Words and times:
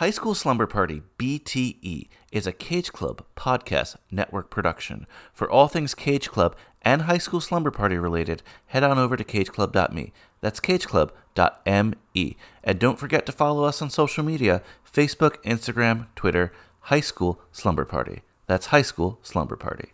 High 0.00 0.08
School 0.08 0.34
Slumber 0.34 0.66
Party 0.66 1.02
BTE 1.18 2.08
is 2.32 2.46
a 2.46 2.54
Cage 2.54 2.90
Club 2.90 3.22
podcast 3.36 3.96
network 4.10 4.48
production. 4.48 5.06
For 5.34 5.50
all 5.50 5.68
things 5.68 5.94
Cage 5.94 6.30
Club 6.30 6.56
and 6.80 7.02
High 7.02 7.18
School 7.18 7.42
Slumber 7.42 7.70
Party 7.70 7.98
related, 7.98 8.42
head 8.68 8.82
on 8.82 8.96
over 8.96 9.14
to 9.18 9.24
cageclub.me. 9.24 10.14
That's 10.40 10.58
cageclub.me. 10.58 12.36
And 12.64 12.78
don't 12.78 12.98
forget 12.98 13.26
to 13.26 13.32
follow 13.32 13.64
us 13.64 13.82
on 13.82 13.90
social 13.90 14.24
media 14.24 14.62
Facebook, 14.90 15.36
Instagram, 15.44 16.06
Twitter, 16.16 16.50
High 16.84 17.00
School 17.00 17.38
Slumber 17.52 17.84
Party. 17.84 18.22
That's 18.46 18.68
High 18.68 18.80
School 18.80 19.18
Slumber 19.20 19.56
Party. 19.56 19.90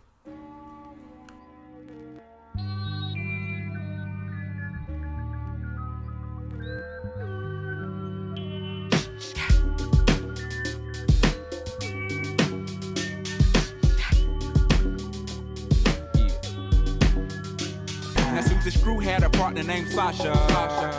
Sasha. 19.97 20.31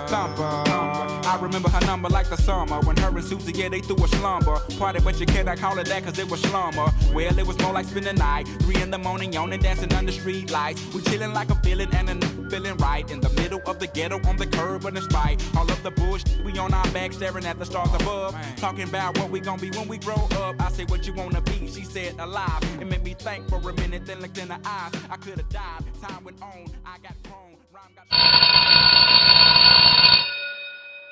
Thumper. 0.08 0.42
I 0.42 1.38
remember 1.40 1.68
her 1.68 1.80
number 1.86 2.08
like 2.08 2.28
the 2.28 2.36
summer 2.36 2.80
when 2.80 2.96
her 2.96 3.10
and 3.10 3.24
Susie, 3.24 3.52
yeah, 3.52 3.68
they 3.68 3.78
threw 3.80 3.94
a 4.04 4.08
slumber. 4.08 4.58
Party, 4.76 4.98
but 4.98 5.20
you 5.20 5.26
cannot 5.26 5.58
call 5.58 5.78
it 5.78 5.86
that 5.86 6.02
cause 6.02 6.18
it 6.18 6.28
was 6.28 6.40
slumber. 6.40 6.90
Well, 7.14 7.38
it 7.38 7.46
was 7.46 7.56
more 7.60 7.72
like 7.72 7.86
spending 7.86 8.16
the 8.16 8.18
night. 8.18 8.48
Three 8.62 8.82
in 8.82 8.90
the 8.90 8.98
morning, 8.98 9.32
yawning, 9.32 9.60
dancing 9.60 9.92
under 9.92 10.10
street 10.10 10.50
lights. 10.50 10.82
We 10.92 11.02
chilling 11.02 11.32
like 11.32 11.48
a 11.48 11.54
villain 11.54 11.94
and 11.94 12.08
a 12.08 12.12
n- 12.12 12.50
feeling 12.50 12.76
right. 12.78 13.08
In 13.08 13.20
the 13.20 13.28
middle 13.40 13.62
of 13.66 13.78
the 13.78 13.86
ghetto, 13.86 14.18
on 14.26 14.36
the 14.36 14.48
curb, 14.48 14.82
but 14.82 14.94
despite 14.94 15.40
all 15.56 15.70
of 15.70 15.80
the 15.84 15.92
bush, 15.92 16.24
we 16.44 16.58
on 16.58 16.74
our 16.74 16.90
back 16.90 17.12
staring 17.12 17.46
at 17.46 17.56
the 17.60 17.66
stars 17.66 17.94
above. 17.94 18.34
Talking 18.56 18.88
about 18.88 19.16
what 19.16 19.30
we 19.30 19.38
gonna 19.38 19.62
be 19.62 19.70
when 19.70 19.86
we 19.86 19.98
grow 19.98 20.26
up. 20.42 20.60
I 20.60 20.72
say, 20.72 20.84
what 20.86 21.06
you 21.06 21.12
wanna 21.12 21.40
be? 21.42 21.70
She 21.70 21.84
said, 21.84 22.18
alive. 22.18 22.64
It 22.80 22.88
made 22.88 23.04
me 23.04 23.14
think 23.14 23.48
for 23.48 23.58
a 23.58 23.72
minute, 23.74 24.06
then 24.06 24.20
looked 24.20 24.38
in 24.38 24.48
her 24.48 24.60
eyes. 24.64 24.90
I 25.08 25.16
could've 25.18 25.48
died. 25.50 25.84
Time 26.02 26.24
went 26.24 26.42
on, 26.42 26.66
I 26.84 26.98
got 26.98 27.14
grown. 27.22 27.27
Rhyme 27.27 27.27
got. 27.27 27.27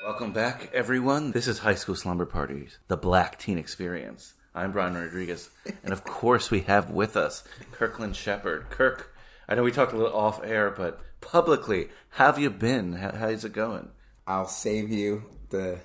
Welcome 0.02 0.32
back, 0.32 0.70
everyone. 0.72 1.32
This 1.32 1.48
is 1.48 1.58
High 1.58 1.74
School 1.74 1.94
Slumber 1.94 2.26
Parties, 2.26 2.78
the 2.88 2.96
Black 2.96 3.38
Teen 3.38 3.58
Experience. 3.58 4.34
I'm 4.54 4.72
Brian 4.72 4.94
Rodriguez, 4.94 5.50
and 5.82 5.92
of 5.92 6.04
course, 6.04 6.50
we 6.50 6.60
have 6.62 6.90
with 6.90 7.16
us 7.16 7.44
Kirkland 7.72 8.16
Shepard. 8.16 8.70
Kirk, 8.70 9.14
I 9.48 9.54
know 9.54 9.62
we 9.62 9.72
talked 9.72 9.92
a 9.92 9.96
little 9.96 10.16
off 10.16 10.42
air, 10.42 10.70
but 10.70 11.00
publicly, 11.20 11.88
how 12.10 12.26
have 12.26 12.38
you 12.38 12.50
been? 12.50 12.94
How, 12.94 13.12
how's 13.12 13.44
it 13.44 13.52
going? 13.52 13.90
I'll 14.26 14.48
save 14.48 14.90
you 14.90 15.24
the 15.50 15.78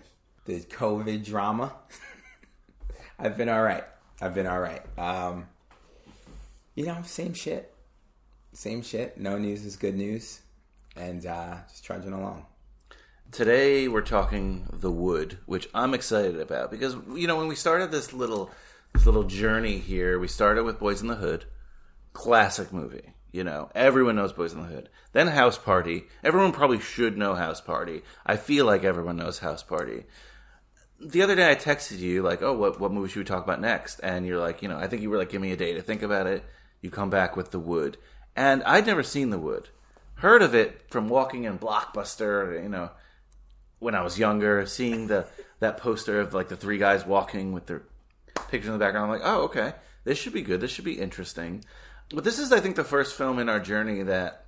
the 0.46 0.62
COVID 0.62 1.26
drama. 1.26 1.74
I've 3.20 3.38
been 3.38 3.50
all 3.50 3.62
right. 3.62 3.84
I've 4.22 4.34
been 4.34 4.48
all 4.48 4.60
right. 4.60 4.82
Um, 4.98 5.48
you 6.76 6.86
know, 6.86 6.98
same 7.04 7.34
shit, 7.34 7.74
same 8.54 8.82
shit. 8.82 9.18
No 9.18 9.38
news 9.38 9.66
is 9.66 9.76
good 9.76 9.96
news, 9.96 10.42
and 10.96 11.26
uh, 11.26 11.58
just 11.70 11.84
trudging 11.84 12.14
along. 12.14 12.46
Today, 13.32 13.88
we're 13.88 14.02
talking 14.02 14.68
The 14.74 14.92
Wood, 14.92 15.38
which 15.46 15.70
I'm 15.74 15.94
excited 15.94 16.40
about 16.40 16.70
because 16.70 16.96
you 17.16 17.28
know 17.28 17.38
when 17.38 17.48
we 17.48 17.56
started 17.56 17.92
this 17.92 18.12
little 18.12 18.52
this 18.94 19.06
little 19.06 19.24
journey 19.24 19.78
here, 19.78 20.20
we 20.20 20.28
started 20.28 20.64
with 20.64 20.80
Boys 20.80 21.02
in 21.02 21.08
the 21.08 21.16
Hood, 21.16 21.46
classic 22.14 22.74
movie. 22.74 23.14
You 23.32 23.46
know, 23.46 23.70
everyone 23.74 24.18
knows 24.18 24.34
Boys 24.34 24.52
in 24.52 24.62
the 24.62 24.68
Hood. 24.68 24.90
Then 25.14 25.28
House 25.28 25.58
Party. 25.58 26.04
Everyone 26.24 26.52
probably 26.52 26.82
should 26.82 27.18
know 27.18 27.36
House 27.36 27.62
Party. 27.62 28.02
I 28.26 28.36
feel 28.36 28.66
like 28.66 28.84
everyone 28.84 29.16
knows 29.16 29.40
House 29.40 29.64
Party. 29.64 30.04
The 31.00 31.22
other 31.22 31.36
day, 31.36 31.50
I 31.50 31.56
texted 31.56 32.00
you 32.00 32.22
like, 32.22 32.42
"Oh, 32.42 32.54
what 32.54 32.82
what 32.82 32.92
movie 32.92 33.10
should 33.10 33.20
we 33.20 33.24
talk 33.24 33.46
about 33.46 33.62
next?" 33.62 34.02
And 34.02 34.26
you're 34.26 34.42
like, 34.42 34.62
you 34.62 34.68
know, 34.68 34.78
I 34.78 34.88
think 34.88 35.02
you 35.02 35.10
were 35.10 35.18
like, 35.18 35.30
"Give 35.30 35.42
me 35.42 35.54
a 35.54 35.58
day 35.58 35.74
to 35.74 35.82
think 35.82 36.02
about 36.02 36.28
it." 36.28 36.44
You 36.82 36.90
come 36.90 37.10
back 37.10 37.38
with 37.38 37.52
The 37.52 37.60
Wood, 37.60 37.98
and 38.36 38.62
I'd 38.64 38.86
never 38.86 39.04
seen 39.04 39.30
The 39.30 39.40
Wood. 39.40 39.70
Heard 40.22 40.44
of 40.44 40.54
it 40.54 40.84
from 40.92 41.10
walking 41.10 41.46
in 41.46 41.58
Blockbuster, 41.58 42.62
you 42.62 42.70
know, 42.70 42.92
when 43.80 43.96
I 43.96 44.04
was 44.04 44.20
younger, 44.20 44.68
seeing 44.68 45.08
the 45.08 45.26
that 45.62 45.78
poster 45.78 46.22
of 46.22 46.32
like 46.32 46.48
the 46.48 46.56
three 46.56 46.78
guys 46.78 47.08
walking 47.08 47.54
with 47.54 47.66
their 47.66 47.82
pictures 48.50 48.68
in 48.68 48.74
the 48.74 48.78
background, 48.78 49.12
I'm 49.12 49.20
like, 49.20 49.28
oh, 49.28 49.46
okay, 49.46 49.74
this 50.04 50.20
should 50.20 50.34
be 50.34 50.44
good. 50.44 50.62
This 50.62 50.70
should 50.70 50.86
be 50.86 51.00
interesting. 51.00 51.66
But 52.14 52.24
this 52.24 52.38
is, 52.38 52.52
I 52.52 52.60
think, 52.60 52.76
the 52.76 52.84
first 52.84 53.18
film 53.18 53.40
in 53.40 53.50
our 53.50 53.60
journey 53.60 54.04
that, 54.04 54.46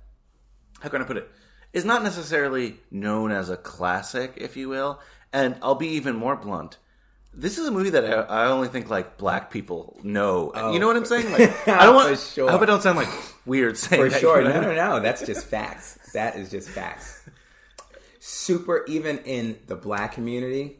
how 0.78 0.90
can 0.90 1.02
I 1.02 1.06
put 1.06 1.16
it, 1.16 1.28
is 1.72 1.84
not 1.84 2.04
necessarily 2.04 2.76
known 2.92 3.32
as 3.32 3.50
a 3.50 3.56
classic, 3.56 4.34
if 4.36 4.56
you 4.56 4.68
will. 4.68 5.00
And 5.32 5.56
I'll 5.60 5.74
be 5.74 5.88
even 5.88 6.14
more 6.14 6.36
blunt. 6.36 6.78
This 7.36 7.58
is 7.58 7.66
a 7.66 7.70
movie 7.70 7.90
that 7.90 8.04
I, 8.04 8.44
I 8.44 8.46
only 8.46 8.68
think 8.68 8.88
like 8.90 9.16
black 9.18 9.50
people 9.50 9.98
know. 10.02 10.52
Oh, 10.54 10.72
you 10.72 10.78
know 10.78 10.86
what 10.86 10.96
I'm 10.96 11.04
saying? 11.04 11.30
Like, 11.32 11.68
I 11.68 11.84
don't 11.84 11.94
want. 11.94 12.10
Oh, 12.10 12.14
sure. 12.14 12.48
I 12.48 12.52
hope 12.52 12.62
I 12.62 12.66
don't 12.66 12.82
sound 12.82 12.96
like 12.96 13.08
weird 13.44 13.76
saying 13.76 14.02
For 14.02 14.08
that, 14.08 14.20
sure. 14.20 14.40
you 14.40 14.48
know? 14.48 14.60
No, 14.60 14.72
no, 14.72 14.74
no. 14.74 15.00
That's 15.00 15.24
just 15.26 15.46
facts. 15.46 15.98
That 16.12 16.36
is 16.36 16.50
just 16.50 16.68
facts. 16.68 17.28
Super. 18.20 18.84
Even 18.86 19.18
in 19.18 19.58
the 19.66 19.76
black 19.76 20.12
community, 20.12 20.76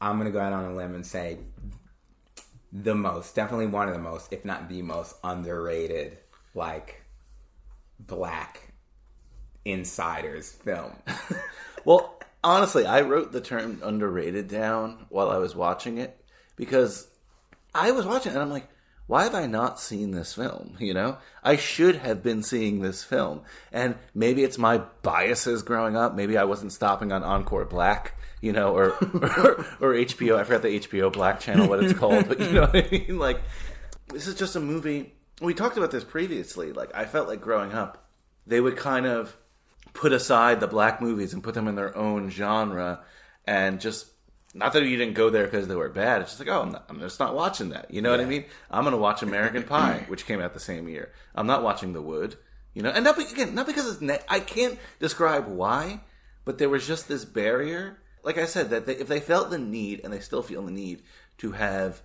I'm 0.00 0.16
gonna 0.18 0.30
go 0.30 0.40
out 0.40 0.52
on 0.52 0.64
a 0.64 0.74
limb 0.74 0.94
and 0.94 1.04
say 1.04 1.38
the 2.72 2.94
most, 2.94 3.34
definitely 3.34 3.66
one 3.66 3.88
of 3.88 3.94
the 3.94 4.00
most, 4.00 4.32
if 4.32 4.44
not 4.44 4.68
the 4.68 4.82
most 4.82 5.16
underrated, 5.24 6.18
like 6.54 7.02
black 7.98 8.72
insiders 9.64 10.52
film. 10.52 10.92
Well, 11.84 12.17
honestly, 12.42 12.86
I 12.86 13.02
wrote 13.02 13.32
the 13.32 13.40
term 13.40 13.80
underrated 13.82 14.48
down 14.48 15.06
while 15.08 15.30
I 15.30 15.38
was 15.38 15.54
watching 15.54 15.98
it 15.98 16.20
because 16.56 17.08
I 17.74 17.90
was 17.92 18.06
watching 18.06 18.32
and 18.32 18.40
I'm 18.40 18.50
like, 18.50 18.68
why 19.08 19.24
have 19.24 19.34
I 19.34 19.46
not 19.46 19.80
seen 19.80 20.10
this 20.10 20.34
film? 20.34 20.76
You 20.78 20.92
know, 20.92 21.16
I 21.42 21.56
should 21.56 21.96
have 21.96 22.22
been 22.22 22.42
seeing 22.42 22.80
this 22.80 23.02
film. 23.02 23.40
And 23.72 23.96
maybe 24.14 24.44
it's 24.44 24.58
my 24.58 24.78
biases 25.02 25.62
growing 25.62 25.96
up. 25.96 26.14
Maybe 26.14 26.36
I 26.36 26.44
wasn't 26.44 26.72
stopping 26.72 27.10
on 27.10 27.24
Encore 27.24 27.64
Black, 27.64 28.14
you 28.42 28.52
know, 28.52 28.76
or, 28.76 28.90
or, 28.90 29.66
or 29.80 29.94
HBO. 29.94 30.38
I 30.38 30.44
forgot 30.44 30.62
the 30.62 30.78
HBO 30.78 31.10
Black 31.10 31.40
channel, 31.40 31.68
what 31.68 31.82
it's 31.82 31.98
called, 31.98 32.28
but 32.28 32.38
you 32.38 32.52
know 32.52 32.60
what 32.62 32.76
I 32.76 32.88
mean? 32.90 33.18
Like, 33.18 33.40
this 34.08 34.26
is 34.26 34.34
just 34.34 34.56
a 34.56 34.60
movie. 34.60 35.14
We 35.40 35.54
talked 35.54 35.78
about 35.78 35.90
this 35.90 36.04
previously. 36.04 36.74
Like, 36.74 36.94
I 36.94 37.06
felt 37.06 37.28
like 37.28 37.40
growing 37.40 37.72
up, 37.72 38.10
they 38.46 38.60
would 38.60 38.76
kind 38.76 39.06
of 39.06 39.34
put 39.98 40.12
aside 40.12 40.60
the 40.60 40.66
black 40.68 41.00
movies 41.02 41.34
and 41.34 41.42
put 41.42 41.54
them 41.54 41.66
in 41.66 41.74
their 41.74 41.94
own 41.96 42.30
genre 42.30 43.00
and 43.48 43.80
just 43.80 44.06
not 44.54 44.72
that 44.72 44.84
you 44.84 44.96
didn't 44.96 45.14
go 45.14 45.28
there 45.28 45.44
because 45.44 45.66
they 45.66 45.74
were 45.74 45.88
bad. 45.88 46.22
It's 46.22 46.30
just 46.30 46.38
like, 46.38 46.48
oh, 46.48 46.62
I'm, 46.62 46.70
not, 46.70 46.84
I'm 46.88 47.00
just 47.00 47.18
not 47.18 47.34
watching 47.34 47.70
that. 47.70 47.92
You 47.92 48.00
know 48.00 48.12
what 48.12 48.20
I 48.20 48.24
mean? 48.24 48.44
I'm 48.70 48.84
going 48.84 48.92
to 48.92 48.98
watch 48.98 49.24
American 49.24 49.62
Pie, 49.64 50.04
which 50.06 50.24
came 50.24 50.40
out 50.40 50.54
the 50.54 50.60
same 50.60 50.88
year. 50.88 51.10
I'm 51.34 51.48
not 51.48 51.64
watching 51.64 51.94
The 51.94 52.00
Wood. 52.00 52.36
You 52.74 52.82
know, 52.82 52.90
and 52.90 53.02
not 53.02 53.16
be- 53.16 53.24
again, 53.24 53.56
not 53.56 53.66
because 53.66 53.90
it's 53.90 54.00
ne- 54.00 54.22
I 54.28 54.38
can't 54.38 54.78
describe 55.00 55.48
why, 55.48 56.02
but 56.44 56.58
there 56.58 56.68
was 56.68 56.86
just 56.86 57.08
this 57.08 57.24
barrier. 57.24 57.98
Like 58.22 58.38
I 58.38 58.44
said, 58.44 58.70
that 58.70 58.86
they, 58.86 58.94
if 58.94 59.08
they 59.08 59.18
felt 59.18 59.50
the 59.50 59.58
need, 59.58 60.02
and 60.04 60.12
they 60.12 60.20
still 60.20 60.42
feel 60.42 60.62
the 60.62 60.70
need 60.70 61.02
to 61.38 61.52
have 61.52 62.02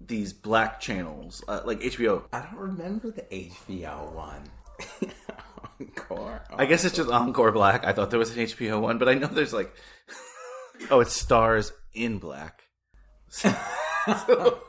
these 0.00 0.32
black 0.32 0.78
channels, 0.78 1.42
uh, 1.48 1.62
like 1.64 1.80
HBO. 1.80 2.22
I 2.32 2.42
don't 2.42 2.56
remember 2.56 3.10
the 3.10 3.22
HBO 3.22 4.12
one. 4.12 4.44
Encore. 5.80 6.42
I 6.54 6.66
guess 6.66 6.84
it's 6.84 6.96
just 6.96 7.10
Encore 7.10 7.52
Black. 7.52 7.84
I 7.86 7.92
thought 7.92 8.10
there 8.10 8.18
was 8.18 8.36
an 8.36 8.44
HBO 8.44 8.80
one, 8.80 8.98
but 8.98 9.08
I 9.08 9.14
know 9.14 9.26
there's 9.26 9.52
like, 9.52 9.74
oh, 10.90 11.00
it's 11.00 11.20
Starz 11.22 11.72
in 11.94 12.18
black. 12.18 12.64
So- 13.28 13.54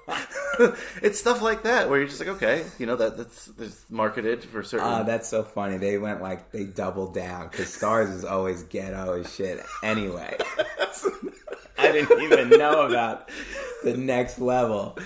it's 1.01 1.19
stuff 1.19 1.41
like 1.41 1.63
that 1.63 1.89
where 1.89 1.99
you're 1.99 2.07
just 2.07 2.19
like, 2.19 2.29
okay, 2.29 2.65
you 2.77 2.85
know 2.85 2.95
that 2.97 3.17
that's, 3.17 3.45
that's 3.45 3.89
marketed 3.89 4.43
for 4.43 4.61
certain. 4.61 4.85
Ah, 4.85 5.03
that's 5.03 5.27
so 5.27 5.43
funny. 5.43 5.77
They 5.77 5.97
went 5.97 6.21
like 6.21 6.51
they 6.51 6.65
doubled 6.65 7.13
down 7.13 7.47
because 7.49 7.67
Starz 7.67 8.13
is 8.13 8.25
always 8.25 8.63
ghetto 8.63 9.19
as 9.19 9.33
shit. 9.33 9.63
Anyway, 9.83 10.37
I 11.77 11.91
didn't 11.91 12.21
even 12.21 12.49
know 12.49 12.81
about 12.87 13.29
the 13.83 13.95
next 13.95 14.39
level. 14.39 14.97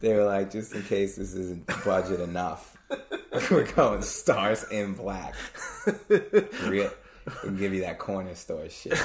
They 0.00 0.12
were 0.14 0.24
like, 0.24 0.50
just 0.50 0.74
in 0.74 0.82
case 0.82 1.16
this 1.16 1.34
isn't 1.34 1.66
budget 1.84 2.20
enough, 2.20 2.76
we're 3.50 3.70
going 3.72 4.00
Starz 4.00 4.70
in 4.70 4.94
black. 4.94 5.34
Real, 6.66 6.90
we'll 7.42 7.52
give 7.52 7.74
you 7.74 7.82
that 7.82 7.98
corner 7.98 8.34
store 8.34 8.68
shit. 8.68 8.98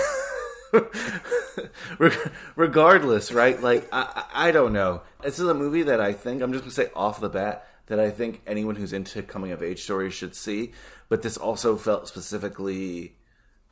Regardless, 2.55 3.31
right? 3.31 3.61
Like 3.61 3.89
I, 3.91 4.25
I 4.31 4.47
I 4.47 4.51
don't 4.51 4.73
know. 4.73 5.01
This 5.21 5.39
is 5.39 5.47
a 5.47 5.53
movie 5.53 5.83
that 5.83 5.99
I 5.99 6.13
think 6.13 6.41
I'm 6.41 6.53
just 6.53 6.63
gonna 6.63 6.71
say 6.71 6.89
off 6.95 7.19
the 7.19 7.29
bat 7.29 7.67
that 7.87 7.99
I 7.99 8.09
think 8.09 8.41
anyone 8.47 8.75
who's 8.75 8.93
into 8.93 9.21
coming 9.21 9.51
of 9.51 9.61
age 9.61 9.83
stories 9.83 10.13
should 10.13 10.35
see. 10.35 10.71
But 11.09 11.23
this 11.23 11.35
also 11.35 11.75
felt 11.75 12.07
specifically 12.07 13.17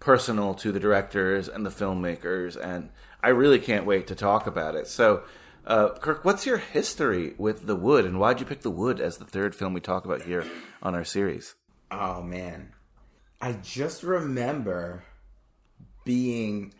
personal 0.01 0.53
to 0.55 0.73
the 0.73 0.79
directors 0.79 1.47
and 1.47 1.65
the 1.65 1.69
filmmakers, 1.69 2.57
and 2.61 2.89
I 3.23 3.29
really 3.29 3.59
can't 3.59 3.85
wait 3.85 4.07
to 4.07 4.15
talk 4.15 4.45
about 4.45 4.75
it. 4.75 4.87
So, 4.87 5.23
uh, 5.69 5.89
Kirk, 5.99 6.25
what's 6.25 6.45
your 6.45 6.57
history 6.57 7.35
with 7.37 7.67
The 7.67 7.75
Wood, 7.75 8.03
and 8.03 8.19
why'd 8.19 8.39
you 8.39 8.45
pick 8.45 8.61
The 8.61 8.71
Wood 8.71 8.99
as 8.99 9.17
the 9.17 9.25
third 9.25 9.55
film 9.55 9.73
we 9.73 9.79
talk 9.79 10.03
about 10.03 10.23
here 10.23 10.45
on 10.81 10.95
our 10.95 11.05
series? 11.05 11.55
Oh 11.91 12.21
man. 12.21 12.73
I 13.39 13.53
just 13.53 14.03
remember 14.03 15.05
being 16.03 16.73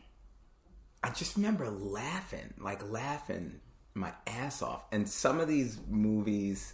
I 1.03 1.11
just 1.11 1.37
remember 1.37 1.69
laughing, 1.69 2.53
like 2.59 2.89
laughing 2.89 3.59
my 3.93 4.11
ass 4.27 4.61
off. 4.61 4.83
And 4.91 5.07
some 5.07 5.39
of 5.39 5.47
these 5.47 5.79
movies, 5.87 6.73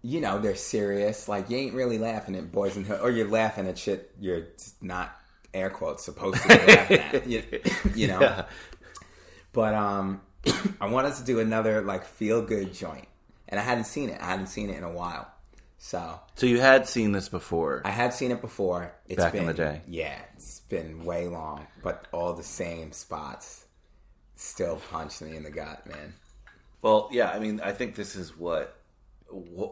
you 0.00 0.20
know, 0.20 0.38
they're 0.38 0.54
serious. 0.54 1.28
Like 1.28 1.50
you 1.50 1.56
ain't 1.58 1.74
really 1.74 1.98
laughing 1.98 2.36
at 2.36 2.52
Boys 2.52 2.76
and 2.76 2.86
Hood, 2.86 3.00
or 3.02 3.10
you're 3.10 3.28
laughing 3.28 3.66
at 3.66 3.78
shit 3.78 4.12
you're 4.18 4.46
not 4.80 5.14
air 5.52 5.70
quotes 5.70 6.04
supposed 6.04 6.40
to 6.42 6.48
be 6.48 6.54
laughing 6.54 6.98
at. 7.00 7.26
You, 7.26 7.42
you 7.94 8.06
know. 8.06 8.20
Yeah. 8.20 8.46
But 9.52 9.74
um, 9.74 10.20
I 10.80 10.88
wanted 10.88 11.14
to 11.16 11.24
do 11.24 11.40
another 11.40 11.82
like 11.82 12.04
feel 12.04 12.42
good 12.42 12.72
joint, 12.74 13.08
and 13.48 13.58
I 13.58 13.62
hadn't 13.62 13.84
seen 13.84 14.08
it. 14.10 14.20
I 14.20 14.26
hadn't 14.26 14.46
seen 14.48 14.70
it 14.70 14.76
in 14.78 14.84
a 14.84 14.92
while, 14.92 15.30
so 15.78 16.20
So 16.36 16.46
you 16.46 16.60
had 16.60 16.88
seen 16.88 17.12
this 17.12 17.28
before. 17.28 17.82
I 17.84 17.90
had 17.90 18.14
seen 18.14 18.30
it 18.30 18.40
before. 18.40 18.92
It's 19.08 19.22
Back 19.22 19.34
in 19.34 19.46
the 19.46 19.54
day. 19.54 19.82
Yeah, 19.88 20.18
it's 20.34 20.60
been 20.60 21.04
way 21.04 21.26
long, 21.28 21.66
but 21.82 22.06
all 22.12 22.32
the 22.32 22.42
same 22.42 22.92
spots 22.92 23.64
still 24.36 24.76
punch 24.90 25.20
me 25.20 25.36
in 25.36 25.42
the 25.42 25.50
gut, 25.50 25.86
man. 25.86 26.14
Well, 26.82 27.08
yeah, 27.12 27.30
I 27.30 27.38
mean, 27.38 27.60
I 27.60 27.72
think 27.72 27.94
this 27.94 28.16
is 28.16 28.36
what 28.36 28.68
wh- 28.68 28.79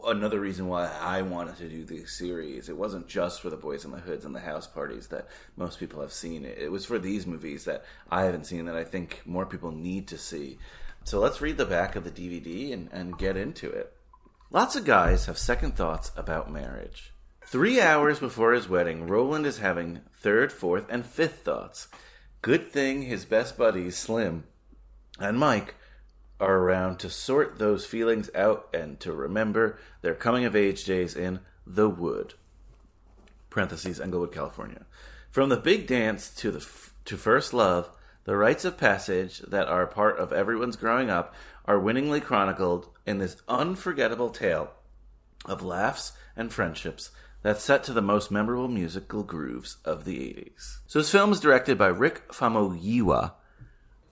another 0.05 0.39
reason 0.39 0.67
why 0.67 0.87
I 1.01 1.21
wanted 1.21 1.57
to 1.57 1.69
do 1.69 1.83
this 1.83 2.17
series. 2.17 2.69
It 2.69 2.77
wasn't 2.77 3.07
just 3.07 3.41
for 3.41 3.49
the 3.49 3.57
Boys 3.57 3.85
in 3.85 3.91
the 3.91 3.99
Hoods 3.99 4.25
and 4.25 4.35
the 4.35 4.39
house 4.39 4.67
parties 4.67 5.07
that 5.07 5.27
most 5.55 5.79
people 5.79 6.01
have 6.01 6.13
seen. 6.13 6.45
It, 6.45 6.71
was 6.71 6.85
for 6.85 6.99
these 6.99 7.27
movies 7.27 7.65
that 7.65 7.83
I 8.09 8.23
haven't 8.23 8.45
seen 8.45 8.65
that 8.65 8.75
I 8.75 8.83
think 8.83 9.21
more 9.25 9.45
people 9.45 9.71
need 9.71 10.07
to 10.09 10.17
see. 10.17 10.57
So 11.03 11.19
let's 11.19 11.41
read 11.41 11.57
the 11.57 11.65
back 11.65 11.95
of 11.95 12.03
the 12.03 12.11
DVD 12.11 12.73
and, 12.73 12.89
and 12.91 13.17
get 13.17 13.37
into 13.37 13.69
it. 13.69 13.93
Lots 14.51 14.75
of 14.75 14.85
guys 14.85 15.25
have 15.25 15.37
second 15.37 15.75
thoughts 15.75 16.11
about 16.15 16.51
marriage. 16.51 17.13
Three 17.45 17.81
hours 17.81 18.19
before 18.19 18.53
his 18.53 18.69
wedding, 18.69 19.07
Roland 19.07 19.45
is 19.45 19.59
having 19.59 20.01
third, 20.13 20.51
fourth, 20.51 20.85
and 20.89 21.05
fifth 21.05 21.39
thoughts. 21.39 21.87
Good 22.41 22.71
thing 22.71 23.03
his 23.03 23.25
best 23.25 23.57
buddies, 23.57 23.97
Slim 23.97 24.45
and 25.19 25.37
Mike, 25.37 25.75
are 26.39 26.57
around 26.57 26.99
to 26.99 27.09
sort 27.09 27.59
those 27.59 27.85
feelings 27.85 28.29
out 28.33 28.67
and 28.73 28.99
to 28.99 29.11
remember 29.11 29.77
their 30.01 30.15
coming 30.15 30.45
of 30.45 30.55
age 30.55 30.85
days 30.85 31.15
in 31.15 31.39
the 31.65 31.89
wood. 31.89 32.33
Parentheses, 33.49 33.99
Inglewood, 33.99 34.31
California. 34.31 34.85
From 35.31 35.49
the 35.49 35.57
big 35.57 35.87
dance 35.87 36.29
to 36.35 36.51
the 36.51 36.59
f- 36.59 36.93
to 37.05 37.17
first 37.17 37.53
love, 37.53 37.89
the 38.25 38.37
rites 38.37 38.65
of 38.65 38.77
passage 38.77 39.39
that 39.39 39.67
are 39.67 39.87
part 39.87 40.19
of 40.19 40.31
everyone's 40.31 40.75
growing 40.75 41.09
up 41.09 41.33
are 41.65 41.79
winningly 41.79 42.21
chronicled 42.21 42.89
in 43.05 43.17
this 43.17 43.37
unforgettable 43.47 44.29
tale 44.29 44.71
of 45.45 45.63
laughs 45.63 46.13
and 46.35 46.53
friendships 46.53 47.11
that's 47.41 47.63
set 47.63 47.83
to 47.83 47.93
the 47.93 48.01
most 48.01 48.31
memorable 48.31 48.67
musical 48.67 49.23
grooves 49.23 49.77
of 49.85 50.05
the 50.05 50.17
80s. 50.19 50.77
So 50.87 50.99
this 50.99 51.11
film 51.11 51.31
is 51.31 51.39
directed 51.39 51.77
by 51.77 51.87
Rick 51.87 52.27
Famuyiwa. 52.29 53.33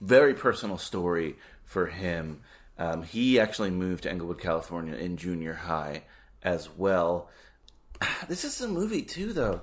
Very 0.00 0.34
personal 0.34 0.78
story 0.78 1.36
for 1.68 1.86
him. 1.86 2.40
Um, 2.78 3.02
he 3.02 3.38
actually 3.38 3.70
moved 3.70 4.04
to 4.04 4.10
Inglewood, 4.10 4.40
California 4.40 4.94
in 4.94 5.16
junior 5.16 5.54
high 5.54 6.02
as 6.42 6.68
well. 6.76 7.28
This 8.28 8.44
is 8.44 8.60
a 8.60 8.68
movie 8.68 9.02
too, 9.02 9.32
though. 9.32 9.62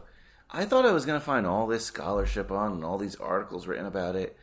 I 0.52 0.66
thought 0.66 0.86
I 0.86 0.92
was 0.92 1.06
going 1.06 1.20
to 1.20 1.26
find 1.26 1.46
all 1.46 1.68
this 1.68 1.86
scholarship 1.86 2.52
on 2.52 2.74
and 2.74 2.86
all 2.86 2.98
these 2.98 3.16
articles 3.16 3.68
written 3.68 3.86
about 3.86 4.16
it. 4.16 4.38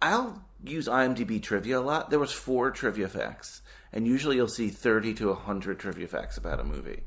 I'll 0.00 0.44
use 0.64 0.88
IMDb 0.88 1.42
trivia 1.42 1.78
a 1.78 1.80
lot. 1.80 2.10
There 2.10 2.18
was 2.18 2.32
four 2.32 2.70
trivia 2.70 3.08
facts, 3.08 3.62
and 3.92 4.06
usually 4.06 4.36
you'll 4.36 4.48
see 4.48 4.68
thirty 4.68 5.14
to 5.14 5.32
hundred 5.34 5.78
trivia 5.78 6.08
facts 6.08 6.36
about 6.36 6.60
a 6.60 6.64
movie. 6.64 7.04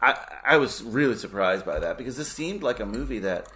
I 0.00 0.18
I 0.44 0.56
was 0.56 0.82
really 0.82 1.16
surprised 1.16 1.64
by 1.64 1.78
that 1.78 1.98
because 1.98 2.16
this 2.16 2.32
seemed 2.32 2.62
like 2.62 2.80
a 2.80 2.86
movie 2.86 3.20
that, 3.20 3.48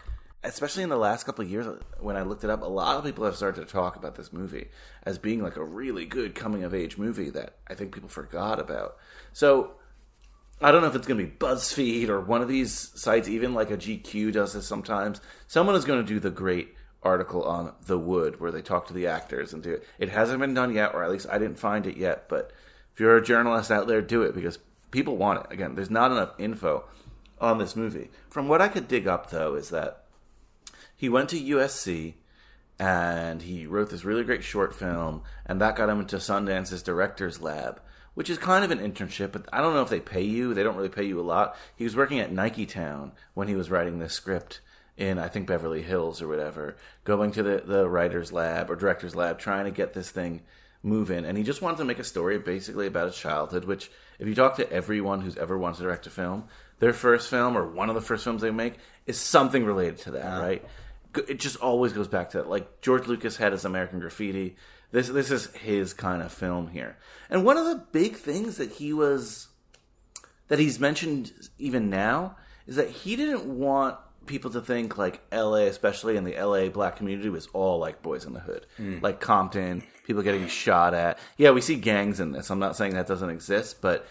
especially 0.45 0.83
in 0.83 0.89
the 0.89 0.97
last 0.97 1.25
couple 1.25 1.45
of 1.45 1.51
years 1.51 1.67
when 1.99 2.17
I 2.17 2.23
looked 2.23 2.45
it 2.45 2.51
up, 2.51 2.63
a 2.63 2.67
lot 2.67 2.97
of 2.97 3.05
people 3.05 3.25
have 3.25 3.37
started 3.37 3.67
to 3.67 3.73
talk 3.73 3.97
about 3.97 4.15
this 4.15 4.33
movie 4.33 4.69
as 5.03 5.19
being 5.19 5.43
like 5.43 5.57
a 5.57 5.65
really 5.65 6.05
good 6.05 6.35
coming 6.35 6.63
of 6.63 6.75
age 6.75 6.99
movie 6.99 7.31
that 7.31 7.57
I 7.69 7.75
think 7.75 7.93
people 7.93 8.09
forgot 8.09 8.61
about. 8.61 8.97
So 9.33 9.73
I 10.61 10.71
don't 10.71 10.81
know 10.83 10.89
if 10.89 10.95
it's 10.95 11.07
going 11.07 11.19
to 11.21 11.27
be 11.27 11.37
BuzzFeed 11.37 12.09
or 12.09 12.21
one 12.21 12.43
of 12.43 12.49
these 12.49 12.93
sites, 12.95 13.29
even 13.29 13.55
like 13.55 13.71
a 13.71 13.77
GQ 13.77 14.33
does 14.33 14.55
this 14.55 14.67
sometimes. 14.67 15.21
Someone 15.47 15.75
is 15.75 15.85
going 15.85 16.03
to 16.03 16.09
do 16.09 16.21
the 16.21 16.31
great 16.31 16.75
article 17.03 17.45
on 17.45 17.75
The 17.87 17.99
Wood 17.99 18.41
where 18.41 18.51
they 18.51 18.63
talk 18.63 18.87
to 18.87 18.95
the 18.95 19.07
actors 19.07 19.53
and 19.53 19.63
do 19.63 19.73
it. 19.73 19.85
It 19.99 20.09
hasn't 20.11 20.41
been 20.41 20.55
done 20.55 20.75
yet, 20.75 20.95
or 20.95 21.05
at 21.05 21.11
least 21.11 21.27
I 21.31 21.39
didn't 21.39 21.59
find 21.59 21.87
it 21.87 21.97
yet. 21.97 22.29
But 22.29 22.53
if 22.95 23.01
you're 23.01 23.17
a 23.17 23.25
journalist 23.25 23.71
out 23.71 23.87
there, 23.87 24.01
do 24.01 24.23
it 24.23 24.35
because 24.35 24.59
people 24.91 25.17
want 25.17 25.45
it. 25.45 25.53
Again, 25.53 25.75
there's 25.75 25.91
not 25.91 26.11
enough 26.11 26.33
info 26.39 26.85
on 27.39 27.59
this 27.59 27.77
movie. 27.77 28.11
From 28.31 28.49
what 28.49 28.63
I 28.63 28.69
could 28.69 28.89
dig 28.89 29.07
up, 29.07 29.31
though, 29.31 29.55
is 29.55 29.69
that 29.71 30.06
he 30.97 31.09
went 31.09 31.29
to 31.31 31.41
USC 31.41 32.15
and 32.79 33.43
he 33.43 33.67
wrote 33.67 33.91
this 33.91 34.05
really 34.05 34.25
great 34.25 34.45
short 34.45 34.75
film, 34.75 35.23
and 35.47 35.61
that 35.61 35.77
got 35.77 35.89
him 35.89 36.01
into 36.01 36.21
Sundance's 36.21 36.83
director's 36.83 37.41
lab, 37.41 37.81
which 38.15 38.29
is 38.29 38.39
kind 38.39 38.65
of 38.65 38.71
an 38.71 38.79
internship, 38.79 39.33
but 39.33 39.47
I 39.53 39.61
don't 39.61 39.75
know 39.75 39.83
if 39.83 39.89
they 39.89 40.01
pay 40.01 40.23
you. 40.23 40.53
They 40.53 40.63
don't 40.63 40.77
really 40.77 40.89
pay 40.89 41.05
you 41.05 41.21
a 41.21 41.23
lot. 41.23 41.57
He 41.75 41.85
was 41.85 41.97
working 41.97 42.19
at 42.21 42.33
Nike 42.33 42.67
Town 42.67 43.13
when 43.35 43.49
he 43.49 43.55
was 43.55 43.71
writing 43.71 43.99
this 43.99 44.13
script 44.13 44.61
in, 44.97 45.19
I 45.19 45.29
think, 45.29 45.47
Beverly 45.47 45.83
Hills 45.83 46.21
or 46.21 46.29
whatever, 46.29 46.77
going 47.05 47.31
to 47.33 47.43
the, 47.43 47.63
the 47.65 47.89
writer's 47.89 48.33
lab 48.33 48.71
or 48.71 48.77
director's 48.77 49.15
lab, 49.15 49.39
trying 49.39 49.65
to 49.65 49.71
get 49.71 49.95
this 49.95 50.11
thing 50.11 50.43
moving. 50.83 51.25
And 51.25 51.37
he 51.37 51.45
just 51.45 51.63
wanted 51.63 51.79
to 51.79 51.85
make 51.85 51.99
a 51.99 52.05
story 52.05 52.39
basically 52.39 52.87
about 52.87 53.07
his 53.07 53.17
childhood, 53.17 53.65
which, 53.65 53.91
if 54.19 54.27
you 54.27 54.35
talk 54.35 54.57
to 54.57 54.71
everyone 54.73 55.21
who's 55.21 55.37
ever 55.37 55.59
wanted 55.59 55.77
to 55.79 55.83
direct 55.83 56.07
a 56.07 56.11
film, 56.11 56.45
their 56.79 56.93
first 56.93 57.29
film 57.29 57.57
or 57.57 57.67
one 57.67 57.89
of 57.89 57.95
the 57.95 58.01
first 58.01 58.25
films 58.25 58.43
they 58.43 58.51
make 58.51 58.75
is 59.07 59.19
something 59.19 59.65
related 59.65 59.99
to 59.99 60.11
that, 60.13 60.41
right? 60.41 60.65
It 61.19 61.39
just 61.39 61.57
always 61.57 61.93
goes 61.93 62.09
back 62.09 62.31
to 62.31 62.39
that. 62.39 62.49
Like 62.49 62.81
George 62.81 63.07
Lucas 63.07 63.37
had 63.37 63.53
his 63.53 63.65
American 63.65 64.01
Graffiti. 64.01 64.57
This 64.93 65.09
this 65.09 65.31
is 65.31 65.47
his 65.55 65.93
kind 65.93 66.23
of 66.23 66.33
film 66.33 66.69
here. 66.69 66.97
And 67.29 67.45
one 67.45 67.57
of 67.57 67.67
the 67.67 67.85
big 67.93 68.17
things 68.17 68.57
that 68.57 68.73
he 68.73 68.93
was 68.93 69.49
that 70.49 70.59
he's 70.59 70.79
mentioned 70.79 71.33
even 71.59 71.91
now 71.91 72.37
is 72.67 72.77
that 72.77 72.91
he 72.91 73.17
didn't 73.17 73.45
want 73.45 73.97
people 74.27 74.51
to 74.51 74.61
think 74.61 74.99
like 74.99 75.23
LA, 75.33 75.67
especially 75.67 76.17
in 76.17 76.25
the 76.25 76.37
LA 76.37 76.69
black 76.69 76.97
community, 76.97 77.29
was 77.29 77.47
all 77.49 77.79
like 77.79 78.03
Boys 78.03 78.25
in 78.25 78.33
the 78.33 78.41
Hood, 78.41 78.67
hmm. 78.77 78.99
like 79.01 79.21
Compton, 79.21 79.83
people 80.07 80.23
getting 80.23 80.47
shot 80.49 80.95
at. 80.95 81.19
Yeah, 81.37 81.51
we 81.51 81.61
see 81.61 81.77
gangs 81.77 82.21
in 82.21 82.33
this. 82.33 82.51
I'm 82.51 82.59
not 82.59 82.77
saying 82.77 82.95
that 82.95 83.07
doesn't 83.07 83.31
exist, 83.31 83.81
but 83.81 84.07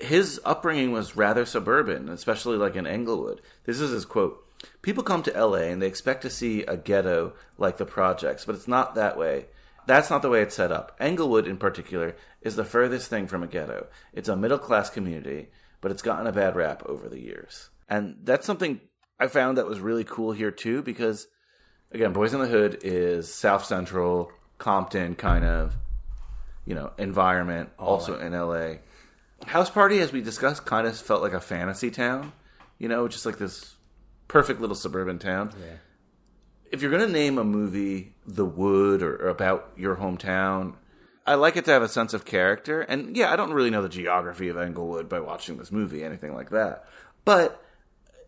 his 0.00 0.40
upbringing 0.44 0.92
was 0.92 1.16
rather 1.16 1.46
suburban, 1.46 2.08
especially 2.08 2.56
like 2.56 2.76
in 2.76 2.86
Inglewood. 2.86 3.40
This 3.64 3.80
is 3.80 3.90
his 3.90 4.04
quote. 4.04 4.41
People 4.82 5.02
come 5.02 5.22
to 5.22 5.46
LA 5.46 5.58
and 5.58 5.80
they 5.80 5.86
expect 5.86 6.22
to 6.22 6.30
see 6.30 6.62
a 6.62 6.76
ghetto 6.76 7.34
like 7.58 7.76
the 7.78 7.84
projects, 7.86 8.44
but 8.44 8.54
it's 8.54 8.68
not 8.68 8.94
that 8.94 9.16
way. 9.16 9.46
That's 9.86 10.10
not 10.10 10.22
the 10.22 10.30
way 10.30 10.42
it's 10.42 10.54
set 10.54 10.70
up. 10.70 10.96
Inglewood, 11.00 11.46
in 11.46 11.56
particular, 11.56 12.14
is 12.40 12.56
the 12.56 12.64
furthest 12.64 13.10
thing 13.10 13.26
from 13.26 13.42
a 13.42 13.48
ghetto. 13.48 13.88
It's 14.12 14.28
a 14.28 14.36
middle 14.36 14.58
class 14.58 14.90
community, 14.90 15.48
but 15.80 15.90
it's 15.90 16.02
gotten 16.02 16.26
a 16.26 16.32
bad 16.32 16.54
rap 16.54 16.82
over 16.86 17.08
the 17.08 17.20
years. 17.20 17.70
And 17.88 18.16
that's 18.22 18.46
something 18.46 18.80
I 19.18 19.26
found 19.26 19.58
that 19.58 19.66
was 19.66 19.80
really 19.80 20.04
cool 20.04 20.32
here, 20.32 20.52
too, 20.52 20.82
because, 20.82 21.26
again, 21.90 22.12
Boys 22.12 22.32
in 22.32 22.40
the 22.40 22.46
Hood 22.46 22.78
is 22.82 23.32
South 23.32 23.64
Central, 23.64 24.30
Compton 24.58 25.16
kind 25.16 25.44
of, 25.44 25.76
you 26.64 26.74
know, 26.74 26.92
environment, 26.96 27.70
also 27.78 28.18
in 28.18 28.32
LA. 28.32 28.76
House 29.46 29.70
Party, 29.70 29.98
as 29.98 30.12
we 30.12 30.20
discussed, 30.20 30.64
kind 30.64 30.86
of 30.86 30.96
felt 30.96 31.22
like 31.22 31.32
a 31.32 31.40
fantasy 31.40 31.90
town, 31.90 32.32
you 32.78 32.88
know, 32.88 33.08
just 33.08 33.26
like 33.26 33.38
this 33.38 33.74
perfect 34.32 34.62
little 34.62 34.74
suburban 34.74 35.18
town. 35.18 35.52
Yeah. 35.60 35.76
If 36.70 36.80
you're 36.80 36.90
going 36.90 37.06
to 37.06 37.12
name 37.12 37.36
a 37.36 37.44
movie 37.44 38.14
The 38.26 38.46
Wood 38.46 39.02
or, 39.02 39.14
or 39.16 39.28
about 39.28 39.72
your 39.76 39.96
hometown, 39.96 40.76
I 41.26 41.34
like 41.34 41.56
it 41.56 41.66
to 41.66 41.70
have 41.70 41.82
a 41.82 41.88
sense 41.88 42.14
of 42.14 42.24
character. 42.24 42.80
And 42.80 43.14
yeah, 43.14 43.30
I 43.30 43.36
don't 43.36 43.52
really 43.52 43.68
know 43.68 43.82
the 43.82 43.90
geography 43.90 44.48
of 44.48 44.56
Inglewood 44.56 45.06
by 45.10 45.20
watching 45.20 45.58
this 45.58 45.70
movie, 45.70 46.02
anything 46.02 46.34
like 46.34 46.48
that. 46.48 46.86
But 47.26 47.62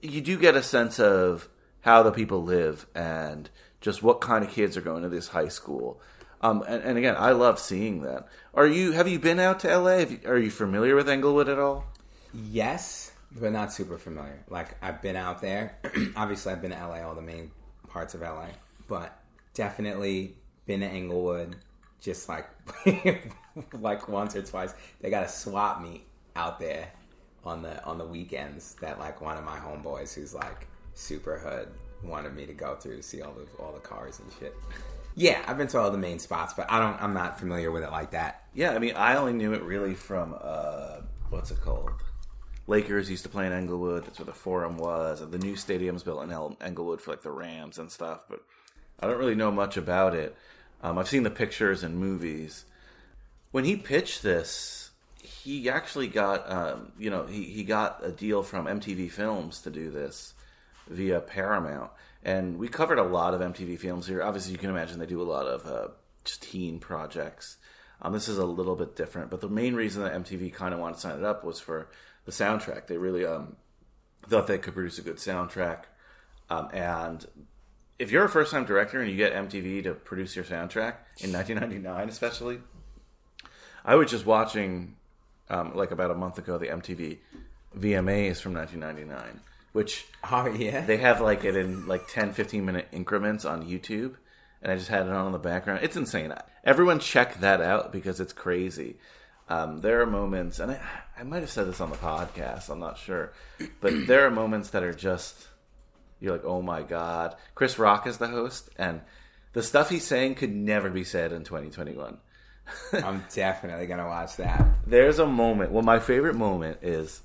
you 0.03 0.21
do 0.21 0.39
get 0.39 0.57
a 0.57 0.63
sense 0.63 1.01
of 1.01 1.49
how 1.81 2.03
the 2.03 2.13
people 2.13 2.45
live 2.45 2.87
and 2.95 3.49
just 3.81 4.03
what 4.03 4.21
kind 4.21 4.45
of 4.45 4.51
kids 4.51 4.77
are 4.77 4.83
going 4.83 5.05
to 5.05 5.09
this 5.09 5.29
high 5.29 5.49
school. 5.49 6.03
Um, 6.43 6.63
and, 6.69 6.83
and 6.83 6.99
again, 6.99 7.17
I 7.19 7.33
love 7.33 7.59
seeing 7.59 8.03
that. 8.03 8.29
Are 8.53 8.67
you? 8.67 8.93
Have 8.93 9.09
you 9.09 9.19
been 9.19 9.41
out 9.41 9.61
to 9.61 9.79
LA? 9.79 9.97
You, 9.97 10.21
are 10.27 10.39
you 10.39 10.51
familiar 10.51 10.95
with 10.95 11.09
Inglewood 11.09 11.49
at 11.49 11.59
all? 11.59 11.87
Yes, 12.35 13.04
but 13.39 13.53
not 13.53 13.73
super 13.73 13.99
familiar. 13.99 14.45
Like 14.49 14.77
I've 14.83 15.03
been 15.03 15.17
out 15.17 15.41
there. 15.41 15.79
Obviously, 16.17 16.53
I've 16.53 16.63
been 16.63 16.71
to 16.71 16.87
LA, 16.87 17.01
all 17.01 17.15
the 17.15 17.23
main 17.23 17.51
parts 17.89 18.15
of 18.15 18.21
LA, 18.21 18.49
but 18.89 19.19
definitely 19.55 20.35
been 20.67 20.81
to 20.81 20.89
Inglewood. 20.89 21.57
Just 22.01 22.29
like 22.29 22.49
like 23.73 24.09
once 24.09 24.37
or 24.37 24.43
twice. 24.43 24.75
They 25.01 25.11
got 25.11 25.25
a 25.25 25.29
swap 25.29 25.81
meet 25.81 26.05
out 26.37 26.59
there 26.59 26.91
on 27.45 27.63
the 27.63 27.83
on 27.85 27.99
the 27.99 28.05
weekends 28.05 28.75
that 28.77 28.99
like 28.99 29.21
one 29.21 29.37
of 29.37 29.45
my 29.45 29.57
homeboys 29.57 30.15
who's 30.15 30.35
like 30.35 30.67
super 30.95 31.39
hood 31.39 31.69
wanted 32.03 32.35
me 32.35 32.47
to 32.47 32.53
go 32.53 32.75
through 32.75 32.97
to 32.97 33.03
see 33.03 33.23
all 33.23 33.33
the 33.33 33.63
all 33.63 33.73
the 33.73 33.81
cars 33.81 34.21
and 34.21 34.31
shit. 34.39 34.55
Yeah, 35.17 35.43
I've 35.47 35.57
been 35.57 35.69
to 35.69 35.79
all 35.79 35.91
the 35.91 35.99
main 35.99 36.19
spots, 36.19 36.55
but 36.55 36.71
I 36.71 36.81
don't. 36.81 37.01
I'm 37.03 37.15
not 37.15 37.39
familiar 37.39 37.71
with 37.71 37.85
it 37.85 37.91
like 37.91 38.11
that. 38.11 38.45
Yeah, 38.53 38.73
I 38.73 38.79
mean, 38.79 38.95
I 38.97 39.17
only 39.17 39.33
knew 39.33 39.53
it 39.55 39.63
really 39.63 39.95
from 39.95 40.37
uh, 40.41 41.01
what's 41.31 41.51
it 41.51 41.61
called? 41.61 41.91
Lakers 42.67 43.11
used 43.11 43.25
to 43.25 43.29
play 43.29 43.47
in 43.47 43.53
Inglewood. 43.53 44.05
That's 44.05 44.19
where 44.19 44.27
the 44.27 44.33
Forum 44.33 44.79
was, 44.79 45.21
and 45.21 45.33
the 45.33 45.39
new 45.39 45.57
stadium's 45.57 46.03
built 46.03 46.23
in 46.23 46.31
El- 46.31 46.57
Inglewood 46.65 47.01
for 47.01 47.11
like 47.11 47.23
the 47.23 47.31
Rams 47.31 47.79
and 47.79 47.91
stuff. 47.91 48.25
But 48.29 48.43
I 49.01 49.07
don't 49.07 49.19
really 49.19 49.35
know 49.35 49.51
much 49.51 49.77
about 49.77 50.15
it. 50.15 50.37
Um, 50.83 50.99
I've 50.99 51.09
seen 51.09 51.23
the 51.23 51.31
pictures 51.31 51.83
and 51.83 51.99
movies. 51.99 52.65
When 53.51 53.65
he 53.65 53.77
pitched 53.77 54.23
this, 54.23 54.91
he 55.23 55.69
actually 55.69 56.09
got, 56.09 56.51
um, 56.51 56.93
you 56.99 57.11
know, 57.11 57.27
he, 57.27 57.45
he 57.45 57.65
got 57.65 58.01
a 58.03 58.11
deal 58.11 58.43
from 58.43 58.67
MTV 58.67 59.11
Films 59.11 59.61
to 59.63 59.71
do 59.71 59.91
this 59.91 60.35
via 60.89 61.21
Paramount. 61.21 61.91
And 62.23 62.59
we 62.59 62.69
covered 62.69 62.99
a 62.99 63.05
lot 63.05 63.35
of 63.35 63.41
MTV 63.41 63.79
Films 63.79 64.07
here. 64.07 64.23
Obviously, 64.23 64.53
you 64.53 64.59
can 64.59 64.71
imagine 64.71 64.99
they 64.99 65.07
do 65.07 65.21
a 65.21 65.25
lot 65.25 65.47
of 65.47 65.67
uh, 65.67 65.89
just 66.25 66.43
teen 66.43 66.79
projects. 66.79 67.59
Um, 68.01 68.13
this 68.13 68.29
is 68.29 68.39
a 68.39 68.45
little 68.45 68.77
bit 68.77 68.97
different, 68.97 69.31
but 69.31 69.41
the 69.41 69.49
main 69.49 69.75
reason 69.75 70.03
that 70.03 70.13
MTV 70.13 70.53
kind 70.53 70.75
of 70.75 70.81
wanted 70.81 70.95
to 70.95 71.01
sign 71.01 71.19
it 71.19 71.25
up 71.25 71.45
was 71.45 71.61
for 71.61 71.89
the 72.25 72.33
soundtrack. 72.33 72.87
They 72.87 72.97
really 72.97 73.25
um, 73.25 73.57
thought 74.29 74.47
they 74.47 74.59
could 74.59 74.75
produce 74.75 74.99
a 74.99 75.03
good 75.03 75.17
soundtrack. 75.17 75.85
Um, 76.51 76.69
and 76.73 77.27
if 77.99 78.11
you're 78.11 78.25
a 78.25 78.29
first 78.29 78.51
time 78.51 78.65
director 78.65 79.01
and 79.01 79.11
you 79.11 79.17
get 79.17 79.33
MTV 79.33 79.83
to 79.85 79.95
produce 79.95 80.37
your 80.37 80.45
soundtrack 80.45 80.95
in 81.21 81.33
1999, 81.33 82.09
especially, 82.09 82.59
I 83.85 83.95
was 83.95 84.11
just 84.11 84.27
watching 84.27 84.97
um, 85.51 85.75
like 85.75 85.91
about 85.91 86.11
a 86.11 86.15
month 86.15 86.39
ago 86.39 86.59
the 86.59 86.67
MTV 86.69 87.19
VMAs 87.79 88.41
from 88.41 88.55
1999, 88.55 89.41
which 89.73 90.07
Oh 90.31 90.47
yeah. 90.47 90.81
they 90.85 90.97
have 90.99 91.21
like 91.21 91.45
it 91.45 91.57
in 91.57 91.87
like 91.87 92.09
10, 92.09 92.33
15 92.33 92.65
minute 92.65 92.89
increments 92.93 93.45
on 93.45 93.67
YouTube. 93.67 94.15
And 94.63 94.73
I 94.73 94.77
just 94.77 94.89
had 94.89 95.07
it 95.07 95.13
on 95.13 95.27
in 95.27 95.33
the 95.33 95.39
background. 95.39 95.81
It's 95.83 95.97
insane. 95.97 96.33
Everyone 96.65 96.99
check 96.99 97.41
that 97.41 97.61
out 97.61 97.93
because 97.93 98.19
it's 98.19 98.33
crazy. 98.33 98.97
Um, 99.49 99.81
there 99.81 100.01
are 100.01 100.07
moments, 100.07 100.59
and 100.59 100.73
I, 100.73 100.81
I 101.19 101.23
might 101.23 101.41
have 101.41 101.51
said 101.51 101.67
this 101.67 101.81
on 101.81 101.91
the 101.91 101.97
podcast, 101.97 102.71
I'm 102.71 102.79
not 102.79 102.99
sure. 102.99 103.33
But 103.81 103.93
there 104.07 104.27
are 104.27 104.31
moments 104.31 104.71
that 104.71 104.83
are 104.83 104.95
just, 104.95 105.49
you're 106.21 106.33
like, 106.33 106.45
oh 106.45 106.63
my 106.63 106.83
God. 106.83 107.37
Chris 107.55 107.79
Rock 107.79 108.07
is 108.07 108.19
the 108.19 108.29
host, 108.29 108.71
and 108.77 109.03
the 109.53 109.63
stuff 109.63 109.91
he's 109.91 110.07
saying 110.07 110.37
could 110.37 110.55
never 110.55 110.91
be 110.91 111.05
said 111.05 111.33
in 111.33 111.45
2021. 111.45 112.19
I'm 112.93 113.25
definitely 113.33 113.87
gonna 113.87 114.07
watch 114.07 114.37
that. 114.37 114.67
There's 114.87 115.19
a 115.19 115.27
moment. 115.27 115.71
Well, 115.71 115.83
my 115.83 115.99
favorite 115.99 116.37
moment 116.37 116.79
is 116.83 117.23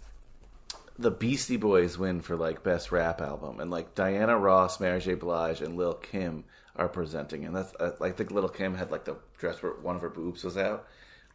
the 0.97 1.11
Beastie 1.11 1.57
Boys 1.57 1.97
win 1.97 2.21
for 2.21 2.35
like 2.35 2.63
best 2.63 2.91
rap 2.91 3.21
album, 3.21 3.59
and 3.59 3.71
like 3.71 3.95
Diana 3.95 4.37
Ross, 4.37 4.79
Mary 4.79 4.99
J. 4.99 5.15
Blige, 5.15 5.61
and 5.61 5.77
Lil 5.77 5.93
Kim 5.93 6.43
are 6.75 6.89
presenting, 6.89 7.45
and 7.45 7.55
that's 7.55 7.73
uh, 7.79 7.91
I 8.01 8.11
think 8.11 8.31
Lil 8.31 8.49
Kim 8.49 8.75
had 8.75 8.91
like 8.91 9.05
the 9.05 9.15
dress 9.37 9.63
where 9.63 9.73
one 9.73 9.95
of 9.95 10.01
her 10.01 10.09
boobs 10.09 10.43
was 10.43 10.57
out. 10.57 10.85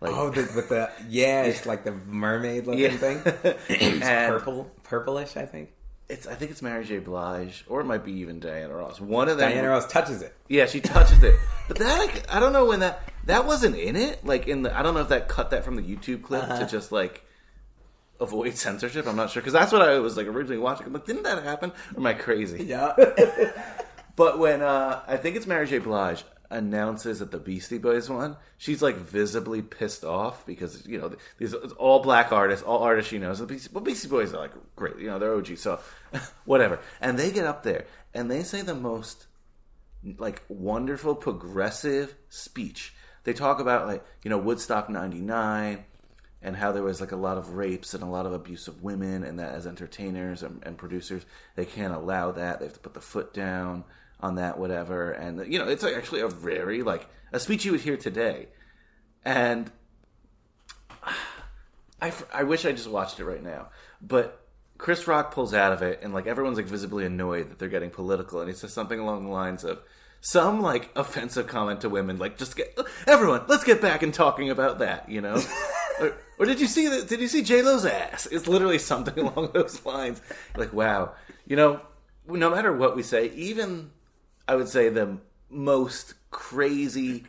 Like, 0.00 0.12
Oh, 0.14 0.30
the, 0.30 0.42
with 0.54 0.68
the 0.68 0.90
yeah, 1.08 1.42
it's 1.44 1.64
like 1.72 1.84
the 1.84 1.92
mermaid 1.92 2.66
looking 2.66 2.80
Yeah. 2.82 2.96
thing. 2.96 3.22
It's 3.68 4.04
And- 4.04 4.32
purple, 4.32 4.70
purplish, 4.82 5.36
I 5.36 5.46
think. 5.46 5.70
it's 6.08 6.26
I 6.26 6.34
think 6.34 6.50
it's 6.50 6.60
Mary 6.60 6.84
J. 6.84 6.98
Blige, 6.98 7.64
or 7.68 7.80
it 7.80 7.84
might 7.84 8.04
be 8.04 8.12
even 8.20 8.38
Diana 8.40 8.74
Ross. 8.74 9.00
One 9.00 9.28
of 9.28 9.38
them. 9.38 9.50
Diana 9.50 9.68
Ross 9.70 9.86
touches 9.86 10.20
it. 10.20 10.34
Yeah, 10.48 10.66
she 10.66 10.80
touches 10.80 11.22
it, 11.22 11.34
but 11.68 11.78
that 11.78 11.98
like, 11.98 12.30
I 12.34 12.38
don't 12.40 12.52
know 12.52 12.66
when 12.66 12.80
that 12.80 13.00
that 13.24 13.46
wasn't 13.46 13.76
in 13.76 13.96
it. 13.96 14.24
Like 14.26 14.46
in 14.46 14.62
the 14.62 14.76
I 14.78 14.82
don't 14.82 14.92
know 14.94 15.00
if 15.00 15.08
that 15.08 15.28
cut 15.28 15.50
that 15.50 15.64
from 15.64 15.76
the 15.76 15.82
YouTube 15.82 16.22
clip 16.22 16.42
Uh-huh. 16.44 16.58
to 16.58 16.66
just 16.66 16.92
like 16.92 17.24
avoid 18.20 18.54
censorship. 18.56 19.06
I'm 19.06 19.16
not 19.16 19.30
sure 19.30 19.40
because 19.40 19.54
that's 19.54 19.72
what 19.72 19.80
I 19.82 19.98
was 20.00 20.16
like 20.18 20.26
originally 20.26 20.58
watching. 20.58 20.86
I'm 20.86 20.92
like, 20.92 21.06
didn't 21.06 21.22
that 21.22 21.42
happen? 21.42 21.70
Or 21.94 22.00
am 22.00 22.06
I 22.06 22.12
crazy? 22.14 22.64
Yeah. 22.64 22.94
But 24.16 24.38
when 24.38 24.62
uh, 24.62 25.02
I 25.08 25.16
think 25.16 25.34
it's 25.34 25.44
Mary 25.46 25.66
J. 25.66 25.78
Blige 25.78 26.22
announces 26.54 27.18
that 27.18 27.30
the 27.30 27.38
Beastie 27.38 27.78
Boys 27.78 28.08
won, 28.08 28.37
she's 28.56 28.80
like 28.80 28.96
visibly 28.96 29.61
pissed 29.61 30.04
off 30.04 30.46
because 30.46 30.87
you 30.87 30.99
know 30.99 31.14
these 31.38 31.52
all 31.52 32.00
black 32.00 32.32
artists, 32.32 32.64
all 32.64 32.82
artists 32.82 33.11
she 33.11 33.18
knows. 33.18 33.40
The 33.40 33.46
Beastie, 33.46 33.70
well, 33.73 33.84
Beastie 33.84 34.08
Boys 34.08 34.32
are 34.32 34.38
like 34.38 34.52
great, 34.76 34.99
you 34.99 35.08
know 35.08 35.18
they're 35.18 35.34
OG, 35.34 35.56
so 35.58 35.80
whatever. 36.44 36.78
And 37.00 37.18
they 37.18 37.30
get 37.30 37.46
up 37.46 37.62
there 37.62 37.87
and 38.14 38.30
they 38.30 38.42
say 38.42 38.62
the 38.62 38.75
most 38.75 39.26
like 40.18 40.42
wonderful 40.49 41.14
progressive 41.14 42.14
speech. 42.28 42.94
They 43.25 43.32
talk 43.32 43.61
about 43.61 43.87
like 43.87 44.04
you 44.23 44.30
know 44.30 44.38
Woodstock 44.38 44.88
'99 44.88 45.84
and 46.42 46.56
how 46.56 46.73
there 46.73 46.82
was 46.82 47.00
like 47.00 47.12
a 47.12 47.16
lot 47.16 47.38
of 47.38 47.54
rapes 47.54 47.94
and 47.94 48.02
a 48.02 48.06
lot 48.06 48.26
of 48.26 48.32
abuse 48.32 48.68
of 48.68 48.82
women, 48.82 49.25
and 49.25 49.38
that 49.38 49.54
as 49.54 49.66
entertainers 49.66 50.42
and, 50.42 50.62
and 50.64 50.78
producers 50.78 51.25
they 51.56 51.64
can't 51.64 51.94
allow 51.94 52.32
that. 52.32 52.61
They 52.61 52.66
have 52.66 52.75
to 52.75 52.80
put 52.80 52.94
the 52.94 53.00
foot 53.00 53.34
down 53.34 53.84
on 54.21 54.37
that, 54.37 54.59
whatever. 54.59 55.11
And 55.11 55.52
you 55.52 55.59
know 55.59 55.68
it's 55.68 55.85
actually 55.85 56.21
a 56.21 56.28
very 56.28 56.83
like 56.83 57.06
a 57.33 57.40
speech 57.40 57.64
you 57.64 57.73
would 57.73 57.80
hear 57.80 57.97
today, 57.97 58.49
and 59.25 59.71
I, 62.00 62.12
I 62.33 62.42
wish 62.44 62.64
I 62.64 62.73
just 62.73 62.90
watched 62.90 63.21
it 63.21 63.25
right 63.25 63.42
now, 63.42 63.68
but. 64.00 64.40
Chris 64.76 65.06
Rock 65.06 65.33
pulls 65.33 65.54
out 65.54 65.73
of 65.73 65.83
it, 65.83 66.00
and 66.02 66.12
like 66.12 66.26
everyone's 66.26 66.56
like 66.56 66.66
visibly 66.66 67.06
annoyed 67.06 67.49
that 67.49 67.61
they're 67.61 67.68
getting 67.68 67.90
political, 67.90 68.40
and 68.40 68.50
he 68.50 68.56
says 68.56 68.73
something 68.73 68.99
along 68.99 69.25
the 69.25 69.30
lines 69.30 69.62
of 69.62 69.80
some 70.25 70.62
like 70.62 70.90
offensive 70.97 71.47
comment 71.47 71.83
to 71.83 71.90
women, 71.90 72.16
like 72.16 72.38
just 72.38 72.56
get 72.56 72.76
everyone, 73.06 73.42
let's 73.47 73.62
get 73.62 73.83
back 73.83 74.02
and 74.02 74.14
talking 74.14 74.49
about 74.49 74.78
that, 74.78 75.06
you 75.06 75.21
know. 75.21 75.40
or, 76.00 76.16
or 76.38 76.47
did 76.47 76.62
you 76.62 76.66
see 76.66 76.88
that? 76.88 77.09
Did 77.09 77.21
you 77.21 77.28
see 77.28 77.42
J 77.42 77.61
Lo's 77.61 77.85
ass? 77.85 78.26
It's 78.33 78.49
literally 78.49 78.78
something 78.78 79.18
along 79.26 79.50
those 79.52 79.85
lines. 79.85 80.23
Like 80.56 80.73
wow, 80.73 81.12
you 81.47 81.56
know, 81.56 81.83
no 82.26 82.50
matter 82.50 82.73
what 82.73 82.97
we 82.97 83.02
say, 83.02 83.28
even 83.35 83.90
I 84.46 84.56
would 84.56 84.68
say 84.68 84.88
the 84.88 85.18
most 85.50 86.14
crazy 86.30 87.24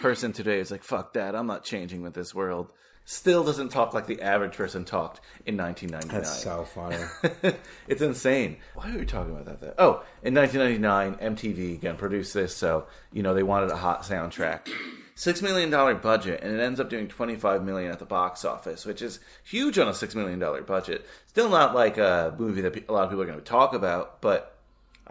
person 0.00 0.32
today 0.32 0.60
is 0.60 0.70
like, 0.70 0.84
fuck 0.84 1.14
that, 1.14 1.34
I'm 1.34 1.46
not 1.46 1.64
changing 1.64 2.02
with 2.02 2.14
this 2.14 2.34
world. 2.34 2.72
Still 3.06 3.42
doesn't 3.42 3.70
talk 3.70 3.92
like 3.92 4.06
the 4.06 4.22
average 4.22 4.56
person 4.56 4.84
talked 4.84 5.20
in 5.44 5.56
1999. 5.56 6.22
That's 6.22 6.42
so 6.42 6.64
funny. 6.64 7.56
it's 7.88 8.02
insane. 8.02 8.58
Why 8.74 8.94
are 8.94 8.98
we 8.98 9.04
talking 9.04 9.32
about 9.32 9.46
that? 9.46 9.60
Though? 9.60 9.74
Oh, 9.78 10.04
in 10.22 10.32
1999, 10.34 11.34
MTV 11.34 11.74
again 11.74 11.96
produced 11.96 12.34
this, 12.34 12.54
so 12.54 12.86
you 13.12 13.24
know 13.24 13.34
they 13.34 13.42
wanted 13.42 13.70
a 13.70 13.76
hot 13.76 14.02
soundtrack. 14.02 14.68
Six 15.16 15.42
million 15.42 15.70
dollar 15.70 15.96
budget, 15.96 16.40
and 16.42 16.54
it 16.54 16.62
ends 16.62 16.78
up 16.78 16.88
doing 16.88 17.08
25 17.08 17.64
million 17.64 17.90
at 17.90 17.98
the 17.98 18.04
box 18.04 18.44
office, 18.44 18.86
which 18.86 19.02
is 19.02 19.18
huge 19.42 19.76
on 19.76 19.88
a 19.88 19.94
six 19.94 20.14
million 20.14 20.38
dollar 20.38 20.62
budget. 20.62 21.04
Still 21.26 21.48
not 21.48 21.74
like 21.74 21.98
a 21.98 22.32
movie 22.38 22.60
that 22.60 22.88
a 22.88 22.92
lot 22.92 23.04
of 23.04 23.10
people 23.10 23.22
are 23.22 23.26
going 23.26 23.38
to 23.38 23.44
talk 23.44 23.74
about, 23.74 24.20
but 24.20 24.59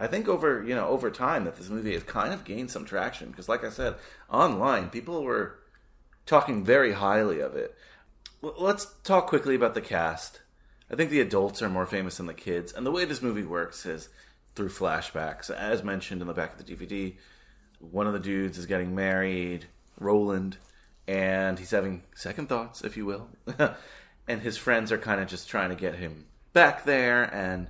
I 0.00 0.06
think 0.06 0.28
over 0.28 0.64
you 0.66 0.74
know 0.74 0.88
over 0.88 1.10
time 1.10 1.44
that 1.44 1.56
this 1.56 1.68
movie 1.68 1.92
has 1.92 2.02
kind 2.02 2.32
of 2.32 2.44
gained 2.44 2.70
some 2.70 2.86
traction 2.86 3.30
because, 3.30 3.48
like 3.48 3.62
I 3.62 3.68
said, 3.70 3.96
online 4.30 4.88
people 4.88 5.22
were 5.22 5.58
talking 6.24 6.64
very 6.64 6.92
highly 6.92 7.40
of 7.40 7.54
it. 7.54 7.76
L- 8.42 8.54
Let's 8.58 8.86
talk 9.04 9.26
quickly 9.26 9.54
about 9.54 9.74
the 9.74 9.80
cast. 9.82 10.40
I 10.90 10.96
think 10.96 11.10
the 11.10 11.20
adults 11.20 11.62
are 11.62 11.68
more 11.68 11.86
famous 11.86 12.16
than 12.16 12.26
the 12.26 12.34
kids, 12.34 12.72
and 12.72 12.84
the 12.84 12.90
way 12.90 13.04
this 13.04 13.22
movie 13.22 13.44
works 13.44 13.84
is 13.84 14.08
through 14.54 14.70
flashbacks. 14.70 15.50
As 15.50 15.84
mentioned 15.84 16.22
in 16.22 16.26
the 16.26 16.34
back 16.34 16.58
of 16.58 16.64
the 16.64 16.74
DVD, 16.74 17.14
one 17.78 18.06
of 18.06 18.12
the 18.14 18.18
dudes 18.18 18.58
is 18.58 18.66
getting 18.66 18.94
married, 18.94 19.66
Roland, 19.98 20.56
and 21.06 21.58
he's 21.58 21.70
having 21.70 22.02
second 22.14 22.48
thoughts, 22.48 22.82
if 22.82 22.96
you 22.96 23.04
will. 23.04 23.28
and 24.28 24.40
his 24.40 24.56
friends 24.56 24.90
are 24.90 24.98
kind 24.98 25.20
of 25.20 25.28
just 25.28 25.48
trying 25.48 25.70
to 25.70 25.76
get 25.76 25.96
him 25.96 26.26
back 26.52 26.84
there. 26.84 27.22
And 27.22 27.68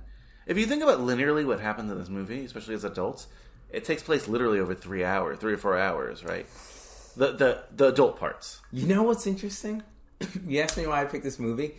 if 0.51 0.57
you 0.57 0.65
think 0.65 0.83
about 0.83 0.99
linearly 0.99 1.45
what 1.45 1.59
happened 1.61 1.89
in 1.89 1.97
this 1.97 2.09
movie, 2.09 2.43
especially 2.43 2.75
as 2.75 2.83
adults, 2.83 3.27
it 3.71 3.85
takes 3.85 4.03
place 4.03 4.27
literally 4.27 4.59
over 4.59 4.75
three 4.75 5.03
hours, 5.03 5.39
three 5.39 5.53
or 5.53 5.57
four 5.57 5.77
hours, 5.77 6.23
right? 6.25 6.45
The 7.15 7.31
the 7.31 7.63
the 7.75 7.87
adult 7.87 8.19
parts. 8.19 8.59
You 8.71 8.85
know 8.87 9.03
what's 9.03 9.25
interesting? 9.25 9.81
you 10.47 10.59
asked 10.59 10.77
me 10.77 10.85
why 10.87 11.01
I 11.01 11.05
picked 11.05 11.23
this 11.23 11.39
movie. 11.39 11.75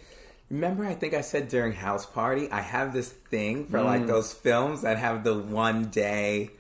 Remember, 0.51 0.85
I 0.87 0.95
think 0.95 1.15
I 1.15 1.21
said 1.23 1.49
during 1.49 1.73
House 1.73 2.05
Party, 2.07 2.51
I 2.51 2.61
have 2.61 2.93
this 2.93 3.09
thing 3.11 3.67
for 3.67 3.79
Mm. 3.79 3.85
like 3.85 4.07
those 4.07 4.33
films 4.33 4.83
that 4.83 4.99
have 4.99 5.25
the 5.25 5.35
one 5.39 5.87
day. 5.87 6.51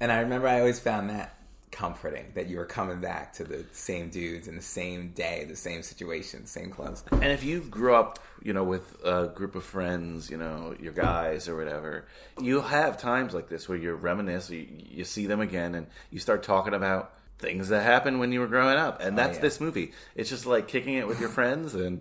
And 0.00 0.12
I 0.12 0.20
remember 0.20 0.48
I 0.48 0.60
always 0.60 0.78
found 0.80 1.10
that 1.10 1.35
comforting 1.76 2.24
that 2.34 2.48
you 2.48 2.56
were 2.56 2.64
coming 2.64 3.00
back 3.00 3.34
to 3.34 3.44
the 3.44 3.62
same 3.70 4.08
dudes 4.08 4.48
in 4.48 4.56
the 4.56 4.62
same 4.62 5.10
day, 5.10 5.44
the 5.46 5.54
same 5.54 5.82
situation, 5.82 6.46
same 6.46 6.70
clothes. 6.70 7.04
And 7.12 7.24
if 7.24 7.44
you 7.44 7.60
grew 7.60 7.94
up, 7.94 8.18
you 8.42 8.54
know, 8.54 8.64
with 8.64 8.96
a 9.04 9.26
group 9.26 9.54
of 9.54 9.62
friends, 9.62 10.30
you 10.30 10.38
know, 10.38 10.74
your 10.80 10.94
guys 10.94 11.48
or 11.48 11.56
whatever, 11.56 12.06
you 12.40 12.62
have 12.62 12.96
times 12.96 13.34
like 13.34 13.50
this 13.50 13.68
where 13.68 13.76
you 13.76 13.92
reminisce, 13.92 14.48
you, 14.48 14.66
you 14.70 15.04
see 15.04 15.26
them 15.26 15.42
again, 15.42 15.74
and 15.74 15.86
you 16.10 16.18
start 16.18 16.42
talking 16.42 16.72
about 16.72 17.12
things 17.38 17.68
that 17.68 17.82
happened 17.82 18.20
when 18.20 18.32
you 18.32 18.40
were 18.40 18.46
growing 18.46 18.78
up. 18.78 19.02
And 19.02 19.12
oh, 19.12 19.22
that's 19.22 19.36
yeah. 19.36 19.42
this 19.42 19.60
movie. 19.60 19.92
It's 20.14 20.30
just 20.30 20.46
like 20.46 20.68
kicking 20.68 20.94
it 20.94 21.06
with 21.06 21.20
your 21.20 21.28
friends. 21.28 21.74
And 21.74 22.00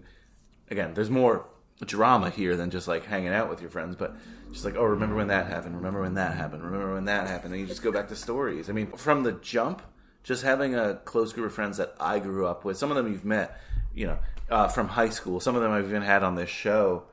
again, 0.71 0.93
there's 0.93 1.09
more 1.09 1.47
drama 1.83 2.29
here 2.29 2.55
than 2.55 2.69
just 2.69 2.87
like 2.87 3.05
hanging 3.05 3.33
out 3.33 3.49
with 3.49 3.59
your 3.59 3.69
friends, 3.69 3.97
but 3.97 4.15
just 4.55 4.65
like, 4.65 4.75
oh, 4.75 4.83
remember 4.83 5.15
when 5.15 5.27
that 5.27 5.47
happened? 5.47 5.75
Remember 5.75 6.01
when 6.01 6.15
that 6.15 6.35
happened? 6.35 6.63
Remember 6.63 6.93
when 6.93 7.05
that 7.05 7.27
happened? 7.27 7.53
And 7.53 7.61
you 7.61 7.67
just 7.67 7.83
go 7.83 7.91
back 7.91 8.07
to 8.09 8.15
stories. 8.15 8.69
I 8.69 8.73
mean, 8.73 8.87
from 8.87 9.23
the 9.23 9.33
jump, 9.33 9.81
just 10.23 10.43
having 10.43 10.75
a 10.75 10.95
close 11.05 11.33
group 11.33 11.47
of 11.47 11.53
friends 11.53 11.77
that 11.77 11.95
I 11.99 12.19
grew 12.19 12.47
up 12.47 12.65
with, 12.65 12.77
some 12.77 12.89
of 12.89 12.97
them 12.97 13.11
you've 13.11 13.25
met, 13.25 13.59
you 13.93 14.07
know, 14.07 14.19
uh, 14.49 14.67
from 14.67 14.87
high 14.87 15.09
school, 15.09 15.39
some 15.39 15.55
of 15.55 15.61
them 15.61 15.71
I've 15.71 15.85
even 15.85 16.01
had 16.01 16.23
on 16.23 16.35
this 16.35 16.49
show. 16.49 17.03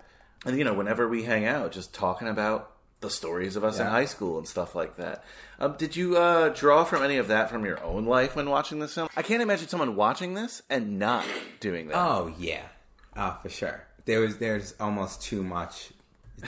And, 0.46 0.56
you 0.56 0.64
know, 0.64 0.75
whenever 0.75 1.08
we 1.08 1.22
hang 1.25 1.44
out, 1.44 1.72
just 1.72 1.94
talking 1.94 2.28
about 2.28 2.72
the 3.02 3.11
stories 3.11 3.56
of 3.56 3.64
us 3.64 3.78
in 3.78 3.87
high 3.87 4.06
school 4.06 4.38
and 4.38 4.49
stuff 4.49 4.75
like 4.75 4.96
that. 4.96 5.25
Um, 5.58 5.75
did 5.76 5.94
you 5.94 6.16
uh, 6.16 6.49
draw 6.49 6.84
from 6.84 7.02
any 7.02 7.18
of 7.18 7.28
that 7.28 7.50
from 7.50 7.64
your 7.64 7.82
own 7.84 8.06
life 8.06 8.34
when 8.34 8.49
watching 8.49 8.78
this 8.78 8.94
film? 8.94 9.08
I 9.14 9.22
can't 9.22 9.42
imagine 9.42 9.68
someone 9.68 9.96
watching 9.96 10.34
this 10.34 10.62
and 10.70 10.99
not 10.99 11.25
doing 11.61 11.88
that. 11.88 11.96
Oh 11.96 12.32
yeah, 12.38 12.62
oh 13.16 13.38
for 13.42 13.50
sure. 13.50 13.87
There 14.06 14.20
was 14.20 14.38
there's 14.38 14.75
almost 14.80 15.20
too 15.20 15.42
much, 15.42 15.92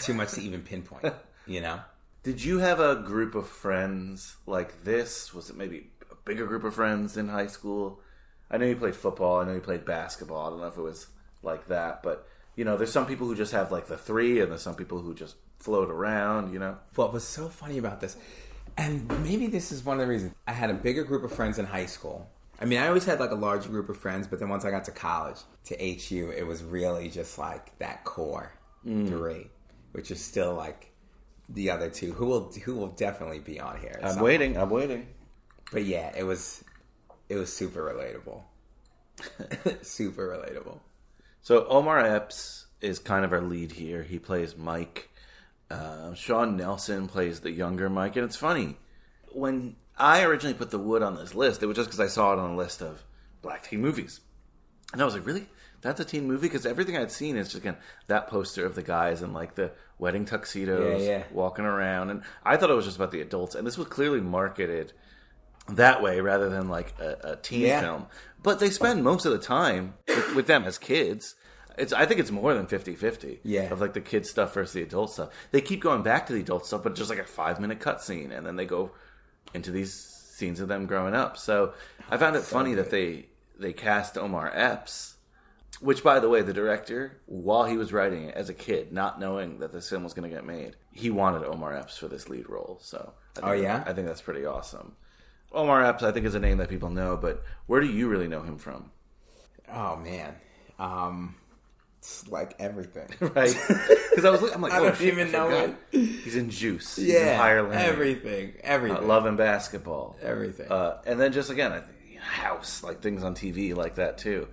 too 0.00 0.14
much 0.14 0.32
to 0.32 0.40
even 0.42 0.62
pinpoint. 0.62 1.12
You 1.46 1.60
know, 1.60 1.80
Did 2.24 2.42
you 2.42 2.58
have 2.60 2.80
a 2.80 2.96
group 2.96 3.34
of 3.34 3.46
friends 3.46 4.36
like 4.46 4.82
this? 4.82 5.34
Was 5.34 5.50
it 5.50 5.56
maybe 5.56 5.90
a 6.10 6.14
bigger 6.24 6.46
group 6.46 6.64
of 6.64 6.74
friends 6.74 7.18
in 7.18 7.28
high 7.28 7.48
school? 7.48 8.00
I 8.50 8.56
know 8.56 8.64
you 8.64 8.76
played 8.76 8.96
football. 8.96 9.40
I 9.40 9.44
know 9.44 9.52
you 9.52 9.60
played 9.60 9.84
basketball. 9.84 10.46
I 10.46 10.50
don't 10.50 10.60
know 10.60 10.68
if 10.68 10.78
it 10.78 10.82
was 10.82 11.06
like 11.42 11.68
that, 11.68 12.02
but 12.02 12.26
you 12.56 12.64
know, 12.64 12.78
there's 12.78 12.92
some 12.92 13.04
people 13.04 13.26
who 13.26 13.34
just 13.34 13.52
have 13.52 13.70
like 13.70 13.88
the 13.88 13.98
three, 13.98 14.40
and 14.40 14.50
there's 14.50 14.62
some 14.62 14.74
people 14.74 15.00
who 15.00 15.14
just 15.14 15.36
float 15.58 15.90
around. 15.90 16.54
You 16.54 16.60
know, 16.60 16.78
What 16.94 17.12
was 17.12 17.24
so 17.24 17.48
funny 17.48 17.76
about 17.76 18.00
this, 18.00 18.16
and 18.78 19.06
maybe 19.22 19.46
this 19.48 19.70
is 19.70 19.84
one 19.84 20.00
of 20.00 20.06
the 20.06 20.10
reasons 20.10 20.32
I 20.46 20.52
had 20.52 20.70
a 20.70 20.74
bigger 20.74 21.04
group 21.04 21.24
of 21.24 21.32
friends 21.32 21.58
in 21.58 21.66
high 21.66 21.86
school. 21.86 22.30
I 22.58 22.64
mean, 22.64 22.78
I 22.78 22.88
always 22.88 23.04
had 23.04 23.20
like 23.20 23.32
a 23.32 23.36
large 23.36 23.66
group 23.66 23.90
of 23.90 23.98
friends, 23.98 24.26
but 24.26 24.38
then 24.38 24.48
once 24.48 24.64
I 24.64 24.70
got 24.70 24.84
to 24.84 24.92
college, 24.92 25.40
to 25.64 25.76
HU, 25.76 26.30
it 26.30 26.46
was 26.46 26.62
really 26.62 27.10
just 27.10 27.36
like 27.36 27.76
that 27.80 28.04
core 28.04 28.52
mm. 28.86 29.06
three, 29.08 29.50
which 29.94 30.10
is 30.10 30.22
still 30.22 30.54
like 30.54 30.90
the 31.48 31.70
other 31.70 31.88
two, 31.88 32.12
who 32.12 32.26
will 32.26 32.52
who 32.64 32.74
will 32.74 32.88
definitely 32.88 33.38
be 33.38 33.60
on 33.60 33.80
here. 33.80 33.98
I'm 34.02 34.18
waiting. 34.18 34.58
I'm 34.58 34.70
waiting. 34.70 35.06
But 35.72 35.84
yeah, 35.84 36.12
it 36.16 36.24
was 36.24 36.64
it 37.28 37.36
was 37.36 37.54
super 37.54 37.80
relatable, 37.80 38.42
super 39.84 40.28
relatable. 40.28 40.80
So 41.42 41.66
Omar 41.68 42.00
Epps 42.00 42.66
is 42.80 42.98
kind 42.98 43.24
of 43.24 43.32
our 43.32 43.40
lead 43.40 43.72
here. 43.72 44.02
He 44.02 44.18
plays 44.18 44.56
Mike. 44.56 45.10
Uh, 45.70 46.12
Sean 46.14 46.56
Nelson 46.56 47.06
plays 47.06 47.40
the 47.40 47.52
younger 47.52 47.88
Mike, 47.88 48.16
and 48.16 48.24
it's 48.24 48.36
funny 48.36 48.76
when 49.32 49.76
I 49.96 50.24
originally 50.24 50.54
put 50.54 50.70
The 50.70 50.78
Wood 50.78 51.02
on 51.02 51.14
this 51.14 51.34
list. 51.34 51.62
It 51.62 51.66
was 51.66 51.76
just 51.76 51.88
because 51.88 52.00
I 52.00 52.08
saw 52.08 52.32
it 52.32 52.38
on 52.40 52.50
a 52.50 52.56
list 52.56 52.82
of 52.82 53.04
black 53.42 53.62
teen 53.62 53.80
movies, 53.80 54.20
and 54.92 55.00
I 55.00 55.04
was 55.04 55.14
like, 55.14 55.24
"Really? 55.24 55.46
That's 55.84 56.00
a 56.00 56.04
teen 56.04 56.26
movie?" 56.26 56.48
Because 56.48 56.66
everything 56.66 56.96
I'd 56.96 57.12
seen 57.12 57.36
is 57.36 57.46
just 57.48 57.58
again 57.62 57.76
that 58.08 58.26
poster 58.26 58.66
of 58.66 58.74
the 58.74 58.82
guys 58.82 59.22
in 59.22 59.32
like 59.32 59.54
the 59.54 59.70
wedding 59.98 60.24
tuxedos, 60.24 61.00
Yeah, 61.02 61.08
yeah. 61.18 61.24
walking 61.30 61.64
around, 61.64 62.10
and 62.10 62.22
I 62.44 62.56
thought 62.56 62.70
it 62.70 62.74
was 62.74 62.84
just 62.86 62.96
about 62.96 63.12
the 63.12 63.20
adults, 63.20 63.54
and 63.54 63.64
this 63.66 63.78
was 63.78 63.86
clearly 63.86 64.20
marketed 64.20 64.92
that 65.68 66.02
way 66.02 66.20
rather 66.20 66.48
than 66.50 66.68
like 66.68 66.92
a, 67.00 67.32
a 67.32 67.36
teen 67.36 67.60
Yeah. 67.62 67.80
film. 67.80 68.06
But 68.42 68.58
they 68.58 68.68
spend 68.70 69.02
most 69.04 69.24
of 69.24 69.32
the 69.32 69.38
time 69.38 69.94
with, 70.08 70.34
with 70.34 70.46
them 70.46 70.64
as 70.64 70.76
kids. 70.78 71.36
It's 71.78 71.92
I 71.92 72.06
think 72.06 72.20
it's 72.20 72.30
more 72.30 72.54
than 72.54 72.66
50-50 72.66 73.38
Yeah. 73.42 73.72
of 73.72 73.80
like 73.80 73.94
the 73.94 74.00
kid 74.00 74.26
stuff 74.26 74.54
versus 74.54 74.74
the 74.74 74.82
adult 74.82 75.10
stuff. 75.12 75.30
They 75.50 75.60
keep 75.60 75.80
going 75.80 76.02
back 76.02 76.26
to 76.26 76.32
the 76.32 76.40
adult 76.40 76.66
stuff, 76.66 76.82
but 76.82 76.94
just 76.94 77.10
like 77.10 77.18
a 77.18 77.24
five 77.24 77.58
minute 77.60 77.80
cutscene, 77.80 78.30
and 78.36 78.46
then 78.46 78.56
they 78.56 78.66
go 78.66 78.90
into 79.54 79.70
these 79.70 79.92
scenes 79.94 80.60
of 80.60 80.68
them 80.68 80.86
growing 80.86 81.14
up. 81.14 81.36
So 81.38 81.72
I 82.10 82.16
found 82.16 82.36
it 82.36 82.42
funny 82.42 82.74
that 82.74 82.90
they 82.90 83.26
they 83.58 83.72
cast 83.72 84.18
Omar 84.18 84.50
Epps, 84.54 85.13
which 85.80 86.02
by 86.02 86.20
the 86.20 86.28
way, 86.28 86.42
the 86.42 86.52
director, 86.52 87.20
while 87.26 87.64
he 87.64 87.76
was 87.76 87.92
writing 87.92 88.24
it 88.28 88.34
as 88.34 88.48
a 88.48 88.54
kid, 88.54 88.92
not 88.92 89.18
knowing 89.20 89.58
that 89.60 89.72
this 89.72 89.88
film 89.88 90.04
was 90.04 90.14
going 90.14 90.28
to 90.28 90.34
get 90.34 90.44
made, 90.46 90.76
he 90.92 91.10
wanted 91.10 91.44
Omar 91.44 91.76
Epps 91.76 91.96
for 91.98 92.08
this 92.08 92.28
lead 92.28 92.48
role. 92.48 92.78
So 92.82 93.12
I 93.36 93.40
think, 93.40 93.46
Oh, 93.48 93.52
yeah? 93.52 93.84
I 93.86 93.92
think 93.92 94.06
that's 94.06 94.22
pretty 94.22 94.44
awesome. 94.46 94.96
Omar 95.52 95.84
Epps, 95.84 96.02
I 96.02 96.12
think, 96.12 96.26
is 96.26 96.34
a 96.34 96.40
name 96.40 96.58
that 96.58 96.68
people 96.68 96.90
know, 96.90 97.16
but 97.16 97.42
where 97.66 97.80
do 97.80 97.86
you 97.86 98.08
really 98.08 98.28
know 98.28 98.42
him 98.42 98.58
from? 98.58 98.90
Oh 99.72 99.96
man, 99.96 100.34
um, 100.78 101.36
it's 101.98 102.28
like 102.28 102.54
everything. 102.58 103.08
Right? 103.34 103.54
Because 104.14 104.26
I 104.26 104.30
was, 104.30 104.52
I'm 104.52 104.60
like, 104.62 104.72
I 104.72 104.78
oh, 104.78 104.84
don't 104.84 104.96
shit, 104.96 105.08
even 105.12 105.32
know 105.32 105.48
it. 105.50 105.74
He's 105.90 106.36
in 106.36 106.48
Juice. 106.48 106.94
He's 106.94 107.08
in 107.08 107.26
Yeah, 107.26 107.42
Learning. 107.42 107.72
everything, 107.72 108.52
everything, 108.62 109.02
Uh, 109.02 109.06
Love 109.08 109.26
and 109.26 109.36
Basketball. 109.36 110.16
everything. 110.22 110.70
Uh, 110.70 111.00
and 111.04 111.18
then 111.20 111.32
just 111.32 111.50
again, 111.50 111.72
I 111.72 111.80
think 111.80 112.20
House, 112.20 112.84
like 112.84 113.00
things 113.02 113.24
on 113.24 113.34
TV 113.34 113.74
like 113.74 113.96
that 113.96 114.18
too. 114.18 114.46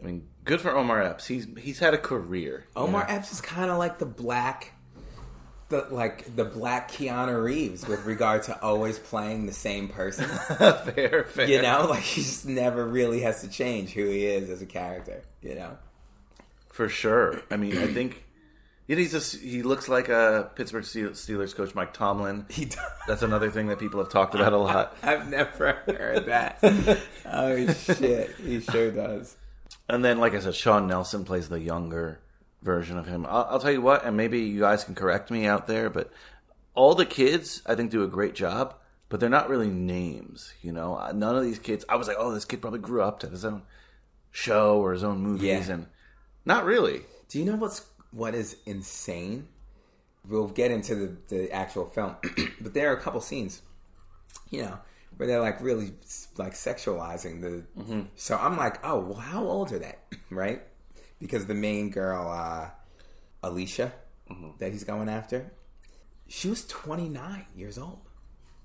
I 0.00 0.06
mean, 0.06 0.26
good 0.46 0.60
for 0.60 0.74
Omar 0.74 1.02
Epps. 1.02 1.26
He's 1.26 1.46
he's 1.58 1.78
had 1.78 1.92
a 1.92 1.98
career. 1.98 2.64
you 2.74 2.82
Omar 2.82 3.06
know? 3.06 3.14
Epps 3.14 3.32
is 3.32 3.40
kind 3.42 3.70
of 3.70 3.76
like 3.76 3.98
the 3.98 4.06
black, 4.06 4.72
the 5.68 5.86
like 5.90 6.34
the 6.34 6.44
black 6.44 6.90
Keanu 6.90 7.42
Reeves 7.42 7.86
with 7.86 8.06
regard 8.06 8.44
to 8.44 8.62
always 8.62 8.98
playing 8.98 9.46
the 9.46 9.52
same 9.52 9.88
person. 9.88 10.26
fair, 10.58 11.24
fair. 11.28 11.46
You 11.48 11.60
know, 11.60 11.86
like 11.90 12.02
he 12.02 12.22
just 12.22 12.46
never 12.46 12.86
really 12.86 13.20
has 13.20 13.42
to 13.42 13.48
change 13.48 13.92
who 13.92 14.06
he 14.06 14.24
is 14.24 14.48
as 14.48 14.62
a 14.62 14.66
character. 14.66 15.22
You 15.42 15.56
know, 15.56 15.76
for 16.70 16.88
sure. 16.88 17.42
I 17.50 17.56
mean, 17.56 17.76
I 17.76 17.88
think 17.92 18.24
he's 18.86 19.12
just 19.12 19.36
he 19.36 19.62
looks 19.62 19.88
like 19.88 20.08
a 20.08 20.50
Pittsburgh 20.54 20.84
Steelers 20.84 21.54
coach, 21.54 21.74
Mike 21.74 21.92
Tomlin. 21.92 22.46
he. 22.48 22.66
Does. 22.66 22.78
That's 23.06 23.22
another 23.22 23.50
thing 23.50 23.66
that 23.68 23.78
people 23.78 24.00
have 24.00 24.10
talked 24.10 24.34
about 24.36 24.52
a 24.52 24.58
lot. 24.58 24.96
I've 25.02 25.28
never 25.28 25.72
heard 25.86 26.26
that. 26.26 26.58
oh 27.26 27.72
shit, 27.72 28.34
he 28.36 28.60
sure 28.60 28.90
does. 28.90 29.36
And 29.88 30.04
then, 30.04 30.18
like 30.18 30.34
I 30.34 30.40
said, 30.40 30.54
Sean 30.54 30.86
Nelson 30.86 31.24
plays 31.24 31.48
the 31.48 31.60
younger 31.60 32.20
version 32.62 32.98
of 32.98 33.06
him. 33.06 33.24
I'll, 33.28 33.46
I'll 33.50 33.58
tell 33.60 33.70
you 33.70 33.80
what, 33.82 34.04
and 34.04 34.16
maybe 34.16 34.40
you 34.40 34.60
guys 34.60 34.82
can 34.84 34.94
correct 34.94 35.30
me 35.30 35.46
out 35.46 35.66
there, 35.66 35.88
but 35.90 36.10
all 36.74 36.94
the 36.94 37.06
kids, 37.06 37.62
I 37.66 37.74
think, 37.74 37.90
do 37.90 38.02
a 38.02 38.08
great 38.08 38.34
job, 38.34 38.74
but 39.08 39.20
they're 39.20 39.28
not 39.28 39.48
really 39.48 39.68
names. 39.70 40.52
You 40.62 40.72
know, 40.72 41.10
none 41.14 41.36
of 41.36 41.44
these 41.44 41.58
kids. 41.60 41.84
I 41.88 41.96
was 41.96 42.08
like, 42.08 42.16
oh, 42.18 42.32
this 42.34 42.44
kid 42.44 42.60
probably 42.60 42.80
grew 42.80 43.02
up 43.02 43.20
to 43.20 43.26
have 43.26 43.32
his 43.32 43.44
own 43.44 43.62
show 44.32 44.78
or 44.80 44.92
his 44.92 45.04
own 45.04 45.20
movies, 45.20 45.68
Yeah. 45.68 45.74
and 45.74 45.86
not 46.44 46.64
really. 46.64 47.02
Do 47.28 47.38
you 47.38 47.44
know 47.44 47.56
what's 47.56 47.86
what 48.10 48.34
is 48.34 48.56
insane? 48.66 49.46
We'll 50.28 50.48
get 50.48 50.70
into 50.72 50.94
the, 50.96 51.16
the 51.28 51.52
actual 51.52 51.86
film, 51.86 52.16
but 52.60 52.74
there 52.74 52.90
are 52.92 52.96
a 52.96 53.00
couple 53.00 53.20
scenes, 53.20 53.62
you 54.50 54.62
know, 54.62 54.78
where 55.16 55.26
they're 55.26 55.40
like 55.40 55.60
really 55.60 55.92
like 56.36 56.52
sexualizing 56.54 57.40
the. 57.40 57.64
So 58.16 58.36
I'm 58.36 58.56
like, 58.56 58.84
oh, 58.84 59.00
well, 59.00 59.18
how 59.18 59.44
old 59.44 59.72
are 59.72 59.78
they, 59.78 59.94
right? 60.30 60.62
Because 61.18 61.46
the 61.46 61.54
main 61.54 61.90
girl, 61.90 62.30
uh, 62.30 62.70
Alicia, 63.42 63.92
that 64.58 64.72
he's 64.72 64.84
going 64.84 65.08
after, 65.08 65.52
she 66.28 66.48
was 66.48 66.66
29 66.66 67.46
years 67.56 67.78
old. 67.78 68.00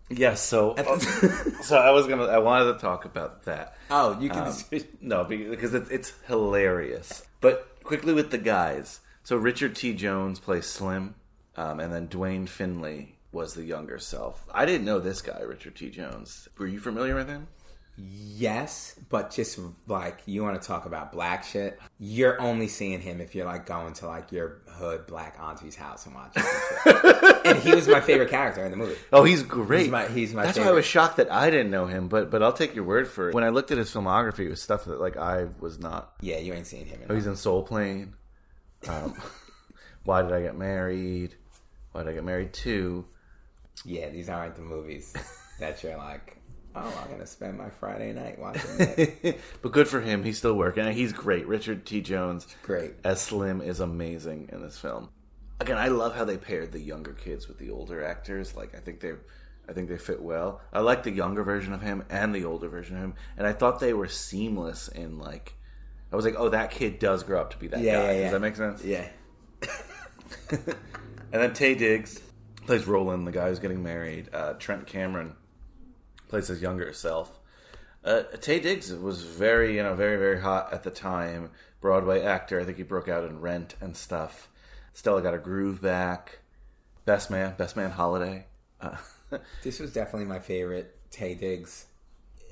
Yes. 0.10 0.42
So, 0.42 0.76
so 1.62 1.78
I 1.78 1.92
was 1.92 2.08
gonna. 2.08 2.26
I 2.26 2.40
wanted 2.40 2.74
to 2.74 2.80
talk 2.80 3.06
about 3.06 3.44
that. 3.44 3.76
Oh, 3.90 4.20
you 4.20 4.30
can. 4.30 4.54
No, 5.02 5.24
because 5.24 5.74
it's, 5.74 5.90
it's 5.90 6.14
hilarious. 6.28 7.26
But 7.40 7.78
quickly 7.84 8.14
with 8.14 8.32
the 8.32 8.38
guys. 8.38 9.00
So 9.24 9.38
Richard 9.38 9.76
T. 9.76 9.94
Jones 9.94 10.40
plays 10.40 10.66
Slim, 10.66 11.16
um, 11.56 11.80
and 11.80 11.94
then 11.94 12.08
Duane 12.08 12.48
Finley 12.48 13.16
was 13.32 13.54
the 13.54 13.64
younger 13.64 13.98
self. 14.00 14.46
I 14.54 14.66
didn't 14.66 14.86
know 14.86 15.00
this 15.00 15.22
guy, 15.22 15.40
Richard 15.42 15.76
T. 15.76 15.90
Jones. 15.90 16.48
Were 16.58 16.68
you 16.68 16.80
familiar 16.80 17.16
with 17.16 17.28
him? 17.28 17.48
Yes, 17.98 18.98
but 19.10 19.32
just 19.32 19.60
like 19.88 20.22
you 20.26 20.42
want 20.44 20.60
to 20.60 20.66
talk 20.68 20.86
about 20.86 21.12
black 21.12 21.44
shit, 21.44 21.80
you're 22.00 22.42
only 22.42 22.68
seeing 22.68 23.00
him 23.02 23.22
if 23.22 23.36
you're 23.36 23.46
like 23.46 23.66
going 23.66 23.94
to 23.96 24.08
like 24.08 24.32
your 24.32 24.62
hood 24.68 25.06
black 25.06 25.38
auntie's 25.40 25.76
house 25.76 26.06
and 26.06 26.16
watching. 26.16 26.42
and 27.46 27.60
he 27.60 27.76
was 27.76 27.88
my 27.88 28.00
favorite 28.02 28.30
character 28.30 28.64
in 28.64 28.72
the 28.72 28.78
movie. 28.78 28.96
Oh, 29.12 29.24
he's 29.24 29.44
great. 29.44 29.82
He's 29.84 29.90
my- 29.92 30.08
he's 30.08 30.34
my 30.34 30.46
That's 30.46 30.58
why 30.58 30.70
I 30.70 30.72
was 30.72 30.86
shocked 30.86 31.18
that 31.18 31.32
I 31.32 31.50
didn't 31.52 31.70
know 31.70 31.86
him. 31.86 32.08
But 32.08 32.32
but 32.32 32.42
I'll 32.42 32.54
take 32.54 32.74
your 32.74 32.86
word 32.86 33.08
for 33.08 33.30
it. 33.30 33.36
When 33.36 33.44
I 33.44 33.50
looked 33.50 33.72
at 33.72 33.78
his 33.78 33.92
filmography, 33.92 34.46
it 34.46 34.50
was 34.50 34.62
stuff 34.62 34.86
that 34.86 35.00
like 35.00 35.18
I 35.18 35.48
was 35.60 35.78
not. 35.78 36.14
Yeah, 36.22 36.38
you 36.38 36.54
ain't 36.54 36.68
seen 36.68 36.86
him. 36.88 37.02
Oh, 37.10 37.14
he's 37.14 37.28
in 37.28 37.36
Soul 37.36 37.62
Plane. 37.64 38.14
Um, 38.88 39.16
why 40.06 40.22
did 40.24 40.32
I 40.32 40.42
get 40.42 40.58
married? 40.58 41.36
Why 41.92 42.04
did 42.04 42.12
I 42.12 42.14
get 42.14 42.24
married 42.24 42.54
to? 42.54 43.06
Yeah, 43.86 44.10
these 44.10 44.30
aren't 44.30 44.56
the 44.56 44.62
movies 44.62 45.14
that 45.60 45.82
you're 45.84 45.98
like, 45.98 46.38
oh, 46.76 47.02
I'm 47.04 47.12
gonna 47.12 47.26
spend 47.26 47.58
my 47.58 47.70
Friday 47.70 48.14
night 48.14 48.40
watching. 48.40 49.36
But 49.62 49.72
good 49.72 49.88
for 49.88 50.02
him. 50.02 50.24
He's 50.24 50.38
still 50.38 50.54
working. 50.56 50.92
He's 50.94 51.14
great. 51.14 51.48
Richard 51.48 51.86
T. 51.86 52.02
Jones 52.02 52.48
Great. 52.64 52.94
as 53.04 53.22
Slim 53.22 53.62
is 53.62 53.80
amazing 53.80 54.50
in 54.52 54.62
this 54.62 54.78
film. 54.78 55.10
Again, 55.60 55.78
I 55.78 55.90
love 55.90 56.16
how 56.16 56.26
they 56.26 56.38
paired 56.38 56.72
the 56.72 56.80
younger 56.80 57.14
kids 57.14 57.48
with 57.48 57.60
the 57.60 57.70
older 57.70 58.04
actors. 58.04 58.56
Like 58.56 58.76
I 58.76 58.80
think 58.80 59.00
they 59.00 59.14
I 59.70 59.74
think 59.74 59.90
they 59.90 59.98
fit 59.98 60.22
well. 60.22 60.62
I 60.74 60.80
like 60.80 61.04
the 61.04 61.12
younger 61.12 61.44
version 61.44 61.72
of 61.74 61.82
him 61.82 62.04
and 62.10 62.34
the 62.34 62.46
older 62.46 62.68
version 62.68 62.96
of 62.98 63.04
him. 63.04 63.14
And 63.38 63.46
I 63.46 63.54
thought 63.54 63.80
they 63.80 63.94
were 63.94 64.08
seamless 64.08 64.88
in 64.88 65.20
like 65.20 65.54
I 66.12 66.16
was 66.16 66.26
like, 66.26 66.36
"Oh, 66.38 66.50
that 66.50 66.72
kid 66.72 67.00
does 67.00 67.24
grow 67.24 67.40
up 67.40 67.52
to 67.52 67.58
be 67.58 67.68
that 67.68 67.80
Yeah, 67.82 68.00
guy." 68.02 68.06
yeah, 68.06 68.12
yeah. 68.12 68.22
Does 68.24 68.32
that 68.34 68.40
make 68.42 68.56
sense? 68.56 68.84
Yeah, 68.84 69.08
And 71.34 71.42
then 71.42 71.52
Taye 71.52 71.78
Diggs 71.78 72.20
plays 72.66 72.88
Roland, 72.88 73.28
the 73.28 73.32
guy 73.32 73.50
who's 73.50 73.60
getting 73.60 73.84
married. 73.84 74.30
Uh, 74.34 74.54
Trent 74.54 74.88
Cameron 74.88 75.36
plays 76.28 76.48
his 76.48 76.62
younger 76.62 76.94
self. 76.94 77.40
Uh, 78.04 78.24
Taye 78.36 78.62
Diggs 78.62 78.94
was 78.94 79.22
very, 79.22 79.76
you 79.76 79.84
know, 79.84 79.94
very, 79.94 80.18
very 80.18 80.40
hot 80.40 80.74
at 80.74 80.84
the 80.84 80.92
time. 80.92 81.52
Broadway 81.82 82.22
actor. 82.22 82.60
I 82.60 82.64
think 82.64 82.78
he 82.78 82.84
broke 82.84 83.08
out 83.10 83.26
in 83.26 83.42
Rent 83.42 83.76
and 83.82 83.96
stuff. 83.96 84.50
Stella 84.94 85.22
got 85.22 85.34
a 85.34 85.40
groove 85.40 85.82
back. 85.82 86.40
Best 87.06 87.30
man, 87.30 87.56
best 87.58 87.76
man 87.76 87.92
holiday. 87.92 88.46
Uh, 88.80 88.98
this 89.64 89.80
was 89.80 89.92
definitely 89.92 90.28
my 90.28 90.40
favorite 90.40 90.96
Taye 91.12 91.40
Diggs. 91.40 91.86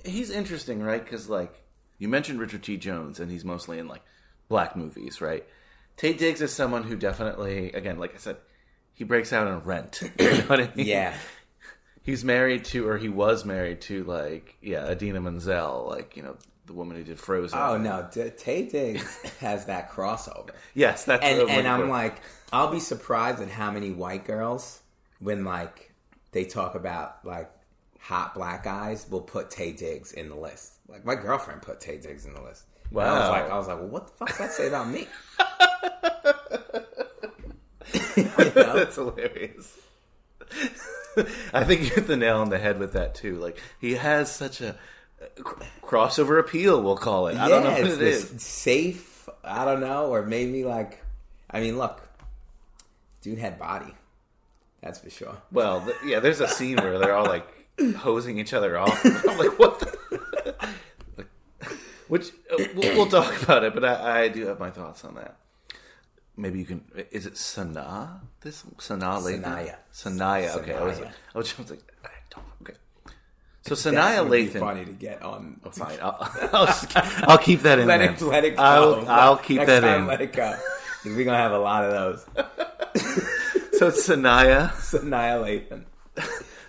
he's 0.03 0.29
interesting, 0.29 0.81
right? 0.81 1.03
Because 1.03 1.29
like 1.29 1.63
you 1.97 2.07
mentioned 2.07 2.39
Richard 2.39 2.63
T. 2.63 2.77
Jones, 2.77 3.19
and 3.19 3.31
he's 3.31 3.45
mostly 3.45 3.77
in 3.77 3.87
like 3.87 4.01
black 4.47 4.75
movies, 4.75 5.21
right? 5.21 5.45
Taye 5.97 6.17
Diggs 6.17 6.41
is 6.41 6.53
someone 6.53 6.83
who 6.83 6.95
definitely, 6.95 7.71
again, 7.73 7.99
like 7.99 8.15
I 8.15 8.17
said, 8.17 8.37
he 8.99 9.05
breaks 9.05 9.31
out 9.31 9.47
in 9.47 9.59
Rent. 9.59 10.01
you 10.19 10.29
know 10.29 10.37
what 10.41 10.59
I 10.59 10.71
mean? 10.75 10.85
Yeah, 10.85 11.17
he's 12.03 12.25
married 12.25 12.65
to, 12.65 12.85
or 12.85 12.97
he 12.97 13.07
was 13.07 13.45
married 13.45 13.79
to, 13.81 14.03
like 14.03 14.57
yeah, 14.61 14.91
Idina 14.91 15.21
Menzel, 15.21 15.87
like 15.87 16.17
you 16.17 16.21
know 16.21 16.35
the 16.65 16.73
woman 16.73 16.97
who 16.97 17.03
did 17.03 17.17
Frozen. 17.17 17.57
Oh 17.57 17.77
no, 17.77 18.09
D- 18.13 18.21
Taye 18.23 18.69
Diggs 18.69 19.37
has 19.39 19.65
that 19.67 19.89
crossover, 19.89 20.51
yes, 20.75 21.05
that's 21.05 21.23
and 21.23 21.41
I'm 21.41 21.49
and 21.49 21.67
I'm 21.67 21.81
for. 21.83 21.87
like, 21.87 22.21
I'll 22.51 22.71
be 22.71 22.81
surprised 22.81 23.41
at 23.41 23.49
how 23.49 23.71
many 23.71 23.91
white 23.91 24.25
girls 24.25 24.81
when 25.19 25.45
like 25.45 25.93
they 26.33 26.43
talk 26.43 26.75
about 26.75 27.25
like 27.25 27.49
hot 27.99 28.33
black 28.35 28.65
guys, 28.65 29.09
will 29.09 29.21
put 29.21 29.49
Taye 29.49 29.77
Diggs 29.77 30.11
in 30.11 30.27
the 30.27 30.35
list. 30.35 30.73
Like 30.89 31.05
my 31.05 31.15
girlfriend 31.15 31.61
put 31.61 31.79
Taye 31.79 32.01
Diggs 32.01 32.25
in 32.25 32.33
the 32.33 32.41
list. 32.41 32.63
Wow. 32.91 33.15
I 33.15 33.19
was 33.19 33.29
like, 33.29 33.51
I 33.51 33.57
was 33.57 33.67
like, 33.67 33.77
well, 33.77 33.87
what 33.87 34.07
the 34.07 34.13
fuck 34.13 34.27
does 34.29 34.37
that 34.39 34.51
say 34.51 34.67
about 34.67 34.89
me? 34.89 35.07
That's 38.37 38.95
hilarious. 38.95 39.77
I 41.53 41.63
think 41.63 41.81
you 41.81 41.89
hit 41.89 42.07
the 42.07 42.17
nail 42.17 42.37
on 42.37 42.49
the 42.49 42.59
head 42.59 42.79
with 42.79 42.93
that 42.93 43.15
too. 43.15 43.37
Like 43.37 43.59
he 43.79 43.95
has 43.95 44.33
such 44.33 44.61
a 44.61 44.69
uh, 45.21 45.25
cr- 45.43 45.63
crossover 45.81 46.39
appeal, 46.39 46.81
we'll 46.81 46.97
call 46.97 47.27
it. 47.27 47.37
I 47.37 47.49
don't 47.49 47.63
know 47.63 47.71
what 47.71 48.01
it's 48.01 48.31
it 48.31 48.41
safe. 48.41 49.29
I 49.43 49.65
don't 49.65 49.81
know, 49.81 50.07
or 50.07 50.23
maybe 50.23 50.63
like, 50.63 51.03
I 51.49 51.59
mean, 51.59 51.77
look, 51.77 52.01
dude 53.21 53.37
had 53.37 53.59
body. 53.59 53.93
That's 54.81 54.99
for 54.99 55.09
sure. 55.09 55.37
Well, 55.51 55.81
th- 55.81 55.97
yeah, 56.05 56.19
there's 56.19 56.39
a 56.39 56.47
scene 56.47 56.77
where 56.77 56.97
they're 56.99 57.15
all 57.15 57.25
like 57.25 57.47
hosing 57.97 58.39
each 58.39 58.53
other 58.53 58.77
off. 58.77 59.05
I'm 59.27 59.37
like, 59.37 59.59
what? 59.59 59.79
The? 59.79 60.55
Which 62.07 62.29
uh, 62.51 62.63
we'll, 62.75 62.95
we'll 62.95 63.07
talk 63.07 63.41
about 63.43 63.63
it, 63.63 63.73
but 63.73 63.85
I, 63.85 64.23
I 64.23 64.27
do 64.29 64.47
have 64.47 64.59
my 64.59 64.71
thoughts 64.71 65.03
on 65.05 65.15
that. 65.15 65.37
Maybe 66.39 66.59
you 66.59 66.65
can. 66.65 66.81
Is 67.11 67.25
it 67.25 67.33
Sanaa? 67.33 68.21
This 68.41 68.63
Sanaa 68.77 69.19
Lathan? 69.21 69.43
Sanaya. 69.43 69.75
Sanaya. 69.93 70.55
Okay, 70.57 70.73
I 70.73 70.83
was, 70.83 70.97
Sanaya. 70.97 71.11
I 71.35 71.37
was 71.37 71.53
just 71.53 71.69
like, 71.69 71.83
I 72.05 72.09
don't. 72.33 72.45
Okay. 72.61 72.77
So 73.63 73.75
Sanaya 73.75 74.25
Lathan. 74.25 74.59
funny 74.61 74.85
to 74.85 74.91
get 74.93 75.21
on. 75.21 75.59
Oh, 75.65 75.69
fine. 75.69 75.99
I'll, 76.01 76.17
I'll, 76.53 77.31
I'll 77.31 77.37
keep 77.37 77.61
that 77.63 77.79
in. 77.79 77.87
Let 77.87 78.01
it, 78.01 78.21
let 78.21 78.45
it 78.45 78.55
go. 78.55 78.61
I'll, 78.63 79.09
I'll 79.09 79.37
keep 79.37 79.57
Next 79.57 79.67
that 79.67 79.81
time, 79.81 80.01
in. 80.03 80.07
Let 80.07 80.21
it 80.21 80.31
go. 80.31 80.55
We're 81.05 81.25
gonna 81.25 81.37
have 81.37 81.51
a 81.51 81.59
lot 81.59 81.83
of 81.85 81.91
those. 81.91 82.45
So 83.79 83.87
it's 83.87 84.05
Sanaya, 84.09 84.71
Sanaya 84.73 85.39
Lathan. 85.39 85.85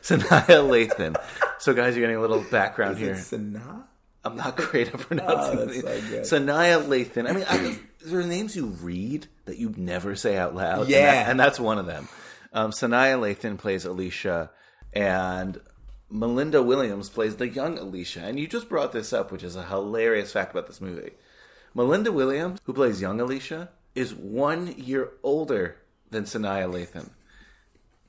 Sanaya 0.00 0.62
Lathan. 0.62 1.16
So 1.59 1.74
guys, 1.74 1.96
you're 1.96 2.02
getting 2.04 2.14
a 2.14 2.20
little 2.20 2.44
background 2.52 2.98
Is 2.98 3.00
here. 3.00 3.12
it 3.14 3.16
Sanaa? 3.16 3.83
I'm 4.24 4.37
not 4.37 4.54
great 4.56 4.94
at 4.94 5.00
pronouncing 5.00 5.59
Oh, 5.59 5.64
that's 5.66 5.76
it. 5.78 5.83
so 5.83 6.00
good. 6.09 6.22
Sanaya 6.46 6.85
Lathan. 6.87 7.28
I 7.28 7.33
mean, 7.33 7.44
I 7.48 7.59
there 8.04 8.20
are 8.20 8.24
names 8.24 8.56
you 8.56 8.66
read 8.66 9.26
that 9.44 9.58
you 9.58 9.74
never 9.76 10.14
say 10.16 10.36
out 10.36 10.54
loud. 10.54 10.82
and 10.82 10.88
Yeah. 10.90 11.12
that- 11.24 11.30
and, 11.30 11.40
that's 11.40 11.60
one 11.60 11.78
of 11.78 11.86
them. 11.86 12.08
Um, 12.52 12.70
Sanaya 12.72 13.18
Lathan 13.18 13.58
plays 13.58 13.84
Alicia, 13.84 14.50
and 14.92 15.60
Malinda 16.12 16.64
Williams 16.64 17.08
plays 17.08 17.36
the 17.36 17.48
young 17.48 17.78
Alicia. 17.78 18.20
And 18.20 18.38
you 18.40 18.46
just 18.48 18.68
brought 18.68 18.92
this 18.92 19.12
up, 19.12 19.30
which 19.30 19.44
is 19.44 19.54
a 19.56 19.64
hilarious 19.64 20.32
fact 20.32 20.50
about 20.50 20.66
this 20.66 20.80
movie. 20.80 21.12
Malinda 21.76 22.12
Williams, 22.12 22.58
who 22.64 22.72
plays 22.72 23.00
young 23.00 23.20
Alicia, 23.20 23.68
is 23.94 24.14
one 24.14 24.68
year 24.76 25.10
older 25.22 25.76
than 26.10 26.24
Sanaya 26.24 26.68
Lathan, 26.72 27.10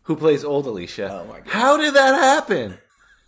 who 0.03 0.15
plays 0.15 0.43
old 0.43 0.65
Alicia. 0.65 1.09
Oh 1.11 1.25
my 1.27 1.39
God. 1.39 1.47
How 1.47 1.77
did 1.77 1.93
that 1.93 2.15
happen? 2.15 2.77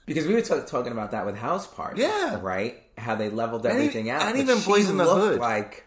Because 0.08 0.26
we 0.26 0.34
were 0.34 0.41
ta- 0.41 0.65
talking 0.65 0.91
about 0.91 1.12
that 1.12 1.26
with 1.26 1.38
House 1.38 1.67
Party. 1.67 2.02
Yeah. 2.02 2.39
Right? 2.41 2.82
How 2.97 3.15
they 3.15 3.30
leveled 3.30 3.65
And 3.65 3.76
everything 3.76 4.08
e- 4.08 4.10
out. 4.10 4.23
and 4.23 4.38
even 4.39 4.60
Boys 4.62 4.89
in 4.89 4.97
the 4.97 5.06
Hood. 5.06 5.39
Like, 5.39 5.86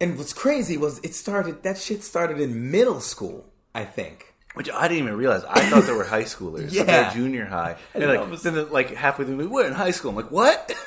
and 0.00 0.18
what's 0.18 0.32
crazy 0.32 0.76
was 0.76 0.98
it 1.00 1.14
started, 1.14 1.62
that 1.62 1.78
shit 1.78 2.02
started 2.02 2.40
in 2.40 2.70
middle 2.70 3.00
school, 3.00 3.46
I 3.74 3.84
think. 3.84 4.34
Which 4.54 4.70
I 4.70 4.88
didn't 4.88 5.04
even 5.04 5.16
realize. 5.18 5.44
I 5.44 5.60
thought 5.68 5.84
they 5.84 5.92
were 5.92 6.04
high 6.04 6.24
schoolers. 6.24 6.72
Yeah. 6.76 6.84
They're 6.84 7.10
junior 7.10 7.44
high. 7.44 7.76
And 7.92 8.02
then 8.02 8.30
like, 8.30 8.40
then 8.40 8.70
like 8.70 8.94
halfway 8.94 9.26
through 9.26 9.48
we're 9.48 9.66
in 9.66 9.74
high 9.74 9.90
school. 9.90 10.10
I'm 10.10 10.16
like, 10.16 10.30
what? 10.30 10.72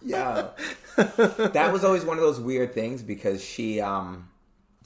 Yeah. 0.00 0.50
that 0.96 1.70
was 1.72 1.82
always 1.84 2.04
one 2.04 2.18
of 2.18 2.22
those 2.22 2.38
weird 2.38 2.72
things 2.72 3.02
because 3.02 3.44
she, 3.44 3.80
um, 3.80 4.28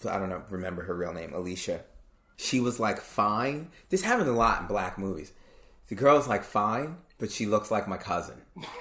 I 0.09 0.19
don't 0.19 0.31
know, 0.31 0.43
remember 0.49 0.83
her 0.85 0.95
real 0.95 1.13
name, 1.13 1.35
Alicia. 1.35 1.83
She 2.37 2.61
was 2.61 2.81
like 2.81 2.99
fine. 2.99 3.71
This 3.91 4.03
happened 4.03 4.29
a 4.29 4.33
lot 4.33 4.63
in 4.63 4.67
black 4.67 4.99
movies. 4.99 5.33
The 5.89 5.95
girl's 5.95 6.29
like 6.29 6.45
fine, 6.45 6.97
but 7.19 7.31
she 7.31 7.47
looks 7.47 7.71
like 7.71 7.87
my 7.87 7.99
cousin. 7.99 8.41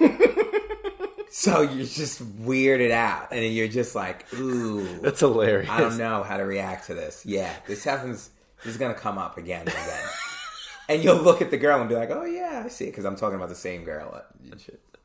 so 1.32 1.62
you're 1.62 1.86
just 1.86 2.22
weirded 2.42 2.90
out, 2.90 3.32
and 3.32 3.42
you're 3.54 3.66
just 3.66 3.94
like, 3.94 4.30
ooh, 4.34 4.98
That's 5.00 5.20
hilarious. 5.20 5.70
I 5.70 5.80
don't 5.80 5.96
know 5.96 6.22
how 6.22 6.36
to 6.36 6.42
react 6.42 6.88
to 6.88 6.94
this. 6.94 7.24
Yeah, 7.24 7.50
this 7.66 7.84
happens. 7.84 8.28
This 8.62 8.74
is 8.74 8.78
gonna 8.78 8.92
come 8.92 9.16
up 9.16 9.38
again 9.38 9.60
and 9.60 9.70
again. 9.70 10.08
and 10.90 11.02
you'll 11.02 11.22
look 11.22 11.40
at 11.40 11.50
the 11.50 11.56
girl 11.56 11.80
and 11.80 11.88
be 11.88 11.94
like, 11.94 12.10
"Oh 12.10 12.26
yeah, 12.26 12.62
I 12.66 12.68
see," 12.68 12.84
because 12.84 13.06
I'm 13.06 13.16
talking 13.16 13.36
about 13.36 13.48
the 13.48 13.54
same 13.54 13.82
girl. 13.84 14.22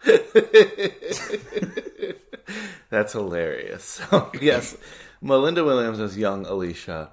That's 2.89 3.13
hilarious. 3.13 3.83
So, 3.85 4.03
oh, 4.11 4.29
yes, 4.41 4.75
Malinda 5.23 5.65
Williams 5.65 6.01
is 6.01 6.17
young 6.17 6.45
Alicia, 6.45 7.11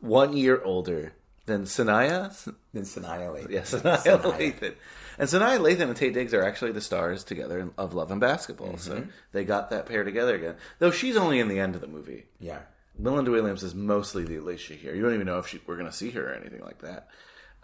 one 0.00 0.36
year 0.36 0.60
older 0.62 1.14
than 1.46 1.62
Sanaya. 1.62 2.34
Then 2.74 2.82
Sanaya 2.82 3.32
Lathan. 3.34 3.50
Yes, 3.50 3.72
Sanaya 3.72 4.20
Lathan. 4.20 4.74
And 5.18 5.28
Sanaya 5.28 5.58
Lathan 5.58 5.88
and 5.88 5.96
Taye 5.96 6.12
Diggs 6.12 6.32
are 6.32 6.44
actually 6.44 6.72
the 6.72 6.80
stars 6.80 7.24
together 7.24 7.70
of 7.76 7.92
Love 7.94 8.10
and 8.10 8.20
Basketball. 8.20 8.76
So 8.78 8.92
Mm-hmm. 8.96 9.10
they 9.32 9.44
got 9.44 9.70
that 9.70 9.86
pair 9.86 10.04
together 10.04 10.34
again. 10.36 10.54
Though 10.78 10.90
she's 10.92 11.16
only 11.16 11.40
in 11.40 11.48
the 11.48 11.58
end 11.58 11.74
of 11.74 11.80
the 11.80 11.88
movie. 11.88 12.26
Yeah. 12.38 12.60
Malinda 13.00 13.30
Williams 13.30 13.62
is 13.62 13.74
mostly 13.74 14.24
the 14.24 14.36
Alicia 14.36 14.74
here. 14.74 14.94
You 14.94 15.02
don't 15.02 15.14
even 15.14 15.26
know 15.26 15.38
if 15.38 15.48
she, 15.48 15.60
we're 15.66 15.76
going 15.76 15.90
to 15.90 15.96
see 15.96 16.10
her 16.12 16.30
or 16.30 16.34
anything 16.34 16.60
like 16.62 16.80
that. 16.82 17.08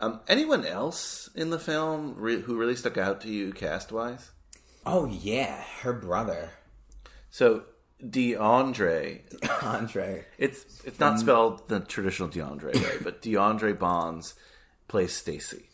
Um, 0.00 0.20
anyone 0.28 0.64
else 0.66 1.28
in 1.34 1.50
the 1.50 1.58
film 1.58 2.14
re- 2.16 2.40
who 2.40 2.56
really 2.56 2.76
stuck 2.76 2.96
out 2.98 3.20
to 3.22 3.28
you 3.28 3.52
cast 3.52 3.92
wise? 3.92 4.30
Oh 4.86 5.06
yeah, 5.06 5.62
her 5.82 5.92
brother 5.92 6.50
So 7.30 7.64
DeAndre, 8.02 9.20
Andre. 9.62 10.24
it's 10.38 10.64
it's 10.84 10.96
Mm. 10.96 11.00
not 11.00 11.20
spelled 11.20 11.68
the 11.68 11.80
traditional 11.80 12.28
DeAndre 12.28 12.74
way, 12.74 12.96
but 13.02 13.22
De'Aundre 13.22 13.78
Bonds 13.78 14.34
plays 14.88 15.12
Stacy, 15.12 15.68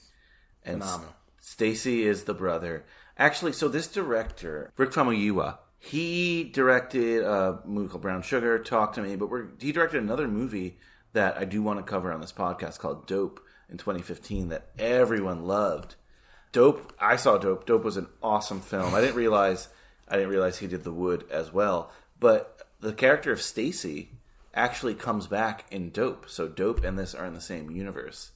and 0.65 0.81
Phenomenal. 0.83 1.15
Stacy 1.41 2.05
is 2.05 2.25
the 2.25 2.35
brother. 2.35 2.85
Actually, 3.19 3.53
so 3.53 3.69
this 3.69 3.89
director 3.89 4.73
Rick 4.77 4.91
Famuyiwa, 4.91 5.59
he 5.79 6.45
directed 6.45 7.25
a 7.25 7.61
movie 7.65 7.89
called 7.89 8.03
Brown 8.03 8.23
Sugar. 8.23 8.59
Talk 8.59 8.93
to 8.95 9.03
me, 9.03 9.17
but 9.17 9.31
he 9.59 9.73
directed 9.73 10.03
another 10.03 10.29
movie 10.29 10.79
that 11.13 11.37
I 11.37 11.45
do 11.45 11.63
want 11.63 11.79
to 11.79 11.91
cover 11.91 12.13
on 12.13 12.21
this 12.21 12.33
podcast 12.33 12.79
called 12.79 13.07
Dope 13.07 13.41
in 13.69 13.79
2015 13.79 14.49
that 14.51 14.69
everyone 14.79 15.47
loved. 15.47 15.97
Dope, 16.53 16.93
I 17.01 17.17
saw 17.17 17.39
Dope. 17.39 17.67
Dope 17.67 17.85
was 17.85 17.97
an 17.97 18.09
awesome 18.23 18.61
film. 18.61 18.95
I 18.95 19.01
didn't 19.01 19.17
realize 19.17 19.69
I 20.09 20.17
didn't 20.17 20.31
realize 20.31 20.59
he 20.59 20.67
did 20.67 20.85
The 20.85 20.93
Wood 20.93 21.25
as 21.31 21.53
well. 21.53 21.93
But 22.19 22.69
the 22.81 22.93
character 22.93 23.33
of 23.33 23.41
Stacy 23.41 24.11
actually 24.53 24.95
comes 24.95 25.27
back 25.29 25.65
in 25.71 25.91
Dope. 25.91 26.29
So 26.29 26.49
Dope 26.49 26.85
and 26.85 26.99
this 26.99 27.15
are 27.15 27.25
in 27.25 27.35
the 27.35 27.41
same 27.41 27.71
universe. 27.71 28.33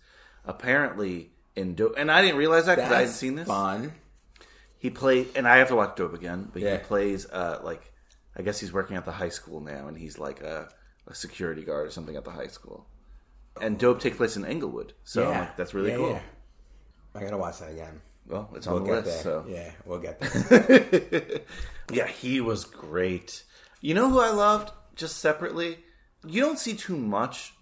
Apparently 0.46 1.30
in 1.56 1.74
Dope, 1.74 1.94
and 1.96 2.10
I 2.10 2.22
didn't 2.22 2.36
realize 2.36 2.66
that 2.66 2.76
because 2.76 2.92
I 2.92 2.98
hadn't 3.00 3.12
seen 3.12 3.34
this. 3.36 3.46
Fun. 3.48 3.92
He 4.78 4.90
played, 4.90 5.28
and 5.36 5.46
I 5.48 5.56
have 5.58 5.68
to 5.68 5.76
watch 5.76 5.96
Dope 5.96 6.14
again. 6.14 6.50
But 6.52 6.62
Yeah. 6.62 6.76
he 6.78 6.84
plays 6.84 7.26
uh, 7.30 7.60
like, 7.62 7.92
I 8.36 8.42
guess 8.42 8.58
he's 8.60 8.72
working 8.72 8.96
at 8.96 9.04
the 9.04 9.12
high 9.12 9.28
school 9.30 9.60
now, 9.60 9.86
and 9.88 9.96
he's 9.96 10.18
like 10.18 10.40
a, 10.42 10.68
a 11.06 11.14
security 11.14 11.62
guard 11.62 11.86
or 11.86 11.90
something 11.90 12.16
at 12.16 12.24
the 12.24 12.30
high 12.32 12.48
school. 12.48 12.86
And 13.60 13.78
Dope 13.78 14.00
takes 14.00 14.16
place 14.16 14.36
in 14.36 14.44
Inglewood, 14.44 14.92
so 15.04 15.30
like, 15.30 15.56
that's 15.56 15.74
really 15.74 15.90
Yeah, 15.90 15.96
cool. 15.96 16.10
yeah. 16.10 16.20
I 17.14 17.20
gotta 17.22 17.36
watch 17.38 17.60
that 17.60 17.70
again. 17.70 18.00
Well, 18.26 18.50
it's 18.56 18.66
We'll 18.66 18.76
on 18.78 18.84
the 18.84 18.90
get 18.90 19.04
list. 19.04 19.22
there. 19.24 19.32
So 19.32 19.44
Yeah, 19.48 19.70
we'll 19.86 20.00
get 20.00 20.18
there. 20.20 21.40
Yeah, 21.92 22.06
he 22.08 22.40
was 22.40 22.64
great. 22.64 23.44
You 23.80 23.92
know 23.94 24.08
who 24.08 24.18
I 24.18 24.30
loved 24.30 24.72
just 24.96 25.18
separately? 25.18 25.78
You 26.26 26.40
don't 26.40 26.58
see 26.58 26.74
too 26.74 26.96
much 26.96 27.52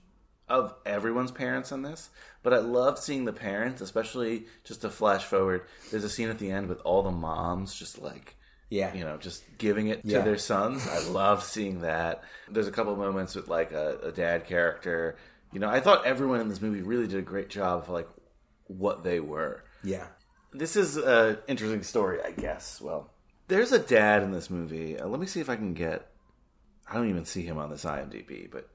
of 0.49 0.75
everyone's 0.87 1.33
parents 1.33 1.73
in 1.73 1.83
this, 1.83 2.09
but 2.43 2.53
I 2.55 2.59
love 2.59 2.99
seeing 2.99 3.25
the 3.25 3.33
parents, 3.33 3.81
especially 3.81 4.47
just 4.65 4.81
to 4.83 4.91
flash 4.91 5.25
forward. 5.25 5.63
There's 5.91 6.05
a 6.05 6.09
scene 6.09 6.29
at 6.29 6.39
the 6.39 6.51
end 6.51 6.69
with 6.69 6.81
all 6.85 7.03
the 7.03 7.11
moms 7.11 7.75
just 7.75 8.01
like 8.01 8.37
Yeah. 8.71 8.93
you 8.95 9.05
know, 9.05 9.17
just 9.17 9.45
giving 9.59 9.89
it 9.89 10.03
to 10.09 10.23
their 10.23 10.39
sons. 10.39 10.87
I 10.89 11.01
love 11.09 11.43
seeing 11.45 11.81
that. 11.83 12.23
There's 12.51 12.69
a 12.69 12.73
couple 12.73 12.95
moments 12.97 13.35
with 13.35 13.49
like 13.49 13.73
a, 13.73 13.99
a 14.05 14.13
dad 14.13 14.47
character. 14.47 15.17
You 15.53 15.61
know, 15.61 15.69
I 15.69 15.81
thought 15.81 16.07
everyone 16.07 16.41
in 16.41 16.49
this 16.49 16.63
movie 16.63 16.81
really 16.83 17.07
did 17.07 17.19
a 17.19 17.23
great 17.23 17.51
job 17.51 17.83
of 17.83 17.89
like 17.91 18.09
what 18.67 19.05
they 19.05 19.21
were 19.21 19.65
Yeah. 19.85 20.07
this 20.53 20.77
is 20.77 20.97
an 20.97 21.39
interesting 21.47 21.83
story, 21.83 22.21
I 22.25 22.31
guess. 22.31 22.81
Well, 22.81 23.11
there's 23.49 23.73
a 23.73 23.79
dad 23.79 24.23
in 24.23 24.33
this 24.33 24.49
movie. 24.49 24.99
Uh, 24.99 25.07
let 25.09 25.21
me 25.21 25.27
see 25.27 25.41
if 25.41 25.51
I 25.51 25.57
can 25.57 25.75
get. 25.75 26.07
I 26.89 26.95
don't 26.95 27.09
even 27.11 27.25
see 27.27 27.43
him 27.43 27.59
on 27.59 27.69
this 27.71 27.85
IMDb, 27.85 28.51
but 28.51 28.69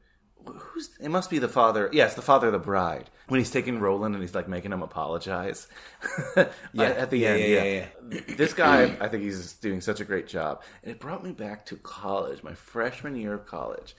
who's? 0.45 0.89
It 0.99 1.09
must 1.09 1.29
be 1.29 1.39
the 1.39 1.47
father. 1.47 1.89
Yes, 1.91 2.13
the 2.15 2.21
father 2.21 2.47
of 2.47 2.53
the 2.53 2.59
bride. 2.59 3.09
When 3.27 3.39
he's 3.39 3.51
taking 3.51 3.79
Roland 3.79 4.15
and 4.15 4.23
he's 4.23 4.35
like 4.35 4.47
making 4.47 4.71
him 4.71 4.81
apologize. 4.81 5.67
yeah, 6.37 6.45
at 6.83 7.09
the 7.09 7.17
Yeah, 7.17 7.29
end. 7.29 7.39
yeah, 7.43 7.63
Yeah, 7.63 7.85
yeah, 8.11 8.21
this 8.37 8.53
guy, 8.53 8.95
I 9.01 9.07
think 9.07 9.23
he's 9.23 9.53
doing 9.53 9.81
such 9.81 9.99
a 9.99 10.05
great 10.05 10.27
job, 10.27 10.61
and 10.83 10.91
it 10.91 10.99
brought 10.99 11.23
me 11.23 11.31
back 11.31 11.65
to 11.67 11.75
college, 11.77 12.43
my 12.43 12.53
freshman 12.53 13.15
year 13.15 13.33
of 13.33 13.45
college. 13.45 13.95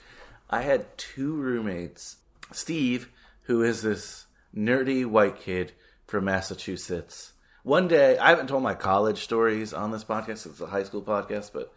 I 0.50 0.62
had 0.62 0.96
two 0.96 1.34
roommates, 1.34 2.16
Steve, 2.52 3.10
who 3.42 3.62
is 3.62 3.82
this 3.82 4.26
nerdy 4.56 5.04
white 5.04 5.38
kid 5.38 5.72
from 6.06 6.24
Massachusetts. 6.24 7.32
One 7.64 7.86
day, 7.88 8.16
I 8.16 8.30
haven't 8.30 8.46
told 8.46 8.62
my 8.62 8.72
college 8.74 9.22
stories 9.24 9.74
on 9.74 9.90
this 9.90 10.04
podcast. 10.04 10.46
It's 10.46 10.60
a 10.60 10.66
high 10.66 10.84
school 10.84 11.02
podcast, 11.02 11.52
but 11.52 11.70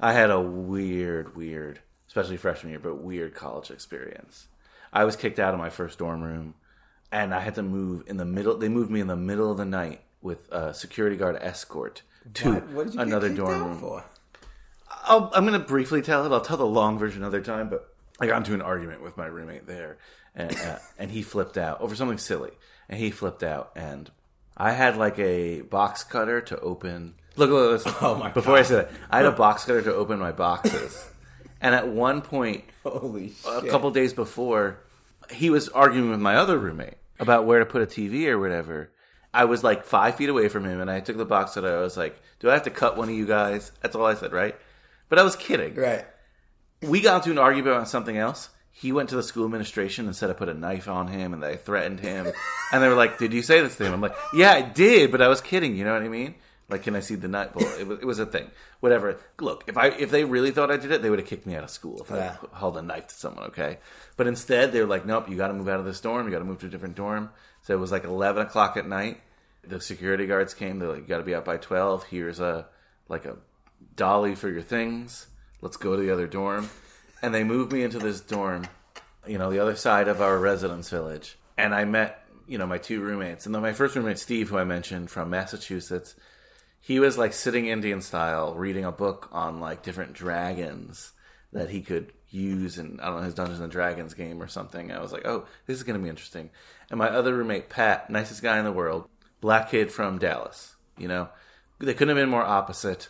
I 0.00 0.12
had 0.12 0.30
a 0.30 0.40
weird, 0.40 1.36
weird, 1.36 1.78
especially 2.08 2.36
freshman 2.36 2.70
year, 2.70 2.80
but 2.80 2.96
weird 2.96 3.34
college 3.34 3.70
experience. 3.70 4.48
I 4.92 5.04
was 5.04 5.14
kicked 5.16 5.38
out 5.38 5.54
of 5.54 5.60
my 5.60 5.70
first 5.70 5.98
dorm 5.98 6.22
room. 6.22 6.54
and 7.12 7.32
I 7.34 7.40
had 7.40 7.54
to 7.54 7.62
move 7.62 8.02
in 8.06 8.16
the 8.16 8.24
middle. 8.24 8.56
They 8.58 8.68
moved 8.68 8.90
me 8.90 9.00
in 9.00 9.06
the 9.06 9.16
middle 9.16 9.50
of 9.50 9.56
the 9.58 9.64
night 9.64 10.00
with 10.20 10.50
a 10.52 10.74
security 10.74 11.16
guard 11.16 11.36
escort 11.40 12.02
to 12.34 12.54
What, 12.54 12.68
what 12.70 12.94
another 12.96 13.28
dorm 13.28 13.62
room. 13.64 13.78
for? 13.78 14.04
I'll, 15.04 15.30
I'm 15.34 15.46
going 15.46 15.58
to 15.58 15.66
briefly 15.66 16.02
tell 16.02 16.26
it. 16.26 16.32
I'll 16.32 16.40
tell 16.40 16.56
the 16.56 16.66
long 16.66 16.98
version 16.98 17.22
another 17.22 17.40
time. 17.40 17.68
But 17.68 17.88
I 18.20 18.26
got 18.26 18.38
into 18.38 18.54
an 18.54 18.62
argument 18.62 19.02
with 19.02 19.16
my 19.16 19.26
roommate 19.26 19.66
there, 19.66 19.98
and 20.34 20.54
uh, 20.56 20.78
and 20.98 21.10
he 21.10 21.22
flipped 21.22 21.56
out 21.56 21.80
over 21.80 21.94
something 21.94 22.18
silly, 22.18 22.50
and 22.88 22.98
he 22.98 23.10
flipped 23.10 23.42
out, 23.42 23.70
and 23.76 24.10
I 24.56 24.72
had 24.72 24.96
like 24.96 25.18
a 25.18 25.60
box 25.62 26.04
cutter 26.04 26.40
to 26.42 26.58
open. 26.60 27.14
Look, 27.36 27.50
look, 27.50 27.70
listen. 27.84 27.94
Oh 28.00 28.16
my 28.16 28.30
Before 28.30 28.56
I 28.56 28.62
said 28.62 28.86
it, 28.86 28.90
I 29.10 29.18
had 29.18 29.26
a 29.26 29.32
box 29.32 29.64
cutter 29.64 29.82
to 29.82 29.94
open 29.94 30.18
my 30.18 30.32
boxes, 30.32 31.08
and 31.60 31.74
at 31.74 31.88
one 31.88 32.22
point, 32.22 32.64
Holy 32.84 33.32
a 33.46 33.62
couple 33.62 33.90
days 33.90 34.12
before, 34.12 34.80
he 35.30 35.50
was 35.50 35.68
arguing 35.68 36.10
with 36.10 36.20
my 36.20 36.36
other 36.36 36.58
roommate 36.58 36.94
about 37.18 37.46
where 37.46 37.58
to 37.58 37.66
put 37.66 37.82
a 37.82 37.86
TV 37.86 38.26
or 38.26 38.38
whatever. 38.38 38.90
I 39.34 39.44
was 39.44 39.62
like 39.62 39.84
five 39.84 40.16
feet 40.16 40.28
away 40.28 40.48
from 40.48 40.64
him, 40.64 40.80
and 40.80 40.90
I 40.90 41.00
took 41.00 41.16
the 41.16 41.24
box 41.24 41.54
cutter. 41.54 41.76
I 41.76 41.80
was 41.80 41.96
like, 41.96 42.20
"Do 42.40 42.48
I 42.50 42.54
have 42.54 42.62
to 42.64 42.70
cut 42.70 42.96
one 42.96 43.08
of 43.08 43.14
you 43.14 43.26
guys?" 43.26 43.72
That's 43.82 43.94
all 43.94 44.06
I 44.06 44.14
said, 44.14 44.32
right? 44.32 44.56
But 45.08 45.18
I 45.18 45.22
was 45.22 45.36
kidding. 45.36 45.74
Right. 45.74 46.06
We 46.82 47.00
got 47.00 47.16
into 47.16 47.30
an 47.30 47.38
argument 47.38 47.74
about 47.74 47.88
something 47.88 48.16
else. 48.16 48.50
He 48.70 48.92
went 48.92 49.08
to 49.08 49.16
the 49.16 49.22
school 49.22 49.44
administration 49.44 50.06
and 50.06 50.14
said 50.14 50.30
I 50.30 50.34
put 50.34 50.48
a 50.48 50.54
knife 50.54 50.86
on 50.86 51.08
him 51.08 51.32
and 51.32 51.42
they 51.42 51.56
threatened 51.56 51.98
him. 51.98 52.32
and 52.72 52.82
they 52.82 52.88
were 52.88 52.94
like, 52.94 53.18
"Did 53.18 53.32
you 53.32 53.42
say 53.42 53.60
this 53.60 53.76
to 53.76 53.84
him?" 53.84 53.92
I'm 53.92 54.00
like, 54.00 54.16
"Yeah, 54.32 54.52
I 54.52 54.62
did, 54.62 55.10
but 55.10 55.20
I 55.20 55.28
was 55.28 55.40
kidding." 55.40 55.76
You 55.76 55.84
know 55.84 55.92
what 55.92 56.02
I 56.02 56.08
mean? 56.08 56.36
Like, 56.70 56.82
can 56.82 56.94
I 56.94 57.00
see 57.00 57.14
the 57.14 57.28
knife? 57.28 57.54
Well, 57.54 57.66
it 57.80 57.86
was, 57.86 57.98
it 58.00 58.04
was 58.04 58.18
a 58.18 58.26
thing. 58.26 58.50
Whatever. 58.80 59.18
Look, 59.40 59.64
if 59.68 59.78
I 59.78 59.86
if 59.88 60.10
they 60.10 60.24
really 60.24 60.50
thought 60.50 60.70
I 60.70 60.76
did 60.76 60.90
it, 60.92 61.00
they 61.00 61.08
would 61.08 61.18
have 61.18 61.26
kicked 61.28 61.46
me 61.46 61.56
out 61.56 61.64
of 61.64 61.70
school 61.70 62.02
if 62.02 62.10
Yeah. 62.10 62.36
I 62.52 62.58
held 62.58 62.76
a 62.76 62.82
knife 62.82 63.06
to 63.08 63.14
someone. 63.14 63.44
Okay, 63.46 63.78
but 64.18 64.26
instead 64.26 64.72
they 64.72 64.80
were 64.80 64.86
like, 64.86 65.06
"Nope, 65.06 65.30
you 65.30 65.36
got 65.36 65.48
to 65.48 65.54
move 65.54 65.68
out 65.68 65.80
of 65.80 65.86
this 65.86 66.00
dorm. 66.00 66.26
You 66.26 66.32
got 66.32 66.40
to 66.40 66.44
move 66.44 66.58
to 66.58 66.66
a 66.66 66.70
different 66.70 66.94
dorm." 66.94 67.30
So 67.62 67.74
it 67.74 67.78
was 67.80 67.90
like 67.90 68.04
11 68.04 68.46
o'clock 68.46 68.76
at 68.76 68.86
night. 68.86 69.20
The 69.66 69.80
security 69.80 70.26
guards 70.26 70.52
came. 70.54 70.78
They're 70.78 70.88
like, 70.90 71.00
"You 71.00 71.06
got 71.06 71.18
to 71.18 71.24
be 71.24 71.34
out 71.34 71.44
by 71.46 71.56
12. 71.56 72.04
Here's 72.04 72.38
a 72.38 72.66
like 73.08 73.24
a 73.24 73.36
dolly 73.96 74.34
for 74.34 74.50
your 74.50 74.62
things. 74.62 75.26
Let's 75.62 75.76
go 75.78 75.96
to 75.96 76.02
the 76.02 76.10
other 76.10 76.26
dorm." 76.26 76.68
And 77.22 77.34
they 77.34 77.44
moved 77.44 77.72
me 77.72 77.82
into 77.82 77.98
this 77.98 78.20
dorm, 78.20 78.66
you 79.26 79.38
know, 79.38 79.50
the 79.50 79.58
other 79.58 79.74
side 79.74 80.06
of 80.06 80.20
our 80.20 80.38
residence 80.38 80.88
village. 80.90 81.36
And 81.56 81.74
I 81.74 81.84
met, 81.84 82.24
you 82.46 82.58
know, 82.58 82.66
my 82.66 82.78
two 82.78 83.00
roommates. 83.00 83.44
And 83.46 83.52
then 83.54 83.62
my 83.62 83.72
first 83.72 83.96
roommate, 83.96 84.18
Steve, 84.20 84.50
who 84.50 84.58
I 84.58 84.62
mentioned 84.64 85.10
from 85.10 85.28
Massachusetts, 85.30 86.14
he 86.80 86.98
was 87.00 87.18
like 87.18 87.32
sitting 87.32 87.66
Indian 87.66 88.00
style, 88.00 88.54
reading 88.54 88.84
a 88.84 88.92
book 88.92 89.28
on 89.32 89.60
like 89.60 89.82
different 89.82 90.12
dragons 90.12 91.12
that 91.52 91.70
he 91.70 91.80
could 91.80 92.12
use 92.30 92.78
in 92.78 93.00
I 93.00 93.06
don't 93.06 93.18
know 93.18 93.22
his 93.22 93.34
Dungeons 93.34 93.60
and 93.60 93.72
Dragons 93.72 94.14
game 94.14 94.42
or 94.42 94.48
something. 94.48 94.92
I 94.92 95.00
was 95.00 95.12
like, 95.12 95.26
oh, 95.26 95.46
this 95.66 95.76
is 95.76 95.82
gonna 95.82 95.98
be 95.98 96.08
interesting. 96.08 96.50
And 96.90 96.98
my 96.98 97.08
other 97.08 97.34
roommate, 97.34 97.68
Pat, 97.68 98.10
nicest 98.10 98.42
guy 98.42 98.58
in 98.58 98.64
the 98.64 98.72
world, 98.72 99.08
black 99.40 99.70
kid 99.70 99.90
from 99.92 100.18
Dallas. 100.18 100.76
You 100.96 101.08
know, 101.08 101.28
they 101.78 101.94
couldn't 101.94 102.16
have 102.16 102.22
been 102.22 102.30
more 102.30 102.44
opposite. 102.44 103.08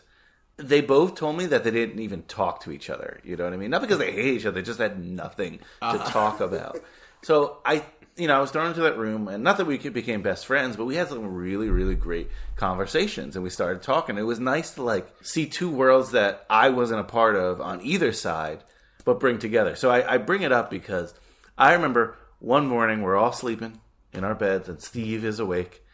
They 0.57 0.81
both 0.81 1.15
told 1.15 1.37
me 1.37 1.47
that 1.47 1.63
they 1.63 1.71
didn't 1.71 2.01
even 2.01 2.23
talk 2.23 2.63
to 2.65 2.73
each 2.73 2.91
other. 2.91 3.21
You 3.23 3.37
know 3.37 3.45
what 3.45 3.53
I 3.53 3.57
mean? 3.57 3.71
Not 3.71 3.81
because 3.81 3.99
they 3.99 4.13
hate 4.13 4.35
each 4.35 4.47
other; 4.47 4.61
they 4.61 4.67
just 4.67 4.81
had 4.81 5.05
nothing 5.05 5.59
to 5.59 5.65
ah. 5.83 6.11
talk 6.11 6.41
about. 6.41 6.79
So 7.23 7.59
I, 7.65 7.85
you 8.19 8.27
know, 8.27 8.37
I 8.37 8.41
was 8.41 8.51
thrown 8.51 8.67
into 8.67 8.81
that 8.81 8.99
room, 8.99 9.29
and 9.29 9.45
not 9.45 9.59
that 9.59 9.67
we 9.67 9.79
became 9.79 10.23
best 10.23 10.45
friends, 10.45 10.77
but 10.77 10.87
we 10.87 10.97
had 10.97 11.09
some 11.09 11.35
really, 11.35 11.71
really 11.71 11.95
great 11.95 12.29
conversations, 12.57 13.37
and 13.37 13.45
we 13.45 13.51
started 13.51 13.81
talking. 13.81 14.19
It 14.19 14.23
was 14.23 14.41
nice 14.41 14.73
to 14.73 14.83
like 14.83 15.09
see 15.23 15.47
two 15.47 15.71
worlds 15.71 16.11
that 16.11 16.45
I 16.51 16.71
wasn't 16.71 17.01
a 17.01 17.05
part 17.05 17.37
of 17.37 17.61
on 17.61 17.81
either 17.83 18.13
side, 18.13 18.65
but 19.05 19.21
bring 19.21 19.39
together. 19.39 19.77
So 19.77 19.91
I, 19.91 20.15
I 20.15 20.19
bring 20.19 20.43
it 20.43 20.51
up 20.51 20.69
because 20.69 21.15
I 21.57 21.73
remember 21.75 22.17
one 22.41 22.67
morning 22.67 23.03
we're 23.03 23.17
all 23.17 23.33
sleeping 23.33 23.81
in 24.13 24.25
our 24.25 24.35
beds, 24.35 24.69
and 24.69 24.83
Steve 24.83 25.25
is 25.25 25.39
awake, 25.39 25.85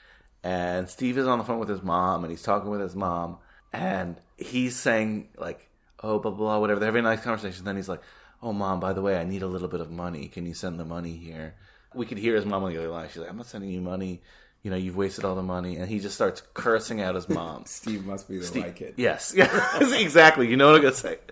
and 0.42 0.88
Steve 0.88 1.18
is 1.18 1.26
on 1.26 1.38
the 1.38 1.44
phone 1.44 1.58
with 1.58 1.68
his 1.68 1.82
mom, 1.82 2.24
and 2.24 2.30
he's 2.30 2.42
talking 2.42 2.70
with 2.70 2.80
his 2.80 2.96
mom, 2.96 3.36
and 3.70 4.16
he's 4.38 4.76
saying 4.76 5.28
like, 5.36 5.68
"Oh, 6.02 6.18
blah 6.18 6.30
blah, 6.30 6.58
whatever." 6.58 6.80
They're 6.80 6.88
having 6.88 7.04
a 7.04 7.08
nice 7.10 7.22
conversation. 7.22 7.66
Then 7.66 7.76
he's 7.76 7.88
like, 7.88 8.02
"Oh, 8.42 8.54
mom, 8.54 8.80
by 8.80 8.94
the 8.94 9.02
way, 9.02 9.18
I 9.18 9.24
need 9.24 9.42
a 9.42 9.46
little 9.46 9.68
bit 9.68 9.82
of 9.82 9.90
money. 9.90 10.28
Can 10.28 10.46
you 10.46 10.54
send 10.54 10.80
the 10.80 10.86
money 10.86 11.16
here?" 11.16 11.54
We 11.94 12.06
could 12.06 12.18
hear 12.18 12.34
his 12.34 12.44
mom 12.44 12.64
on 12.64 12.72
the 12.72 12.78
other 12.78 12.88
line. 12.88 13.08
She's 13.08 13.18
like, 13.18 13.30
"I'm 13.30 13.36
not 13.36 13.46
sending 13.46 13.70
you 13.70 13.80
money. 13.80 14.20
You 14.62 14.70
know, 14.70 14.76
you've 14.78 14.96
wasted 14.96 15.24
all 15.24 15.34
the 15.34 15.42
money." 15.42 15.76
And 15.76 15.88
he 15.88 15.98
just 16.00 16.14
starts 16.14 16.42
cursing 16.54 17.00
out 17.02 17.14
his 17.14 17.28
mom. 17.28 17.64
Steve 17.66 18.04
must 18.06 18.28
be 18.28 18.38
the 18.38 18.44
Steve- 18.46 18.64
white 18.64 18.76
kid. 18.76 18.94
Yes, 18.96 19.32
yeah, 19.36 19.78
exactly. 19.98 20.48
You 20.48 20.56
know 20.56 20.66
what 20.68 20.76
I'm 20.76 20.82
gonna 20.82 20.94
say. 20.94 21.18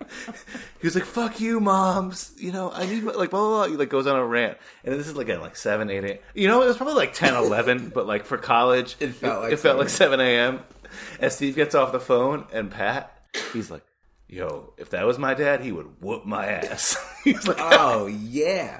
He 0.81 0.87
was 0.87 0.95
like, 0.95 1.05
"Fuck 1.05 1.39
you, 1.39 1.59
moms." 1.59 2.31
You 2.37 2.51
know, 2.51 2.71
I 2.71 2.85
need 2.85 3.03
like 3.03 3.29
blah 3.29 3.39
blah 3.39 3.49
blah. 3.49 3.67
He 3.67 3.75
like 3.77 3.89
goes 3.89 4.05
on 4.07 4.15
a 4.17 4.25
rant, 4.25 4.57
and 4.83 4.93
this 4.93 5.07
is 5.07 5.15
like 5.15 5.29
at 5.29 5.41
like 5.41 5.55
seven, 5.55 5.89
eight, 5.89 6.03
eight. 6.03 6.21
You 6.33 6.47
know, 6.47 6.61
it 6.61 6.67
was 6.67 6.77
probably 6.77 6.95
like 6.95 7.13
10, 7.13 7.33
11, 7.35 7.89
but 7.95 8.05
like 8.05 8.25
for 8.25 8.37
college, 8.37 8.95
It 8.99 9.09
felt 9.15 9.43
like 9.43 9.53
it 9.53 9.57
felt 9.59 9.79
like 9.79 9.89
7 9.89 10.19
seven 10.19 10.19
a.m. 10.19 10.59
And 11.19 11.31
Steve 11.31 11.55
gets 11.55 11.73
off 11.73 11.91
the 11.91 11.99
phone, 11.99 12.45
and 12.53 12.69
Pat, 12.69 13.17
he's 13.53 13.71
like, 13.71 13.83
"Yo, 14.33 14.73
if 14.77 14.89
that 14.89 15.05
was 15.05 15.19
my 15.19 15.35
dad, 15.35 15.61
he 15.61 15.71
would 15.71 16.01
whoop 16.01 16.25
my 16.25 16.47
ass." 16.47 16.97
he's 17.23 17.47
like, 17.47 17.57
Oh 17.59 18.07
yeah. 18.07 18.79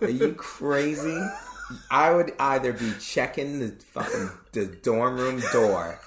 Are 0.00 0.08
you 0.08 0.34
crazy? 0.34 1.20
I 1.90 2.12
would 2.12 2.32
either 2.38 2.72
be 2.72 2.92
checking 3.00 3.58
the 3.58 3.74
fucking 3.92 4.30
the 4.52 4.66
dorm 4.66 5.18
room 5.18 5.42
door 5.52 5.98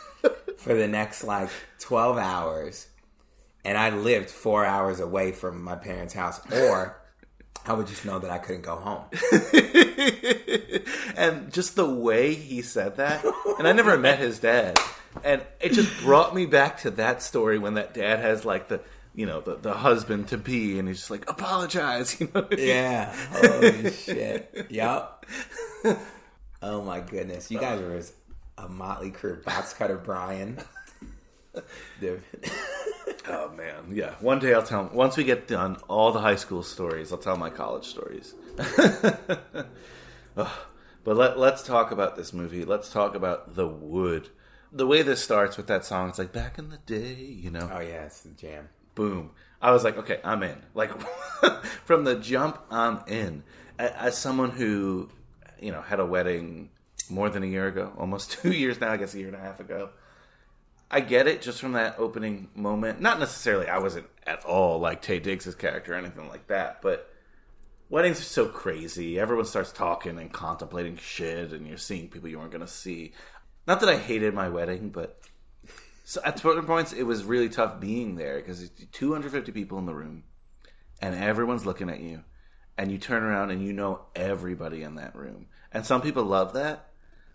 for 0.57 0.73
the 0.73 0.87
next 0.87 1.25
like 1.25 1.49
twelve 1.79 2.17
hours, 2.17 2.87
and 3.65 3.77
I 3.77 3.89
lived 3.89 4.29
four 4.29 4.65
hours 4.65 5.01
away 5.01 5.33
from 5.33 5.61
my 5.61 5.75
parents' 5.75 6.13
house, 6.13 6.39
or 6.49 6.95
I 7.65 7.73
would 7.73 7.87
just 7.87 8.05
know 8.05 8.19
that 8.19 8.31
I 8.31 8.37
couldn't 8.37 8.61
go 8.61 8.77
home. 8.77 9.03
and 11.17 11.51
just 11.51 11.75
the 11.75 11.89
way 11.89 12.35
he 12.35 12.61
said 12.61 12.95
that, 12.95 13.25
and 13.57 13.67
I 13.67 13.73
never 13.73 13.97
met 13.97 14.19
his 14.19 14.39
dad, 14.39 14.79
and 15.23 15.41
it 15.59 15.73
just 15.73 16.01
brought 16.01 16.33
me 16.35 16.45
back 16.45 16.79
to 16.81 16.91
that 16.91 17.21
story 17.21 17.57
when 17.57 17.75
that 17.75 17.93
dad 17.93 18.19
has 18.19 18.45
like 18.45 18.67
the 18.67 18.81
you 19.13 19.25
know 19.25 19.41
the, 19.41 19.55
the 19.55 19.73
husband 19.73 20.27
to 20.29 20.37
be, 20.37 20.79
and 20.79 20.87
he's 20.87 20.97
just 20.99 21.11
like 21.11 21.29
apologize, 21.29 22.19
you 22.21 22.29
know. 22.33 22.47
I 22.51 22.55
mean? 22.55 22.67
Yeah. 22.67 23.15
Holy 23.31 23.91
shit. 23.91 24.67
yep 24.69 25.25
Oh 26.61 26.81
my 26.83 26.99
goodness. 26.99 27.49
You 27.49 27.59
guys 27.59 27.79
were 27.79 28.01
a 28.57 28.67
motley 28.67 29.11
crew. 29.11 29.41
Box 29.43 29.73
cutter 29.73 29.97
Brian. 29.97 30.59
Oh 33.27 33.49
man, 33.51 33.91
yeah. 33.91 34.15
One 34.21 34.39
day 34.39 34.53
I'll 34.53 34.63
tell. 34.63 34.87
him, 34.87 34.95
Once 34.95 35.15
we 35.17 35.23
get 35.23 35.47
done 35.47 35.77
all 35.87 36.11
the 36.11 36.21
high 36.21 36.37
school 36.37 36.63
stories, 36.63 37.11
I'll 37.11 37.19
tell 37.19 37.37
my 37.37 37.49
college 37.51 37.85
stories. 37.85 38.33
But 41.03 41.15
let, 41.15 41.39
let's 41.39 41.63
talk 41.63 41.91
about 41.91 42.15
this 42.17 42.33
movie. 42.33 42.65
Let's 42.65 42.91
talk 42.91 43.15
about 43.15 43.55
The 43.55 43.67
Wood. 43.67 44.29
The 44.71 44.85
way 44.85 45.01
this 45.01 45.23
starts 45.23 45.57
with 45.57 45.67
that 45.67 45.83
song, 45.83 46.09
it's 46.09 46.19
like 46.19 46.31
back 46.31 46.59
in 46.59 46.69
the 46.69 46.77
day, 46.77 47.15
you 47.15 47.49
know. 47.49 47.69
oh 47.71 47.79
yeah, 47.79 48.05
it's 48.05 48.21
the 48.21 48.29
jam. 48.29 48.69
boom. 48.95 49.31
I 49.61 49.71
was 49.71 49.83
like, 49.83 49.97
okay, 49.97 50.19
I'm 50.23 50.43
in. 50.43 50.57
Like 50.73 50.91
from 51.85 52.03
the 52.03 52.15
jump, 52.15 52.59
I'm 52.69 53.01
in. 53.07 53.43
As 53.77 54.17
someone 54.17 54.51
who, 54.51 55.09
you 55.59 55.71
know, 55.71 55.81
had 55.81 55.99
a 55.99 56.05
wedding 56.05 56.69
more 57.09 57.29
than 57.29 57.43
a 57.43 57.47
year 57.47 57.67
ago, 57.67 57.91
almost 57.97 58.31
two 58.41 58.51
years 58.51 58.79
now, 58.79 58.91
I 58.91 58.97
guess 58.97 59.13
a 59.13 59.17
year 59.19 59.27
and 59.27 59.35
a 59.35 59.39
half 59.39 59.59
ago. 59.59 59.89
I 60.91 61.01
get 61.01 61.27
it 61.27 61.41
just 61.41 61.59
from 61.59 61.73
that 61.73 61.95
opening 61.99 62.49
moment. 62.55 62.99
Not 62.99 63.19
necessarily, 63.19 63.67
I 63.67 63.77
wasn't 63.77 64.07
at 64.25 64.43
all 64.43 64.79
like 64.79 65.03
Taye 65.03 65.21
Diggs' 65.21 65.53
character 65.53 65.93
or 65.93 65.97
anything 65.97 66.27
like 66.29 66.47
that, 66.47 66.81
but 66.81 67.13
weddings 67.89 68.19
are 68.19 68.23
so 68.23 68.47
crazy. 68.47 69.19
Everyone 69.19 69.45
starts 69.45 69.71
talking 69.71 70.17
and 70.17 70.31
contemplating 70.31 70.97
shit, 70.97 71.51
and 71.51 71.67
you're 71.67 71.77
seeing 71.77 72.07
people 72.07 72.29
you 72.29 72.39
weren't 72.39 72.51
going 72.51 72.65
to 72.65 72.67
see. 72.67 73.11
Not 73.69 73.81
that 73.81 73.89
I 73.89 73.97
hated 73.97 74.33
my 74.33 74.49
wedding, 74.49 74.89
but 74.89 75.21
so 76.03 76.19
at 76.25 76.39
certain 76.39 76.65
points 76.65 76.91
it 76.91 77.03
was 77.03 77.23
really 77.23 77.49
tough 77.49 77.79
being 77.79 78.15
there 78.15 78.37
because 78.39 78.67
250 78.93 79.51
people 79.51 79.77
in 79.77 79.85
the 79.85 79.93
room, 79.93 80.23
and 81.03 81.13
everyone's 81.13 81.67
looking 81.67 81.87
at 81.87 81.99
you, 81.99 82.23
and 82.79 82.91
you 82.91 82.97
turn 82.97 83.21
around 83.21 83.51
and 83.51 83.63
you 83.63 83.71
know 83.71 84.07
everybody 84.15 84.81
in 84.81 84.95
that 84.95 85.15
room. 85.15 85.45
And 85.71 85.85
some 85.85 86.01
people 86.01 86.23
love 86.23 86.53
that, 86.53 86.89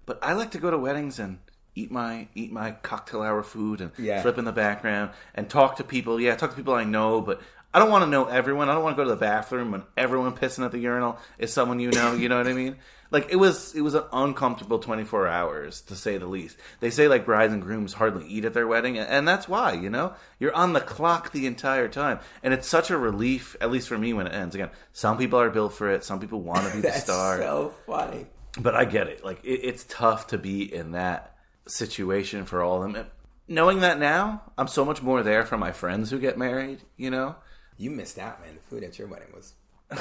but 0.07 0.19
I 0.25 0.33
like 0.33 0.51
to 0.51 0.59
go 0.59 0.73
to 0.73 0.77
weddings 0.77 1.21
and 1.21 1.39
eat 1.77 1.93
my 1.93 2.27
eat 2.35 2.51
my 2.51 2.73
cocktail 2.73 3.23
hour 3.23 3.45
food 3.45 3.81
and 3.81 3.93
Yeah. 3.97 4.21
flip 4.21 4.37
in 4.37 4.45
the 4.45 4.51
background 4.51 5.13
and 5.37 5.49
talk 5.49 5.77
to 5.77 5.85
people. 5.85 6.21
Yeah, 6.21 6.35
talk 6.35 6.51
to 6.51 6.57
people 6.57 6.75
I 6.75 6.83
know, 6.83 7.21
but 7.21 7.41
I 7.75 7.81
don't 7.81 7.91
want 7.91 8.05
to 8.05 8.11
know 8.11 8.27
everyone. 8.27 8.69
I 8.69 8.75
don't 8.75 8.85
want 8.85 8.97
to 8.97 9.01
go 9.03 9.05
to 9.05 9.11
the 9.11 9.21
bathroom 9.21 9.73
when 9.73 9.83
everyone 9.97 10.33
pissing 10.37 10.65
at 10.65 10.71
the 10.71 10.79
urinal 10.79 11.19
is 11.39 11.53
someone 11.53 11.81
you 11.81 11.91
know. 11.91 12.15
You 12.15 12.29
know 12.29 12.39
what 12.39 12.47
I 12.47 12.53
mean? 12.53 12.77
Like 13.11 13.31
it 13.31 13.37
was, 13.37 13.75
it 13.75 13.81
was 13.81 13.95
an 13.95 14.05
uncomfortable 14.13 14.79
twenty 14.79 15.03
four 15.03 15.27
hours 15.27 15.81
to 15.83 15.97
say 15.97 16.17
the 16.17 16.27
least. 16.27 16.57
They 16.79 16.91
say 16.91 17.09
like 17.09 17.25
brides 17.27 17.53
and 17.53 17.61
grooms 17.61 17.95
hardly 17.95 18.27
eat 18.29 18.45
at 18.45 18.55
their 18.55 18.67
wedding, 18.69 18.97
and 18.97 19.27
that's 19.27 19.49
why. 19.49 19.73
You 19.73 19.91
know, 19.91 20.15
you're 20.39 20.55
on 20.55 20.73
the 20.73 20.81
clock 20.81 21.33
the 21.33 21.47
entire 21.47 21.89
time, 21.89 22.21
and 22.45 22.55
it's 22.55 22.69
such 22.69 22.91
a 22.91 22.97
relief. 22.97 23.57
At 23.61 23.73
least 23.73 23.89
for 23.89 23.99
me 23.99 24.13
when 24.13 24.29
it 24.29 24.33
ends. 24.33 24.55
Again, 24.55 24.71
some 24.93 25.19
people 25.19 25.41
are 25.41 25.51
built 25.51 25.73
for 25.75 25.91
it. 25.91 26.05
Some 26.05 26.21
people 26.21 26.43
want 26.43 26.67
to 26.69 26.73
be 26.73 26.81
the 26.81 26.83
That's 26.89 27.03
star 27.03 27.39
so 27.39 27.75
funny. 27.87 28.27
but 28.61 28.77
I 28.77 28.85
get 28.85 29.09
it. 29.09 29.25
Like 29.25 29.45
it, 29.45 29.61
it's 29.65 29.85
tough 29.89 30.29
to 30.29 30.39
be 30.39 30.73
in 30.73 30.93
that 30.93 31.37
situation 31.67 32.45
for 32.45 32.63
all 32.63 32.83
of 32.85 32.93
them. 32.93 33.07
Knowing 33.47 33.81
that 33.81 33.99
now, 33.99 34.43
I'm 34.57 34.69
so 34.69 34.85
much 34.85 35.03
more 35.03 35.23
there 35.23 35.45
for 35.45 35.59
my 35.59 35.73
friends 35.73 36.11
who 36.11 36.19
get 36.19 36.39
married. 36.39 36.81
You 36.97 37.11
know, 37.11 37.37
You 37.77 37.91
missed 37.91 38.19
out, 38.19 38.41
man. 38.41 38.55
The 38.55 38.61
food 38.61 38.85
at 38.85 38.99
your 38.99 39.09
wedding 39.09 39.29
was 39.35 39.55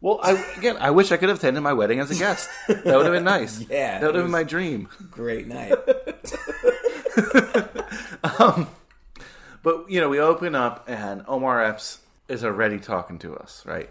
Well, 0.00 0.20
I 0.22 0.32
again, 0.56 0.76
I 0.78 0.90
wish 0.92 1.10
I 1.10 1.16
could 1.16 1.28
have 1.28 1.38
attended 1.38 1.62
my 1.62 1.72
wedding 1.72 1.98
as 1.98 2.10
a 2.10 2.14
guest. 2.14 2.48
That 2.68 2.84
would 2.84 3.04
have 3.04 3.12
been 3.12 3.24
nice. 3.24 3.60
Yeah, 3.70 3.98
that 3.98 4.06
would 4.06 4.14
have 4.14 4.24
been 4.24 4.30
my 4.30 4.44
dream. 4.44 4.88
Great 5.10 5.46
night. 5.46 5.74
Um, 8.40 8.68
but 9.62 9.90
you 9.90 10.00
know, 10.00 10.08
we 10.08 10.20
open 10.20 10.54
up 10.54 10.84
and 10.88 11.24
Omar 11.26 11.64
Epps 11.64 11.98
is 12.28 12.44
already 12.44 12.78
talking 12.78 13.18
to 13.20 13.34
us, 13.34 13.64
right? 13.64 13.90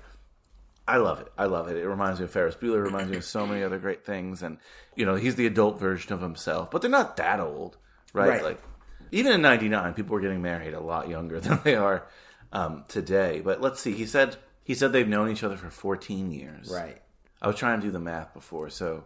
I 0.88 0.98
love 0.98 1.20
it. 1.20 1.32
I 1.38 1.46
love 1.46 1.68
it. 1.70 1.76
It 1.78 1.88
reminds 1.88 2.20
me 2.20 2.26
of 2.26 2.32
Ferris 2.32 2.56
Bueller. 2.56 2.80
It 2.80 2.84
reminds 2.84 3.10
me 3.10 3.18
of 3.18 3.26
so 3.26 3.46
many 3.46 3.64
other 3.64 3.78
great 3.78 4.06
things. 4.06 4.42
And 4.44 4.58
you 4.96 5.06
know, 5.06 5.16
he's 5.16 5.36
the 5.36 5.48
adult 5.48 5.80
version 5.80 6.14
of 6.14 6.22
himself, 6.22 6.72
but 6.72 6.82
they're 6.82 6.92
not 6.92 7.18
that 7.18 7.40
old, 7.40 7.78
right? 8.14 8.30
Right. 8.30 8.44
Like 8.44 8.62
even 9.12 9.32
in 9.34 9.42
'99, 9.42 9.94
people 9.94 10.14
were 10.14 10.22
getting 10.22 10.42
married 10.42 10.74
a 10.74 10.80
lot 10.80 11.10
younger 11.10 11.40
than 11.40 11.60
they 11.64 11.76
are 11.76 12.04
um, 12.58 12.86
today. 12.88 13.42
But 13.44 13.62
let's 13.62 13.80
see. 13.80 13.94
He 13.94 14.06
said 14.06 14.38
he 14.64 14.74
said 14.76 14.92
they've 14.92 15.08
known 15.08 15.30
each 15.30 15.44
other 15.44 15.58
for 15.58 15.70
14 15.70 16.32
years. 16.32 16.70
right. 16.74 17.02
I 17.42 17.48
was 17.48 17.56
trying 17.56 17.80
to 17.80 17.86
do 17.88 17.92
the 17.92 18.00
math 18.00 18.34
before, 18.34 18.70
so 18.72 19.04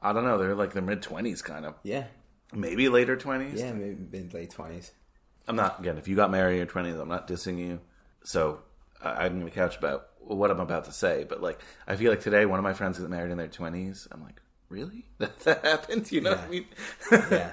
I 0.00 0.12
don't 0.12 0.24
know. 0.24 0.38
They're 0.38 0.54
like 0.54 0.72
their 0.72 0.82
mid 0.82 1.02
20s, 1.02 1.42
kind 1.42 1.66
of, 1.66 1.74
Yeah. 1.82 2.04
maybe 2.52 2.88
later 2.88 3.16
20s. 3.16 3.58
Yeah, 3.58 3.72
maybe 3.72 3.96
mid 4.10 4.32
late 4.32 4.50
twenties. 4.50 4.92
I'm 5.48 5.56
not 5.56 5.80
again. 5.80 5.98
If 5.98 6.06
you 6.06 6.14
got 6.14 6.30
married 6.30 6.52
in 6.52 6.58
your 6.58 6.66
twenties, 6.66 6.94
I'm 6.94 7.08
not 7.08 7.26
dissing 7.26 7.58
you. 7.58 7.80
So 8.24 8.60
I, 9.02 9.24
I'm 9.26 9.38
gonna 9.40 9.50
couch 9.50 9.76
about 9.76 10.10
what 10.20 10.52
I'm 10.52 10.60
about 10.60 10.84
to 10.84 10.92
say. 10.92 11.24
But 11.28 11.42
like, 11.42 11.58
I 11.88 11.96
feel 11.96 12.10
like 12.10 12.20
today, 12.20 12.46
one 12.46 12.60
of 12.60 12.62
my 12.62 12.72
friends 12.74 13.00
got 13.00 13.10
married 13.10 13.32
in 13.32 13.38
their 13.38 13.48
twenties. 13.48 14.06
I'm 14.12 14.22
like, 14.22 14.40
really? 14.68 15.06
That, 15.18 15.40
that 15.40 15.64
happened? 15.64 16.12
You 16.12 16.20
know 16.20 16.30
what 16.36 16.40
I 16.40 16.48
mean? 16.48 16.66
Yeah. 17.10 17.50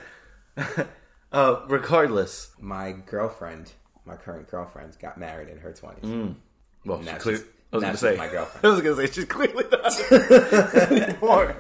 uh, 1.31 1.61
regardless, 1.67 2.51
my 2.59 2.91
girlfriend, 2.91 3.73
my 4.09 4.15
current 4.15 4.49
girlfriend's 4.49 4.97
got 4.97 5.17
married 5.17 5.47
in 5.49 5.57
her 5.59 5.71
twenties. 5.71 6.03
Mm. 6.03 6.35
well, 6.85 6.97
Now 6.99 7.13
she 7.13 7.19
clear, 7.19 7.39
I 7.71 7.75
was 7.75 7.83
gonna 7.83 7.97
say 7.97 8.17
my 8.17 8.27
girlfriend. 8.27 8.65
I 8.65 8.69
was 8.69 8.81
gonna 8.81 8.95
say 8.95 9.11
she's 9.13 9.25
clearly 9.25 9.65
not 9.71 10.91
anymore. 10.91 11.55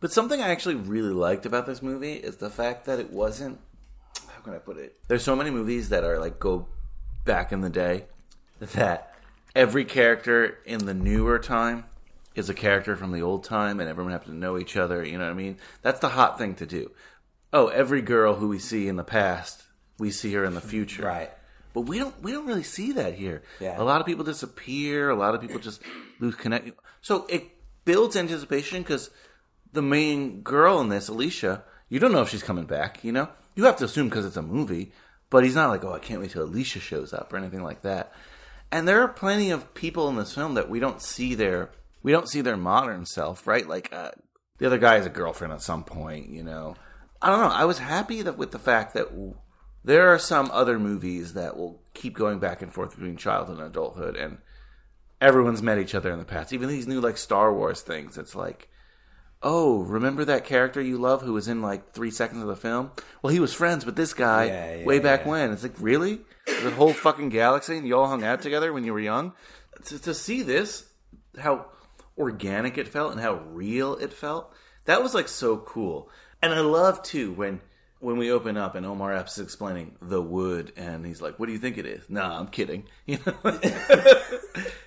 but 0.00 0.12
something 0.12 0.40
I 0.42 0.50
actually 0.50 0.74
really 0.74 1.12
liked 1.12 1.46
about 1.46 1.66
this 1.66 1.82
movie 1.82 2.12
is 2.14 2.36
the 2.36 2.50
fact 2.50 2.84
that 2.84 2.98
it 3.00 3.10
wasn't. 3.10 3.58
How 4.28 4.40
can 4.42 4.54
I 4.54 4.58
put 4.58 4.76
it? 4.76 4.98
There's 5.08 5.24
so 5.24 5.34
many 5.34 5.50
movies 5.50 5.88
that 5.88 6.04
are 6.04 6.18
like 6.18 6.38
go 6.38 6.68
back 7.24 7.52
in 7.52 7.60
the 7.62 7.70
day 7.70 8.04
that 8.60 9.14
every 9.54 9.84
character 9.84 10.58
in 10.64 10.84
the 10.86 10.94
newer 10.94 11.38
time 11.38 11.84
is 12.34 12.48
a 12.50 12.54
character 12.54 12.96
from 12.96 13.12
the 13.12 13.22
old 13.22 13.44
time, 13.44 13.80
and 13.80 13.88
everyone 13.88 14.12
happens 14.12 14.32
to 14.34 14.38
know 14.38 14.58
each 14.58 14.76
other. 14.76 15.04
You 15.04 15.18
know 15.18 15.24
what 15.24 15.30
I 15.30 15.34
mean? 15.34 15.58
That's 15.82 16.00
the 16.00 16.10
hot 16.10 16.38
thing 16.38 16.54
to 16.56 16.66
do. 16.66 16.90
Oh, 17.52 17.68
every 17.68 18.00
girl 18.00 18.36
who 18.36 18.48
we 18.48 18.58
see 18.58 18.88
in 18.88 18.96
the 18.96 19.04
past, 19.04 19.64
we 19.98 20.10
see 20.10 20.32
her 20.34 20.44
in 20.44 20.54
the 20.54 20.60
future. 20.60 21.04
Right. 21.04 21.30
But 21.74 21.82
we 21.82 21.98
don't 21.98 22.20
we 22.22 22.32
don't 22.32 22.46
really 22.46 22.62
see 22.62 22.92
that 22.92 23.14
here. 23.14 23.42
Yeah. 23.60 23.80
A 23.80 23.84
lot 23.84 24.00
of 24.00 24.06
people 24.06 24.24
disappear. 24.24 25.10
A 25.10 25.14
lot 25.14 25.34
of 25.34 25.40
people 25.40 25.58
just 25.58 25.82
lose 26.20 26.34
connection. 26.34 26.74
So 27.00 27.26
it 27.26 27.50
builds 27.84 28.16
anticipation 28.16 28.82
because 28.82 29.10
the 29.72 29.82
main 29.82 30.42
girl 30.42 30.80
in 30.80 30.90
this, 30.90 31.08
Alicia, 31.08 31.64
you 31.88 31.98
don't 31.98 32.12
know 32.12 32.22
if 32.22 32.28
she's 32.28 32.42
coming 32.42 32.66
back. 32.66 33.02
You 33.02 33.12
know, 33.12 33.28
you 33.54 33.64
have 33.64 33.76
to 33.78 33.84
assume 33.86 34.08
because 34.08 34.26
it's 34.26 34.36
a 34.36 34.42
movie. 34.42 34.92
But 35.30 35.44
he's 35.44 35.54
not 35.54 35.70
like, 35.70 35.82
oh, 35.82 35.94
I 35.94 35.98
can't 35.98 36.20
wait 36.20 36.32
till 36.32 36.44
Alicia 36.44 36.78
shows 36.78 37.14
up 37.14 37.32
or 37.32 37.38
anything 37.38 37.62
like 37.62 37.80
that. 37.82 38.12
And 38.70 38.86
there 38.86 39.00
are 39.00 39.08
plenty 39.08 39.50
of 39.50 39.72
people 39.72 40.08
in 40.08 40.16
this 40.16 40.34
film 40.34 40.54
that 40.54 40.68
we 40.68 40.78
don't 40.78 41.00
see 41.00 41.34
their 41.34 41.70
we 42.02 42.12
don't 42.12 42.28
see 42.28 42.40
their 42.40 42.56
modern 42.56 43.06
self, 43.06 43.46
right? 43.46 43.66
Like 43.66 43.90
uh, 43.92 44.10
the 44.58 44.66
other 44.66 44.78
guy 44.78 44.96
has 44.96 45.06
a 45.06 45.10
girlfriend 45.10 45.52
at 45.52 45.62
some 45.62 45.84
point. 45.84 46.28
You 46.28 46.42
know, 46.42 46.74
I 47.20 47.30
don't 47.30 47.40
know. 47.40 47.48
I 47.48 47.64
was 47.64 47.78
happy 47.78 48.22
that 48.22 48.36
with 48.36 48.50
the 48.50 48.58
fact 48.58 48.94
that 48.94 49.08
there 49.84 50.08
are 50.08 50.18
some 50.18 50.50
other 50.52 50.78
movies 50.78 51.34
that 51.34 51.56
will 51.56 51.82
keep 51.94 52.14
going 52.14 52.38
back 52.38 52.62
and 52.62 52.72
forth 52.72 52.90
between 52.94 53.16
childhood 53.16 53.58
and 53.58 53.66
adulthood, 53.66 54.16
and 54.16 54.38
everyone's 55.20 55.62
met 55.62 55.78
each 55.78 55.94
other 55.94 56.12
in 56.12 56.18
the 56.18 56.24
past. 56.24 56.52
Even 56.52 56.68
these 56.68 56.86
new 56.86 57.00
like 57.00 57.16
Star 57.16 57.52
Wars 57.52 57.80
things, 57.80 58.16
it's 58.18 58.34
like, 58.34 58.68
oh, 59.42 59.82
remember 59.82 60.24
that 60.24 60.44
character 60.44 60.80
you 60.80 60.98
love 60.98 61.22
who 61.22 61.32
was 61.32 61.48
in 61.48 61.60
like 61.60 61.92
three 61.92 62.10
seconds 62.10 62.42
of 62.42 62.48
the 62.48 62.56
film? 62.56 62.92
Well, 63.22 63.32
he 63.32 63.40
was 63.40 63.52
friends 63.52 63.84
with 63.84 63.96
this 63.96 64.14
guy 64.14 64.44
Yeah, 64.44 64.74
yeah, 64.76 64.84
way 64.84 64.98
back 64.98 65.22
yeah. 65.22 65.30
when. 65.30 65.52
It's 65.52 65.62
like, 65.62 65.74
really? 65.78 66.20
The 66.46 66.70
whole 66.70 66.92
fucking 66.92 67.30
galaxy, 67.30 67.76
and 67.76 67.86
you 67.86 67.96
all 67.96 68.08
hung 68.08 68.24
out 68.24 68.42
together 68.42 68.72
when 68.72 68.84
you 68.84 68.92
were 68.92 69.00
young. 69.00 69.32
To, 69.86 69.98
to 70.00 70.14
see 70.14 70.42
this, 70.42 70.88
how 71.38 71.66
organic 72.18 72.78
it 72.78 72.88
felt 72.88 73.12
and 73.12 73.20
how 73.20 73.34
real 73.34 73.94
it 73.96 74.12
felt, 74.12 74.52
that 74.84 75.02
was 75.02 75.14
like 75.14 75.28
so 75.28 75.56
cool. 75.56 76.08
And 76.40 76.52
I 76.52 76.60
love 76.60 77.02
too 77.02 77.32
when 77.32 77.60
when 78.02 78.16
we 78.16 78.32
open 78.32 78.56
up 78.56 78.74
and 78.74 78.84
Omar 78.84 79.14
Epps 79.14 79.38
is 79.38 79.44
explaining 79.44 79.94
the 80.02 80.20
wood, 80.20 80.72
and 80.76 81.06
he's 81.06 81.22
like, 81.22 81.38
"What 81.38 81.46
do 81.46 81.52
you 81.52 81.58
think 81.58 81.78
it 81.78 81.86
is?" 81.86 82.10
Nah, 82.10 82.38
I'm 82.38 82.48
kidding. 82.48 82.84
You 83.06 83.18
know, 83.24 83.34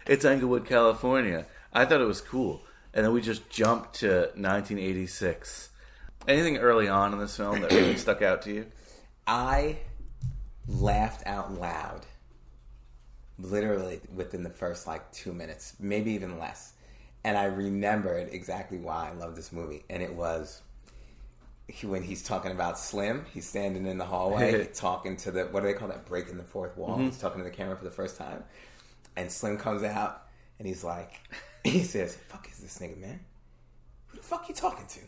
it's 0.06 0.26
Inglewood, 0.26 0.66
California. 0.66 1.46
I 1.72 1.86
thought 1.86 2.02
it 2.02 2.06
was 2.06 2.20
cool, 2.20 2.62
and 2.94 3.06
then 3.06 3.14
we 3.14 3.22
just 3.22 3.50
jumped 3.50 3.96
to 4.00 4.32
1986. 4.36 5.70
Anything 6.28 6.58
early 6.58 6.90
on 6.90 7.14
in 7.14 7.20
this 7.20 7.38
film 7.38 7.62
that 7.62 7.72
really 7.72 7.96
stuck 7.98 8.22
out 8.22 8.42
to 8.44 8.54
you? 8.54 8.66
I 9.26 9.78
laughed 10.68 11.26
out 11.26 11.54
loud, 11.54 12.06
literally 13.40 14.02
within 14.14 14.44
the 14.44 14.50
first 14.50 14.88
like 14.88 15.10
two 15.14 15.34
minutes, 15.34 15.76
maybe 15.80 16.12
even 16.12 16.38
less. 16.38 16.74
And 17.24 17.38
I 17.38 17.46
remembered 17.46 18.30
exactly 18.32 18.78
why 18.78 19.10
I 19.10 19.14
love 19.14 19.36
this 19.38 19.54
movie, 19.54 19.84
and 19.90 20.04
it 20.04 20.14
was 20.14 20.62
he, 21.68 21.88
when 21.88 22.04
he's 22.04 22.24
talking 22.24 22.52
about 22.52 22.78
Slim. 22.78 23.26
He's 23.34 23.48
standing 23.48 23.86
in 23.86 23.98
the 23.98 24.06
hallway 24.06 24.66
talking 24.74 25.18
to 25.18 25.32
the 25.32 25.46
what 25.46 25.62
do 25.62 25.68
they 25.68 25.74
call 25.74 25.88
that? 25.88 26.06
Breaking 26.06 26.38
the 26.38 26.44
fourth 26.44 26.78
wall. 26.78 26.98
Mm-hmm. 26.98 27.06
He's 27.06 27.20
talking 27.20 27.40
to 27.40 27.44
the 27.44 27.56
camera 27.56 27.76
for 27.76 27.84
the 27.84 27.92
first 27.92 28.18
time, 28.18 28.44
and 29.16 29.32
Slim 29.32 29.58
comes 29.58 29.84
out 29.84 30.24
and 30.60 30.68
he's 30.68 30.84
like, 30.84 31.22
he 31.64 31.84
says, 31.84 32.16
"Fuck 32.28 32.50
is 32.52 32.60
this 32.60 32.78
nigga, 32.80 32.98
man? 32.98 33.20
Who 34.08 34.18
the 34.18 34.24
fuck 34.24 34.48
you 34.48 34.56
talking 34.56 34.86
to?" 34.88 35.00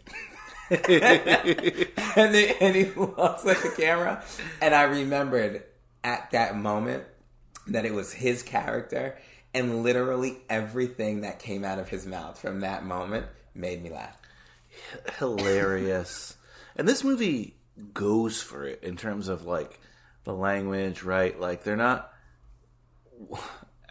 and, 0.69 2.35
then, 2.35 2.55
and 2.59 2.75
he 2.75 2.85
looks 2.91 3.45
at 3.45 3.61
the 3.61 3.73
camera, 3.77 4.21
and 4.61 4.75
I 4.75 4.83
remembered 4.83 5.63
at 6.03 6.31
that 6.31 6.57
moment 6.57 7.05
that 7.67 7.85
it 7.85 7.93
was 7.93 8.11
his 8.11 8.43
character, 8.43 9.17
and 9.53 9.81
literally 9.83 10.39
everything 10.49 11.21
that 11.21 11.39
came 11.39 11.63
out 11.63 11.79
of 11.79 11.87
his 11.87 12.05
mouth 12.05 12.37
from 12.37 12.61
that 12.61 12.83
moment 12.83 13.27
made 13.55 13.81
me 13.81 13.89
laugh. 13.89 14.17
hilarious. 15.19 16.36
And 16.77 16.87
this 16.87 17.03
movie 17.03 17.57
goes 17.93 18.41
for 18.41 18.65
it 18.65 18.81
in 18.83 18.95
terms 18.95 19.27
of 19.27 19.43
like 19.45 19.79
the 20.23 20.33
language, 20.33 21.03
right? 21.03 21.37
Like 21.39 21.63
they're 21.63 21.75
not 21.75 22.13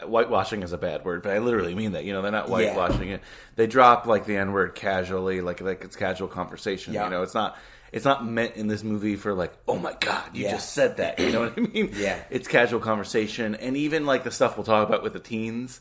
whitewashing 0.05 0.63
is 0.63 0.73
a 0.73 0.79
bad 0.79 1.05
word, 1.05 1.23
but 1.23 1.33
I 1.33 1.39
literally 1.39 1.75
mean 1.75 1.93
that. 1.93 2.05
You 2.05 2.13
know, 2.13 2.23
they're 2.23 2.33
not 2.33 2.49
whitewashing 2.49 3.09
it. 3.09 3.23
They 3.57 3.67
drop 3.67 4.07
like 4.07 4.25
the 4.27 4.37
N 4.37 4.53
word 4.53 4.75
casually, 4.75 5.41
like 5.41 5.61
like 5.61 5.83
it's 5.85 5.97
casual 5.97 6.29
conversation. 6.29 6.95
Yeah. 6.95 7.05
You 7.05 7.11
know, 7.11 7.23
it's 7.23 7.35
not 7.35 7.57
it's 7.93 8.05
not 8.05 8.27
meant 8.27 8.57
in 8.57 8.67
this 8.69 8.83
movie 8.83 9.17
for 9.17 9.35
like, 9.35 9.53
oh 9.67 9.79
my 9.79 9.95
god, 10.01 10.31
you 10.35 10.45
Yeah. 10.45 10.53
just 10.53 10.73
said 10.73 10.99
that. 10.99 11.19
You 11.19 11.33
know 11.33 11.41
what 11.43 11.55
I 11.57 11.61
mean? 11.61 11.91
Yeah. 11.95 12.23
It's 12.31 12.49
casual 12.49 12.81
conversation, 12.81 13.55
and 13.55 13.77
even 13.77 14.07
like 14.07 14.25
the 14.25 14.31
stuff 14.31 14.57
we'll 14.57 14.65
talk 14.65 14.87
about 14.89 15.03
with 15.03 15.13
the 15.13 15.21
teens. 15.21 15.81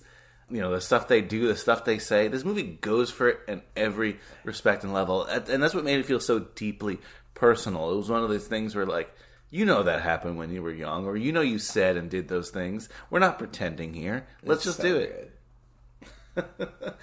You 0.50 0.62
know 0.62 0.72
the 0.72 0.82
stuff 0.82 1.08
they 1.08 1.22
do, 1.22 1.48
the 1.48 1.56
stuff 1.56 1.86
they 1.86 1.98
say. 1.98 2.28
This 2.28 2.46
movie 2.46 2.64
goes 2.64 3.10
for 3.10 3.30
it 3.30 3.40
in 3.48 3.62
every 3.76 4.20
respect 4.44 4.84
and 4.84 4.94
level, 4.94 5.24
and 5.26 5.62
that's 5.62 5.74
what 5.74 5.84
made 5.84 6.00
it 6.00 6.06
feel 6.06 6.20
so 6.20 6.40
deeply 6.40 7.00
personal. 7.34 7.92
It 7.92 7.98
was 7.98 8.10
one 8.10 8.24
of 8.24 8.30
those 8.30 8.48
things 8.48 8.76
where 8.76 8.86
like 8.86 9.12
you 9.50 9.66
know 9.66 9.84
that 9.84 10.02
happened 10.02 10.38
when 10.38 10.52
you 10.52 10.62
were 10.62 10.72
young, 10.74 11.06
or 11.06 11.18
you 11.18 11.32
know 11.32 11.42
you 11.42 11.58
said 11.58 11.98
and 11.98 12.10
did 12.10 12.28
those 12.28 12.52
things. 12.52 12.90
We're 13.10 13.20
not 13.20 13.40
pretending 13.40 13.94
here. 13.94 14.28
Let's 14.44 14.64
just 14.64 14.78
So 14.78 14.84
do 14.84 14.98
it. 14.98 15.32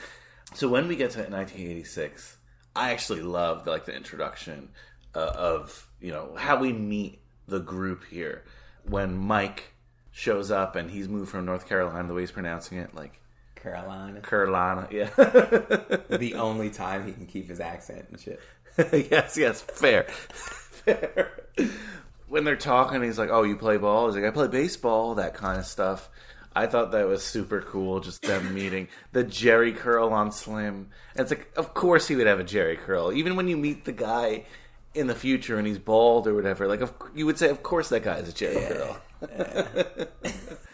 So 0.54 0.68
when 0.68 0.86
we 0.86 0.96
get 0.96 1.12
to 1.12 1.20
1986, 1.20 2.36
I 2.76 2.90
actually 2.90 3.22
love 3.22 3.66
like 3.66 3.86
the 3.86 3.94
introduction 3.94 4.68
uh, 5.14 5.32
of 5.34 5.88
you 6.00 6.12
know 6.12 6.34
how 6.36 6.58
we 6.58 6.72
meet 6.72 7.20
the 7.48 7.60
group 7.60 8.04
here. 8.04 8.44
When 8.84 9.16
Mike 9.16 9.72
shows 10.10 10.50
up 10.50 10.76
and 10.76 10.90
he's 10.90 11.08
moved 11.08 11.30
from 11.30 11.46
North 11.46 11.66
Carolina, 11.66 12.06
the 12.06 12.14
way 12.14 12.20
he's 12.20 12.30
pronouncing 12.30 12.78
it, 12.78 12.94
like 12.94 13.18
Carolina. 13.62 14.20
Carolina, 14.20 14.88
yeah, 14.90 15.10
the 15.16 16.34
only 16.36 16.70
time 16.70 17.06
he 17.06 17.12
can 17.12 17.26
keep 17.26 17.48
his 17.48 17.60
accent 17.60 18.06
and 18.10 18.20
shit. 18.20 18.40
yes, 19.10 19.36
yes, 19.36 19.60
fair, 19.60 20.04
fair. 20.04 21.30
When 22.28 22.44
they're 22.44 22.56
talking, 22.56 23.02
he's 23.02 23.18
like, 23.18 23.30
"Oh, 23.30 23.42
you 23.42 23.56
play 23.56 23.76
ball?" 23.76 24.06
He's 24.06 24.16
like, 24.16 24.24
"I 24.24 24.30
play 24.30 24.48
baseball," 24.48 25.14
that 25.16 25.34
kind 25.34 25.58
of 25.58 25.66
stuff. 25.66 26.08
I 26.54 26.66
thought 26.66 26.92
that 26.92 27.06
was 27.06 27.24
super 27.24 27.62
cool, 27.62 28.00
just 28.00 28.22
them 28.22 28.54
meeting 28.54 28.88
the 29.12 29.24
Jheri 29.24 29.74
curl 29.74 30.12
on 30.12 30.32
Slim. 30.32 30.88
And 31.14 31.20
it's 31.20 31.30
like, 31.30 31.50
of 31.56 31.72
course 31.72 32.08
he 32.08 32.16
would 32.16 32.26
have 32.26 32.40
a 32.40 32.44
Jheri 32.44 32.78
curl, 32.78 33.12
even 33.12 33.36
when 33.36 33.48
you 33.48 33.56
meet 33.56 33.84
the 33.84 33.92
guy 33.92 34.44
in 34.94 35.06
the 35.06 35.14
future 35.14 35.56
and 35.56 35.66
he's 35.66 35.78
bald 35.78 36.26
or 36.26 36.34
whatever. 36.34 36.66
Like, 36.68 36.82
of, 36.82 36.92
you 37.14 37.24
would 37.24 37.38
say, 37.38 37.48
of 37.48 37.62
course 37.62 37.88
that 37.88 38.02
guy 38.02 38.18
is 38.18 38.28
a 38.28 38.32
Jheri 38.32 38.68
curl. 38.68 40.08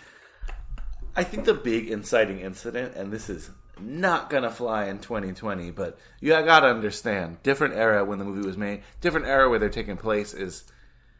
I 1.18 1.24
think 1.24 1.46
the 1.46 1.54
big 1.54 1.88
inciting 1.88 2.38
incident, 2.38 2.94
and 2.94 3.12
this 3.12 3.28
is 3.28 3.50
not 3.80 4.30
gonna 4.30 4.52
fly 4.52 4.84
in 4.84 5.00
2020, 5.00 5.72
but 5.72 5.98
you 6.20 6.30
gotta 6.30 6.68
understand, 6.68 7.42
different 7.42 7.74
era 7.74 8.04
when 8.04 8.20
the 8.20 8.24
movie 8.24 8.46
was 8.46 8.56
made, 8.56 8.82
different 9.00 9.26
era 9.26 9.50
where 9.50 9.58
they're 9.58 9.68
taking 9.68 9.96
place 9.96 10.32
is 10.32 10.62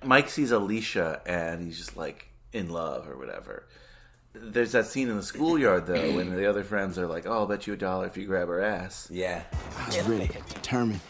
Mike 0.05 0.29
sees 0.29 0.53
Alicia 0.53 1.21
and 1.27 1.65
he's 1.65 1.79
just 1.79 1.97
like 1.97 2.29
in 2.53 2.71
love 2.71 3.09
or 3.09 3.19
whatever. 3.19 3.67
There's 4.35 4.71
that 4.71 4.87
scene 4.87 5.09
in 5.09 5.17
the 5.17 5.23
schoolyard 5.25 5.87
though 5.89 6.15
when 6.15 6.33
the 6.37 6.47
other 6.47 6.63
friends 6.63 6.97
are 6.97 7.09
like, 7.09 7.27
"Oh, 7.27 7.33
I'll 7.33 7.47
bet 7.47 7.67
you 7.67 7.73
a 7.73 7.77
dollar 7.77 8.07
if 8.07 8.17
you 8.17 8.25
grab 8.25 8.47
her 8.47 8.63
ass." 8.63 9.09
Yeah. 9.11 9.43
I 9.81 9.87
was 9.87 10.01
ready, 10.03 10.29
determined. 10.55 11.01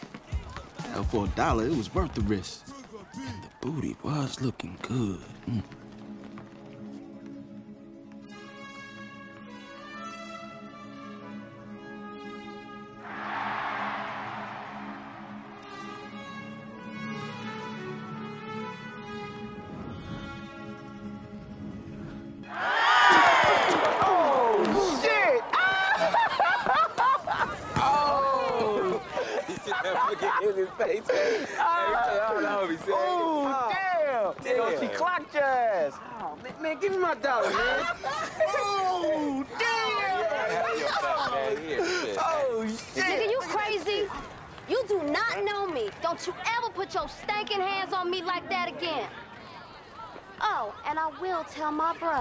Hell, 0.93 1.03
for 1.03 1.25
a 1.25 1.29
dollar, 1.29 1.65
it 1.65 1.77
was 1.77 1.93
worth 1.93 2.15
the 2.15 2.21
risk. 2.21 2.65
And 3.13 3.43
the 3.43 3.49
booty 3.61 3.95
was 4.01 4.41
looking 4.41 4.79
good. 4.81 5.21
Mm. 5.47 5.61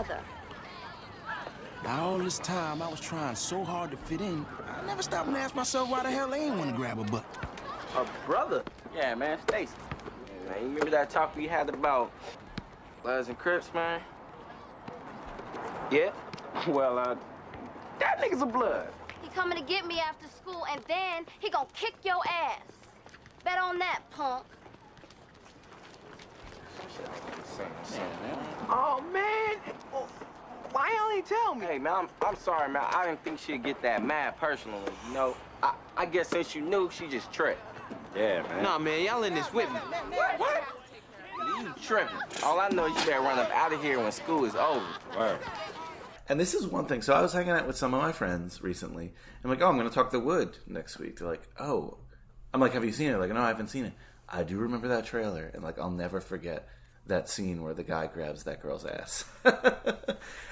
Tell 0.02 0.16
my 0.16 0.22
brother. 0.22 0.24
All 1.86 2.18
this 2.18 2.38
time, 2.38 2.82
I 2.82 2.88
was 2.88 3.00
trying 3.00 3.36
so 3.36 3.64
hard 3.64 3.90
to 3.92 3.96
fit 3.96 4.20
in, 4.20 4.44
I 4.68 4.84
never 4.86 5.02
stopped 5.02 5.28
and 5.28 5.36
asked 5.36 5.54
myself 5.54 5.88
why 5.90 6.02
the 6.02 6.10
hell 6.10 6.30
they 6.30 6.44
ain't 6.44 6.56
want 6.56 6.70
to 6.70 6.76
grab 6.76 6.98
a 6.98 7.04
butt. 7.04 7.24
A 7.96 8.06
brother? 8.26 8.62
Yeah, 8.94 9.14
man, 9.14 9.38
Stacy. 9.48 9.72
Man, 10.48 10.62
you 10.62 10.68
remember 10.68 10.90
that 10.90 11.10
talk 11.10 11.34
we 11.36 11.46
had 11.46 11.68
about 11.68 12.12
Bloods 13.02 13.28
and 13.28 13.38
Crips, 13.38 13.72
man? 13.74 14.00
Yeah? 15.90 16.10
Well, 16.66 16.98
uh, 16.98 17.14
that 18.00 18.20
nigga's 18.20 18.42
a 18.42 18.46
blood. 18.46 18.88
He 19.22 19.28
coming 19.28 19.56
to 19.58 19.62
get 19.62 19.86
me 19.86 20.00
after 20.00 20.26
school, 20.26 20.64
and 20.72 20.82
then 20.88 21.24
he 21.38 21.50
gonna 21.50 21.68
kick 21.72 21.94
your 22.02 22.20
ass. 22.26 22.62
Bet 23.44 23.58
on 23.58 23.78
that, 23.78 24.00
punk. 24.10 24.44
Oh, 28.70 29.02
man. 29.12 29.56
Well, 29.92 30.08
Why 30.72 30.94
y'all 30.96 31.16
ain't 31.16 31.26
tell 31.26 31.54
me? 31.54 31.66
Hey, 31.66 31.78
man, 31.78 31.94
I'm, 31.94 32.08
I'm 32.26 32.36
sorry, 32.36 32.70
man. 32.70 32.82
I 32.92 33.06
didn't 33.06 33.24
think 33.24 33.38
she'd 33.38 33.62
get 33.62 33.80
that 33.82 34.04
mad 34.04 34.36
personally, 34.38 34.92
you 35.06 35.14
know? 35.14 35.34
I, 35.62 35.74
I 35.96 36.06
guess 36.06 36.28
since 36.28 36.54
you 36.54 36.60
knew, 36.60 36.90
she 36.90 37.08
just 37.08 37.32
tripped. 37.32 37.60
Yeah, 38.14 38.42
man. 38.42 38.62
Nah, 38.62 38.78
man, 38.78 39.04
y'all 39.04 39.22
in 39.22 39.34
this 39.34 39.52
with 39.52 39.70
me. 39.72 39.78
What? 39.78 40.38
What? 40.38 40.64
You 41.46 41.74
tripping. 41.82 42.16
All 42.44 42.60
I 42.60 42.68
know 42.68 42.86
is 42.86 42.94
you 43.00 43.06
better 43.10 43.22
run 43.22 43.38
up 43.38 43.50
out 43.52 43.72
of 43.72 43.82
here 43.82 43.98
when 43.98 44.12
school 44.12 44.44
is 44.44 44.54
over. 44.54 44.84
Word. 45.16 45.38
And 46.28 46.38
this 46.38 46.52
is 46.52 46.66
one 46.66 46.84
thing. 46.84 47.00
So 47.00 47.14
I 47.14 47.22
was 47.22 47.32
hanging 47.32 47.52
out 47.52 47.66
with 47.66 47.76
some 47.76 47.94
of 47.94 48.02
my 48.02 48.12
friends 48.12 48.62
recently. 48.62 49.12
I'm 49.42 49.50
like, 49.50 49.62
oh, 49.62 49.68
I'm 49.68 49.76
going 49.76 49.88
to 49.88 49.94
talk 49.94 50.10
the 50.10 50.20
wood 50.20 50.58
next 50.66 50.98
week. 50.98 51.18
They're 51.18 51.28
like, 51.28 51.48
oh. 51.58 51.96
I'm 52.52 52.60
like, 52.60 52.72
have 52.74 52.84
you 52.84 52.92
seen 52.92 53.10
it? 53.10 53.18
Like, 53.18 53.30
no, 53.30 53.40
I 53.40 53.48
haven't 53.48 53.68
seen 53.68 53.86
it. 53.86 53.92
I 54.30 54.42
do 54.42 54.58
remember 54.58 54.88
that 54.88 55.06
trailer, 55.06 55.50
and 55.54 55.62
like, 55.62 55.78
I'll 55.78 55.90
never 55.90 56.20
forget 56.20 56.68
that 57.06 57.28
scene 57.28 57.62
where 57.62 57.74
the 57.74 57.82
guy 57.82 58.06
grabs 58.06 58.44
that 58.44 58.62
girl's 58.62 58.84
ass. 58.84 59.24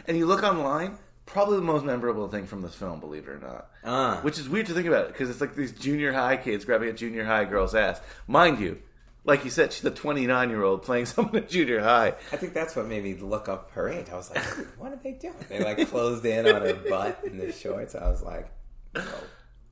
and 0.07 0.16
you 0.16 0.27
look 0.27 0.43
online, 0.43 0.99
probably 1.27 1.57
the 1.57 1.62
most 1.62 1.85
memorable 1.85 2.29
thing 2.29 2.47
from 2.47 2.62
this 2.62 2.74
film, 2.74 3.01
believe 3.01 3.29
it 3.29 3.31
or 3.31 3.39
not. 3.39 3.70
Uh. 3.85 4.20
Which 4.22 4.39
is 4.39 4.49
weird 4.49 4.66
to 4.66 4.74
think 4.74 4.87
about 4.87 5.09
because 5.09 5.29
it's 5.29 5.41
like 5.41 5.55
these 5.55 5.72
junior 5.72 6.12
high 6.12 6.37
kids 6.37 6.64
grabbing 6.64 6.89
a 6.89 6.93
junior 6.93 7.24
high 7.24 7.45
girl's 7.45 7.74
ass. 7.74 8.01
Mind 8.27 8.59
you, 8.59 8.81
like 9.24 9.45
you 9.45 9.51
said, 9.51 9.72
she's 9.72 9.85
a 9.85 9.91
29 9.91 10.51
year 10.51 10.62
old 10.62 10.83
playing 10.83 11.07
someone 11.07 11.37
at 11.37 11.49
junior 11.49 11.81
high. 11.81 12.14
I 12.33 12.37
think 12.37 12.55
that's 12.55 12.74
what 12.74 12.87
made 12.87 13.05
me 13.05 13.14
look 13.14 13.49
up 13.49 13.72
her 13.72 13.89
age. 13.89 14.07
I 14.11 14.16
was 14.16 14.31
like, 14.31 14.45
what 14.79 14.93
are 14.93 15.01
they 15.03 15.12
doing? 15.12 15.35
They 15.49 15.62
like 15.62 15.89
closed 15.91 16.24
in 16.24 16.47
on 16.47 16.62
her 16.62 16.74
butt 16.74 17.20
in 17.24 17.39
the 17.39 17.53
shorts. 17.53 17.95
I 17.95 18.09
was 18.09 18.22
like, 18.22 18.49
oh. 18.95 19.24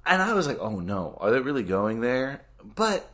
And 0.06 0.20
I 0.20 0.34
was 0.34 0.46
like, 0.46 0.58
oh 0.60 0.80
no, 0.80 1.16
are 1.20 1.30
they 1.30 1.40
really 1.40 1.62
going 1.62 2.00
there? 2.00 2.42
But 2.62 3.08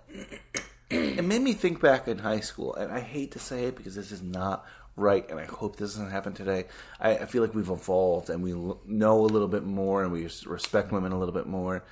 it 1.18 1.24
made 1.24 1.43
me 1.43 1.53
think 1.53 1.80
back 1.80 2.09
in 2.09 2.18
high 2.18 2.41
school, 2.41 2.74
and 2.74 2.91
I 2.93 3.01
hate 3.01 3.32
to 3.32 3.38
say 3.38 3.64
it 3.64 3.76
because 3.76 3.95
this 3.95 4.11
is 4.12 4.22
not 4.22 4.64
right, 4.97 5.28
and 5.30 5.38
I 5.38 5.45
hope 5.47 5.76
this 5.76 5.95
doesn't 5.95 6.11
happen 6.11 6.32
today. 6.34 6.64
I, 7.01 7.18
I 7.18 7.26
feel 7.26 7.43
like 7.43 7.55
we've 7.55 7.68
evolved 7.70 8.28
and 8.28 8.43
we 8.43 8.53
l- 8.53 8.80
know 8.84 9.20
a 9.20 9.26
little 9.26 9.49
bit 9.49 9.64
more 9.64 10.03
and 10.03 10.12
we 10.12 10.28
respect 10.47 10.93
women 10.93 11.12
a 11.12 11.18
little 11.18 11.34
bit 11.34 11.47
more. 11.47 11.84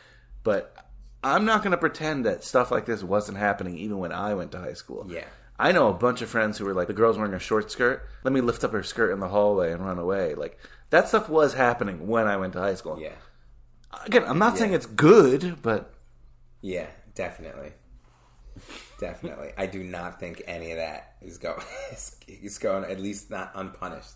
But 0.42 0.74
I'm 1.22 1.44
not 1.44 1.62
going 1.62 1.70
to 1.72 1.76
pretend 1.78 2.26
that 2.26 2.44
stuff 2.44 2.70
like 2.70 2.86
this 2.86 3.02
wasn't 3.02 3.38
happening 3.38 3.78
even 3.78 3.98
when 3.98 4.12
I 4.12 4.34
went 4.34 4.52
to 4.52 4.58
high 4.58 4.74
school. 4.74 5.06
Yeah. 5.08 5.24
I 5.58 5.72
know 5.72 5.88
a 5.88 5.92
bunch 5.94 6.22
of 6.22 6.28
friends 6.28 6.58
who 6.58 6.64
were 6.64 6.74
like, 6.74 6.86
the 6.86 6.92
girl's 6.92 7.16
wearing 7.18 7.34
a 7.34 7.38
short 7.40 7.70
skirt. 7.72 8.06
Let 8.24 8.32
me 8.32 8.40
lift 8.40 8.62
up 8.62 8.72
her 8.72 8.82
skirt 8.84 9.10
in 9.12 9.18
the 9.20 9.28
hallway 9.28 9.72
and 9.72 9.84
run 9.84 9.98
away. 9.98 10.34
Like, 10.34 10.58
that 10.90 11.08
stuff 11.08 11.28
was 11.28 11.54
happening 11.54 12.06
when 12.06 12.26
I 12.28 12.36
went 12.36 12.52
to 12.52 12.60
high 12.60 12.74
school. 12.76 13.00
yeah, 13.00 13.14
Again, 14.06 14.22
I'm 14.26 14.38
not 14.38 14.52
Yeah. 14.54 14.58
saying 14.60 14.72
it's 14.74 14.86
good, 14.86 15.60
but 15.62 15.92
yeah, 16.60 16.86
definitely, 17.14 17.72
definitely. 18.98 19.52
I 19.56 19.66
do 19.66 19.82
not 19.82 20.20
think 20.20 20.42
any 20.46 20.72
of 20.72 20.78
that 20.78 21.14
is 21.20 21.38
going. 21.38 21.62
is 22.28 22.58
going 22.58 22.84
at 22.90 23.00
least 23.00 23.30
not 23.30 23.52
unpunished. 23.54 24.12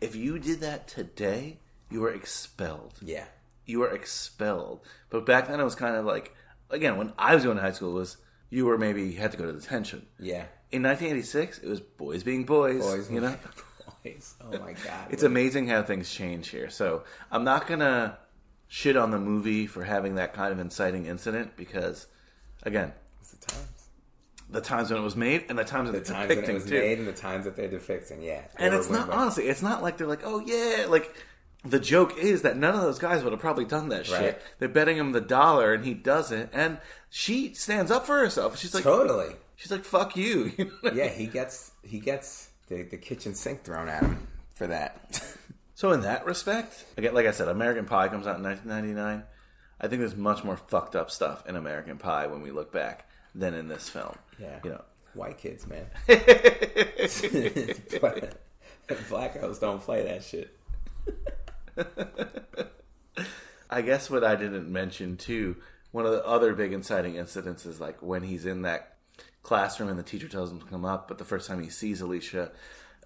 if 0.00 0.14
you 0.16 0.38
did 0.38 0.60
that 0.60 0.86
today, 0.88 1.58
you 1.90 2.00
were 2.00 2.12
expelled. 2.12 2.94
Yeah, 3.02 3.24
You 3.66 3.80
were 3.80 3.90
expelled. 3.94 4.80
But 5.10 5.26
back 5.26 5.48
then, 5.48 5.60
it 5.60 5.64
was 5.64 5.74
kind 5.74 5.96
of 5.96 6.04
like, 6.04 6.34
again, 6.70 6.96
when 6.96 7.12
I 7.18 7.34
was 7.34 7.44
going 7.44 7.56
to 7.56 7.62
high 7.62 7.72
school, 7.72 7.90
it 7.90 8.00
was 8.00 8.16
you 8.50 8.66
were 8.66 8.78
maybe 8.78 9.12
had 9.12 9.32
to 9.32 9.36
go 9.38 9.46
to 9.46 9.52
detention. 9.52 10.06
yeah. 10.18 10.44
In 10.72 10.82
1986, 10.82 11.58
it 11.58 11.68
was 11.68 11.78
boys 11.80 12.24
being 12.24 12.44
boys. 12.44 12.80
Boys, 12.82 13.08
you 13.10 13.20
know, 13.20 13.36
boys. 14.04 14.34
Oh 14.40 14.58
my 14.58 14.72
god, 14.72 15.06
it's 15.10 15.22
amazing 15.22 15.68
how 15.68 15.84
things 15.84 16.10
change 16.10 16.48
here. 16.48 16.68
So 16.68 17.04
I'm 17.30 17.44
not 17.44 17.68
gonna 17.68 18.18
shit 18.66 18.96
on 18.96 19.12
the 19.12 19.18
movie 19.20 19.68
for 19.68 19.84
having 19.84 20.16
that 20.16 20.34
kind 20.34 20.52
of 20.52 20.58
inciting 20.58 21.06
incident 21.06 21.56
because, 21.56 22.08
again, 22.64 22.92
It's 22.92 22.92
the 22.92 22.92
times. 22.92 23.03
The 24.54 24.60
times 24.60 24.90
when 24.90 25.00
it 25.00 25.04
was 25.04 25.16
made 25.16 25.44
and 25.48 25.58
the 25.58 25.64
times 25.64 25.90
The 25.90 25.98
that 25.98 26.04
they're 26.06 26.14
times 26.14 26.28
when 26.28 26.38
it 26.38 26.40
depicting 26.42 26.54
was 26.54 26.64
too. 26.64 26.80
made 26.80 26.98
and 26.98 27.06
the 27.06 27.12
times 27.12 27.44
that 27.44 27.56
they're 27.56 27.68
depicting. 27.68 28.22
Yeah, 28.22 28.42
And 28.56 28.74
it's 28.74 28.88
not 28.88 29.10
honestly, 29.10 29.48
it's 29.48 29.62
not 29.62 29.82
like 29.82 29.98
they're 29.98 30.06
like, 30.06 30.22
oh 30.24 30.40
yeah, 30.40 30.86
like 30.88 31.14
the 31.64 31.80
joke 31.80 32.18
is 32.18 32.42
that 32.42 32.56
none 32.56 32.74
of 32.74 32.80
those 32.82 32.98
guys 32.98 33.22
would 33.22 33.32
have 33.32 33.40
probably 33.40 33.64
done 33.64 33.88
that 33.90 34.06
shit. 34.06 34.20
Right. 34.20 34.38
They're 34.58 34.68
betting 34.68 34.96
him 34.98 35.12
the 35.12 35.20
dollar, 35.20 35.72
and 35.72 35.84
he 35.84 35.94
doesn't, 35.94 36.50
and 36.52 36.78
she 37.10 37.54
stands 37.54 37.90
up 37.90 38.04
for 38.06 38.18
herself. 38.18 38.58
She's 38.58 38.74
like, 38.74 38.84
totally. 38.84 39.34
she's 39.56 39.70
like, 39.70 39.84
fuck 39.84 40.16
you. 40.16 40.52
You 40.58 40.64
know 40.66 40.90
I 40.90 40.94
Yeah, 40.94 41.04
mean? 41.06 41.14
he 41.14 41.26
gets 41.26 41.72
he 41.82 42.00
gets 42.00 42.50
the, 42.68 42.82
the 42.82 42.96
kitchen 42.98 43.34
sink 43.34 43.62
thrown 43.64 43.88
at 43.88 44.02
him 44.02 44.26
for 44.54 44.66
that. 44.68 45.22
So 45.76 45.90
in 45.90 46.02
that 46.02 46.24
respect, 46.24 46.84
again, 46.96 47.14
like 47.14 47.26
I 47.26 47.32
said, 47.32 47.48
American 47.48 47.84
Pie 47.84 48.06
comes 48.06 48.28
out 48.28 48.36
in 48.36 48.44
1999. 48.44 49.24
I 49.80 49.88
think 49.88 49.98
there's 49.98 50.14
much 50.14 50.44
more 50.44 50.56
fucked 50.56 50.94
up 50.94 51.10
stuff 51.10 51.44
in 51.48 51.56
American 51.56 51.98
Pie 51.98 52.28
when 52.28 52.42
we 52.42 52.52
look 52.52 52.72
back 52.72 53.08
than 53.34 53.54
in 53.54 53.66
this 53.66 53.88
film. 53.88 54.14
Yeah. 54.38 54.58
you 54.64 54.70
know. 54.70 54.82
White 55.14 55.38
kids, 55.38 55.66
man. 55.66 55.86
Black 59.08 59.40
girls 59.40 59.58
don't 59.60 59.80
play 59.80 60.02
that 60.04 60.24
shit. 60.24 60.56
I 63.70 63.82
guess 63.82 64.10
what 64.10 64.24
I 64.24 64.36
didn't 64.36 64.70
mention 64.70 65.16
too, 65.16 65.56
one 65.92 66.06
of 66.06 66.12
the 66.12 66.24
other 66.26 66.54
big 66.54 66.72
inciting 66.72 67.16
incidents 67.16 67.66
is 67.66 67.80
like 67.80 68.02
when 68.02 68.22
he's 68.22 68.46
in 68.46 68.62
that 68.62 68.96
classroom 69.42 69.88
and 69.88 69.98
the 69.98 70.02
teacher 70.02 70.28
tells 70.28 70.50
him 70.50 70.60
to 70.60 70.66
come 70.66 70.84
up, 70.84 71.06
but 71.06 71.18
the 71.18 71.24
first 71.24 71.46
time 71.46 71.62
he 71.62 71.70
sees 71.70 72.00
Alicia, 72.00 72.50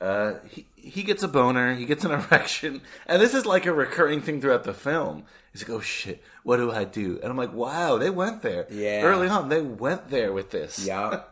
uh, 0.01 0.35
he 0.49 0.67
he 0.77 1.03
gets 1.03 1.23
a 1.23 1.29
boner, 1.29 1.75
he 1.75 1.85
gets 1.85 2.05
an 2.05 2.11
erection, 2.31 2.83
and 3.07 3.21
this 3.21 3.35
is 3.35 3.47
like 3.47 3.67
a 3.67 3.73
recurring 3.73 4.21
thing 4.21 4.41
throughout 4.41 4.65
the 4.65 4.75
film. 4.75 5.25
He's 5.53 5.63
like, 5.69 5.77
"Oh 5.77 5.81
shit, 5.81 6.23
what 6.43 6.59
do 6.59 6.71
I 6.71 6.85
do?" 6.85 7.19
And 7.23 7.31
I'm 7.31 7.37
like, 7.37 7.53
"Wow, 7.53 7.99
they 7.99 8.11
went 8.11 8.43
there. 8.43 8.67
Yeah. 8.71 9.03
early 9.03 9.29
on, 9.29 9.49
they 9.49 9.61
went 9.63 10.09
there 10.11 10.33
with 10.33 10.51
this. 10.51 10.85
Yeah, 10.87 11.23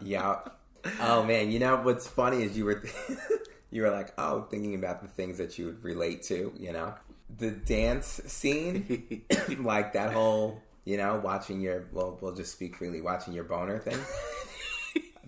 yup. 0.00 0.58
Oh 1.00 1.22
man, 1.24 1.50
you 1.50 1.58
know 1.58 1.76
what's 1.76 2.06
funny 2.06 2.42
is 2.42 2.56
you 2.56 2.64
were 2.64 2.82
you 3.70 3.82
were 3.82 3.90
like, 3.90 4.12
oh, 4.18 4.42
thinking 4.50 4.74
about 4.74 5.02
the 5.02 5.08
things 5.08 5.38
that 5.38 5.58
you 5.58 5.66
would 5.66 5.84
relate 5.84 6.22
to, 6.24 6.52
you 6.58 6.72
know? 6.72 6.94
The 7.38 7.50
dance 7.52 8.20
scene, 8.26 9.22
like 9.58 9.92
that 9.92 10.12
whole, 10.12 10.60
you 10.84 10.96
know, 10.96 11.20
watching 11.22 11.60
your 11.60 11.86
well, 11.92 12.18
we'll 12.20 12.34
just 12.34 12.52
speak 12.52 12.76
freely, 12.76 13.00
watching 13.00 13.32
your 13.32 13.44
boner 13.44 13.78
thing. 13.78 13.98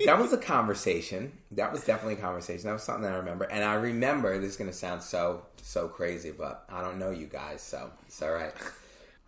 That 0.07 0.19
was 0.19 0.33
a 0.33 0.39
conversation. 0.39 1.33
That 1.53 1.73
was 1.73 1.85
definitely 1.85 2.15
a 2.15 2.23
conversation. 2.23 2.67
That 2.67 2.75
was 2.75 2.83
something 2.83 3.05
that 3.05 3.13
I 3.13 3.17
remember. 3.17 3.45
And 3.45 3.65
I 3.65 3.75
remember 3.75 4.39
this 4.39 4.51
is 4.51 4.57
gonna 4.57 4.73
sound 4.73 5.03
so 5.03 5.43
so 5.63 5.89
crazy, 5.89 6.31
but 6.31 6.65
I 6.71 6.81
don't 6.83 6.99
know 6.99 7.11
you 7.11 7.27
guys, 7.27 7.63
so 7.63 7.91
it's 8.07 8.23
alright. 8.23 8.53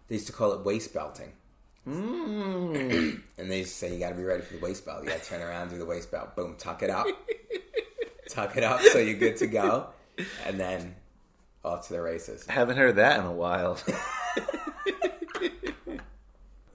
They 0.09 0.17
used 0.17 0.27
to 0.27 0.33
call 0.33 0.53
it 0.53 0.65
waist 0.65 0.93
belting. 0.93 1.33
Mm. 1.89 3.23
And 3.39 3.51
they 3.51 3.63
just 3.63 3.77
say 3.77 3.93
you 3.93 3.99
got 3.99 4.11
to 4.11 4.15
be 4.15 4.23
ready 4.23 4.43
for 4.43 4.55
the 4.55 4.61
waist 4.61 4.87
belt. 4.87 5.03
You 5.03 5.11
got 5.11 5.23
to 5.23 5.29
turn 5.29 5.43
around, 5.43 5.71
do 5.71 5.77
the 5.77 5.85
waist 5.85 6.11
belt. 6.11 6.37
Boom, 6.37 6.55
tuck 6.57 6.83
it 6.83 6.89
up, 6.91 7.07
tuck 8.29 8.57
it 8.57 8.63
up, 8.63 8.81
so 8.81 8.99
you're 8.99 9.19
good 9.19 9.37
to 9.39 9.47
go. 9.49 9.89
and 10.47 10.59
then 10.59 10.95
off 11.65 11.89
to 11.89 11.95
the 11.95 12.01
races. 12.01 12.47
I 12.49 12.53
Haven't 12.53 12.77
heard 12.77 12.97
that 12.97 13.19
in 13.21 13.27
a 13.27 13.33
while. 13.33 13.79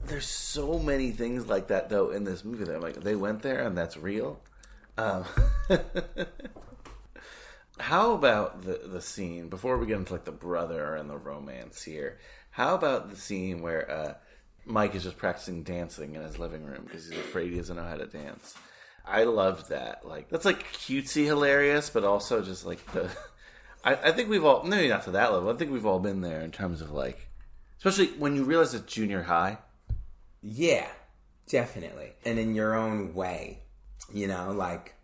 There's 0.10 0.26
so 0.26 0.80
many 0.80 1.12
things 1.12 1.47
like 1.47 1.68
that 1.68 1.89
though 1.89 2.10
in 2.10 2.24
this 2.24 2.43
movie 2.43 2.64
that 2.64 2.76
I'm 2.76 2.82
like 2.82 3.01
they 3.01 3.16
went 3.16 3.43
there 3.43 3.62
and 3.62 3.78
that's 3.78 3.95
real. 3.95 4.39
Um, 4.97 5.24
how 7.80 8.14
about 8.14 8.64
the 8.64 8.82
the 8.86 9.01
scene 9.01 9.49
before 9.49 9.78
we 9.78 9.86
get 9.86 9.97
into 9.97 10.14
like 10.14 10.26
the 10.26 10.32
brother 10.32 10.95
and 10.95 11.10
the 11.10 11.18
romance 11.18 11.84
here? 11.84 12.18
How 12.49 12.74
about 12.74 13.12
the 13.12 13.16
scene 13.16 13.62
where 13.62 13.89
uh, 13.89 14.14
Mike 14.66 14.95
is 14.95 15.03
just 15.03 15.18
practicing 15.18 15.62
dancing 15.62 16.16
in 16.16 16.24
his 16.24 16.39
living 16.39 16.66
room 16.66 16.86
because 16.86 17.07
he's 17.07 17.20
afraid 17.20 17.51
he 17.51 17.57
doesn't 17.57 17.76
know 17.76 17.84
how 17.84 17.97
to 17.97 18.07
dance? 18.07 18.55
I 19.05 19.26
loved 19.26 19.70
that. 19.70 20.07
Like 20.07 20.30
that's 20.30 20.45
like 20.45 20.74
cutesy 20.74 21.26
hilarious, 21.26 21.91
but 21.91 22.03
also 22.03 22.41
just 22.41 22.66
like 22.66 22.84
the. 22.93 23.12
I, 23.84 23.93
I 23.93 24.12
think 24.12 24.28
we've 24.28 24.43
all 24.43 24.64
maybe 24.64 24.89
not 24.89 25.03
to 25.03 25.12
that 25.12 25.32
level. 25.32 25.51
I 25.51 25.55
think 25.55 25.72
we've 25.72 25.86
all 25.86 25.99
been 25.99 26.22
there 26.22 26.41
in 26.41 26.51
terms 26.51 26.82
of 26.82 26.89
like, 26.89 27.28
especially 27.78 28.07
when 28.18 28.36
you 28.36 28.43
realize 28.43 28.74
it's 28.74 28.91
junior 28.91 29.24
high. 29.24 29.60
Yeah, 30.42 30.88
definitely. 31.48 32.14
And 32.26 32.40
in 32.40 32.56
your 32.56 32.76
own 32.76 33.14
way, 33.14 33.60
you 34.14 34.28
know, 34.28 34.52
like 34.52 34.96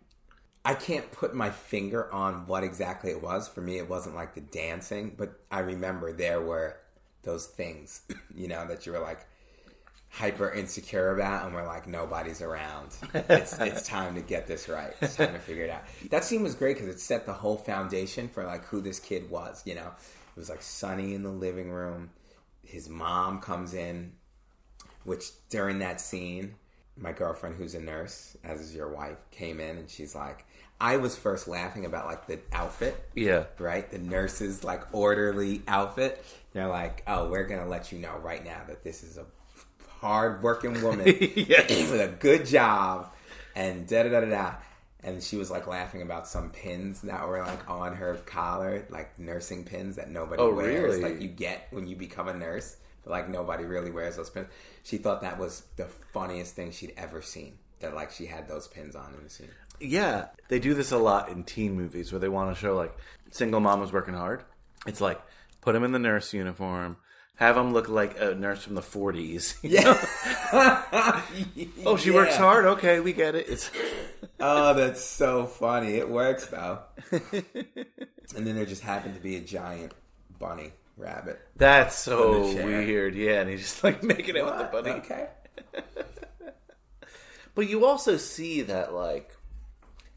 I 0.64 0.74
can't 0.74 1.10
put 1.12 1.34
my 1.34 1.50
finger 1.50 2.12
on 2.12 2.46
what 2.46 2.64
exactly 2.64 3.10
it 3.10 3.22
was. 3.22 3.48
For 3.48 3.60
me, 3.60 3.78
it 3.78 3.88
wasn't 3.88 4.16
like 4.16 4.34
the 4.34 4.40
dancing, 4.40 5.14
but 5.16 5.40
I 5.50 5.60
remember 5.60 6.12
there 6.12 6.40
were 6.40 6.76
those 7.22 7.46
things, 7.46 8.02
you 8.34 8.48
know, 8.48 8.66
that 8.66 8.86
you 8.86 8.92
were 8.92 9.00
like 9.00 9.26
hyper 10.08 10.50
insecure 10.50 11.10
about, 11.14 11.44
and 11.44 11.54
we're 11.54 11.66
like, 11.66 11.86
nobody's 11.86 12.40
around. 12.40 12.96
It's, 13.14 13.58
it's 13.58 13.82
time 13.88 14.14
to 14.14 14.22
get 14.22 14.46
this 14.46 14.68
right. 14.68 14.94
It's 15.02 15.16
time 15.16 15.34
to 15.34 15.38
figure 15.38 15.64
it 15.64 15.70
out. 15.70 15.82
That 16.10 16.24
scene 16.24 16.42
was 16.42 16.54
great 16.54 16.76
because 16.78 16.88
it 16.94 17.00
set 17.00 17.26
the 17.26 17.32
whole 17.34 17.56
foundation 17.56 18.28
for 18.28 18.44
like 18.44 18.64
who 18.64 18.80
this 18.80 18.98
kid 18.98 19.30
was, 19.30 19.62
you 19.66 19.74
know. 19.74 19.88
It 20.36 20.38
was 20.40 20.48
like 20.48 20.62
Sunny 20.62 21.14
in 21.14 21.22
the 21.22 21.30
living 21.30 21.70
room. 21.70 22.10
His 22.64 22.88
mom 22.88 23.40
comes 23.40 23.74
in, 23.74 24.12
which 25.06 25.30
during 25.50 25.78
that 25.80 26.00
scene, 26.00 26.56
my 26.98 27.12
girlfriend, 27.12 27.56
who's 27.56 27.74
a 27.74 27.80
nurse, 27.80 28.36
as 28.44 28.60
is 28.60 28.74
your 28.74 28.88
wife, 28.88 29.18
came 29.30 29.60
in 29.60 29.78
and 29.78 29.90
she's 29.90 30.14
like, 30.14 30.44
I 30.80 30.98
was 30.98 31.16
first 31.16 31.48
laughing 31.48 31.86
about 31.86 32.06
like 32.06 32.26
the 32.26 32.40
outfit, 32.52 33.02
Yeah, 33.14 33.44
right? 33.58 33.90
The 33.90 33.98
nurse's 33.98 34.64
like 34.64 34.82
orderly 34.94 35.62
outfit. 35.68 36.24
They're 36.52 36.68
like, 36.68 37.02
oh, 37.06 37.30
we're 37.30 37.46
gonna 37.46 37.68
let 37.68 37.92
you 37.92 37.98
know 37.98 38.16
right 38.18 38.44
now 38.44 38.62
that 38.68 38.84
this 38.84 39.02
is 39.02 39.18
a 39.18 39.26
hard 40.00 40.42
working 40.42 40.82
woman 40.82 41.06
Yes. 41.36 41.70
with 41.90 42.00
a 42.00 42.08
good 42.18 42.46
job, 42.46 43.12
and 43.54 43.86
da 43.86 44.02
da 44.04 44.10
da 44.10 44.20
da 44.20 44.30
da. 44.30 44.54
And 45.02 45.22
she 45.22 45.36
was 45.36 45.50
like 45.50 45.66
laughing 45.68 46.02
about 46.02 46.26
some 46.26 46.50
pins 46.50 47.02
that 47.02 47.26
were 47.28 47.40
like 47.42 47.70
on 47.70 47.94
her 47.96 48.16
collar, 48.26 48.86
like 48.90 49.18
nursing 49.18 49.64
pins 49.64 49.96
that 49.96 50.10
nobody 50.10 50.42
Oh, 50.42 50.54
wears, 50.54 50.98
really? 50.98 51.02
like 51.02 51.20
you 51.22 51.28
get 51.28 51.68
when 51.70 51.86
you 51.86 51.96
become 51.96 52.28
a 52.28 52.34
nurse, 52.34 52.76
like 53.06 53.28
nobody 53.28 53.64
really 53.64 53.90
wears 53.90 54.16
those 54.16 54.30
pins. 54.30 54.48
She 54.82 54.98
thought 54.98 55.22
that 55.22 55.38
was 55.38 55.62
the 55.76 55.86
funniest 56.12 56.54
thing 56.54 56.70
she'd 56.72 56.92
ever 56.96 57.22
seen. 57.22 57.58
That 57.80 57.94
like 57.94 58.10
she 58.10 58.26
had 58.26 58.48
those 58.48 58.68
pins 58.68 58.94
on 58.96 59.14
in 59.16 59.24
the 59.24 59.30
scene. 59.30 59.50
yeah. 59.80 60.26
They 60.48 60.58
do 60.58 60.74
this 60.74 60.92
a 60.92 60.98
lot 60.98 61.28
in 61.28 61.44
teen 61.44 61.74
movies 61.74 62.12
where 62.12 62.18
they 62.18 62.28
want 62.28 62.54
to 62.54 62.60
show 62.60 62.74
like 62.74 62.96
single 63.30 63.60
mom 63.60 63.80
was 63.80 63.92
working 63.92 64.14
hard. 64.14 64.44
It's 64.86 65.00
like 65.00 65.20
put 65.60 65.74
him 65.74 65.84
in 65.84 65.92
the 65.92 65.98
nurse 65.98 66.32
uniform, 66.32 66.96
have 67.36 67.56
him 67.56 67.72
look 67.72 67.88
like 67.88 68.18
a 68.20 68.34
nurse 68.34 68.62
from 68.64 68.76
the 68.76 68.80
40s. 68.80 69.56
Yeah. 69.62 71.22
oh, 71.84 71.96
she 71.96 72.10
works 72.10 72.36
hard. 72.36 72.64
Okay, 72.64 73.00
we 73.00 73.12
get 73.12 73.34
it. 73.34 73.48
It's 73.48 73.70
Oh, 74.40 74.74
that's 74.74 75.04
so 75.04 75.46
funny. 75.46 75.94
It 75.96 76.08
works 76.08 76.46
though. 76.46 76.80
and 77.12 78.46
then 78.46 78.54
there 78.56 78.66
just 78.66 78.82
happened 78.82 79.14
to 79.14 79.20
be 79.20 79.36
a 79.36 79.40
giant 79.40 79.92
bunny 80.38 80.72
rabbit. 80.96 81.40
that's 81.56 81.96
so 81.96 82.34
On 82.34 82.48
the 82.48 82.54
chair. 82.54 82.66
weird. 82.66 83.14
Yeah, 83.14 83.40
and 83.40 83.50
he's 83.50 83.60
just 83.60 83.84
like 83.84 84.02
making 84.14 84.36
it 84.36 84.44
with 84.44 84.58
the 84.58 84.64
bunny. 84.64 84.90
Okay. 84.90 85.28
But 87.54 87.68
you 87.70 87.86
also 87.86 88.18
see 88.18 88.60
that, 88.62 88.92
like, 88.92 89.34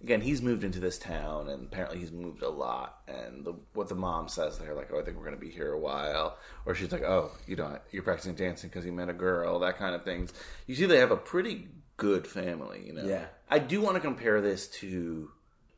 again, 0.03 0.19
he's 0.19 0.41
moved 0.41 0.65
into 0.65 0.81
this 0.81 0.97
town, 0.99 1.47
and 1.47 1.63
apparently 1.67 1.97
he's 1.99 2.11
moved 2.11 2.41
a 2.43 2.49
lot. 2.49 2.99
And 3.07 3.45
the, 3.45 3.53
what 3.73 3.87
the 3.87 3.95
mom 3.95 4.27
says 4.27 4.57
to 4.57 4.63
her, 4.63 4.73
like, 4.73 4.89
"Oh, 4.91 4.99
I 4.99 5.03
think 5.03 5.15
we're 5.15 5.23
going 5.23 5.35
to 5.37 5.41
be 5.41 5.49
here 5.49 5.71
a 5.71 5.79
while," 5.79 6.37
or 6.65 6.75
she's 6.75 6.91
like, 6.91 7.03
"Oh, 7.03 7.31
you 7.47 7.55
know, 7.55 7.79
you're 7.91 8.03
practicing 8.03 8.35
dancing 8.35 8.69
because 8.69 8.85
you 8.85 8.91
met 8.91 9.07
a 9.07 9.13
girl," 9.13 9.59
that 9.59 9.77
kind 9.77 9.95
of 9.95 10.03
things. 10.03 10.33
You 10.67 10.75
see, 10.75 10.85
they 10.85 10.97
have 10.97 11.11
a 11.11 11.15
pretty 11.17 11.69
good 11.95 12.27
family. 12.27 12.83
You 12.85 12.93
know, 12.93 13.05
Yeah. 13.05 13.25
I 13.49 13.59
do 13.59 13.79
want 13.79 13.95
to 13.95 14.01
compare 14.01 14.41
this 14.41 14.67
to 14.81 15.31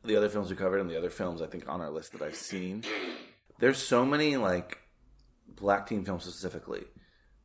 the 0.04 0.16
other 0.16 0.28
films 0.28 0.50
we 0.50 0.56
covered 0.56 0.80
and 0.80 0.90
the 0.90 0.98
other 0.98 1.10
films 1.10 1.40
I 1.40 1.46
think 1.46 1.68
on 1.68 1.80
our 1.80 1.90
list 1.90 2.10
that 2.12 2.22
I've 2.22 2.34
seen. 2.34 2.82
There's 3.60 3.78
so 3.78 4.04
many 4.04 4.36
like 4.36 4.78
black 5.56 5.86
teen 5.86 6.04
films 6.04 6.24
specifically 6.24 6.84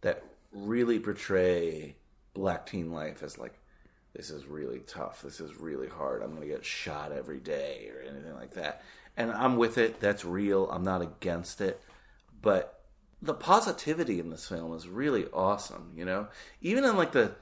that 0.02 0.24
really 0.52 1.00
portray 1.00 1.96
black 2.34 2.66
teen 2.66 2.92
life 2.92 3.24
as 3.24 3.38
like 3.38 3.54
this 4.14 4.30
is 4.32 4.46
really 4.48 4.80
tough. 4.80 5.22
This 5.22 5.40
is 5.40 5.56
really 5.60 5.88
hard. 5.88 6.24
I'm 6.24 6.40
to 6.40 6.48
get 6.48 6.66
shot 6.66 7.12
every 7.12 7.40
day 7.40 7.90
or 7.94 8.02
anything 8.02 8.34
like 8.34 8.56
that. 8.56 8.82
And 9.16 9.32
I'm 9.32 9.58
with 9.58 9.78
it. 9.78 10.00
That's 10.00 10.26
real. 10.26 10.68
I'm 10.72 10.84
not 10.84 11.02
against 11.04 11.62
it. 11.62 11.80
But 12.42 12.82
the 13.22 13.34
positivity 13.36 14.20
in 14.20 14.30
this 14.32 14.48
film 14.48 14.74
is 14.76 14.88
really 14.88 15.28
awesome, 15.34 15.92
you 15.96 16.04
know? 16.06 16.28
Even 16.62 16.84
in 16.84 16.98
like 16.98 17.12
the 17.12 17.34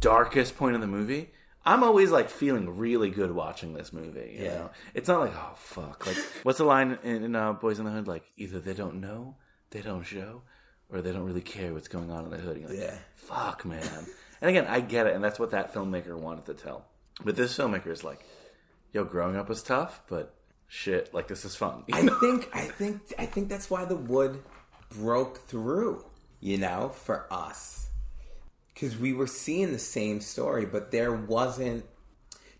darkest 0.00 0.56
point 0.56 0.74
of 0.74 0.80
the 0.82 0.86
movie, 0.86 1.30
I'm 1.64 1.82
always 1.82 2.10
like 2.10 2.28
feeling 2.28 2.76
really 2.76 3.10
good 3.10 3.30
watching 3.30 3.72
this 3.72 3.92
movie, 3.92 4.36
you 4.38 4.44
Yeah. 4.44 4.54
know? 4.54 4.70
It's 4.94 5.08
not 5.08 5.20
like, 5.20 5.34
oh 5.34 5.52
fuck. 5.56 6.06
Like 6.06 6.16
what's 6.42 6.58
the 6.58 6.64
line 6.64 6.98
in, 7.04 7.24
in 7.24 7.36
uh, 7.36 7.54
Boys 7.54 7.78
in 7.78 7.84
the 7.86 7.90
Hood 7.90 8.06
like 8.08 8.24
either 8.36 8.58
they 8.60 8.74
don't 8.74 9.00
know, 9.00 9.36
they 9.70 9.80
don't 9.82 10.04
show, 10.04 10.42
or 10.90 11.00
they 11.02 11.12
don't 11.12 11.24
really 11.24 11.40
care 11.40 11.72
what's 11.74 11.88
going 11.88 12.10
on 12.10 12.24
in 12.24 12.30
the 12.30 12.38
hood. 12.38 12.58
You're 12.58 12.68
like, 12.70 12.78
Yeah. 12.78 12.96
fuck, 13.16 13.64
man. 13.64 14.06
And 14.40 14.48
again, 14.50 14.66
I 14.66 14.80
get 14.80 15.06
it, 15.06 15.14
and 15.14 15.22
that's 15.22 15.38
what 15.38 15.50
that 15.50 15.74
filmmaker 15.74 16.16
wanted 16.16 16.46
to 16.46 16.54
tell. 16.54 16.86
But 17.24 17.36
this 17.36 17.56
filmmaker 17.56 17.88
is 17.88 18.04
like, 18.04 18.24
yo, 18.92 19.04
growing 19.04 19.36
up 19.36 19.48
was 19.48 19.62
tough, 19.62 20.02
but 20.08 20.34
shit, 20.68 21.12
like 21.12 21.26
this 21.28 21.44
is 21.44 21.56
fun. 21.56 21.84
I 21.92 22.06
think 22.20 22.48
I 22.54 22.62
think 22.62 23.00
I 23.18 23.26
think 23.26 23.48
that's 23.48 23.68
why 23.68 23.84
the 23.84 23.96
wood 23.96 24.42
broke 24.90 25.46
through, 25.48 26.04
you 26.40 26.56
know, 26.58 26.90
for 26.90 27.26
us. 27.32 27.88
Cuz 28.78 28.96
we 28.96 29.12
were 29.12 29.26
seeing 29.26 29.72
the 29.72 29.78
same 29.78 30.20
story, 30.20 30.64
but 30.64 30.92
there 30.92 31.12
wasn't 31.12 31.84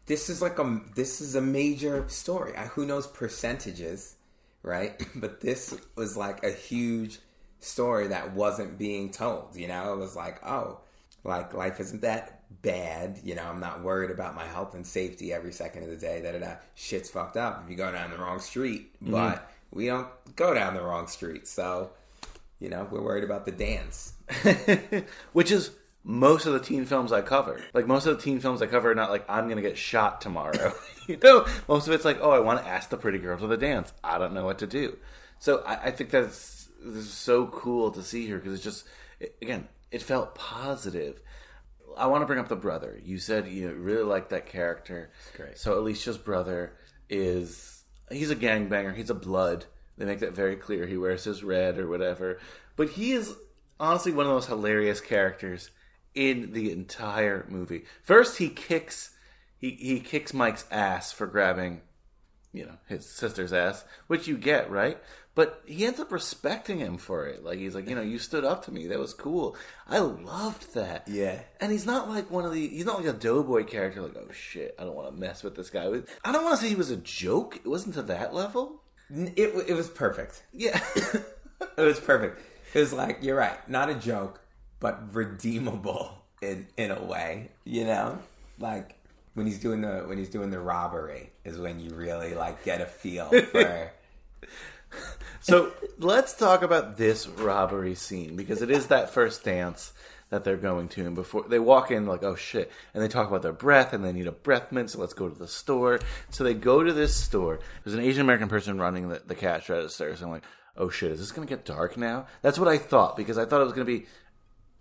this 0.07 0.29
is 0.29 0.43
like 0.43 0.59
a 0.59 0.81
this 0.97 1.21
is 1.21 1.35
a 1.37 1.41
major 1.41 2.09
story. 2.09 2.57
I, 2.57 2.65
who 2.67 2.85
knows 2.85 3.07
percentages, 3.07 4.17
right? 4.69 5.03
But 5.17 5.41
this 5.41 5.75
was 5.97 6.17
like 6.17 6.45
a 6.45 6.53
huge 6.53 7.19
story 7.59 8.09
that 8.09 8.35
wasn't 8.35 8.79
being 8.79 9.11
told, 9.11 9.57
you 9.57 9.67
know? 9.67 9.95
It 9.95 9.99
was 9.99 10.15
like, 10.15 10.47
oh, 10.47 10.81
like 11.25 11.55
life 11.55 11.81
isn't 11.81 12.03
that 12.03 12.43
bad, 12.63 13.19
you 13.25 13.35
know, 13.35 13.43
I'm 13.43 13.61
not 13.61 13.83
worried 13.83 14.11
about 14.11 14.37
my 14.37 14.45
health 14.45 14.75
and 14.75 14.87
safety 14.87 15.33
every 15.33 15.53
second 15.53 15.83
of 15.83 15.91
the 15.91 15.97
day, 15.97 16.23
da 16.23 16.33
da 16.33 16.39
da. 16.39 16.55
Shit's 16.75 17.11
fucked 17.11 17.37
up 17.37 17.63
if 17.65 17.71
you 17.71 17.77
go 17.77 17.91
down 17.91 18.11
the 18.11 18.19
wrong 18.19 18.39
street, 18.39 18.95
mm-hmm. 19.03 19.13
but 19.13 19.51
we 19.73 19.87
don't 19.87 20.09
go 20.37 20.55
down 20.55 20.75
the 20.75 20.83
wrong 20.83 21.09
street. 21.09 21.49
So, 21.49 21.91
you 22.61 22.69
know, 22.69 22.87
we're 22.91 23.03
worried 23.03 23.25
about 23.25 23.45
the 23.45 23.53
dance. 23.53 24.15
Which 25.33 25.51
is 25.51 25.71
most 26.09 26.47
of 26.47 26.55
the 26.55 26.61
teen 26.61 26.87
films 26.87 27.13
I 27.13 27.21
cover. 27.21 27.61
Like 27.75 27.87
most 27.87 28.07
of 28.07 28.17
the 28.17 28.23
teen 28.23 28.41
films 28.41 28.63
I 28.63 28.67
cover 28.67 28.91
are 28.91 28.95
not 28.95 29.11
like 29.11 29.27
I'm 29.29 29.47
gonna 29.47 29.61
get 29.61 29.77
shot 29.77 30.23
tomorrow. 30.23 30.73
you 31.07 31.19
know, 31.23 31.47
most 31.69 31.87
of 31.87 31.93
it's 31.93 32.05
like, 32.05 32.19
oh, 32.23 32.31
I 32.31 32.41
want 32.41 32.63
to 32.63 32.69
ask 32.69 32.89
the 32.89 32.97
pretty 32.97 33.19
girl 33.19 33.39
to 33.39 33.47
the 33.47 33.59
dance. 33.59 33.93
I 34.03 34.17
don't 34.17 34.33
know 34.33 34.47
what 34.47 34.59
to 34.61 34.67
do. 34.67 34.97
So 35.39 35.63
I, 35.67 35.89
I 35.89 35.91
think 35.91 36.09
that's 36.09 36.71
this 36.83 37.05
is 37.05 37.13
so 37.13 37.47
cool 37.49 37.91
to 37.91 38.03
see 38.03 38.27
here 38.27 38.39
because 38.39 38.55
it's 38.55 38.65
just 38.65 38.87
it, 39.21 39.37
again, 39.43 39.69
it 39.91 40.01
felt 40.01 40.35
positive. 40.35 41.21
I 41.95 42.07
want 42.07 42.23
to 42.23 42.27
bring 42.27 42.39
up 42.39 42.49
the 42.49 42.57
brother. 42.57 42.99
You 43.05 43.19
said 43.19 43.47
you 43.47 43.71
really 43.71 44.03
like 44.03 44.31
that 44.31 44.47
character. 44.47 45.11
great. 45.37 45.59
So 45.59 45.79
Alicia's 45.79 46.17
brother 46.17 46.73
is 47.11 47.85
he's 48.11 48.31
a 48.31 48.37
gangbanger. 48.37 48.97
He's 48.97 49.11
a 49.11 49.15
blood. 49.15 49.67
They 49.99 50.07
make 50.07 50.21
that 50.21 50.35
very 50.35 50.57
clear. 50.57 50.87
He 50.87 50.97
wears 50.97 51.25
his 51.25 51.45
red 51.45 51.77
or 51.77 51.87
whatever. 51.87 52.39
But 52.77 52.91
he 52.91 53.13
is 53.13 53.35
honestly 53.79 54.13
one 54.13 54.25
of 54.25 54.31
the 54.31 54.37
most 54.37 54.49
hilarious 54.49 55.03
characters 55.03 55.71
in 56.15 56.53
the 56.53 56.71
entire 56.73 57.47
movie. 57.49 57.85
First, 58.03 58.39
he 58.39 58.49
kicks 58.49 59.11
he 59.59 59.71
he 59.71 60.01
kicks 60.01 60.33
Mike's 60.33 60.65
ass 60.71 61.13
for 61.13 61.27
grabbing, 61.27 61.81
you 62.53 62.65
know, 62.65 62.79
his 62.87 63.09
sister's 63.09 63.53
ass, 63.53 63.85
which 64.07 64.29
you 64.29 64.37
get 64.37 64.71
right. 64.71 64.99
But 65.35 65.63
he 65.67 65.87
ends 65.87 66.01
up 66.01 66.11
respecting 66.11 66.79
him 66.79 66.99
for 66.99 67.27
it. 67.27 67.45
Like 67.45 67.59
he's 67.59 67.75
like, 67.75 67.89
you 67.89 67.95
know, 67.95 68.03
you 68.03 68.19
stood 68.19 68.45
up 68.45 68.65
to 68.65 68.73
me. 68.73 68.89
That 68.89 68.99
was 68.99 69.15
cool. 69.15 69.57
I 69.89 69.99
loved 69.99 70.75
that. 70.75 71.07
Yeah. 71.07 71.43
And 71.61 71.71
he's 71.71 71.87
not 71.87 72.09
like 72.09 72.29
one 72.29 72.45
of 72.45 72.53
the. 72.53 72.67
He's 72.69 72.87
not 72.87 72.99
like 72.99 73.15
a 73.15 73.17
doughboy 73.17 73.65
character. 73.65 74.03
Like, 74.03 74.17
oh 74.17 74.33
shit, 74.33 74.75
I 74.79 74.85
don't 74.85 74.97
want 74.97 75.15
to 75.15 75.21
mess 75.21 75.45
with 75.45 75.55
this 75.55 75.71
guy. 75.71 75.85
I 76.25 76.33
don't 76.33 76.45
want 76.45 76.57
to 76.57 76.63
say 76.63 76.69
he 76.69 76.75
was 76.75 76.91
a 76.91 76.97
joke. 76.97 77.57
It 77.57 77.69
wasn't 77.69 77.95
to 77.95 78.03
that 78.03 78.35
level. 78.35 78.83
It, 79.11 79.69
it 79.69 79.75
was 79.75 79.89
perfect. 79.89 80.43
Yeah. 80.53 80.81
It 81.77 81.83
was 81.83 82.01
perfect. 82.01 82.41
It 82.75 82.79
was 82.79 82.93
like 82.93 83.19
you're 83.23 83.37
right, 83.37 83.69
not 83.69 83.91
a 83.91 83.95
joke, 83.95 84.41
but 84.81 85.15
redeemable 85.15 86.25
in 86.43 86.67
in 86.77 86.91
a 86.91 87.03
way. 87.03 87.51
You 87.65 87.85
know, 87.85 88.19
like 88.59 88.95
when 89.35 89.47
he's 89.47 89.61
doing 89.61 89.81
the 89.83 90.05
when 90.07 90.19
he's 90.19 90.31
doing 90.31 90.51
the 90.51 90.61
robbery 90.61 91.31
is 91.45 91.59
when 91.59 91.81
you 91.81 91.91
really 91.91 92.35
like 92.35 92.65
get 92.65 92.81
a 92.81 92.87
feel 92.87 93.29
for 93.29 93.93
So 95.41 95.73
let's 95.99 96.35
talk 96.35 96.63
about 96.63 96.99
this 96.99 97.27
robbery 97.29 97.95
scene 97.95 98.37
because 98.37 98.61
it 98.61 98.71
is 98.71 98.89
that 98.89 99.11
first 99.11 99.45
dance 99.45 99.93
that 100.31 100.45
they're 100.45 100.57
going 100.57 100.89
to, 100.89 101.07
and 101.07 101.15
before 101.15 101.45
they 101.49 101.59
walk 101.59 101.91
in, 101.91 102.07
like, 102.07 102.23
oh 102.23 102.35
shit, 102.35 102.71
and 102.93 103.03
they 103.03 103.09
talk 103.09 103.29
about 103.29 103.43
their 103.43 103.53
breath 103.53 103.93
and 103.93 104.05
they 104.05 104.13
need 104.13 104.27
a 104.27 104.33
breath 104.33 104.73
mint, 104.73 104.91
so 104.91 104.99
let's 104.99 105.15
go 105.15 105.29
to 105.29 105.39
the 105.39 105.49
store. 105.49 106.01
So 106.31 106.45
they 106.45 106.55
go 106.55 106.83
to 106.83 106.93
this 106.93 107.15
store. 107.15 107.61
There's 107.83 107.95
an 107.95 108.03
Asian 108.03 108.23
American 108.23 108.49
person 108.49 108.79
running 108.79 109.09
the, 109.09 109.23
the 109.27 109.35
cash 109.35 109.69
register, 109.71 110.15
so 110.17 110.27
I'm 110.27 110.33
like, 110.33 110.45
oh 110.77 110.91
shit, 110.91 111.13
is 111.13 111.21
this 111.21 111.33
gonna 111.33 111.47
get 111.47 111.65
dark 111.65 111.97
now? 111.97 112.27
That's 112.43 112.59
what 112.59 112.69
I 112.69 112.77
thought 112.77 113.17
because 113.17 113.39
I 113.39 113.47
thought 113.47 113.61
it 113.61 113.65
was 113.65 113.73
gonna 113.73 113.85
be 113.85 114.07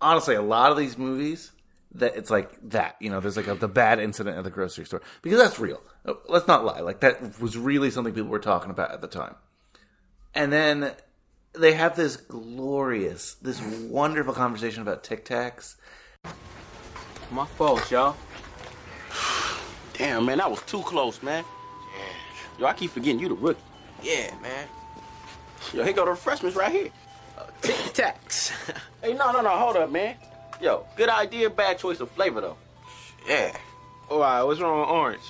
honestly 0.00 0.34
a 0.34 0.42
lot 0.42 0.70
of 0.70 0.78
these 0.78 0.96
movies 0.98 1.52
that 1.92 2.16
it's 2.16 2.30
like 2.30 2.50
that 2.70 2.96
you 3.00 3.10
know 3.10 3.20
there's 3.20 3.36
like 3.36 3.46
a, 3.46 3.54
the 3.54 3.68
bad 3.68 3.98
incident 3.98 4.36
at 4.36 4.44
the 4.44 4.50
grocery 4.50 4.84
store 4.84 5.02
because 5.22 5.38
that's 5.38 5.58
real 5.58 5.80
Uh, 6.04 6.14
let's 6.28 6.46
not 6.46 6.64
lie 6.64 6.80
like 6.80 7.00
that 7.00 7.40
was 7.40 7.56
really 7.56 7.90
something 7.90 8.12
people 8.12 8.28
were 8.28 8.38
talking 8.38 8.70
about 8.70 8.90
at 8.92 9.00
the 9.00 9.08
time 9.08 9.34
and 10.34 10.52
then 10.52 10.92
they 11.54 11.72
have 11.72 11.96
this 11.96 12.16
glorious 12.16 13.34
this 13.34 13.60
wonderful 13.62 14.34
conversation 14.34 14.82
about 14.82 15.02
tic 15.02 15.24
tacs 15.24 15.76
My 17.30 17.44
fault, 17.44 17.90
y'all. 17.90 18.16
Damn, 19.92 20.24
man, 20.24 20.38
that 20.38 20.50
was 20.50 20.62
too 20.62 20.80
close, 20.82 21.22
man. 21.22 21.44
Yeah. 21.44 22.60
Yo, 22.60 22.66
I 22.66 22.72
keep 22.72 22.90
forgetting 22.90 23.18
you 23.18 23.28
the 23.28 23.34
rookie. 23.34 23.60
Yeah, 24.02 24.34
man. 24.40 24.66
Yo, 25.74 25.84
here 25.84 25.92
go 25.92 26.04
the 26.04 26.12
refreshments 26.12 26.56
right 26.56 26.72
here. 26.72 26.88
Tic 27.62 27.76
Tacs. 27.94 28.52
Hey, 29.02 29.14
no, 29.14 29.32
no, 29.32 29.40
no, 29.40 29.50
hold 29.50 29.76
up, 29.76 29.90
man. 29.90 30.16
Yo, 30.60 30.84
good 30.96 31.08
idea, 31.08 31.48
bad 31.50 31.78
choice 31.78 32.00
of 32.00 32.10
flavor, 32.10 32.40
though. 32.40 32.56
yeah. 33.28 33.56
All 34.10 34.20
right, 34.20 34.42
what's 34.42 34.60
wrong 34.60 34.80
with 34.80 34.88
orange? 34.88 35.22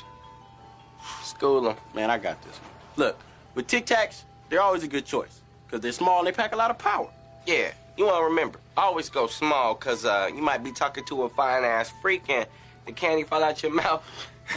School 1.23 1.69
'em. 1.69 1.77
Man, 1.95 2.11
I 2.11 2.19
got 2.19 2.41
this. 2.43 2.61
Look, 2.97 3.19
with 3.55 3.67
Tic 3.67 3.87
Tacs, 3.87 4.23
they're 4.49 4.63
always 4.63 4.83
a 4.85 4.89
good 4.89 5.05
choice. 5.05 5.41
Because 5.67 5.81
they're 5.83 5.93
small 5.93 6.19
and 6.21 6.27
they 6.27 6.33
pack 6.33 6.53
a 6.55 6.57
lot 6.57 6.71
of 6.71 6.79
power. 6.79 7.11
Yeah. 7.47 7.73
You 7.97 8.05
want 8.07 8.19
to 8.19 8.25
remember, 8.25 8.61
always 8.77 9.11
go 9.11 9.27
small, 9.27 9.75
because 9.75 10.05
uh, 10.05 10.31
you 10.35 10.41
might 10.41 10.63
be 10.63 10.71
talking 10.73 11.05
to 11.07 11.25
a 11.25 11.29
fine 11.29 11.65
ass 11.65 11.93
freak 12.01 12.31
and 12.31 12.47
the 12.87 12.93
candy 12.93 13.25
fall 13.25 13.43
out 13.43 13.63
your 13.63 13.73
mouth. 13.83 14.03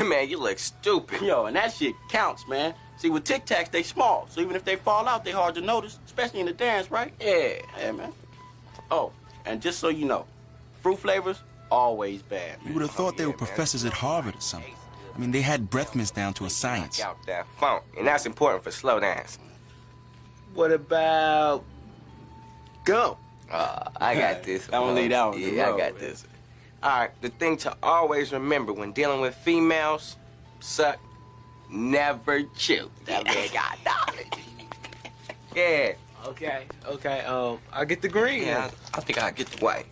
man, 0.02 0.30
you 0.30 0.38
look 0.38 0.60
stupid. 0.60 1.22
Yo, 1.22 1.46
and 1.46 1.56
that 1.56 1.74
shit 1.74 1.96
counts, 2.10 2.48
man. 2.48 2.74
See, 3.02 3.10
with 3.10 3.24
Tic 3.24 3.48
Tacs, 3.48 3.72
they 3.72 3.82
small. 3.82 4.28
So 4.30 4.42
even 4.42 4.56
if 4.56 4.64
they 4.64 4.76
fall 4.76 5.08
out, 5.08 5.26
they 5.26 5.32
hard 5.32 5.56
to 5.56 5.62
notice, 5.62 5.98
especially 6.06 6.40
in 6.42 6.46
the 6.46 6.54
dance, 6.54 6.92
right? 6.92 7.12
Yeah. 7.20 7.54
Yeah, 7.80 7.92
man. 7.94 8.14
Oh, 8.92 9.12
and 9.44 9.60
just 9.60 9.80
so 9.80 9.90
you 9.90 10.06
know, 10.06 10.28
fruit 10.84 10.98
flavors, 11.00 11.42
always 11.72 12.22
bad, 12.22 12.58
You 12.64 12.74
would 12.74 12.84
have 12.84 12.92
thought 12.92 13.18
they 13.18 13.24
yeah, 13.24 13.30
were 13.30 13.32
man. 13.32 13.40
professors 13.40 13.86
at 13.86 13.94
Harvard 13.94 14.36
or 14.36 14.42
something. 14.42 14.76
I 15.16 15.18
mean, 15.18 15.32
they 15.32 15.42
had 15.42 15.68
breath 15.68 15.96
mints 15.96 16.12
down 16.12 16.36
to 16.36 16.46
a 16.46 16.50
science. 16.52 17.00
Knock 17.00 17.08
out 17.08 17.26
that 17.26 17.48
funk. 17.60 17.84
And 17.98 18.06
that's 18.06 18.28
important 18.28 18.64
for 18.64 18.70
slow 18.70 19.00
dance. 19.00 19.40
What 20.54 20.72
about 20.72 21.64
gum? 22.86 23.16
Uh, 23.50 23.90
I 24.00 24.14
got 24.14 24.44
this. 24.50 24.66
I'm 24.68 24.72
That 24.74 24.82
one 24.84 24.94
lead 24.96 25.12
out. 25.12 25.40
Yeah, 25.40 25.72
I 25.74 25.76
got 25.78 25.98
this. 25.98 26.24
All 26.84 27.00
right, 27.00 27.12
the 27.22 27.30
thing 27.30 27.58
to 27.58 27.76
always 27.82 28.32
remember 28.32 28.74
when 28.74 28.92
dealing 28.92 29.22
with 29.22 29.34
females, 29.38 30.18
suck, 30.60 31.00
never 31.72 32.44
chew. 32.58 32.90
That 33.06 33.26
man 33.26 33.48
got 33.54 33.78
knowledge. 33.86 34.28
Yeah, 35.56 35.94
Okay, 36.28 36.66
okay. 36.86 37.22
Um, 37.22 37.58
I 37.74 37.84
get 37.84 38.02
the 38.02 38.08
green. 38.08 38.44
yeah. 38.44 38.70
I 38.94 39.02
think 39.02 39.22
I 39.22 39.32
get 39.32 39.48
the 39.48 39.64
white. 39.66 39.86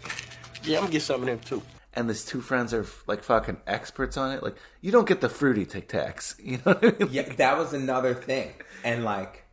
yeah. 0.64 0.78
I'm 0.78 0.84
gonna 0.84 0.94
get 0.94 1.02
some 1.02 1.20
of 1.22 1.28
them 1.28 1.40
too. 1.40 1.62
and 1.96 2.10
these 2.10 2.24
two 2.24 2.40
friends 2.40 2.74
are 2.74 2.86
like 3.08 3.24
fucking 3.24 3.58
experts 3.68 4.16
on 4.16 4.32
it 4.32 4.42
like 4.44 4.56
you 4.80 4.92
don't 4.92 5.08
get 5.08 5.20
the 5.22 5.28
fruity 5.28 5.66
tic 5.66 5.90
tacs 5.90 6.36
you 6.42 6.58
know 6.58 6.74
what 6.74 6.86
I 6.86 7.04
mean? 7.04 7.10
Yeah, 7.12 7.34
that 7.34 7.58
was 7.58 7.74
another 7.74 8.14
thing. 8.14 8.54
And 8.86 9.04
like 9.04 9.44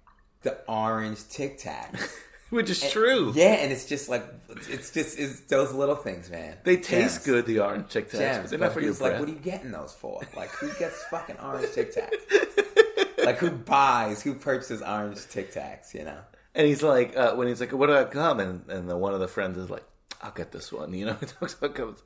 the 0.42 0.58
orange 0.68 1.26
Tic 1.28 1.58
Tacs. 1.58 2.08
which 2.51 2.70
is 2.70 2.90
true 2.90 3.32
Yeah, 3.34 3.55
and 3.55 3.72
it's 3.72 3.86
just 3.86 4.09
like 4.09 4.24
it's 4.68 4.90
just 4.90 5.18
it's 5.18 5.40
those 5.40 5.72
little 5.72 5.97
things, 5.97 6.30
man. 6.30 6.57
they 6.64 6.76
taste 6.76 7.16
Gems. 7.16 7.26
good 7.26 7.47
the 7.47 7.61
orange 7.61 7.88
tic 7.90 8.09
tacs 8.11 8.18
Gems. 8.18 8.38
but 8.42 8.51
they're 8.51 8.59
But 8.59 8.64
not 8.66 8.72
for 8.74 8.80
your 8.80 8.88
who's 8.88 9.01
like, 9.01 9.18
what 9.18 9.28
are 9.28 9.32
you 9.32 9.38
getting 9.38 9.70
those 9.72 9.92
for? 9.94 10.20
Like, 10.36 10.51
who 10.51 10.68
gets 10.78 11.03
fucking 11.11 11.36
orange 11.38 11.72
Tic 11.72 11.92
Tacs? 11.94 13.24
like, 13.24 13.38
who 13.38 13.51
buys, 13.51 14.22
who 14.22 14.34
purchases 14.34 14.82
orange 14.82 15.26
Tic 15.28 15.53
Tacs? 15.53 15.92
You 15.94 16.05
know? 16.05 16.18
And 16.55 16.66
he's 16.66 16.82
like, 16.82 17.16
uh, 17.16 17.34
when 17.34 17.49
he's 17.49 17.61
like, 17.61 17.72
"What 17.72 17.90
about 17.90 18.11
gum?" 18.12 18.40
and 18.40 18.64
and 18.70 18.88
the 18.88 18.97
one 18.97 19.12
of 19.12 19.20
the 19.20 19.28
friends 19.28 19.59
is 19.59 19.68
like, 19.68 19.84
"I'll 20.22 20.30
get 20.30 20.53
this 20.53 20.72
one." 20.72 20.94
You 20.94 21.05
know, 21.07 21.14
he 21.20 21.26
talks 21.26 21.53
about 21.55 21.74
gum. 21.74 21.97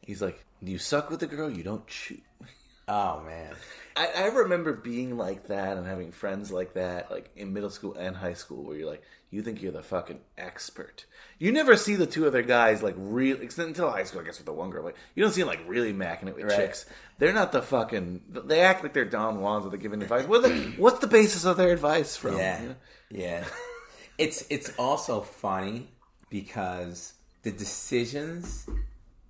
He's 0.00 0.22
like, 0.22 0.42
"You 0.62 0.78
suck 0.78 1.10
with 1.10 1.20
the 1.20 1.26
girl, 1.26 1.50
you 1.50 1.62
don't 1.62 1.86
chew." 1.86 2.16
Oh 2.88 3.20
man, 3.26 3.52
I, 3.98 4.24
I 4.24 4.26
remember 4.28 4.72
being 4.72 5.16
like 5.16 5.48
that 5.48 5.76
and 5.76 5.86
having 5.86 6.12
friends 6.12 6.52
like 6.52 6.74
that, 6.74 7.10
like 7.10 7.30
in 7.36 7.52
middle 7.52 7.70
school 7.70 7.94
and 7.94 8.16
high 8.16 8.34
school, 8.34 8.62
where 8.64 8.76
you're 8.76 8.88
like, 8.88 9.02
you 9.30 9.42
think 9.42 9.60
you're 9.60 9.72
the 9.72 9.82
fucking 9.82 10.20
expert. 10.38 11.04
You 11.38 11.52
never 11.52 11.76
see 11.76 11.96
the 11.96 12.06
two 12.06 12.26
other 12.26 12.42
guys 12.42 12.82
like 12.82 12.94
real 12.96 13.36
until 13.40 13.90
high 13.90 14.04
school, 14.04 14.20
I 14.20 14.24
guess, 14.24 14.38
with 14.38 14.46
the 14.46 14.52
one 14.52 14.70
girl. 14.70 14.84
Like 14.84 14.96
you 15.14 15.22
don't 15.22 15.32
see 15.32 15.42
them 15.42 15.48
like 15.48 15.60
really 15.66 15.92
macking 15.92 16.28
it 16.28 16.36
with 16.36 16.44
Right. 16.46 16.56
chicks. 16.56 16.86
They're 17.18 17.32
not 17.34 17.52
the 17.52 17.60
fucking. 17.60 18.22
They 18.28 18.60
act 18.60 18.82
like 18.82 18.94
they're 18.94 19.04
Don 19.04 19.38
Juans 19.38 19.64
that 19.64 19.70
they're 19.70 19.78
giving 19.80 20.00
advice. 20.02 20.26
What 20.26 20.42
the, 20.44 20.50
what's 20.78 21.00
the 21.00 21.06
basis 21.08 21.44
of 21.44 21.56
their 21.56 21.72
advice 21.72 22.16
from? 22.16 22.36
yeah, 22.38 22.62
You 22.62 22.68
know? 22.68 22.74
yeah. 23.10 23.44
It's 24.16 24.44
it's 24.50 24.72
also 24.78 25.20
funny 25.20 25.88
because 26.30 27.14
the 27.42 27.50
decisions 27.52 28.66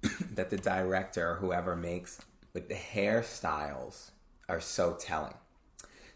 that 0.34 0.50
the 0.50 0.56
director 0.58 1.30
or 1.32 1.34
whoever 1.36 1.74
makes 1.76 2.20
with 2.54 2.68
the 2.68 2.74
hairstyles 2.74 4.10
are 4.48 4.60
so 4.60 4.96
telling. 4.98 5.34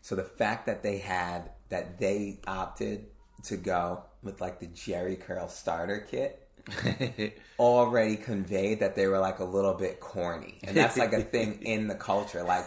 So 0.00 0.16
the 0.16 0.24
fact 0.24 0.66
that 0.66 0.82
they 0.82 0.98
had 0.98 1.50
that 1.68 1.98
they 1.98 2.40
opted 2.46 3.06
to 3.44 3.56
go 3.56 4.04
with 4.22 4.40
like 4.40 4.60
the 4.60 4.66
Jheri 4.66 5.18
curl 5.18 5.48
starter 5.48 6.00
kit 6.00 6.48
already 7.58 8.16
conveyed 8.16 8.80
that 8.80 8.94
they 8.94 9.06
were 9.06 9.18
like 9.18 9.38
a 9.38 9.44
little 9.44 9.74
bit 9.74 10.00
corny. 10.00 10.58
And 10.64 10.76
that's 10.76 10.96
like 10.96 11.12
a 11.12 11.22
thing 11.22 11.58
in 11.62 11.88
the 11.88 11.94
culture. 11.94 12.42
Like 12.42 12.64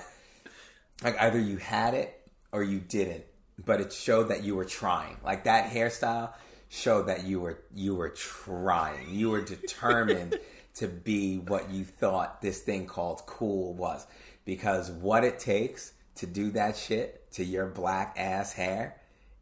like 1.04 1.20
either 1.20 1.40
you 1.40 1.58
had 1.58 1.94
it 1.94 2.20
or 2.52 2.64
you 2.64 2.80
didn't, 2.80 3.26
but 3.64 3.82
it 3.82 3.92
showed 3.92 4.30
that 4.30 4.44
you 4.44 4.56
were 4.56 4.66
trying. 4.66 5.18
Like 5.24 5.44
that 5.46 5.72
hairstyle 5.72 6.34
showed 6.70 7.08
that 7.08 7.26
you 7.26 7.40
were 7.40 7.60
you 7.74 7.96
were 7.96 8.10
trying. 8.10 9.14
You 9.14 9.30
were 9.30 9.42
determined 9.42 10.40
to 10.76 10.88
be 10.88 11.38
what 11.38 11.70
you 11.70 11.84
thought 11.86 12.42
this 12.42 12.62
thing 12.62 12.86
called 12.86 13.26
cool 13.26 13.74
was. 13.74 14.06
Because 14.46 14.92
what 14.92 15.24
it 15.24 15.40
takes 15.40 15.94
to 16.16 16.28
do 16.28 16.52
that 16.52 16.78
shit 16.78 17.32
to 17.34 17.44
your 17.44 17.66
black 17.66 18.16
ass 18.18 18.54
hair 18.54 18.96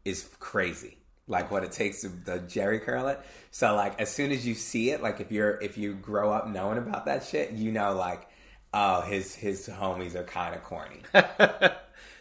is 0.06 0.28
crazy. 0.40 0.98
Like 1.28 1.52
what 1.52 1.64
it 1.64 1.72
takes 1.72 2.02
to 2.02 2.10
the 2.10 2.40
Jheri 2.40 2.82
curl 2.82 3.08
it. 3.08 3.20
So 3.52 3.76
like 3.76 4.00
as 4.00 4.12
soon 4.12 4.32
as 4.32 4.46
you 4.46 4.56
see 4.56 4.90
it, 4.90 5.02
like 5.02 5.22
if 5.22 5.32
you're 5.32 5.62
if 5.62 5.78
you 5.78 5.94
grow 5.94 6.32
up 6.32 6.48
knowing 6.48 6.78
about 6.78 7.06
that 7.06 7.24
shit, 7.24 7.52
you 7.52 7.72
know 7.72 7.94
like 7.94 8.28
oh 8.74 9.02
his 9.02 9.34
his 9.36 9.70
homies 9.70 10.16
are 10.16 10.24
kind 10.24 10.56
of 10.56 10.64
corny. 10.64 11.02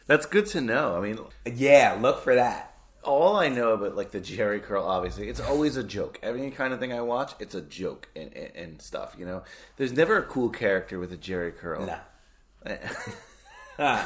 That's 0.07 0.27
good 0.27 0.47
to 0.47 0.61
know. 0.61 0.97
I 0.97 1.01
mean, 1.01 1.19
yeah, 1.47 1.97
look 2.01 2.23
for 2.23 2.35
that. 2.35 2.75
all 3.05 3.37
I 3.37 3.49
know 3.49 3.73
about 3.73 3.97
like 3.97 4.11
the 4.11 4.21
Jheri 4.21 4.63
curl, 4.63 4.85
obviously, 4.85 5.29
it's 5.29 5.41
always 5.41 5.77
a 5.77 5.85
joke. 5.85 6.19
Every 6.23 6.51
kind 6.51 6.73
of 6.73 6.81
thing 6.81 6.93
I 6.93 7.01
watch, 7.01 7.33
it's 7.39 7.55
a 7.55 7.61
joke 7.61 8.09
and, 8.15 8.33
and, 8.35 8.51
and 8.55 8.83
stuff. 8.83 9.17
You 9.19 9.27
know, 9.27 9.43
there's 9.77 9.93
never 9.93 10.19
a 10.19 10.23
cool 10.23 10.51
character 10.51 10.99
with 10.99 11.13
a 11.13 11.17
Jheri 11.17 11.57
curl. 11.57 11.87
No. 11.87 11.99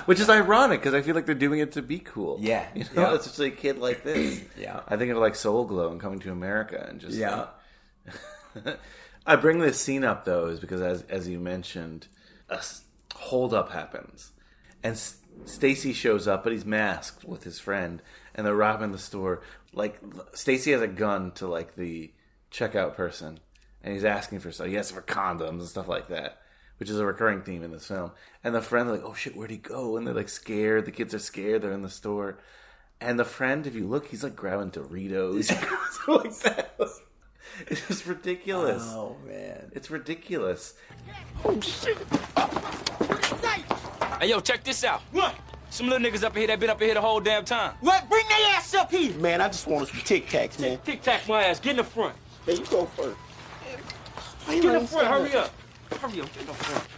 Which 0.07 0.21
is 0.21 0.31
ironic 0.31 0.81
because 0.81 0.95
I 0.95 1.03
feel 1.03 1.15
like 1.15 1.27
they're 1.27 1.35
doing 1.35 1.61
it 1.61 1.73
to 1.73 1.83
be 1.83 1.99
cool. 1.99 2.39
Yeah, 2.41 2.67
you 2.75 2.85
know, 2.95 3.11
yeah. 3.11 3.15
especially 3.15 3.49
a 3.49 3.51
kid 3.51 3.79
like 3.79 4.03
this. 4.05 4.41
Yeah. 4.59 4.81
I 4.89 4.97
think 4.97 5.11
of 5.13 5.19
like 5.19 5.35
Soul 5.35 5.65
Glo 5.65 5.91
and 5.91 6.01
Coming 6.01 6.19
to 6.21 6.33
America, 6.33 6.87
and 6.89 7.01
just 7.01 7.17
Yeah. 7.17 7.47
like- 8.65 8.79
I 9.27 9.37
bring 9.37 9.59
this 9.59 9.81
scene 9.81 10.05
up 10.05 10.25
though 10.25 10.47
is 10.47 10.61
because 10.61 10.81
as 10.81 11.03
as 11.11 11.29
you 11.29 11.39
mentioned, 11.41 12.07
a 12.49 12.63
holdup 13.15 13.71
happens, 13.73 14.31
and 14.85 14.93
S- 14.93 15.19
Stacy 15.45 15.93
shows 15.93 16.27
up, 16.29 16.45
but 16.45 16.53
he's 16.53 16.65
masked 16.65 17.25
with 17.25 17.43
his 17.45 17.59
friend, 17.59 18.01
and 18.35 18.47
they're 18.47 18.55
robbing 18.55 18.93
the 18.93 18.99
store. 18.99 19.43
Like 19.73 20.01
Stacy 20.33 20.71
has 20.73 20.81
a 20.81 20.87
gun 20.89 21.33
to 21.33 21.49
like 21.49 21.75
the 21.75 22.13
checkout 22.53 22.95
person, 22.95 23.41
and 23.83 23.93
he's 23.93 24.05
asking 24.05 24.39
for 24.39 24.53
stuff. 24.53 24.69
Oh, 24.69 24.71
he 24.71 24.79
asks 24.79 24.93
for 24.93 25.03
condoms 25.03 25.59
and 25.59 25.65
stuff 25.69 25.89
like 25.89 26.07
that, 26.09 26.41
which 26.79 26.91
is 26.91 26.99
a 26.99 27.05
recurring 27.07 27.43
theme 27.43 27.63
in 27.63 27.71
this 27.73 27.87
film. 27.87 28.13
And 28.45 28.55
the 28.55 28.63
friend 28.63 28.91
like, 28.91 29.03
"Oh 29.05 29.15
shit, 29.15 29.37
where'd 29.37 29.51
he 29.51 29.57
go?" 29.57 29.97
And 29.97 30.07
they're 30.07 30.15
like 30.15 30.29
scared. 30.29 30.85
The 30.85 30.93
kids 30.93 31.15
are 31.15 31.19
scared. 31.19 31.63
They're 31.63 31.73
in 31.73 31.83
the 31.83 31.91
store, 31.91 32.39
and 33.01 33.19
the 33.19 33.25
friend, 33.25 33.67
if 33.67 33.75
you 33.75 33.87
look, 33.87 34.07
he's 34.07 34.23
like 34.25 34.37
grabbing 34.37 34.71
Doritos, 34.71 35.51
like 36.09 36.39
that. 36.41 36.75
It's 37.69 37.87
just 37.87 38.07
ridiculous. 38.07 38.83
Oh 38.85 39.17
man. 39.25 39.71
It's 39.73 39.91
ridiculous. 39.91 40.75
Oh, 41.45 41.59
shit. 41.61 41.97
Hey, 44.21 44.29
yo, 44.29 44.41
check 44.41 44.65
this 44.65 44.85
out. 44.85 45.01
What? 45.13 45.35
Some 45.71 45.89
little 45.89 46.07
niggas 46.07 46.25
up 46.25 46.37
here 46.37 46.47
that 46.49 46.59
been 46.61 46.71
up 46.71 46.81
here 46.81 46.93
the 46.95 47.01
whole 47.01 47.21
damn 47.21 47.45
time. 47.45 47.75
What? 47.81 48.09
Bring 48.11 48.27
their 48.29 48.49
ass 48.57 48.75
up 48.75 48.91
here. 48.91 49.15
Man, 49.19 49.41
I 49.41 49.47
just 49.47 49.67
wanted 49.67 49.89
some 49.89 50.01
Tic 50.01 50.29
Tacs, 50.29 50.59
man. 50.59 50.79
Tic 50.85 51.03
Tac 51.03 51.27
my 51.29 51.45
ass. 51.45 51.61
Get 51.61 51.71
in 51.71 51.77
the 51.77 51.85
front. 51.85 52.17
Hey, 52.45 52.55
you 52.55 52.65
go 52.67 52.85
first. 52.87 53.17
Get 54.49 54.65
in 54.65 54.73
the 54.73 54.87
front. 54.87 55.07
Hurry 55.09 55.35
up. 55.35 55.51
Hurry 56.01 56.21
up. 56.21 56.33
Get 56.35 56.45
front. 56.55 56.89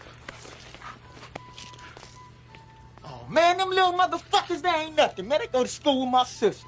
Man, 3.30 3.58
them 3.58 3.68
little 3.68 3.92
motherfuckers, 3.92 4.62
they 4.62 4.70
ain't 4.70 4.96
nothing, 4.96 5.28
man. 5.28 5.40
They 5.40 5.48
go 5.48 5.62
to 5.62 5.68
school 5.68 6.00
with 6.00 6.10
my 6.10 6.24
sister. 6.24 6.66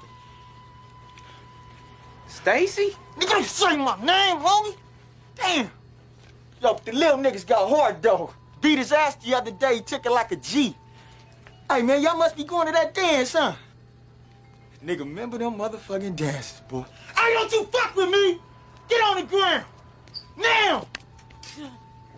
Stacy? 2.27 2.95
Nigga, 3.17 3.39
you 3.39 3.43
say 3.43 3.77
my 3.77 3.97
name, 3.97 4.37
homie. 4.37 4.75
Damn. 5.35 5.71
Yo, 6.61 6.79
the 6.85 6.91
little 6.91 7.17
niggas 7.17 7.45
got 7.47 7.67
hard 7.67 8.01
though. 8.01 8.33
Beat 8.61 8.77
his 8.77 8.91
ass 8.91 9.15
the 9.15 9.33
other 9.33 9.51
day. 9.51 9.75
He 9.75 9.81
took 9.81 10.05
it 10.05 10.11
like 10.11 10.31
a 10.31 10.35
G. 10.35 10.75
Hey 11.69 11.81
man, 11.81 12.01
y'all 12.01 12.17
must 12.17 12.35
be 12.35 12.43
going 12.43 12.67
to 12.67 12.73
that 12.73 12.93
dance, 12.93 13.33
huh? 13.33 13.53
Nigga, 14.85 14.99
remember 14.99 15.37
them 15.37 15.55
motherfucking 15.55 16.15
dances, 16.15 16.61
boy. 16.67 16.85
Hey, 17.15 17.33
don't 17.33 17.51
you 17.51 17.65
fuck 17.65 17.95
with 17.95 18.09
me! 18.09 18.39
Get 18.89 19.01
on 19.03 19.15
the 19.17 19.23
ground! 19.23 19.65
Now! 20.37 20.87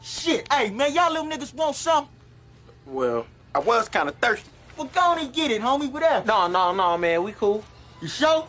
Shit, 0.03 0.51
hey 0.51 0.69
man, 0.69 0.93
y'all 0.93 1.11
little 1.11 1.27
niggas 1.29 1.53
want 1.53 1.75
something? 1.75 2.13
Well, 2.85 3.25
I 3.55 3.59
was 3.59 3.87
kind 3.87 4.09
of 4.09 4.15
thirsty. 4.15 4.49
Well, 4.75 4.87
go 4.87 4.99
on 5.01 5.19
and 5.19 5.33
get 5.33 5.49
it, 5.49 5.61
homie, 5.61 5.89
whatever. 5.89 6.25
No, 6.27 6.47
no, 6.47 6.73
no, 6.73 6.97
man, 6.97 7.23
we 7.23 7.31
cool. 7.31 7.63
You 8.01 8.07
sure? 8.09 8.45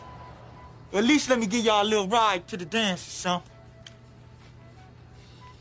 At 0.91 1.03
least 1.05 1.29
let 1.29 1.39
me 1.39 1.45
give 1.45 1.63
y'all 1.63 1.83
a 1.83 1.87
little 1.87 2.07
ride 2.07 2.45
to 2.49 2.57
the 2.57 2.65
dance 2.65 3.07
or 3.07 3.11
something. 3.11 3.51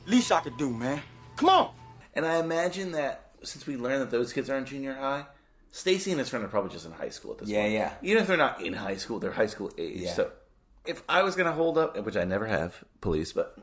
Least 0.06 0.32
I 0.32 0.40
could 0.40 0.56
do, 0.56 0.70
man. 0.70 1.00
Come 1.36 1.48
on! 1.48 1.70
And 2.14 2.26
I 2.26 2.38
imagine 2.38 2.92
that 2.92 3.30
since 3.44 3.66
we 3.66 3.76
learned 3.76 4.02
that 4.02 4.10
those 4.10 4.32
kids 4.32 4.50
are 4.50 4.56
in 4.58 4.64
junior 4.64 4.94
high, 4.94 5.26
Stacy 5.70 6.10
and 6.10 6.18
his 6.18 6.28
friend 6.28 6.44
are 6.44 6.48
probably 6.48 6.70
just 6.70 6.86
in 6.86 6.92
high 6.92 7.08
school 7.10 7.32
at 7.32 7.38
this 7.38 7.48
Yeah, 7.48 7.62
point. 7.62 7.72
yeah. 7.72 7.92
Yeah. 8.02 8.10
Even 8.10 8.22
if 8.22 8.28
they're 8.28 8.36
not 8.36 8.60
in 8.62 8.72
high 8.72 8.96
school, 8.96 9.18
they're 9.20 9.32
high 9.32 9.46
school 9.46 9.70
age. 9.78 10.00
Yeah. 10.00 10.12
So 10.12 10.32
if 10.84 11.02
I 11.08 11.22
was 11.22 11.36
going 11.36 11.46
to 11.46 11.52
hold 11.52 11.78
up, 11.78 11.96
which 12.04 12.16
I 12.16 12.24
never 12.24 12.46
have, 12.46 12.82
police, 13.00 13.32
but 13.32 13.56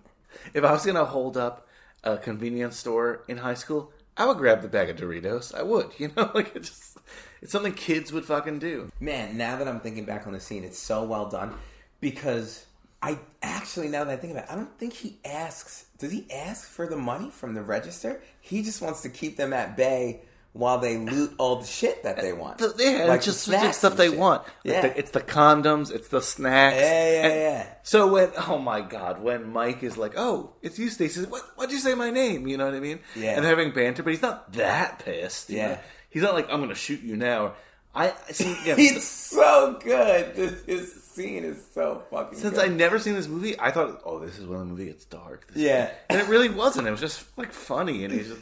if 0.54 0.64
I 0.64 0.72
was 0.72 0.84
going 0.86 0.96
to 0.96 1.06
hold 1.06 1.38
up 1.38 1.68
a 2.04 2.18
convenience 2.18 2.78
store 2.78 3.24
in 3.28 3.38
high 3.38 3.54
school, 3.54 3.92
I 4.18 4.26
would 4.26 4.38
grab 4.38 4.62
the 4.62 4.68
bag 4.68 4.90
of 4.90 4.98
Doritos. 4.98 5.54
I 5.54 5.64
would, 5.64 5.92
you 5.98 6.12
know, 6.16 6.32
like 6.34 6.56
it 6.56 6.64
just 6.64 6.98
it's 7.42 7.52
something 7.52 7.74
kids 7.74 8.12
would 8.12 8.26
fucking 8.26 8.60
do. 8.60 8.92
Man, 9.00 9.38
now 9.38 9.58
that 9.58 9.68
I'm 9.68 9.80
thinking 9.80 10.06
back 10.06 10.28
on 10.28 10.34
the 10.34 10.40
scene, 10.40 10.64
it's 10.64 10.80
so 10.80 11.04
well 11.04 11.30
done 11.30 11.54
because 12.00 12.66
I 13.02 13.18
actually, 13.42 13.88
now 13.88 14.04
that 14.04 14.14
I 14.14 14.18
think 14.18 14.34
about 14.34 14.46
it, 14.46 14.52
I 14.52 14.56
don't 14.56 14.78
think 14.78 14.94
he 14.94 15.18
asks. 15.26 15.86
Does 15.98 16.12
he 16.12 16.28
ask 16.32 16.68
for 16.68 16.88
the 16.88 16.98
money 16.98 17.32
from 17.32 17.56
the 17.56 17.64
register? 17.64 18.22
He 18.40 18.62
just 18.62 18.82
wants 18.82 19.02
to 19.02 19.10
keep 19.10 19.38
them 19.38 19.54
at 19.54 19.76
bay 19.76 20.22
while 20.54 20.80
they 20.80 20.98
loot 20.98 21.34
all 21.38 21.58
the 21.58 21.66
shit 21.66 22.04
that 22.04 22.18
they 22.18 22.34
want. 22.34 22.60
Yeah, 22.78 23.06
Like 23.08 23.18
it's 23.18 23.26
just 23.26 23.46
the 23.46 23.72
stuff 23.72 23.96
they 23.96 24.10
shit. 24.10 24.20
want. 24.20 24.44
Like 24.44 24.52
Yeah. 24.64 24.82
the- 24.82 24.98
it's 25.00 25.12
the 25.12 25.22
condoms, 25.22 25.92
it's 25.92 26.10
the 26.10 26.22
snacks. 26.22 26.76
Yeah, 26.76 27.12
yeah, 27.12 27.24
And 27.26 27.34
yeah. 27.36 27.66
So 27.84 28.08
when 28.12 28.32
oh 28.48 28.58
my 28.58 28.82
god, 28.82 29.22
when 29.22 29.50
Mike 29.52 29.82
is 29.84 29.98
like, 29.98 30.14
"Oh, 30.18 30.54
it's 30.62 30.78
you, 30.78 30.90
Stacy," 30.90 31.24
what? 31.26 31.42
Why'd 31.56 31.72
you 31.72 31.80
say 31.80 31.96
my 31.96 32.12
name? 32.12 32.48
You 32.48 32.58
know 32.58 32.66
what 32.66 32.76
I 32.76 32.80
mean? 32.82 33.00
Yeah. 33.16 33.32
And 33.36 33.44
they're 33.46 33.56
having 33.56 33.72
banter, 33.74 34.04
but 34.04 34.10
he's 34.12 34.22
not 34.22 34.52
that 34.54 35.00
pissed. 35.00 35.50
Yeah. 35.50 35.68
know? 35.68 35.78
He's 36.10 36.22
not 36.24 36.34
like, 36.34 36.48
"I'm 36.52 36.58
going 36.58 36.70
to 36.70 36.76
shoot 36.76 37.02
you 37.02 37.16
now." 37.16 37.54
I 37.96 38.10
I 38.28 38.32
see. 38.32 38.52
Again, 38.62 38.78
He's 38.78 39.08
so 39.08 39.80
good. 39.84 40.36
This, 40.36 40.64
his 40.66 41.04
scene 41.04 41.44
is 41.44 41.62
so 41.74 42.04
fucking 42.12 42.38
since 42.40 42.56
good. 42.56 42.64
I 42.64 42.68
never 42.74 43.00
seen 43.00 43.16
this 43.16 43.28
movie, 43.28 43.58
I 43.60 43.72
thought, 43.72 44.02
"Oh, 44.06 44.20
this 44.20 44.38
is 44.38 44.46
when 44.46 44.60
the 44.60 44.66
movie 44.66 44.86
gets 44.86 45.06
dark." 45.06 45.48
This 45.48 45.58
is- 45.58 45.62
Yeah. 45.64 45.92
and 46.10 46.20
it 46.20 46.28
really 46.28 46.50
wasn't. 46.50 46.88
It 46.88 46.92
was 46.92 47.00
just 47.02 47.24
like 47.38 47.52
funny, 47.54 48.04
and 48.06 48.14
he's 48.14 48.28
just 48.30 48.42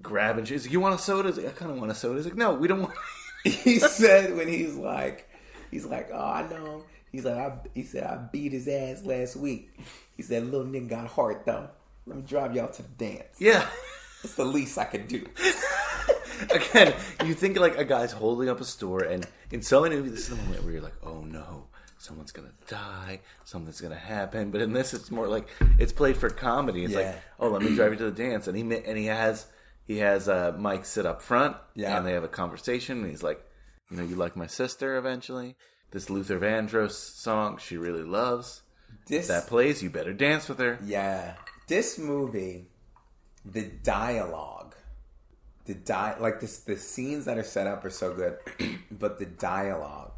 grabbing. 0.00 0.44
She's 0.44 0.64
like, 0.64 0.72
"You 0.72 0.80
want 0.80 0.94
a 0.94 0.98
soda?" 0.98 1.28
He's 1.28 1.38
like, 1.38 1.48
I 1.48 1.50
kind 1.50 1.70
of 1.70 1.78
want 1.78 1.90
a 1.90 1.94
soda. 1.94 2.16
He's 2.16 2.24
like, 2.26 2.36
"No, 2.36 2.54
we 2.54 2.68
don't 2.68 2.82
want." 2.82 2.94
he 3.44 3.78
said 3.78 4.36
when 4.36 4.48
he's 4.48 4.74
like, 4.74 5.28
he's 5.70 5.84
like, 5.84 6.10
oh, 6.12 6.18
I 6.24 6.48
know. 6.48 6.84
He's 7.10 7.24
like, 7.24 7.36
I, 7.36 7.52
he 7.74 7.82
said, 7.82 8.04
I 8.04 8.16
beat 8.32 8.52
his 8.52 8.68
ass 8.68 9.04
last 9.04 9.36
week. 9.36 9.70
He 10.16 10.22
said, 10.22 10.44
little 10.44 10.66
nigga 10.66 10.88
got 10.88 11.06
heart 11.08 11.44
though. 11.44 11.68
Let 12.06 12.16
me 12.16 12.22
drive 12.22 12.54
y'all 12.54 12.68
to 12.68 12.82
the 12.82 12.88
dance. 12.88 13.36
yeah. 13.38 13.66
it's 14.24 14.34
the 14.36 14.44
least 14.44 14.78
I 14.78 14.84
could 14.84 15.08
do. 15.08 15.26
Again, 16.54 16.94
you 17.24 17.34
think 17.34 17.58
like 17.58 17.76
a 17.78 17.84
guy's 17.84 18.12
holding 18.12 18.48
up 18.48 18.60
a 18.60 18.64
store, 18.64 19.02
and 19.02 19.26
in 19.50 19.62
so 19.62 19.82
many 19.82 19.96
movies, 19.96 20.12
this 20.12 20.20
is 20.22 20.28
the 20.30 20.36
moment 20.36 20.64
where 20.64 20.72
you're 20.72 20.82
like, 20.82 20.94
"Oh 21.04 21.20
no, 21.20 21.66
someone's 21.98 22.32
gonna 22.32 22.52
die, 22.66 23.20
something's 23.44 23.80
gonna 23.80 23.94
happen." 23.94 24.50
But 24.50 24.60
in 24.60 24.72
this, 24.72 24.92
it's 24.94 25.10
more 25.10 25.28
like 25.28 25.48
it's 25.78 25.92
played 25.92 26.16
for 26.16 26.30
comedy. 26.30 26.84
It's 26.84 26.94
Yeah. 26.94 26.98
like, 27.00 27.22
"Oh, 27.38 27.48
let 27.50 27.62
me 27.62 27.74
drive 27.76 27.92
you 27.92 27.98
to 27.98 28.10
the 28.10 28.24
dance," 28.24 28.48
and 28.48 28.56
he 28.56 28.62
and 28.62 28.98
he 28.98 29.06
has 29.06 29.46
he 29.84 29.98
has 29.98 30.28
uh, 30.28 30.54
Mike 30.58 30.84
sit 30.84 31.06
up 31.06 31.22
front, 31.22 31.56
Yeah. 31.74 31.96
and 31.96 32.06
they 32.06 32.12
have 32.12 32.24
a 32.24 32.28
conversation. 32.28 33.00
And 33.02 33.10
he's 33.10 33.22
like, 33.22 33.44
"You 33.90 33.96
know, 33.98 34.02
you 34.04 34.16
like 34.16 34.36
my 34.36 34.46
sister 34.46 34.96
eventually." 34.96 35.56
This 35.90 36.08
Luther 36.08 36.38
Vandross 36.38 36.92
song 36.92 37.58
she 37.58 37.76
really 37.76 38.02
loves. 38.04 38.62
This, 39.06 39.28
that 39.28 39.46
plays, 39.46 39.82
you 39.82 39.90
better 39.90 40.12
dance 40.14 40.48
with 40.48 40.58
her. 40.58 40.78
yeah, 40.84 41.34
this 41.68 41.98
movie, 41.98 42.68
the 43.44 43.64
dialogue, 43.82 44.74
the 45.66 45.74
di 45.74 46.14
like 46.20 46.40
this, 46.40 46.58
the 46.60 46.76
scenes 46.76 47.24
that 47.24 47.36
are 47.38 47.42
set 47.42 47.66
up 47.66 47.84
are 47.84 47.90
so 47.90 48.14
good, 48.14 48.38
but 48.90 49.18
the 49.18 49.26
dialogue 49.26 50.12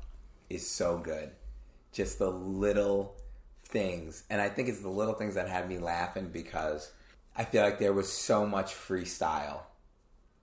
is 0.51 0.69
so 0.69 0.99
good. 0.99 1.31
Just 1.93 2.19
the 2.19 2.31
little 2.31 3.17
things, 3.69 4.25
and 4.31 4.41
I 4.41 4.49
think 4.49 4.69
it's 4.69 4.81
the 4.81 4.89
little 4.89 5.15
things 5.15 5.35
that 5.37 5.49
had 5.49 5.69
me 5.69 5.79
laughing 5.79 6.29
because 6.33 6.93
I 7.37 7.45
feel 7.45 7.63
like 7.63 7.79
there 7.79 7.93
was 7.93 8.13
so 8.13 8.47
much 8.47 8.75
freestyle 8.75 9.63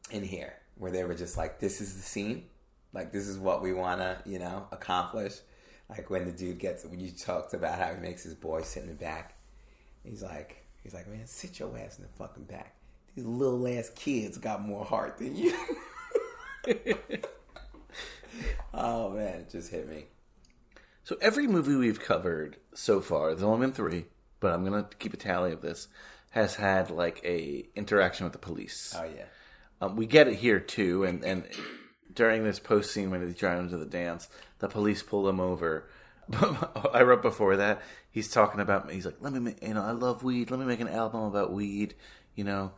in 0.10 0.24
here 0.24 0.54
where 0.76 0.92
they 0.92 1.04
were 1.04 1.16
just 1.16 1.38
like, 1.38 1.60
"This 1.60 1.80
is 1.82 1.96
the 1.96 2.02
scene, 2.02 2.46
like 2.94 3.12
this 3.12 3.28
is 3.28 3.38
what 3.38 3.62
we 3.62 3.74
want 3.74 4.02
to, 4.02 4.22
you 4.26 4.39
know, 4.39 4.68
accomplish." 4.72 5.36
Like 5.89 6.10
when 6.10 6.26
the 6.26 6.32
dude 6.32 6.60
gets, 6.60 6.86
when 6.86 7.00
you 7.00 7.12
talked 7.12 7.54
about 7.54 7.78
how 7.78 7.94
he 7.94 8.00
makes 8.00 8.24
his 8.24 8.34
boy 8.34 8.62
sit 8.62 8.84
in 8.84 8.89
the 8.89 8.96
back, 8.96 9.36
he's 10.04 10.22
like, 10.22 10.66
he's 10.84 10.94
like, 10.94 11.08
"Man, 11.08 11.28
sit 11.28 11.60
your 11.60 11.78
ass 11.78 11.98
in 11.98 12.04
the 12.04 12.10
fucking 12.18 12.46
back. 12.46 12.76
These 13.16 13.26
little 13.26 13.68
ass 13.68 13.92
kids 13.96 14.38
got 14.38 14.62
more 14.62 14.86
heart 14.86 15.18
than 15.18 15.36
you." 15.36 15.54
oh 18.74 19.10
man, 19.12 19.42
it 19.42 19.50
just 19.50 19.72
hit 19.72 19.89
me. 19.89 20.06
So 21.04 21.18
every 21.22 21.48
movie 21.48 21.76
we've 21.76 22.00
covered 22.00 22.58
so 22.74 23.02
far, 23.02 23.30
there's 23.30 23.44
only 23.44 23.66
been 23.66 23.74
three, 23.74 24.06
but 24.39 24.54
I'm 24.54 24.64
gonna 24.64 24.88
keep 25.00 25.14
a 25.14 25.18
tally 25.18 25.52
of 25.52 25.62
this, 25.62 25.88
has 26.32 26.56
had 26.56 26.90
like 26.90 27.22
a 27.24 27.66
interaction 27.76 28.26
with 28.26 28.34
the 28.34 28.40
police. 28.40 28.94
Oh 28.98 29.04
yeah, 29.04 29.26
Um, 29.80 29.96
we 29.96 30.06
get 30.06 30.28
it 30.28 30.36
here 30.36 30.60
too, 30.60 31.04
and 31.04 31.24
and 31.24 31.44
during 32.14 32.44
this 32.44 32.60
post 32.60 32.92
scene 32.92 33.10
when 33.12 33.26
he's 33.26 33.36
driving 33.36 33.70
to 33.70 33.78
the 33.78 33.86
dance, 33.86 34.28
the 34.60 34.68
police 34.68 35.02
pull 35.04 35.28
him 35.30 35.40
over. 35.40 35.88
I 36.94 37.02
wrote 37.04 37.22
before 37.22 37.58
that 37.58 37.82
he's 38.10 38.30
talking 38.30 38.60
about 38.60 38.92
he's 38.92 39.06
like, 39.06 39.16
let 39.22 39.34
me, 39.34 39.40
make, 39.40 39.62
you 39.64 39.74
know, 39.74 39.84
I 39.84 39.92
love 39.92 40.24
weed. 40.24 40.52
Let 40.52 40.60
me 40.60 40.66
make 40.66 40.80
an 40.82 40.88
album 40.88 41.22
about 41.24 41.52
weed. 41.52 41.96
You 42.36 42.44
know, 42.44 42.72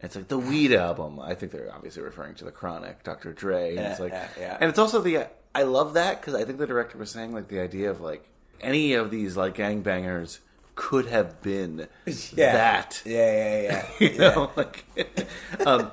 it's 0.00 0.16
like 0.16 0.28
the 0.28 0.38
weed 0.38 0.72
album. 0.72 1.20
I 1.20 1.34
think 1.34 1.52
they're 1.52 1.72
obviously 1.72 2.02
referring 2.02 2.34
to 2.36 2.44
the 2.44 2.50
Chronic, 2.50 3.04
Dr. 3.04 3.32
Dre. 3.32 3.76
And 3.76 3.86
it's 3.86 3.98
Yeah, 3.98 4.02
like, 4.04 4.12
yeah, 4.12 4.28
yeah. 4.38 4.58
and 4.60 4.68
it's 4.70 4.78
also 4.78 5.00
the 5.00 5.26
I 5.54 5.62
love 5.62 5.94
that 5.94 6.20
because 6.20 6.34
I 6.34 6.44
think 6.44 6.58
the 6.58 6.66
director 6.66 6.98
was 6.98 7.10
saying 7.10 7.32
like 7.32 7.48
the 7.48 7.60
idea 7.60 7.90
of 7.90 8.00
like 8.00 8.28
any 8.60 8.94
of 8.94 9.10
these 9.10 9.36
like 9.36 9.54
gangbangers 9.56 10.38
could 10.78 11.06
have 11.06 11.42
been 11.42 11.88
yeah, 12.06 12.52
that 12.52 13.02
Yeah, 13.04 13.32
yeah, 13.32 13.62
yeah. 13.62 13.86
you 14.12 14.18
know, 14.18 14.50
like 14.56 14.84
um, 15.66 15.90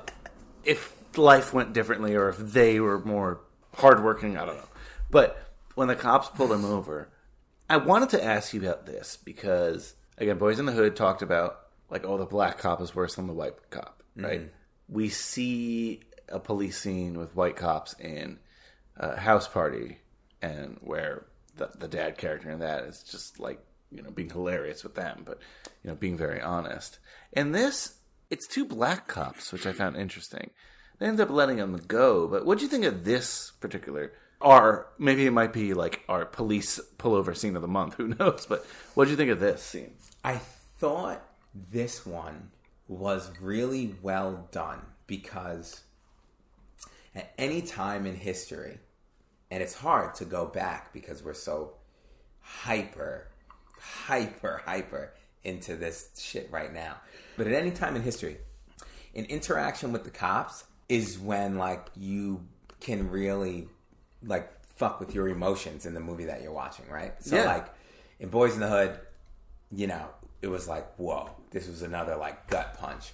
if 0.64 0.94
life 1.18 1.52
went 1.52 1.72
differently 1.72 2.14
or 2.14 2.28
if 2.28 2.38
they 2.38 2.78
were 2.78 3.00
more 3.00 3.40
hardworking, 3.74 4.36
I 4.36 4.46
don't 4.46 4.56
know. 4.56 4.68
But 5.10 5.42
when 5.74 5.88
the 5.88 5.96
cops 5.96 6.28
pulled 6.28 6.52
him 6.52 6.64
over, 6.64 7.08
I 7.68 7.78
wanted 7.78 8.10
to 8.10 8.24
ask 8.24 8.54
you 8.54 8.60
about 8.60 8.86
this 8.86 9.18
because 9.22 9.96
again, 10.18 10.38
Boys 10.38 10.60
in 10.60 10.66
the 10.66 10.72
Hood 10.72 10.94
talked 10.94 11.20
about 11.20 11.62
like, 11.90 12.04
oh, 12.06 12.16
the 12.16 12.24
black 12.24 12.58
cop 12.58 12.80
is 12.80 12.94
worse 12.94 13.16
than 13.16 13.26
the 13.26 13.32
white 13.32 13.54
cop, 13.70 14.04
right? 14.14 14.52
We 14.88 15.08
see 15.08 16.02
a 16.28 16.38
police 16.38 16.78
scene 16.78 17.18
with 17.18 17.34
white 17.34 17.56
cops 17.56 17.94
in 17.98 18.38
a 18.96 19.18
house 19.18 19.48
party, 19.48 19.98
and 20.40 20.78
where 20.80 21.26
the, 21.56 21.70
the 21.76 21.88
dad 21.88 22.18
character 22.18 22.50
in 22.50 22.60
that 22.60 22.84
is 22.84 23.02
just 23.02 23.40
like 23.40 23.60
you 23.96 24.02
know 24.02 24.10
being 24.10 24.30
hilarious 24.30 24.82
with 24.82 24.94
them, 24.94 25.22
but 25.24 25.38
you 25.82 25.90
know 25.90 25.96
being 25.96 26.16
very 26.16 26.40
honest. 26.40 26.98
And 27.32 27.54
this, 27.54 27.98
it's 28.30 28.46
two 28.46 28.64
black 28.64 29.08
cops, 29.08 29.52
which 29.52 29.66
I 29.66 29.72
found 29.72 29.96
interesting. 29.96 30.50
They 30.98 31.06
end 31.06 31.20
up 31.20 31.30
letting 31.30 31.56
them 31.56 31.76
go, 31.86 32.26
but 32.26 32.46
what 32.46 32.58
do 32.58 32.64
you 32.64 32.70
think 32.70 32.84
of 32.84 33.04
this 33.04 33.52
particular? 33.60 34.12
Or 34.40 34.88
maybe 34.98 35.26
it 35.26 35.32
might 35.32 35.52
be 35.52 35.74
like 35.74 36.02
our 36.08 36.24
police 36.24 36.78
pullover 36.98 37.36
scene 37.36 37.56
of 37.56 37.62
the 37.62 37.68
month. 37.68 37.94
Who 37.94 38.08
knows? 38.18 38.46
But 38.46 38.64
what 38.94 39.04
do 39.04 39.10
you 39.10 39.16
think 39.16 39.30
of 39.30 39.40
this 39.40 39.62
scene? 39.62 39.94
I 40.24 40.40
thought 40.78 41.22
this 41.54 42.04
one 42.04 42.50
was 42.88 43.30
really 43.40 43.94
well 44.02 44.48
done 44.52 44.80
because 45.06 45.82
at 47.14 47.32
any 47.38 47.62
time 47.62 48.06
in 48.06 48.14
history, 48.14 48.78
and 49.50 49.62
it's 49.62 49.74
hard 49.74 50.14
to 50.16 50.24
go 50.24 50.46
back 50.46 50.92
because 50.92 51.22
we're 51.22 51.34
so 51.34 51.74
hyper, 52.40 53.28
hyper, 53.78 54.62
hyper 54.64 55.12
into 55.44 55.76
this 55.76 56.10
shit 56.18 56.50
right 56.50 56.72
now. 56.72 56.96
But 57.36 57.46
at 57.46 57.52
any 57.54 57.70
time 57.70 57.96
in 57.96 58.02
history, 58.02 58.38
an 59.14 59.24
interaction 59.26 59.92
with 59.92 60.04
the 60.04 60.10
cops 60.10 60.64
is 60.88 61.18
when 61.18 61.56
like 61.56 61.86
you 61.96 62.46
can 62.80 63.10
really 63.10 63.68
like 64.22 64.52
fuck 64.76 65.00
with 65.00 65.14
your 65.14 65.28
emotions 65.28 65.86
in 65.86 65.94
the 65.94 66.00
movie 66.00 66.26
that 66.26 66.42
you're 66.42 66.52
watching, 66.52 66.88
right? 66.90 67.14
So 67.22 67.36
Yeah. 67.36 67.46
like 67.46 67.66
in 68.18 68.28
Boys 68.28 68.54
in 68.54 68.60
the 68.60 68.68
Hood, 68.68 68.98
you 69.70 69.86
know, 69.86 70.08
it 70.42 70.48
was 70.48 70.68
like, 70.68 70.94
whoa, 70.96 71.30
this 71.50 71.66
was 71.66 71.82
another 71.82 72.16
like 72.16 72.46
gut 72.48 72.76
punch. 72.78 73.12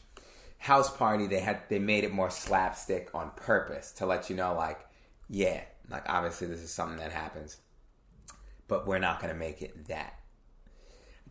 House 0.59 0.95
Party, 0.97 1.27
they 1.27 1.41
had 1.41 1.61
they 1.69 1.79
made 1.79 2.05
it 2.05 2.13
more 2.13 2.31
slapstick 2.31 3.11
on 3.15 3.31
purpose 3.37 3.93
to 3.93 4.07
let 4.07 4.31
you 4.31 4.37
know, 4.37 4.55
like, 4.55 4.81
yeah, 5.29 5.63
like 5.91 6.05
obviously 6.09 6.47
this 6.47 6.61
is 6.61 6.73
something 6.73 6.99
that 6.99 7.13
happens, 7.13 7.57
but 8.69 8.87
we're 8.87 8.99
not 8.99 9.21
gonna 9.21 9.35
make 9.35 9.61
it 9.63 9.87
that 9.89 10.15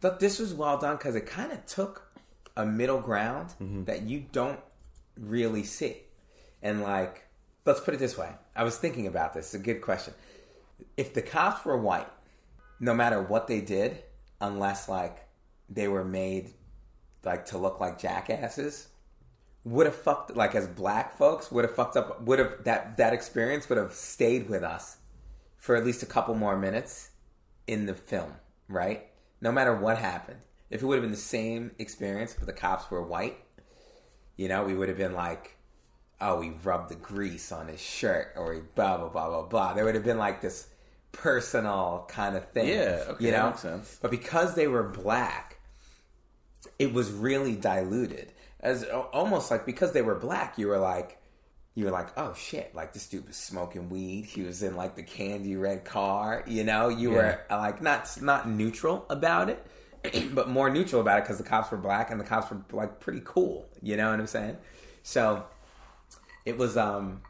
thought 0.02 0.20
this 0.20 0.40
was 0.40 0.54
well 0.54 0.78
done 0.78 0.98
because 0.98 1.16
it 1.16 1.26
kind 1.26 1.52
of 1.52 1.66
took 1.66 2.12
a 2.58 2.66
middle 2.66 3.00
ground 3.00 3.50
mm-hmm. 3.62 3.86
that 3.86 4.02
you 4.04 4.26
don't 4.32 4.60
really 5.18 5.64
see. 5.64 5.98
And 6.62 6.82
like, 6.82 7.28
let's 7.66 7.80
put 7.80 7.94
it 7.94 8.00
this 8.00 8.18
way. 8.18 8.32
I 8.56 8.64
was 8.64 8.78
thinking 8.78 9.08
about 9.08 9.34
this. 9.34 9.54
It's 9.54 9.64
a 9.64 9.66
good 9.66 9.82
question. 9.82 10.14
If 10.98 11.14
the 11.14 11.22
cops 11.22 11.64
were 11.64 11.78
white, 11.78 12.10
no 12.80 12.94
matter 12.94 13.22
what 13.22 13.48
they 13.48 13.62
did, 13.62 14.04
unless 14.42 14.90
like 14.90 15.28
they 15.70 15.88
were 15.88 16.04
made 16.04 16.52
like 17.24 17.46
to 17.48 17.58
look 17.58 17.80
like 17.80 18.00
jackasses, 18.00 18.88
would 19.64 19.86
have 19.86 19.96
fucked 19.96 20.36
like 20.36 20.56
as 20.56 20.68
black 20.68 21.16
folks 21.18 21.52
would 21.52 21.64
have 21.64 21.76
fucked 21.76 21.96
up 21.96 22.20
would 22.24 22.40
have 22.40 22.64
that 22.64 22.98
that 22.98 23.14
experience 23.14 23.70
would 23.70 23.78
have 23.78 23.94
stayed 23.94 24.50
with 24.50 24.64
us 24.64 24.98
for 25.58 25.76
at 25.76 25.86
least 25.86 26.02
a 26.02 26.08
couple 26.08 26.34
more 26.34 26.58
minutes 26.58 27.12
in 27.68 27.86
the 27.86 27.94
film, 27.94 28.34
right? 28.68 29.11
No 29.42 29.52
matter 29.52 29.76
what 29.76 29.98
happened. 29.98 30.40
If 30.70 30.82
it 30.82 30.86
would 30.86 30.96
have 30.96 31.04
been 31.04 31.12
the 31.12 31.18
same 31.18 31.72
experience 31.80 32.34
but 32.38 32.46
the 32.46 32.54
cops 32.54 32.90
were 32.90 33.02
white, 33.02 33.38
you 34.38 34.48
know, 34.48 34.64
we 34.64 34.74
would 34.74 34.88
have 34.88 34.98
been 34.98 35.14
like, 35.14 35.58
oh, 36.22 36.40
he 36.42 36.52
rubbed 36.64 36.90
the 36.90 36.96
grease 36.96 37.52
on 37.52 37.68
his 37.68 37.82
shirt 37.82 38.34
or 38.38 38.54
he 38.54 38.62
blah 38.76 38.98
blah 38.98 39.10
blah 39.10 39.28
blah 39.28 39.42
blah. 39.44 39.74
There 39.74 39.84
would 39.84 39.96
have 39.96 40.06
been 40.06 40.18
like 40.18 40.42
this 40.42 40.68
personal 41.12 42.06
kind 42.08 42.36
of 42.36 42.50
thing. 42.52 42.70
Yeah, 42.70 43.04
okay, 43.10 43.26
you 43.26 43.32
that 43.32 43.38
know? 43.38 43.50
makes 43.50 43.62
sense. 43.62 44.00
But 44.02 44.12
because 44.12 44.56
they 44.56 44.68
were 44.68 44.84
black, 44.84 45.60
it 46.80 46.94
was 46.94 47.12
really 47.12 47.56
diluted. 47.56 48.32
As 48.60 48.84
almost 48.84 49.52
like 49.52 49.66
because 49.66 49.92
they 49.92 50.02
were 50.02 50.16
black, 50.16 50.58
you 50.58 50.68
were 50.68 50.78
like, 50.78 51.18
you 51.74 51.86
were 51.86 51.92
like, 51.92 52.10
oh 52.18 52.34
shit, 52.34 52.76
like 52.76 52.94
this 52.94 53.08
dude 53.08 53.28
was 53.28 53.38
smoking 53.38 53.90
weed. 53.90 54.26
He 54.26 54.42
was 54.42 54.62
in 54.62 54.76
like 54.76 54.96
the 54.96 55.04
candy 55.04 55.56
red 55.56 55.86
car. 55.86 56.44
You 56.48 56.64
know, 56.64 56.90
you 56.90 57.12
were 57.12 57.40
like 57.50 57.82
not 57.82 58.22
not 58.22 58.50
neutral 58.50 59.06
about 59.10 59.50
it, 59.50 59.66
but 60.34 60.50
more 60.50 60.70
neutral 60.70 61.02
about 61.02 61.20
it 61.20 61.24
because 61.24 61.38
the 61.38 61.44
cops 61.44 61.72
were 61.72 61.78
black 61.78 62.12
and 62.12 62.20
the 62.20 62.26
cops 62.26 62.52
were 62.52 62.62
like 62.72 63.00
pretty 63.00 63.22
cool. 63.24 63.70
You 63.82 63.98
know 63.98 64.10
what 64.12 64.20
I'm 64.20 64.28
saying? 64.28 64.58
So 65.04 65.46
it 66.46 66.58
was 66.58 66.78
um 66.78 67.22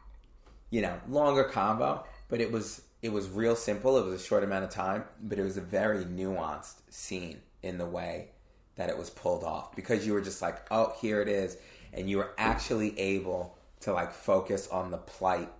you 0.70 0.80
know 0.80 0.98
longer 1.08 1.44
combo 1.44 2.04
but 2.28 2.40
it 2.40 2.50
was 2.50 2.82
it 3.02 3.12
was 3.12 3.28
real 3.28 3.56
simple 3.56 3.98
it 3.98 4.04
was 4.04 4.20
a 4.20 4.24
short 4.24 4.42
amount 4.42 4.64
of 4.64 4.70
time 4.70 5.04
but 5.20 5.38
it 5.38 5.42
was 5.42 5.56
a 5.56 5.60
very 5.60 6.04
nuanced 6.04 6.76
scene 6.88 7.40
in 7.62 7.78
the 7.78 7.86
way 7.86 8.28
that 8.76 8.88
it 8.88 8.96
was 8.96 9.10
pulled 9.10 9.44
off 9.44 9.76
because 9.76 10.06
you 10.06 10.12
were 10.12 10.20
just 10.20 10.40
like 10.40 10.66
oh 10.70 10.92
here 11.00 11.20
it 11.20 11.28
is 11.28 11.56
and 11.92 12.08
you 12.08 12.16
were 12.16 12.32
actually 12.38 12.98
able 12.98 13.56
to 13.82 13.92
like 13.92 14.12
focus 14.12 14.68
on 14.68 14.90
the 14.90 14.98
plight 14.98 15.50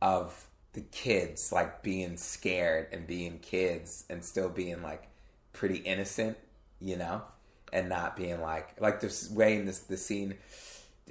of 0.00 0.46
the 0.74 0.80
kids 0.80 1.50
like 1.50 1.82
being 1.82 2.16
scared 2.16 2.86
and 2.92 3.06
being 3.06 3.38
kids 3.38 4.04
and 4.10 4.24
still 4.24 4.48
being 4.48 4.82
like 4.82 5.08
pretty 5.52 5.78
innocent 5.78 6.36
you 6.80 6.96
know 6.96 7.22
and 7.72 7.88
not 7.88 8.16
being 8.16 8.40
like 8.40 8.80
like 8.80 9.00
this 9.00 9.30
way 9.30 9.56
in 9.56 9.64
this 9.64 9.80
the 9.80 9.96
scene 9.96 10.34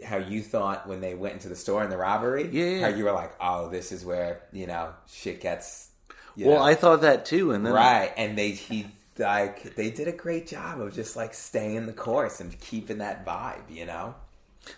how 0.05 0.17
you 0.17 0.41
thought 0.41 0.87
when 0.87 1.01
they 1.01 1.15
went 1.15 1.35
into 1.35 1.49
the 1.49 1.55
store 1.55 1.83
in 1.83 1.89
the 1.89 1.97
robbery. 1.97 2.47
Yeah. 2.51 2.81
How 2.81 2.95
you 2.95 3.05
were 3.05 3.11
like, 3.11 3.33
oh, 3.39 3.69
this 3.69 3.91
is 3.91 4.05
where 4.05 4.41
you 4.51 4.67
know 4.67 4.93
shit 5.07 5.41
gets. 5.41 5.89
You 6.35 6.47
Well, 6.47 6.57
know, 6.57 6.63
I 6.63 6.75
thought 6.75 7.01
that 7.01 7.25
too, 7.25 7.51
and 7.51 7.65
then 7.65 7.73
right, 7.73 8.13
and 8.15 8.37
they 8.37 8.51
he 8.51 8.87
like 9.17 9.75
they 9.75 9.89
did 9.89 10.07
a 10.07 10.11
great 10.11 10.47
job 10.47 10.79
of 10.79 10.93
just 10.93 11.15
like 11.15 11.33
staying 11.33 11.87
the 11.87 11.93
course 11.93 12.39
and 12.39 12.57
keeping 12.59 12.99
that 12.99 13.25
vibe. 13.25 13.69
You 13.69 13.85
know. 13.85 14.15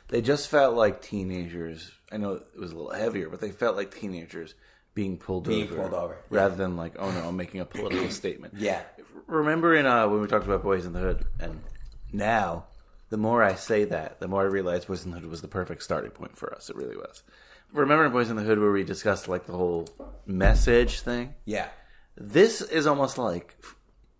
They 0.09 0.21
just 0.21 0.49
felt 0.49 0.75
like 0.75 1.01
teenagers. 1.01 1.91
I 2.11 2.17
know 2.17 2.33
it 2.33 2.59
was 2.59 2.71
a 2.71 2.75
little 2.75 2.91
heavier, 2.93 3.29
but 3.29 3.41
they 3.41 3.51
felt 3.51 3.75
like 3.75 3.93
teenagers 3.93 4.55
being 4.93 5.17
pulled 5.17 5.47
Being 5.47 5.67
over, 5.67 5.75
pulled 5.75 5.93
over, 5.93 6.17
rather 6.29 6.55
than 6.55 6.75
like, 6.75 6.95
oh 6.99 7.11
no, 7.11 7.27
I'm 7.27 7.37
making 7.37 7.61
a 7.61 7.65
political 7.65 8.09
statement. 8.09 8.55
Yeah. 8.57 8.81
Remember 9.27 9.75
in 9.75 9.85
uh, 9.85 10.07
when 10.07 10.21
we 10.21 10.27
talked 10.27 10.45
about 10.45 10.63
Boys 10.63 10.85
in 10.85 10.93
the 10.93 10.99
Hood, 10.99 11.25
and 11.39 11.61
now 12.11 12.65
the 13.09 13.17
more 13.17 13.43
I 13.43 13.55
say 13.55 13.85
that, 13.85 14.19
the 14.19 14.27
more 14.27 14.41
I 14.41 14.45
realize 14.45 14.85
Boys 14.85 15.05
in 15.05 15.11
the 15.11 15.19
Hood 15.19 15.29
was 15.29 15.41
the 15.41 15.47
perfect 15.47 15.83
starting 15.83 16.11
point 16.11 16.35
for 16.35 16.53
us. 16.53 16.69
It 16.69 16.75
really 16.75 16.97
was. 16.97 17.23
Remember 17.71 18.05
in 18.05 18.11
Boys 18.11 18.29
in 18.29 18.35
the 18.35 18.43
Hood 18.43 18.59
where 18.59 18.71
we 18.71 18.83
discussed 18.83 19.27
like 19.27 19.45
the 19.45 19.53
whole 19.53 19.87
message 20.25 21.01
thing? 21.01 21.35
Yeah. 21.45 21.67
This 22.17 22.61
is 22.61 22.87
almost 22.87 23.17
like 23.17 23.55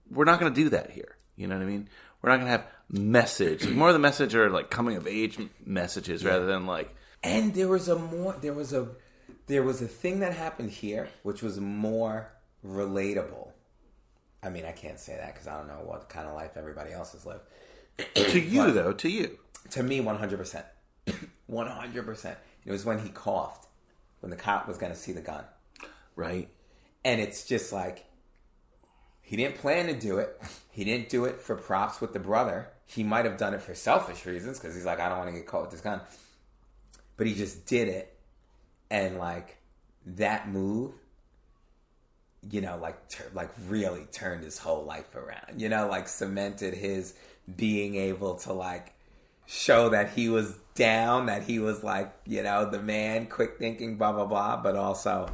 we're 0.09 0.25
not 0.25 0.39
going 0.39 0.53
to 0.53 0.63
do 0.63 0.69
that 0.69 0.91
here. 0.91 1.15
You 1.35 1.47
know 1.47 1.55
what 1.55 1.63
I 1.63 1.67
mean? 1.67 1.89
We're 2.21 2.29
not 2.29 2.37
going 2.37 2.45
to 2.47 2.51
have 2.51 2.67
message. 2.89 3.65
Like, 3.65 3.75
more 3.75 3.87
of 3.89 3.93
the 3.93 3.99
message 3.99 4.35
are 4.35 4.49
like 4.49 4.69
coming 4.69 4.97
of 4.97 5.07
age 5.07 5.37
messages 5.65 6.23
rather 6.25 6.45
than 6.45 6.65
like 6.65 6.95
And 7.23 7.53
there 7.53 7.67
was 7.67 7.87
a 7.87 7.97
more 7.97 8.35
there 8.41 8.53
was 8.53 8.73
a 8.73 8.87
there 9.47 9.63
was 9.63 9.81
a 9.81 9.87
thing 9.87 10.19
that 10.19 10.33
happened 10.33 10.71
here 10.71 11.09
which 11.23 11.41
was 11.41 11.59
more 11.59 12.31
relatable. 12.65 13.49
I 14.41 14.49
mean, 14.49 14.65
I 14.65 14.71
can't 14.71 14.99
say 14.99 15.15
that 15.17 15.33
because 15.33 15.47
I 15.47 15.57
don't 15.57 15.67
know 15.67 15.81
what 15.83 16.07
kind 16.09 16.27
of 16.27 16.33
life 16.33 16.51
everybody 16.55 16.91
else 16.93 17.11
has 17.13 17.25
lived. 17.25 17.41
to 18.15 18.39
you 18.39 18.71
though, 18.71 18.93
to 18.93 19.09
you. 19.09 19.37
To 19.71 19.83
me, 19.83 19.99
one 20.01 20.17
hundred 20.17 20.37
percent, 20.37 20.65
one 21.47 21.67
hundred 21.67 22.05
percent. 22.05 22.37
It 22.65 22.71
was 22.71 22.85
when 22.85 22.99
he 22.99 23.09
coughed 23.09 23.67
when 24.21 24.29
the 24.29 24.35
cop 24.35 24.67
was 24.67 24.77
going 24.77 24.91
to 24.91 24.97
see 24.97 25.11
the 25.13 25.21
gun, 25.21 25.43
Right? 26.15 26.49
and 27.05 27.21
it's 27.21 27.45
just 27.45 27.71
like 27.71 28.05
he 29.21 29.35
didn't 29.37 29.55
plan 29.55 29.87
to 29.87 29.93
do 29.93 30.17
it. 30.17 30.39
He 30.71 30.83
didn't 30.83 31.09
do 31.09 31.25
it 31.25 31.41
for 31.41 31.55
props 31.55 32.01
with 32.01 32.13
the 32.13 32.19
brother. 32.19 32.69
He 32.89 33.03
might 33.03 33.25
have 33.25 33.37
done 33.37 33.53
it 33.53 33.61
for 33.61 33.75
selfish 33.75 34.25
reasons 34.25 34.59
because 34.59 34.73
he's 34.73 34.85
like, 34.85 34.99
I 34.99 35.09
don't 35.09 35.19
want 35.19 35.29
to 35.29 35.35
get 35.35 35.45
caught 35.45 35.61
with 35.61 35.71
this 35.71 35.81
gun. 35.81 36.01
But 37.17 37.27
he 37.27 37.35
just 37.35 37.67
did 37.67 37.87
it, 37.87 38.17
and 38.89 39.19
like 39.19 39.57
that 40.05 40.49
move, 40.49 40.93
you 42.49 42.61
know, 42.61 42.77
like 42.77 43.07
tur- 43.09 43.29
like 43.33 43.51
really 43.67 44.05
turned 44.11 44.43
his 44.43 44.57
whole 44.57 44.83
life 44.85 45.15
around. 45.15 45.61
You 45.61 45.69
know, 45.69 45.87
like 45.87 46.07
cemented 46.07 46.73
his 46.73 47.13
being 47.55 47.95
able 47.95 48.35
to 48.37 48.53
like 48.53 48.93
show 49.45 49.89
that 49.89 50.13
he 50.13 50.29
was 50.29 50.57
down, 50.73 51.27
that 51.27 51.43
he 51.43 51.59
was 51.59 51.83
like, 51.83 52.11
you 52.25 52.41
know, 52.41 52.67
the 52.69 52.81
man, 52.81 53.27
quick 53.27 53.59
thinking, 53.59 53.97
blah 53.97 54.13
blah 54.13 54.25
blah, 54.25 54.57
but 54.57 54.75
also 54.75 55.29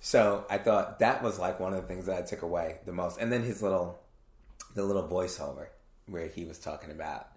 so 0.00 0.44
I 0.50 0.58
thought 0.58 0.98
that 0.98 1.22
was 1.22 1.38
like 1.38 1.58
one 1.58 1.72
of 1.72 1.80
the 1.80 1.88
things 1.88 2.04
that 2.04 2.18
I 2.18 2.20
took 2.20 2.42
away 2.42 2.80
the 2.84 2.92
most. 2.92 3.18
And 3.18 3.32
then 3.32 3.42
his 3.42 3.62
little 3.62 4.00
the 4.74 4.82
little 4.82 5.08
voiceover 5.08 5.68
where 6.06 6.26
he 6.26 6.44
was 6.44 6.58
talking 6.58 6.90
about 6.90 7.28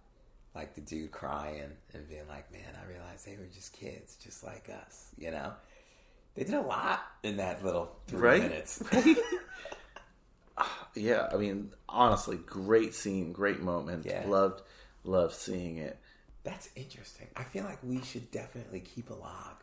like 0.56 0.74
the 0.76 0.82
dude 0.82 1.12
crying 1.12 1.72
and 1.94 2.10
being 2.10 2.28
like, 2.28 2.52
Man, 2.52 2.62
I 2.84 2.90
realized 2.92 3.26
they 3.26 3.38
were 3.38 3.48
just 3.54 3.74
kids, 3.74 4.16
just 4.24 4.44
like 4.44 4.70
us, 4.70 5.10
you 5.18 5.32
know? 5.32 5.54
They 6.36 6.44
did 6.44 6.54
a 6.56 6.62
lot 6.62 7.02
in 7.24 7.38
that 7.38 7.64
little 7.66 7.92
three 8.08 8.20
Right? 8.20 8.42
minutes. 8.42 8.82
Ah, 10.60 10.88
yeah, 10.96 11.30
I 11.32 11.38
mean, 11.38 11.72
honestly, 11.88 12.36
great 12.38 12.96
scene, 12.96 13.32
great 13.32 13.62
moment. 13.62 14.06
Yeah. 14.08 14.24
Loved 14.26 14.62
loved 15.04 15.36
seeing 15.36 15.78
it. 15.78 16.00
That's 16.44 16.70
interesting. 16.76 17.28
I 17.36 17.44
feel 17.44 17.64
like 17.64 17.78
we 17.84 18.02
should 18.02 18.32
definitely 18.32 18.80
keep 18.80 19.12
a 19.12 19.14
log 19.14 19.58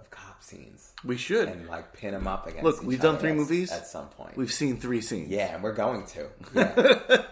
of 0.00 0.10
cop 0.10 0.42
scenes 0.42 0.92
We 1.04 1.16
should. 1.16 1.46
and 1.48 1.68
like 1.68 1.92
pin 1.92 2.12
them 2.12 2.26
up 2.26 2.46
against. 2.48 2.64
Look, 2.64 2.82
we've 2.82 3.00
done 3.00 3.18
three 3.18 3.30
at- 3.30 3.36
movies. 3.36 3.70
at 3.70 3.86
some 3.86 4.08
point. 4.08 4.36
We've 4.36 4.52
seen 4.52 4.78
three 4.78 5.00
scenes. 5.00 5.28
yeah, 5.30 5.54
and 5.54 5.62
we're 5.62 5.74
going 5.74 6.06
to. 6.06 6.26
Yeah. 6.54 7.22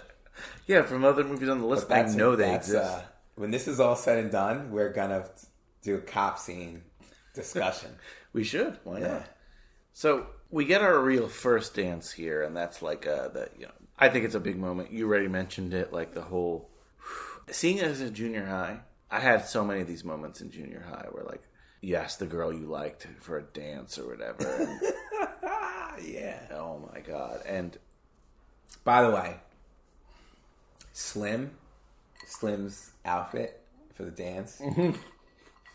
Yeah, 0.67 0.83
from 0.83 1.05
other 1.05 1.25
movies 1.25 1.49
on 1.49 1.59
the 1.61 1.67
list, 1.67 1.91
I 1.91 2.03
know 2.03 2.37
they 2.37 2.55
exist. 2.55 2.77
uh, 2.85 3.03
when 3.37 3.51
this 3.51 3.67
is 3.69 3.81
all 3.81 3.97
said 3.97 4.19
and 4.19 4.31
done, 4.31 4.71
we're 4.71 4.93
gonna 4.93 5.25
do 5.83 5.97
a 5.97 6.01
cop 6.01 6.39
scene 6.39 6.83
discussion. 7.35 7.91
we 8.33 8.45
should. 8.45 8.79
Why 8.85 9.01
Yeah. 9.01 9.09
not? 9.09 9.29
So 9.93 10.27
we 10.51 10.65
get 10.65 10.83
our 10.83 10.99
real 11.01 11.29
first 11.29 11.75
dance 11.75 12.13
here, 12.13 12.43
and 12.43 12.57
that's 12.57 12.83
like 12.83 13.07
uh, 13.07 13.29
the 13.29 13.49
you 13.59 13.67
know. 13.67 13.73
I 13.99 14.09
think 14.09 14.25
it's 14.25 14.35
a 14.35 14.41
big 14.41 14.57
moment. 14.59 14.93
You 14.93 15.07
already 15.09 15.29
mentioned 15.29 15.75
it, 15.75 15.93
like 15.93 16.13
the 16.15 16.23
whole 16.23 16.71
seeing 17.51 17.79
it 17.79 17.85
as 17.85 18.01
a 18.01 18.11
junior 18.11 18.47
high. 18.47 18.81
I 19.11 19.19
had 19.21 19.45
so 19.47 19.65
many 19.65 19.81
of 19.81 19.89
these 19.89 20.05
moments 20.05 20.41
in 20.41 20.51
junior 20.51 20.85
high 20.89 21.07
where 21.11 21.25
like 21.25 21.43
you 21.81 21.97
asked 21.97 22.19
the 22.21 22.27
girl 22.27 22.53
you 22.53 22.67
liked 22.67 23.07
for 23.21 23.39
a 23.39 23.43
dance 23.43 23.99
or 23.99 24.07
whatever. 24.09 24.79
ah, 25.45 25.95
yeah. 26.05 26.39
oh 26.53 26.89
my 26.93 27.01
god! 27.01 27.41
And 27.47 27.77
By 28.85 29.03
the 29.03 29.11
way, 29.11 29.37
Slim, 31.01 31.53
Slim's 32.27 32.91
outfit 33.05 33.61
for 33.95 34.05
the 34.05 34.11
dance, 34.11 34.61
mm-hmm. 34.61 34.93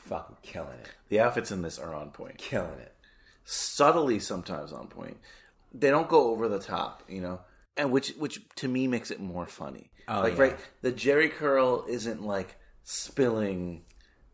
fucking 0.06 0.38
killing 0.44 0.80
it, 0.84 0.90
the 1.10 1.20
outfits 1.20 1.52
in 1.52 1.62
this 1.62 1.80
are 1.80 1.94
on 1.96 2.12
point. 2.12 2.38
killing 2.38 2.80
it. 2.80 2.94
subtly 3.44 4.20
sometimes 4.20 4.72
on 4.72 4.88
point. 4.88 5.18
They 5.74 5.90
don't 5.90 6.08
go 6.08 6.30
over 6.30 6.48
the 6.48 6.60
top, 6.60 7.04
you 7.10 7.22
know, 7.22 7.42
and 7.76 7.92
which 7.92 8.12
which 8.18 8.40
to 8.58 8.68
me 8.68 8.88
makes 8.88 9.12
it 9.12 9.20
more 9.20 9.46
funny. 9.46 9.92
Oh, 10.08 10.22
like 10.22 10.36
yeah. 10.36 10.42
right, 10.42 10.58
the 10.82 10.92
Jheri 10.92 11.32
curl 11.32 11.86
isn't 11.90 12.22
like 12.24 12.56
spilling 12.84 13.84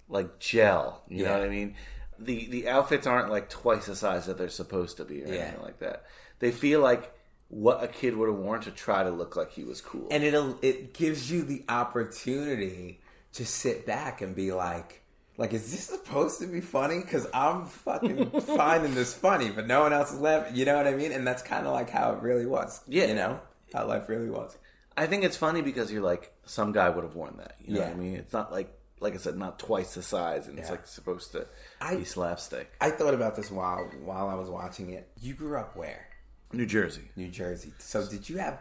like 0.10 0.40
gel. 0.40 1.04
You 1.08 1.24
know 1.26 1.32
what 1.34 1.42
I 1.46 1.50
mean? 1.50 1.76
The 2.20 2.46
the 2.48 2.68
outfits 2.70 3.08
aren't 3.08 3.30
like 3.32 3.50
twice 3.50 3.86
the 3.88 3.96
size 3.96 4.26
that 4.28 4.38
they're 4.38 4.50
supposed 4.50 4.98
to 4.98 5.06
be 5.06 5.24
or 5.24 5.28
Yeah. 5.28 5.42
anything 5.42 5.62
like 5.64 5.80
that. 5.80 6.04
They 6.40 6.52
feel 6.52 6.82
like 6.82 7.12
what 7.52 7.84
a 7.84 7.88
kid 7.88 8.16
would 8.16 8.30
have 8.30 8.38
worn 8.38 8.62
to 8.62 8.72
try 8.72 9.04
to 9.04 9.10
look 9.12 9.36
like 9.36 9.52
he 9.52 9.66
was 9.66 9.82
cool. 9.82 10.08
And 10.10 10.24
it'll 10.24 10.58
it 10.62 10.94
gives 10.94 11.30
you 11.30 11.44
the 11.44 11.64
opportunity 11.70 13.02
to 13.34 13.46
sit 13.46 13.86
back 13.86 14.22
and 14.22 14.34
be 14.36 14.52
like, 14.54 15.02
like, 15.38 15.54
is 15.54 15.70
this 15.72 15.82
supposed 15.82 16.40
to 16.40 16.48
be 16.48 16.62
funny? 16.62 17.00
Because 17.00 17.28
I'm 17.34 17.66
fucking 17.66 18.32
finding 18.42 18.96
this 18.96 19.14
funny, 19.14 19.50
but 19.50 19.68
no 19.68 19.82
one 19.82 19.92
else 19.94 20.12
is 20.14 20.20
laughing. 20.20 20.56
You 20.56 20.66
know 20.66 20.78
what 20.78 20.88
I 20.88 20.96
mean? 20.96 21.12
And 21.12 21.28
that's 21.28 21.42
kind 21.44 21.68
of 21.68 21.74
like 21.74 21.90
how 21.90 22.14
it 22.14 22.22
really 22.22 22.46
was. 22.46 22.82
Yeah. 22.88 23.06
you 23.06 23.16
know 23.16 23.40
how 23.74 23.86
life 23.86 24.08
really 24.08 24.30
was. 24.30 24.58
I 24.96 25.08
think 25.08 25.24
it's 25.24 25.38
funny 25.38 25.62
because 25.62 25.92
you're 25.92 26.02
like 26.02 26.34
some 26.46 26.72
guy 26.72 26.90
would 26.90 27.04
have 27.04 27.16
worn 27.16 27.36
that. 27.38 27.56
You 27.66 27.76
know 27.76 27.82
what 27.82 27.90
I 27.90 27.96
mean? 27.96 28.16
It's 28.16 28.34
not 28.34 28.52
like 28.52 28.74
like 29.02 29.14
I 29.14 29.18
said, 29.18 29.36
not 29.38 29.58
twice 29.60 29.96
the 29.96 30.04
size, 30.04 30.48
and 30.48 30.58
it's 30.58 30.70
like 30.70 30.86
supposed 30.88 31.32
to 31.34 31.48
I- 31.82 31.96
be 31.98 32.06
slapstick. 32.06 32.72
I 32.80 32.92
thought 32.92 33.14
about 33.14 33.36
this 33.36 33.52
while 33.52 33.90
while 34.04 34.30
I 34.30 34.36
was 34.36 34.50
watching 34.50 34.92
it. 34.92 35.10
You 35.20 35.34
grew 35.34 35.58
up 35.58 35.76
where? 35.76 36.08
New 36.54 36.66
Jersey. 36.66 37.04
New 37.16 37.30
Jersey. 37.30 37.74
So 37.80 38.06
did 38.06 38.30
you 38.30 38.38
have 38.38 38.60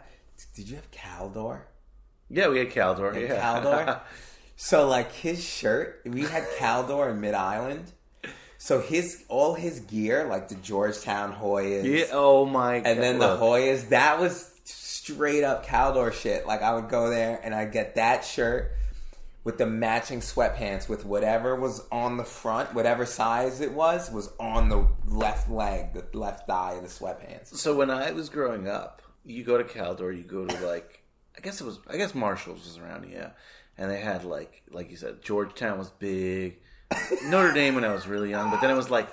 did 0.55 0.69
you 0.69 0.75
have 0.75 0.91
Caldor? 0.91 1.61
Yeah, 2.29 2.47
we 2.49 2.59
had 2.59 2.69
Caldor. 2.69 3.19
Yeah. 3.19 3.41
Caldor? 3.41 4.01
so 4.55 4.87
like 4.87 5.11
his 5.11 5.43
shirt, 5.43 6.01
we 6.05 6.21
had 6.21 6.43
Caldor 6.57 7.11
in 7.11 7.21
Mid 7.21 7.33
Island. 7.33 7.91
So 8.57 8.79
his 8.79 9.23
all 9.27 9.55
his 9.55 9.79
gear, 9.79 10.27
like 10.27 10.47
the 10.47 10.55
Georgetown 10.55 11.33
Hoyas, 11.33 11.83
yeah. 11.83 12.05
Oh 12.11 12.45
my. 12.45 12.79
God. 12.79 12.87
And 12.87 13.01
then 13.01 13.19
the. 13.19 13.37
Hoyas, 13.37 13.89
that 13.89 14.19
was 14.19 14.59
straight 14.65 15.43
up 15.43 15.65
Caldor 15.65 16.13
shit. 16.13 16.45
Like 16.45 16.61
I 16.61 16.75
would 16.75 16.89
go 16.89 17.09
there 17.09 17.39
and 17.43 17.55
I'd 17.55 17.71
get 17.71 17.95
that 17.95 18.23
shirt 18.23 18.71
with 19.43 19.57
the 19.57 19.65
matching 19.65 20.19
sweatpants 20.19 20.87
with 20.87 21.03
whatever 21.03 21.55
was 21.55 21.85
on 21.91 22.17
the 22.17 22.23
front, 22.23 22.73
whatever 22.73 23.05
size 23.05 23.59
it 23.59 23.71
was, 23.71 24.11
was 24.11 24.31
on 24.39 24.69
the 24.69 24.87
left 25.07 25.49
leg, 25.49 25.93
the 25.93 26.05
left 26.17 26.45
thigh 26.45 26.73
of 26.73 26.83
the 26.83 26.87
sweatpants. 26.87 27.55
So 27.55 27.75
when 27.75 27.89
I 27.89 28.11
was 28.11 28.29
growing 28.29 28.67
up, 28.67 29.01
you 29.25 29.43
go 29.43 29.57
to 29.57 29.63
Caldor, 29.63 30.15
you 30.15 30.23
go 30.23 30.45
to 30.45 30.67
like, 30.67 31.03
I 31.35 31.41
guess 31.41 31.59
it 31.59 31.65
was, 31.65 31.79
I 31.87 31.97
guess 31.97 32.13
Marshalls 32.13 32.65
was 32.65 32.77
around, 32.77 33.09
yeah, 33.11 33.31
and 33.77 33.89
they 33.89 33.99
had 33.99 34.25
like, 34.25 34.61
like 34.69 34.91
you 34.91 34.97
said, 34.97 35.23
Georgetown 35.23 35.79
was 35.79 35.89
big. 35.89 36.59
Notre 37.25 37.53
Dame 37.53 37.75
when 37.75 37.83
I 37.85 37.93
was 37.93 38.07
really 38.07 38.29
young, 38.29 38.49
but 38.51 38.61
then 38.61 38.69
it 38.69 38.75
was 38.75 38.89
like, 38.89 39.07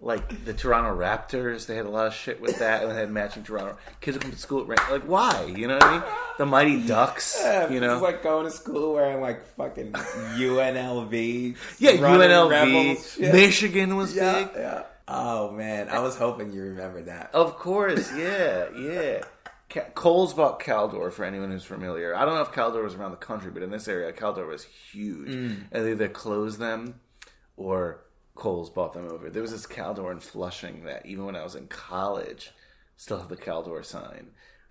like 0.00 0.44
the 0.44 0.52
Toronto 0.52 0.94
Raptors. 0.98 1.66
They 1.66 1.76
had 1.76 1.86
a 1.86 1.90
lot 1.90 2.06
of 2.06 2.14
shit 2.14 2.40
with 2.40 2.58
that, 2.58 2.82
and 2.82 2.90
they 2.90 2.96
had 2.96 3.10
matching 3.10 3.42
Toronto 3.44 3.76
kids 4.00 4.16
would 4.16 4.22
come 4.22 4.32
to 4.32 4.38
school. 4.38 4.70
at 4.72 4.90
Like, 4.90 5.02
why? 5.04 5.44
You 5.44 5.68
know 5.68 5.74
what 5.74 5.84
I 5.84 5.92
mean? 5.92 6.02
The 6.38 6.46
Mighty 6.46 6.86
Ducks. 6.86 7.38
Yeah, 7.40 7.70
You 7.70 7.80
know, 7.80 7.94
It's 7.94 8.02
like 8.02 8.22
going 8.22 8.44
to 8.44 8.50
school 8.50 8.94
wearing 8.94 9.20
like 9.20 9.46
fucking 9.56 9.92
UNLV. 9.92 11.56
yeah, 11.78 11.92
UNLV. 11.92 12.50
Rebels. 12.50 13.18
Michigan 13.18 13.96
was 13.96 14.14
Yeah, 14.14 14.44
big. 14.44 14.48
yeah. 14.56 14.82
Oh 15.08 15.52
man, 15.52 15.88
I 15.88 16.00
was 16.00 16.16
hoping 16.16 16.52
you 16.52 16.62
remembered 16.62 17.06
that. 17.06 17.30
Of 17.32 17.56
course, 17.58 18.10
yeah, 18.16 18.66
yeah. 18.76 19.22
Kohl's 19.94 20.32
bought 20.32 20.58
Caldor 20.60 21.12
for 21.12 21.24
anyone 21.24 21.50
who's 21.50 21.64
familiar. 21.64 22.14
I 22.14 22.24
don't 22.24 22.34
know 22.34 22.40
if 22.40 22.50
Caldor 22.52 22.82
was 22.82 22.94
around 22.94 23.10
the 23.10 23.16
country, 23.18 23.50
but 23.50 23.62
in 23.62 23.70
this 23.70 23.88
area, 23.88 24.12
Caldor 24.12 24.48
was 24.48 24.64
huge. 24.64 25.28
Mm. 25.28 25.56
And 25.70 25.84
they 25.84 25.90
either 25.90 26.08
closed 26.08 26.58
them 26.58 26.94
or 27.56 28.04
Kohl's 28.34 28.70
bought 28.70 28.92
them 28.92 29.08
over. 29.08 29.30
There 29.30 29.42
was 29.42 29.52
this 29.52 29.66
Caldor 29.66 30.12
in 30.12 30.20
Flushing 30.20 30.84
that 30.84 31.06
even 31.06 31.24
when 31.24 31.36
I 31.36 31.42
was 31.42 31.54
in 31.54 31.66
college, 31.68 32.52
still 32.96 33.18
had 33.18 33.28
the 33.28 33.36
Caldor 33.36 33.84
sign. 33.84 34.28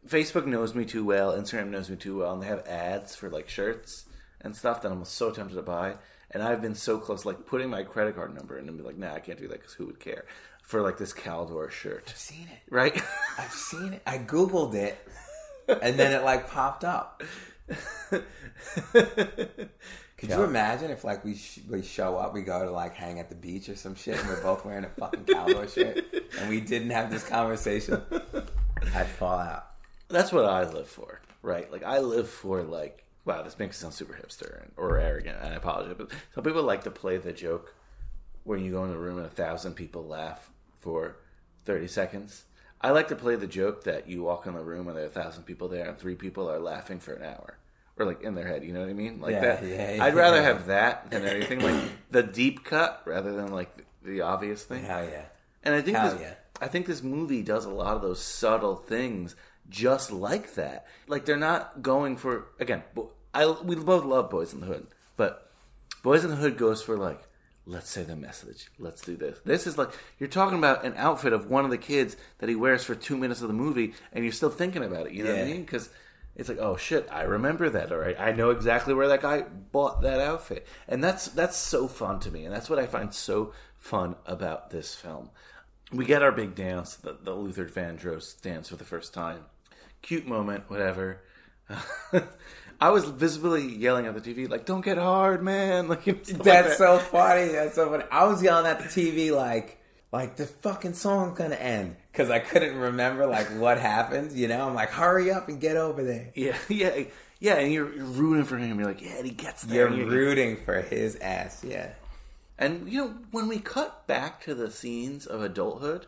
Facebook 0.08 0.46
knows 0.46 0.76
me 0.76 0.86
too 0.86 1.04
well. 1.04 1.32
Instagram 1.36 1.70
knows 1.70 1.90
me 1.90 1.96
too 1.96 2.20
well, 2.20 2.34
and 2.34 2.42
they 2.44 2.48
have 2.48 2.68
ads 2.68 3.16
for 3.16 3.30
like 3.30 3.50
shirts 3.50 4.06
and 4.42 4.56
stuff 4.56 4.82
that 4.82 4.92
I'm 4.92 5.04
so 5.06 5.32
tempted 5.32 5.56
to 5.56 5.64
buy. 5.64 5.96
And 6.32 6.44
I've 6.44 6.62
been 6.62 6.76
so 6.76 6.98
close, 7.00 7.26
like 7.26 7.46
putting 7.46 7.70
my 7.70 7.84
credit 7.84 8.16
card 8.16 8.36
number 8.36 8.58
in 8.58 8.68
and 8.68 8.78
be 8.78 8.84
like, 8.84 8.98
nah, 8.98 9.14
I 9.14 9.20
can't 9.20 9.40
do 9.40 9.48
that 9.48 9.60
because 9.60 9.74
who 9.74 9.88
would 9.88 10.00
care 10.00 10.26
for 10.62 10.82
like 10.82 10.98
this 10.98 11.14
Caldor 11.14 11.70
shirt, 11.70 12.06
I've 12.08 12.18
seen 12.18 12.48
it. 12.52 12.60
right? 12.72 12.96
I've 13.38 13.52
seen 13.52 13.94
it. 13.94 14.02
I 14.06 14.18
googled 14.18 14.74
it, 14.74 14.98
and 15.68 15.98
then 15.98 16.12
it 16.12 16.24
like 16.24 16.50
popped 16.50 16.84
up. 16.84 17.24
Could 20.18 20.30
you 20.30 20.44
imagine 20.44 20.92
if 20.92 21.04
like 21.04 21.26
we 21.26 21.36
sh- 21.36 21.60
we 21.70 21.82
show 21.82 22.18
up, 22.18 22.34
we 22.34 22.42
go 22.42 22.64
to 22.64 22.72
like 22.72 22.96
hang 22.96 23.20
at 23.20 23.30
the 23.30 23.36
beach 23.36 23.68
or 23.68 23.76
some 23.76 23.96
shit, 23.96 24.18
and 24.18 24.28
we're 24.30 24.42
both 24.42 24.64
wearing 24.64 24.86
a 24.86 24.90
fucking 24.90 25.26
cowboy 25.26 25.68
shirt, 25.68 26.06
and 26.40 26.50
we 26.50 26.62
didn't 26.62 26.92
have 26.92 27.12
this 27.12 27.28
conversation? 27.28 28.02
I'd 28.94 29.08
fall 29.08 29.40
out. 29.40 29.72
That's 30.08 30.32
what 30.32 30.46
I 30.46 30.64
live 30.72 30.88
for, 30.88 31.20
right? 31.42 31.70
Like 31.70 31.84
I 31.84 32.00
live 32.00 32.30
for 32.30 32.64
like, 32.64 33.04
wow, 33.26 33.44
this 33.44 33.60
makes 33.60 33.78
it 33.78 33.82
sound 33.82 33.94
super 33.94 34.14
hipster 34.14 34.62
and, 34.62 34.72
or 34.78 34.98
arrogant, 34.98 35.38
and 35.42 35.54
I 35.54 35.58
apologize, 35.58 35.96
but 35.98 36.12
some 36.34 36.44
people 36.44 36.64
like 36.64 36.84
to 36.86 36.92
play 36.92 37.18
the 37.18 37.34
joke 37.34 37.74
when 38.46 38.64
you 38.64 38.72
go 38.72 38.86
in 38.86 38.92
a 38.92 38.98
room 38.98 39.18
and 39.18 39.26
a 39.26 39.30
thousand 39.30 39.74
people 39.74 40.06
laugh 40.06 40.50
for 40.80 41.18
thirty 41.66 41.88
seconds. 41.88 42.46
I 42.80 42.92
like 42.92 43.08
to 43.10 43.16
play 43.16 43.36
the 43.36 43.48
joke 43.48 43.84
that 43.84 44.08
you 44.08 44.24
walk 44.24 44.46
in 44.46 44.54
the 44.54 44.64
room 44.64 44.88
and 44.88 44.96
there 44.96 45.06
are 45.06 45.08
a 45.08 45.10
thousand 45.10 45.44
people 45.44 45.68
there 45.68 45.90
and 45.90 45.98
three 45.98 46.16
people 46.16 46.50
are 46.50 46.60
laughing 46.60 47.00
for 47.00 47.14
an 47.14 47.24
hour. 47.24 47.58
Or 47.98 48.06
like 48.06 48.22
in 48.24 48.36
their 48.36 48.48
head, 48.48 48.64
you 48.64 48.74
know 48.74 48.82
what 48.82 48.90
I 48.90 48.94
mean? 48.94 49.22
Like 49.22 49.32
Yeah, 49.34 49.56
that. 49.56 49.64
yeah, 49.98 50.04
I'd 50.04 50.16
rather 50.16 50.38
yeah. 50.38 50.44
have 50.44 50.68
that 50.68 51.12
than 51.12 51.26
anything 51.26 51.62
like 51.62 51.82
the 52.12 52.24
deep 52.24 52.64
cut 52.66 53.02
rather 53.06 53.34
than 53.36 53.52
like 53.52 53.86
the 54.04 54.22
obvious 54.22 54.64
thing. 54.64 54.84
Hell 54.84 55.06
yeah. 55.06 55.26
And 55.64 55.74
I 55.74 55.82
think 55.82 55.98
Hell 55.98 56.12
this, 56.12 56.22
yeah. 56.22 56.34
I 56.62 56.68
think 56.68 56.88
this 56.88 57.02
movie 57.02 57.42
does 57.42 57.66
a 57.66 57.70
lot 57.70 57.96
of 57.96 58.02
those 58.02 58.22
subtle 58.22 58.76
things 58.76 59.36
just 59.70 60.12
like 60.12 60.56
that. 60.56 60.86
Like 61.08 61.26
they're 61.26 61.38
not 61.38 61.82
going 61.82 62.18
for 62.18 62.48
again. 62.60 62.84
I 63.34 63.50
we 63.64 63.76
both 63.76 64.06
love 64.06 64.30
Boys 64.30 64.54
in 64.54 64.60
the 64.60 64.66
Hood, 64.68 64.88
but 65.18 65.50
Boys 66.04 66.24
in 66.24 66.30
the 66.30 66.36
Hood 66.38 66.58
goes 66.58 66.82
for 66.82 66.98
like 66.98 67.22
let's 67.66 67.90
say 67.90 68.04
the 68.04 68.16
message. 68.16 68.70
Let's 68.78 69.02
do 69.02 69.16
this. 69.16 69.40
This 69.44 69.66
is 69.68 69.78
like 69.78 69.90
you're 70.20 70.30
talking 70.30 70.58
about 70.58 70.86
an 70.86 70.94
outfit 70.98 71.34
of 71.34 71.50
one 71.50 71.66
of 71.66 71.72
the 71.72 71.78
kids 71.78 72.16
that 72.40 72.50
he 72.50 72.56
wears 72.56 72.84
for 72.84 72.94
two 72.96 73.18
minutes 73.18 73.42
of 73.42 73.48
the 73.48 73.54
movie, 73.54 73.94
and 74.14 74.24
you're 74.24 74.34
still 74.34 74.50
thinking 74.50 74.84
about 74.84 75.08
it. 75.08 75.14
You 75.14 75.24
know 75.24 75.32
what 75.32 75.42
I 75.42 75.46
mean? 75.46 75.62
Because 75.62 75.90
it's 76.36 76.50
like, 76.50 76.58
oh 76.60 76.76
shit, 76.76 77.08
I 77.12 77.24
remember 77.24 77.70
that. 77.70 77.92
All 77.92 77.98
right, 77.98 78.20
I 78.20 78.32
know 78.34 78.50
exactly 78.50 78.94
where 78.94 79.08
that 79.08 79.22
guy 79.22 79.44
bought 79.72 80.02
that 80.02 80.20
outfit, 80.20 80.68
and 80.88 81.04
that's 81.04 81.28
that's 81.30 81.58
so 81.58 81.88
fun 81.88 82.20
to 82.22 82.32
me, 82.32 82.46
and 82.46 82.54
that's 82.54 82.70
what 82.70 82.80
I 82.80 82.88
find 82.88 83.14
so 83.14 83.54
fun 83.78 84.16
about 84.26 84.70
this 84.70 84.94
film. 84.94 85.30
We 85.94 86.06
get 86.06 86.24
our 86.24 86.32
big 86.32 86.56
dance, 86.56 86.96
the, 86.96 87.18
the 87.22 87.34
Luther 87.34 87.66
Vandross 87.66 88.42
dance 88.42 88.70
for 88.70 88.76
the 88.76 88.84
first 88.84 89.14
time. 89.14 89.46
Cute 90.02 90.28
moment, 90.28 90.70
whatever. 90.70 91.22
I 92.82 92.90
was 92.90 93.06
visibly 93.06 93.66
yelling 93.66 94.06
at 94.06 94.22
the 94.22 94.22
TV, 94.22 94.50
like, 94.50 94.66
"Don't 94.66 94.84
get 94.84 94.98
hard, 94.98 95.42
man!" 95.42 95.88
Like, 95.90 96.02
stuff 96.02 96.28
like 96.28 96.44
That's 96.44 96.70
that. 96.70 96.78
so 96.78 97.00
funny. 97.00 97.48
That's 97.52 97.76
so 97.76 97.90
funny. 97.90 98.04
I 98.12 98.26
was 98.26 98.44
yelling 98.44 98.66
at 98.66 98.80
the 98.80 98.86
TV 98.86 99.32
like, 99.32 99.82
like 100.12 100.36
the 100.36 100.46
fucking 100.46 100.94
song's 100.94 101.38
gonna 101.38 101.56
end 101.56 101.96
because 102.16 102.30
I 102.32 102.40
couldn't 102.40 102.78
remember 102.78 103.26
like 103.26 103.48
what 103.60 103.78
happened. 103.78 104.32
You 104.32 104.48
know, 104.48 104.68
I'm 104.68 104.74
like, 104.74 104.90
hurry 104.90 105.32
up 105.32 105.50
and 105.50 105.60
get 105.60 105.76
over 105.76 106.02
there. 106.02 106.32
Yeah, 106.34 106.56
yeah, 106.70 107.04
yeah. 107.40 107.56
And 107.56 107.74
you're, 107.74 107.94
you're 107.94 108.06
rooting 108.06 108.46
for 108.46 108.58
him. 108.58 108.80
You're 108.80 108.88
like, 108.88 109.02
yeah, 109.02 109.18
and 109.18 109.26
he 109.26 109.34
gets 109.34 109.64
there. 109.64 109.76
You're 109.76 109.88
And 109.88 109.98
you- 109.98 110.10
rooting 110.10 110.56
for 110.58 110.82
his 110.82 111.18
ass. 111.18 111.64
Yeah. 111.68 111.90
And 112.58 112.88
you 112.90 113.00
know, 113.00 113.14
when 113.32 113.50
we 113.50 113.60
cut 113.60 114.08
back 114.08 114.42
to 114.46 114.56
the 114.56 114.72
scenes 114.72 115.26
of 115.26 115.42
adulthood, 115.44 116.06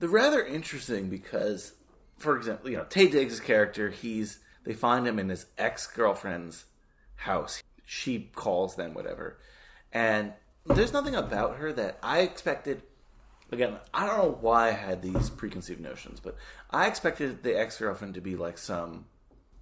they're 0.00 0.08
rather 0.08 0.44
interesting 0.44 1.08
because, 1.08 1.74
for 2.18 2.36
example, 2.36 2.68
you 2.68 2.76
know, 2.78 2.84
Taye 2.84 3.10
Diggs' 3.12 3.38
character, 3.38 3.90
he's 3.90 4.40
they 4.64 4.72
find 4.74 5.06
him 5.06 5.20
in 5.20 5.28
his 5.28 5.46
ex 5.56 5.86
girlfriend's 5.86 6.64
house. 7.14 7.62
She 7.86 8.30
calls 8.34 8.74
them 8.74 8.92
whatever, 8.94 9.38
and 9.92 10.32
there's 10.66 10.92
nothing 10.92 11.14
about 11.14 11.58
her 11.58 11.72
that 11.74 11.98
I 12.02 12.20
expected. 12.20 12.82
Again, 13.54 13.76
I 13.94 14.06
don't 14.06 14.18
know 14.18 14.38
why 14.40 14.68
I 14.68 14.72
had 14.72 15.00
these 15.00 15.30
preconceived 15.30 15.80
notions, 15.80 16.20
but 16.20 16.36
I 16.70 16.86
expected 16.86 17.42
the 17.42 17.58
ex 17.58 17.78
girlfriend 17.78 18.14
to 18.14 18.20
be 18.20 18.36
like 18.36 18.58
some, 18.58 19.06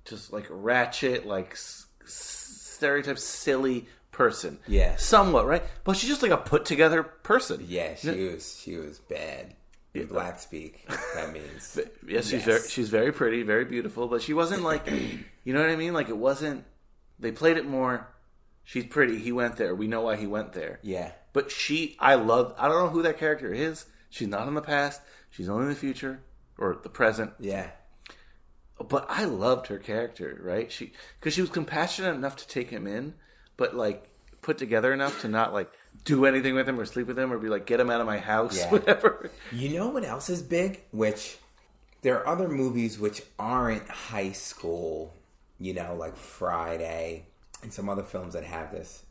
just 0.05 0.32
like 0.32 0.47
ratchet, 0.51 1.26
like 1.26 1.53
s- 1.53 1.86
stereotype, 2.05 3.18
silly 3.18 3.86
person. 4.11 4.59
Yeah. 4.66 4.97
somewhat 4.97 5.47
right. 5.47 5.62
But 5.84 5.97
she's 5.97 6.11
just 6.11 6.22
like 6.22 6.32
a 6.32 6.36
put 6.36 6.64
together 6.64 7.03
person. 7.03 7.64
Yeah, 7.68 7.95
she 7.95 8.28
was 8.28 8.59
she 8.61 8.76
was 8.76 8.99
bad. 8.99 9.55
In 9.95 10.07
black 10.07 10.38
speak. 10.38 10.86
That 11.14 11.32
means 11.34 11.78
Yes, 12.09 12.28
she's 12.28 12.45
very 12.45 12.62
she's 12.68 12.88
very 12.88 13.12
pretty, 13.12 13.43
very 13.43 13.66
beautiful, 13.66 14.09
but 14.09 14.22
she 14.22 14.32
wasn't 14.32 14.62
like 14.62 14.86
you 15.45 15.53
know 15.53 15.61
what 15.61 15.68
I 15.68 15.76
mean? 15.76 15.93
Like 15.93 16.09
it 16.09 16.16
wasn't 16.16 16.64
they 17.18 17.30
played 17.30 17.59
it 17.59 17.66
more 17.66 18.09
she's 18.64 18.86
pretty, 18.86 19.18
he 19.18 19.32
went 19.32 19.57
there. 19.57 19.74
We 19.74 19.86
know 19.88 20.01
why 20.03 20.16
he 20.16 20.26
went 20.26 20.53
there. 20.55 20.78
yeah. 20.82 21.12
But 21.33 21.51
she 21.51 21.97
I 21.99 22.14
love 22.14 22.55
I 22.59 22.68
don't 22.68 22.85
know 22.85 22.91
who 22.91 23.03
that 23.03 23.18
character 23.18 23.53
is. 23.53 23.87
She's 24.11 24.28
not 24.28 24.49
in 24.49 24.55
the 24.55 24.61
past, 24.62 25.01
she's 25.30 25.49
only 25.49 25.64
in 25.64 25.68
the 25.70 25.74
future 25.74 26.20
or 26.59 26.78
the 26.83 26.89
present. 26.89 27.33
Yeah. 27.41 27.70
But 28.89 29.07
I 29.09 29.24
loved 29.24 29.68
her 29.68 29.78
character, 29.78 30.39
right? 30.43 30.70
She 30.70 30.93
cuz 31.20 31.35
she 31.35 31.41
was 31.41 31.51
compassionate 31.51 32.14
enough 32.14 32.37
to 32.37 32.49
take 32.49 32.70
him 32.70 32.87
in, 32.87 33.14
but 33.57 33.74
like 33.74 34.09
put 34.43 34.59
together 34.59 34.93
enough 34.93 35.20
to 35.22 35.28
not 35.28 35.53
like 35.53 35.72
do 36.05 36.26
anything 36.26 36.55
with 36.55 36.68
him 36.68 36.80
or 36.80 36.85
sleep 36.85 37.07
with 37.07 37.18
him 37.18 37.33
or 37.33 37.39
be 37.39 37.49
like 37.49 37.64
get 37.64 37.78
him 37.80 37.91
out 37.91 38.01
of 38.01 38.07
my 38.07 38.18
house 38.18 38.59
Yeah. 38.59 38.70
whatever. 38.72 39.30
You 39.53 39.68
know 39.78 39.89
what 39.89 40.05
else 40.05 40.28
is 40.28 40.43
big? 40.43 40.83
Which 40.91 41.39
there 42.03 42.18
are 42.18 42.26
other 42.26 42.49
movies 42.49 42.99
which 42.99 43.22
aren't 43.39 43.89
high 43.89 44.33
school, 44.33 45.14
you 45.61 45.72
know, 45.72 45.95
like 45.95 46.16
Friday 46.16 47.26
and 47.62 47.72
some 47.72 47.89
other 47.89 48.03
films 48.03 48.35
that 48.35 48.43
have 48.45 48.72
this. 48.72 49.05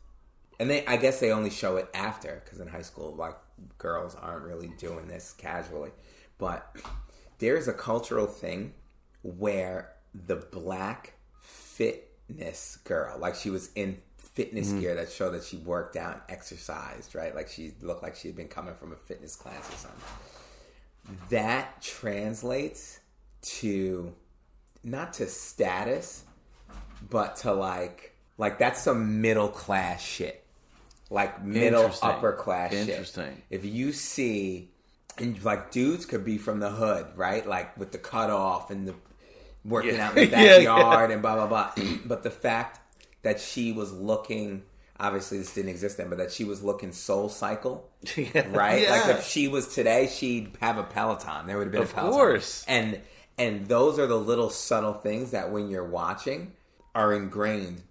And 0.60 0.70
they 0.70 0.86
I 0.86 0.96
guess 0.96 1.20
they 1.20 1.32
only 1.32 1.50
show 1.50 1.76
it 1.76 1.88
after 1.94 2.42
cuz 2.48 2.60
in 2.60 2.68
high 2.68 2.82
school 2.82 3.14
like 3.14 3.36
girls 3.78 4.14
aren't 4.14 4.44
really 4.44 4.68
doing 4.78 5.08
this 5.08 5.34
casually. 5.36 5.90
But 6.38 6.76
there's 7.38 7.68
a 7.68 7.72
cultural 7.72 8.26
thing 8.26 8.74
where 9.22 9.92
the 10.14 10.36
black 10.36 11.14
fitness 11.40 12.78
girl, 12.84 13.18
like 13.18 13.34
she 13.34 13.50
was 13.50 13.70
in 13.74 14.00
fitness 14.16 14.68
mm-hmm. 14.68 14.80
gear 14.80 14.94
that 14.94 15.10
showed 15.10 15.32
that 15.32 15.44
she 15.44 15.56
worked 15.58 15.96
out 15.96 16.14
and 16.14 16.22
exercised, 16.28 17.14
right? 17.14 17.34
Like 17.34 17.48
she 17.48 17.74
looked 17.80 18.02
like 18.02 18.16
she 18.16 18.28
had 18.28 18.36
been 18.36 18.48
coming 18.48 18.74
from 18.74 18.92
a 18.92 18.96
fitness 18.96 19.36
class 19.36 19.68
or 19.68 19.76
something. 19.76 20.00
That 21.30 21.82
translates 21.82 23.00
to 23.42 24.14
not 24.84 25.14
to 25.14 25.26
status, 25.26 26.24
but 27.10 27.36
to 27.36 27.52
like 27.52 28.14
like 28.38 28.58
that's 28.58 28.80
some 28.80 29.20
middle 29.20 29.48
class 29.48 30.00
shit. 30.02 30.41
Like 31.12 31.44
middle 31.44 31.92
upper 32.02 32.32
class 32.32 32.72
shit. 32.72 32.88
Interesting. 32.88 33.42
If 33.50 33.64
you 33.64 33.92
see 33.92 34.70
and 35.18 35.42
like 35.44 35.70
dudes 35.70 36.06
could 36.06 36.24
be 36.24 36.38
from 36.38 36.58
the 36.60 36.70
hood, 36.70 37.06
right? 37.16 37.46
Like 37.46 37.76
with 37.78 37.92
the 37.92 37.98
cutoff 37.98 38.70
and 38.70 38.88
the 38.88 38.94
working 39.64 39.96
Yeah. 39.96 40.08
out 40.08 40.16
in 40.16 40.30
the 40.30 40.36
Yeah, 40.42 40.56
backyard 40.58 41.10
and 41.10 41.20
blah 41.20 41.34
blah 41.34 41.46
blah. 41.46 41.72
but 42.06 42.22
the 42.22 42.30
fact 42.30 42.80
that 43.22 43.40
she 43.40 43.72
was 43.72 43.92
looking 43.92 44.62
obviously 44.98 45.36
this 45.38 45.52
didn't 45.52 45.68
exist 45.70 45.96
then, 45.96 46.08
but 46.08 46.18
that 46.18 46.30
she 46.32 46.44
was 46.44 46.62
looking 46.62 46.90
SoulCycle. 46.90 47.82
Yeah. 48.16 48.46
Right? 48.50 48.88
Like 48.88 49.06
if 49.16 49.26
she 49.26 49.48
was 49.48 49.68
today, 49.74 50.06
she'd 50.06 50.52
have 50.60 50.78
a 50.78 50.82
Peloton. 50.84 51.46
There 51.46 51.58
would 51.58 51.66
have 51.66 51.72
been 51.72 51.82
Of 51.82 51.90
a 51.90 51.94
Peloton. 51.94 52.08
Of 52.12 52.14
course. 52.18 52.64
And 52.66 53.00
and 53.38 53.66
those 53.68 53.98
are 53.98 54.06
the 54.06 54.18
little 54.18 54.48
subtle 54.50 54.94
things 54.94 55.32
that 55.32 55.50
when 55.50 55.68
you're 55.70 55.84
watching 55.88 56.52
are 56.94 57.12
ingrained. 57.12 57.82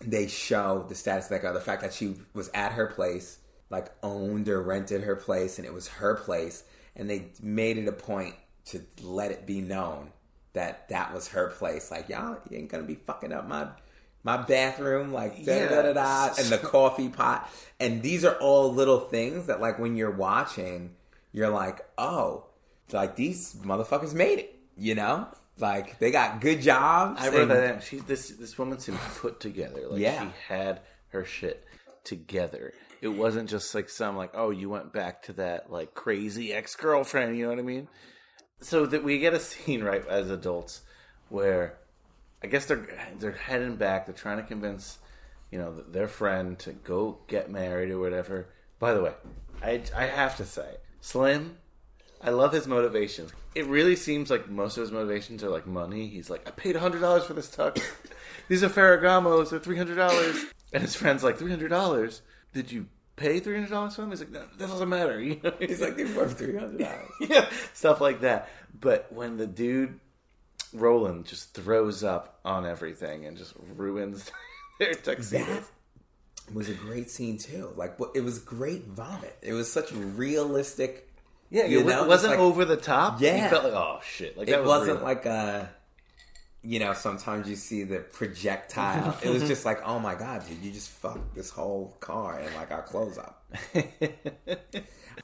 They 0.00 0.26
show 0.26 0.84
the 0.88 0.94
status 0.94 1.24
of 1.26 1.30
that 1.30 1.42
girl. 1.42 1.54
The 1.54 1.60
fact 1.60 1.82
that 1.82 1.94
she 1.94 2.16
was 2.34 2.50
at 2.54 2.72
her 2.72 2.86
place, 2.86 3.38
like 3.70 3.88
owned 4.02 4.48
or 4.48 4.62
rented 4.62 5.02
her 5.02 5.16
place, 5.16 5.58
and 5.58 5.66
it 5.66 5.72
was 5.72 5.88
her 5.88 6.14
place, 6.14 6.64
and 6.94 7.08
they 7.08 7.28
made 7.42 7.78
it 7.78 7.88
a 7.88 7.92
point 7.92 8.34
to 8.66 8.82
let 9.02 9.30
it 9.30 9.46
be 9.46 9.60
known 9.60 10.10
that 10.52 10.88
that 10.88 11.14
was 11.14 11.28
her 11.28 11.48
place. 11.48 11.90
Like 11.90 12.08
y'all, 12.08 12.38
you 12.50 12.58
ain't 12.58 12.68
gonna 12.68 12.82
be 12.84 12.94
fucking 12.96 13.32
up 13.32 13.48
my 13.48 13.68
my 14.22 14.36
bathroom, 14.36 15.12
like 15.12 15.44
da 15.44 15.56
Yeah. 15.56 15.68
da 15.68 15.82
da 15.82 15.92
da, 15.92 16.34
and 16.38 16.48
the 16.48 16.58
coffee 16.58 17.08
pot. 17.08 17.48
And 17.78 18.02
these 18.02 18.24
are 18.24 18.34
all 18.36 18.72
little 18.74 18.98
things 18.98 19.46
that, 19.46 19.60
like, 19.60 19.78
when 19.78 19.94
you're 19.96 20.10
watching, 20.10 20.96
you're 21.32 21.48
like, 21.48 21.80
oh, 21.96 22.46
like 22.92 23.14
these 23.14 23.54
motherfuckers 23.62 24.14
made 24.14 24.40
it. 24.40 24.58
You 24.76 24.94
know, 24.96 25.28
like 25.58 25.98
they 25.98 26.10
got 26.10 26.40
good 26.40 26.60
jobs. 26.60 27.20
I 27.20 27.28
wrote 27.28 27.42
and- 27.42 27.50
that 27.50 27.72
down. 27.72 27.80
She 27.80 27.98
this 27.98 28.28
this 28.30 28.58
woman 28.58 28.78
seemed 28.78 28.98
put 29.18 29.40
together. 29.40 29.82
Like 29.88 30.00
Yeah. 30.00 30.20
she 30.22 30.28
had 30.48 30.80
her 31.08 31.24
shit 31.24 31.64
together. 32.04 32.72
It 33.02 33.08
wasn't 33.08 33.48
just 33.50 33.74
like 33.74 33.88
some 33.88 34.16
like 34.16 34.30
oh 34.34 34.50
you 34.50 34.68
went 34.70 34.92
back 34.92 35.22
to 35.24 35.32
that 35.34 35.70
like 35.70 35.94
crazy 35.94 36.52
ex 36.52 36.74
girlfriend. 36.76 37.36
You 37.36 37.44
know 37.44 37.50
what 37.50 37.58
I 37.58 37.62
mean? 37.62 37.88
So 38.60 38.86
that 38.86 39.04
we 39.04 39.18
get 39.18 39.34
a 39.34 39.40
scene 39.40 39.82
right 39.82 40.06
as 40.06 40.30
adults 40.30 40.82
where 41.28 41.78
I 42.42 42.46
guess 42.48 42.66
they're 42.66 42.86
they're 43.18 43.32
heading 43.32 43.76
back. 43.76 44.06
They're 44.06 44.14
trying 44.14 44.38
to 44.38 44.42
convince 44.44 44.98
you 45.50 45.58
know 45.58 45.72
their 45.74 46.08
friend 46.08 46.58
to 46.60 46.72
go 46.72 47.18
get 47.28 47.50
married 47.50 47.90
or 47.90 47.98
whatever. 47.98 48.48
By 48.78 48.92
the 48.94 49.02
way, 49.02 49.12
I 49.62 49.82
I 49.96 50.06
have 50.06 50.36
to 50.38 50.44
say 50.44 50.76
Slim. 51.00 51.58
I 52.26 52.30
love 52.30 52.52
his 52.52 52.66
motivations. 52.66 53.32
It 53.54 53.66
really 53.66 53.96
seems 53.96 54.30
like 54.30 54.48
most 54.48 54.76
of 54.76 54.82
his 54.82 54.90
motivations 54.90 55.44
are 55.44 55.48
like 55.48 55.66
money. 55.66 56.08
He's 56.08 56.28
like, 56.28 56.46
I 56.46 56.50
paid 56.50 56.76
hundred 56.76 57.00
dollars 57.00 57.24
for 57.24 57.34
this 57.34 57.48
tux. 57.48 57.80
These 58.48 58.62
are 58.62 58.68
Ferragamos. 58.68 59.50
They're 59.50 59.60
three 59.60 59.76
hundred 59.76 59.94
dollars. 59.94 60.44
And 60.72 60.82
his 60.82 60.96
friend's 60.96 61.22
like, 61.22 61.38
three 61.38 61.50
hundred 61.50 61.68
dollars. 61.68 62.22
Did 62.52 62.72
you 62.72 62.86
pay 63.14 63.38
three 63.38 63.54
hundred 63.54 63.70
dollars 63.70 63.94
for 63.94 64.02
them? 64.02 64.10
He's 64.10 64.20
like, 64.20 64.32
no, 64.32 64.44
that 64.58 64.68
doesn't 64.68 64.88
matter. 64.88 65.20
You 65.26 65.40
know? 65.42 65.52
He's 65.60 65.80
like, 65.80 65.96
they're 65.96 66.14
worth 66.16 66.36
three 66.36 66.56
hundred 66.56 66.80
dollars. 66.80 67.08
yeah, 67.20 67.48
stuff 67.72 68.00
like 68.00 68.20
that. 68.22 68.50
But 68.78 69.06
when 69.12 69.36
the 69.36 69.46
dude 69.46 70.00
Roland 70.72 71.26
just 71.26 71.54
throws 71.54 72.04
up 72.04 72.40
on 72.44 72.66
everything 72.66 73.24
and 73.24 73.36
just 73.36 73.54
ruins 73.76 74.30
their 74.78 74.94
tuxedos. 74.94 75.46
That 76.46 76.54
was 76.54 76.68
a 76.68 76.74
great 76.74 77.10
scene 77.10 77.38
too. 77.38 77.72
Like, 77.76 77.96
it 78.14 78.20
was 78.20 78.38
great 78.38 78.84
vomit. 78.84 79.36
It 79.42 79.52
was 79.52 79.72
such 79.72 79.92
realistic. 79.92 81.05
Yeah, 81.50 81.66
you 81.66 81.80
it 81.80 81.86
know, 81.86 82.06
wasn't 82.06 82.32
like- 82.32 82.40
over 82.40 82.64
the 82.64 82.76
top. 82.76 83.20
Yeah. 83.20 83.44
you 83.44 83.50
felt 83.50 83.64
like 83.64 83.72
oh 83.74 84.00
shit, 84.04 84.36
like 84.36 84.48
that 84.48 84.58
it 84.58 84.60
was 84.60 84.68
wasn't 84.68 85.02
like 85.02 85.26
a 85.26 85.70
you 86.62 86.80
know 86.80 86.92
sometimes 86.94 87.48
you 87.48 87.54
see 87.56 87.84
the 87.84 87.98
projectile. 88.00 89.16
It 89.22 89.30
was 89.30 89.46
just 89.46 89.64
like 89.64 89.80
oh 89.86 89.98
my 90.00 90.14
god 90.16 90.46
dude 90.48 90.62
you 90.62 90.72
just 90.72 90.90
fucked 90.90 91.34
this 91.34 91.50
whole 91.50 91.96
car 92.00 92.38
and 92.40 92.52
like 92.56 92.70
our 92.72 92.82
clothes 92.82 93.18
up. 93.18 93.44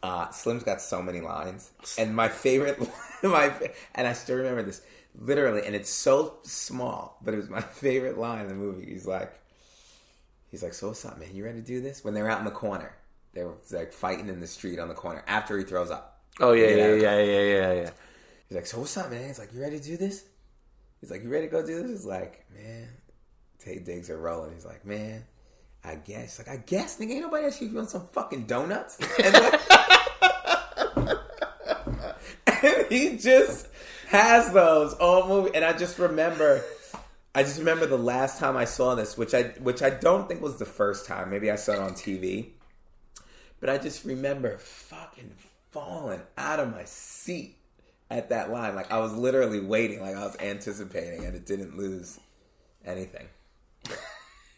Uh 0.03 0.31
slim's 0.31 0.63
got 0.65 0.81
so 0.81 1.03
many 1.03 1.21
lines. 1.21 1.71
And 1.99 2.17
my 2.17 2.29
favorite 2.29 2.79
my 3.23 3.53
and 3.95 4.07
i 4.07 4.13
still 4.15 4.37
remember 4.37 4.63
this 4.63 4.81
literally 5.19 5.65
and 5.67 5.77
it's 5.77 5.91
so 5.91 6.39
small 6.45 7.19
but 7.23 7.35
it 7.35 7.37
was 7.37 7.51
my 7.51 7.61
favorite 7.83 8.17
line 8.19 8.41
in 8.41 8.49
the 8.49 8.55
movie. 8.55 8.87
He's 8.91 9.07
like 9.07 9.33
he's 10.51 10.63
like 10.63 10.73
so 10.75 10.89
what's 10.89 11.05
up 11.05 11.19
man? 11.19 11.29
You 11.35 11.45
ready 11.45 11.61
to 11.61 11.67
do 11.67 11.81
this? 11.81 12.03
When 12.05 12.15
they're 12.15 12.31
out 12.31 12.39
in 12.39 12.45
the 12.45 12.51
corner. 12.51 12.95
They 13.35 13.45
were 13.45 13.55
like 13.71 13.93
fighting 13.93 14.29
in 14.29 14.41
the 14.41 14.47
street 14.47 14.79
on 14.79 14.89
the 14.89 14.95
corner 14.95 15.23
after 15.27 15.57
he 15.59 15.65
throws 15.65 15.91
up 15.91 16.12
oh 16.41 16.53
yeah, 16.53 16.69
yeah, 16.69 16.95
yeah, 16.95 17.19
yeah, 17.21 17.41
yeah, 17.41 17.73
yeah. 17.73 17.91
He's 18.49 18.57
like, 18.57 18.67
so 18.67 18.79
what's 18.81 18.97
up, 18.97 19.11
man? 19.11 19.27
He's 19.27 19.39
like, 19.39 19.53
you 19.55 19.61
ready 19.61 19.79
to 19.79 19.85
do 19.85 19.97
this? 19.97 20.25
He's 21.01 21.11
like, 21.11 21.23
you 21.23 21.29
ready 21.31 21.47
to 21.47 21.51
go 21.53 21.65
do 21.67 21.83
this? 21.83 21.91
He's 21.91 22.05
like, 22.07 22.45
man, 22.55 22.89
Taye 23.65 23.85
Diggs 23.85 24.11
are 24.11 24.19
rolling. 24.19 24.53
He's 24.55 24.65
like, 24.67 24.85
man, 24.85 25.25
I 25.85 25.97
guess. 25.97 26.37
He's 26.37 26.47
like, 26.47 26.57
I 26.59 26.63
guess, 26.65 26.99
nigga, 26.99 27.11
ain't 27.13 27.23
nobody 27.23 27.47
else 27.47 27.61
you 27.61 27.75
want 27.75 27.91
some 27.91 28.07
fucking 28.09 28.47
donuts? 28.47 28.99
And, 29.23 29.33
like- 29.35 29.61
and 32.47 32.87
he 32.91 33.17
just 33.17 33.67
has 34.09 34.53
those 34.53 34.95
all 34.95 35.27
movie. 35.29 35.51
And 35.55 35.65
I 35.65 35.73
just 35.77 35.99
remember, 35.99 36.63
I 37.35 37.43
just 37.43 37.59
remember 37.59 37.87
the 37.87 37.99
last 37.99 38.39
time 38.39 38.57
I 38.57 38.65
saw 38.65 38.95
this, 38.95 39.17
which 39.19 39.35
I 39.35 39.45
which 39.61 39.83
I 39.83 39.91
don't 39.91 40.29
think 40.29 40.41
was 40.41 40.59
the 40.59 40.65
first 40.67 41.07
time. 41.07 41.31
Maybe 41.31 41.51
I 41.51 41.57
saw 41.57 41.73
it 41.73 41.79
on 41.81 41.93
TV. 41.93 42.51
But 43.61 43.71
I 43.71 43.79
just 43.79 44.05
remember 44.05 44.59
fucking 44.59 45.31
falling 45.73 46.21
out 46.39 46.61
of 46.61 46.71
my 46.71 46.85
seat 46.85 47.57
at 48.11 48.29
that 48.29 48.51
line. 48.51 48.75
Like 48.77 48.93
I 48.93 48.99
was 48.99 49.15
literally 49.15 49.61
waiting, 49.61 50.01
like 50.01 50.15
I 50.15 50.25
was 50.25 50.37
anticipating, 50.39 51.25
and 51.25 51.35
it 51.35 51.45
didn't 51.47 51.77
lose 51.77 52.21
anything. 52.85 53.27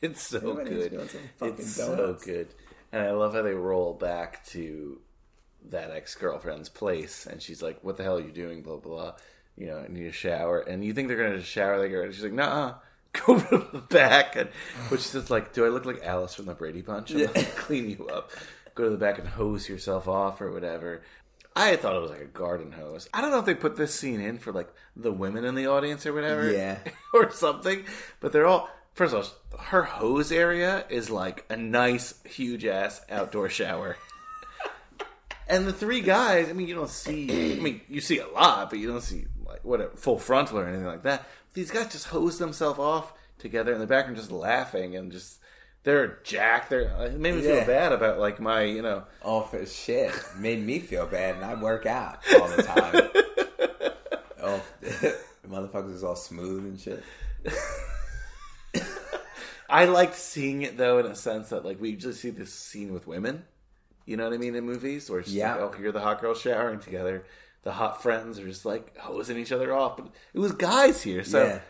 It's 0.03 0.21
so 0.21 0.39
good. 0.57 0.91
doing 0.91 1.09
some 1.09 1.21
fucking 1.39 1.55
It's 1.55 1.77
so 1.77 2.19
good. 2.23 2.49
And 2.93 3.01
I 3.01 3.13
love 3.13 3.33
how 3.33 3.41
they 3.41 3.55
roll 3.55 3.95
back 3.95 4.45
to 4.49 5.01
that 5.71 5.91
ex 5.91 6.15
girlfriend's 6.15 6.69
place, 6.69 7.25
and 7.25 7.41
she's 7.41 7.63
like, 7.63 7.83
"What 7.83 7.97
the 7.97 8.03
hell 8.03 8.19
are 8.19 8.21
you 8.21 8.31
doing?" 8.31 8.61
Blah 8.61 8.77
blah. 8.77 8.95
blah. 8.95 9.13
You 9.57 9.69
know, 9.69 9.79
I 9.79 9.89
need 9.89 10.05
a 10.05 10.13
shower, 10.13 10.59
and 10.61 10.85
you 10.85 10.93
think 10.93 11.09
they're 11.09 11.17
gonna 11.17 11.41
shower. 11.41 11.89
Get 11.89 11.95
ready. 11.95 12.13
She's 12.13 12.25
like, 12.25 12.35
"Nah." 12.35 12.75
Go 13.27 13.39
to 13.39 13.69
the 13.73 13.79
back, 13.79 14.35
and 14.37 14.51
which 14.89 15.01
is 15.03 15.13
just 15.13 15.31
like, 15.31 15.53
do 15.55 15.65
I 15.65 15.69
look 15.69 15.87
like 15.87 16.03
Alice 16.03 16.35
from 16.35 16.47
the 16.47 16.55
Brady 16.55 16.83
Bunch? 16.83 17.13
I'm 17.13 17.27
gonna 17.27 17.45
clean 17.57 17.89
you 17.89 18.09
up. 18.09 18.31
Go 18.75 18.85
to 18.85 18.91
the 18.91 18.97
back 18.97 19.19
and 19.19 19.29
hose 19.29 19.69
yourself 19.69 20.09
off 20.09 20.41
or 20.41 20.51
whatever. 20.51 21.03
I 21.57 21.77
thought 21.77 21.95
it 21.95 22.03
was 22.03 22.11
like 22.11 22.21
a 22.21 22.27
garden 22.27 22.73
hose. 22.73 23.09
I 23.15 23.21
don't 23.21 23.31
know 23.31 23.39
if 23.39 23.45
they 23.45 23.55
put 23.55 23.77
this 23.77 23.95
scene 23.95 24.21
in 24.21 24.39
for 24.39 24.53
like 24.53 24.69
the 24.97 25.13
women 25.13 25.45
in 25.45 25.55
the 25.55 25.69
audience 25.69 26.05
or 26.05 26.13
whatever. 26.13 26.51
Yeah. 26.51 26.79
or 27.15 27.31
something. 27.31 27.85
But 28.21 28.33
they're 28.33 28.47
all 28.47 28.69
first 28.95 29.15
of 29.15 29.25
all, 29.53 29.59
her 29.61 29.83
hose 29.83 30.33
area 30.33 30.85
is 30.89 31.11
like 31.11 31.45
a 31.51 31.57
nice, 31.57 32.15
huge 32.25 32.65
ass 32.65 33.01
outdoor 33.11 33.49
shower. 33.49 33.97
and 35.49 35.67
the 35.67 35.73
three 35.73 36.01
guys, 36.01 36.49
I 36.49 36.53
mean, 36.53 36.69
you 36.69 36.75
don't 36.75 36.91
see. 36.91 37.53
I 37.53 37.61
mean, 37.61 37.83
you 37.89 38.01
see 38.01 38.19
a 38.19 38.29
lot, 38.29 38.71
but 38.71 38.79
you 38.79 38.89
don't 38.89 39.03
see 39.03 39.27
like 39.47 39.65
whatever 39.65 39.95
full 39.97 40.19
frontal 40.19 40.59
or 40.59 40.67
anything 40.67 40.87
like 40.87 41.03
that. 41.03 41.27
These 41.53 41.71
guys 41.71 41.93
just 41.93 42.07
hose 42.07 42.39
themselves 42.39 42.79
off 42.79 43.13
together 43.39 43.73
in 43.73 43.81
the 43.81 43.87
background, 43.87 44.17
just 44.17 44.33
laughing 44.33 44.97
and 44.97 45.13
just. 45.13 45.41
They're 45.85 46.19
jacked. 46.25 46.71
They're 46.71 46.91
uh, 46.97 47.05
it 47.05 47.19
made 47.21 47.35
me 47.37 47.43
feel 47.43 47.65
bad 47.67 47.93
about 47.93 48.19
like 48.19 48.41
my 48.41 48.63
you 48.63 48.83
know 48.83 49.05
Oh, 49.23 49.43
for 49.43 49.65
shit, 49.67 50.11
made 50.39 50.61
me 50.65 50.79
feel 50.81 51.07
bad, 51.07 51.37
and 51.37 51.45
I 51.45 51.55
work 51.55 51.87
out 51.87 52.19
all 52.41 52.49
the 52.49 52.63
time. 52.63 52.95
oh, 54.43 54.63
the 54.81 55.17
motherfuckers 55.49 55.95
is 55.95 56.03
all 56.03 56.17
smooth 56.17 56.65
and 56.65 56.81
shit. 56.81 57.05
I 59.69 59.87
liked 59.87 60.15
seeing 60.15 60.63
it 60.63 60.77
though 60.77 60.99
in 60.99 61.07
a 61.07 61.15
sense 61.15 61.49
that 61.51 61.65
like 61.65 61.81
we 61.81 61.91
usually 61.91 62.13
see 62.15 62.31
this 62.31 62.53
scene 62.53 62.93
with 62.93 63.07
women. 63.07 63.45
You 64.07 64.17
know 64.17 64.25
what 64.25 64.35
I 64.35 64.37
mean 64.39 64.55
in 64.55 64.65
movies 64.65 65.09
where 65.09 65.21
it's 65.21 65.31
Yeah. 65.31 65.55
like, 65.57 65.77
oh, 65.77 65.81
you're 65.81 65.93
the 65.93 66.01
hot 66.01 66.21
girl 66.21 66.35
showering 66.35 66.79
together. 66.81 67.25
The 67.63 67.73
hot 67.73 68.03
friends 68.03 68.39
are 68.39 68.47
just 68.47 68.67
like 68.67 68.97
hosing 68.99 69.39
each 69.39 69.53
other 69.53 69.75
off. 69.75 69.97
But 69.97 70.09
it 70.35 70.39
was 70.39 70.53
guys 70.53 71.03
here, 71.03 71.25
so 71.25 71.45
Yeah. 71.45 71.61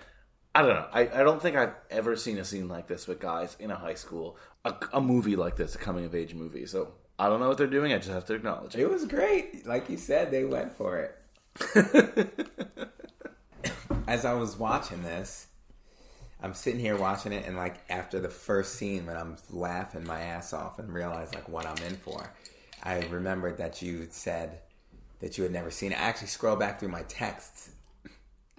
I 0.55 0.63
don't 0.63 0.75
know. 0.75 0.87
I, 0.93 1.01
I 1.01 1.23
don't 1.25 1.43
think 1.43 1.57
I've 1.57 1.75
ever 1.91 2.15
seen 2.15 2.39
a 2.39 2.45
scene 2.45 2.69
like 2.69 2.87
this 2.87 3.09
with 3.09 3.19
guys 3.19 3.57
in 3.59 3.73
a 3.73 3.77
high 3.77 3.95
school. 3.95 4.37
A, 4.65 4.75
a 4.93 5.01
movie 5.01 5.35
like 5.35 5.57
this, 5.57 5.75
a 5.75 5.79
coming 5.79 6.05
of 6.05 6.15
age 6.15 6.33
movie. 6.35 6.67
So 6.67 6.93
I 7.19 7.29
don't 7.29 7.41
know 7.41 7.49
what 7.49 7.59
they're 7.59 7.67
doing. 7.67 7.93
I 7.93 7.99
just 7.99 8.11
have 8.11 8.25
to 8.27 8.35
acknowledge 8.35 8.77
it. 8.77 8.81
It 8.81 8.91
was 8.91 9.05
great. 9.05 9.67
Like 9.67 9.91
you 9.91 9.97
said, 9.97 10.31
they 10.31 10.45
went 10.45 10.73
for 10.73 10.99
it. 10.99 11.19
As 14.07 14.25
I 14.25 14.35
was 14.35 14.57
watching 14.57 15.03
this, 15.03 15.49
I'm 16.41 16.55
sitting 16.55 16.81
here 16.81 16.97
watching 16.97 17.33
it, 17.33 17.47
and 17.47 17.57
like 17.57 17.77
after 17.89 18.21
the 18.21 18.29
first 18.29 18.75
scene, 18.75 19.07
when 19.07 19.17
I'm 19.17 19.37
laughing 19.51 20.05
my 20.05 20.21
ass 20.21 20.53
off 20.53 20.79
and 20.79 20.93
realize 20.93 21.35
like 21.35 21.49
what 21.49 21.67
I'm 21.67 21.83
in 21.85 21.97
for, 21.97 22.33
I 22.83 23.01
remembered 23.07 23.57
that 23.59 23.81
you 23.81 24.07
said 24.11 24.61
that 25.21 25.39
you 25.39 25.45
had 25.45 25.53
never 25.53 25.71
seen 25.71 25.93
it. 25.93 25.99
I 25.99 26.03
actually 26.03 26.27
scrolled 26.29 26.59
back 26.59 26.79
through 26.79 26.91
my 26.91 27.03
texts 27.05 27.71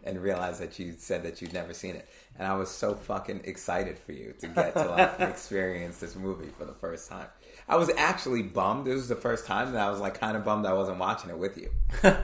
and 0.06 0.22
realized 0.22 0.61
that 0.61 0.80
you 0.80 0.94
said 0.98 1.23
that 1.23 1.41
you'd 1.41 1.53
never 1.53 1.73
seen 1.73 1.95
it, 1.95 2.07
and 2.38 2.48
I 2.48 2.56
was 2.56 2.69
so 2.69 2.94
fucking 2.94 3.41
excited 3.45 3.98
for 3.98 4.11
you 4.11 4.34
to 4.40 4.48
get 4.48 4.73
to 4.73 4.86
like 4.86 5.19
experience 5.19 5.99
this 5.99 6.15
movie 6.15 6.49
for 6.57 6.65
the 6.65 6.73
first 6.73 7.10
time. 7.10 7.27
I 7.68 7.77
was 7.77 7.90
actually 7.98 8.44
bummed. 8.44 8.86
This 8.86 8.95
was 8.95 9.07
the 9.07 9.15
first 9.15 9.45
time 9.48 9.73
that 9.73 9.82
I 9.82 9.90
was 9.90 9.99
like 9.99 10.19
kind 10.19 10.38
of 10.38 10.45
bummed 10.45 10.65
I 10.65 10.73
wasn't 10.73 10.99
watching 10.99 11.30
it 11.30 11.38
with 11.38 11.57
you. 11.57 11.69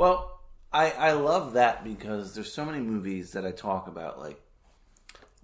Well, 0.00 0.40
I 0.72 0.92
I 0.92 1.12
love 1.12 1.52
that 1.52 1.84
because 1.84 2.34
there's 2.34 2.50
so 2.50 2.64
many 2.64 2.78
movies 2.80 3.32
that 3.32 3.44
I 3.44 3.50
talk 3.50 3.86
about 3.86 4.18
like 4.18 4.40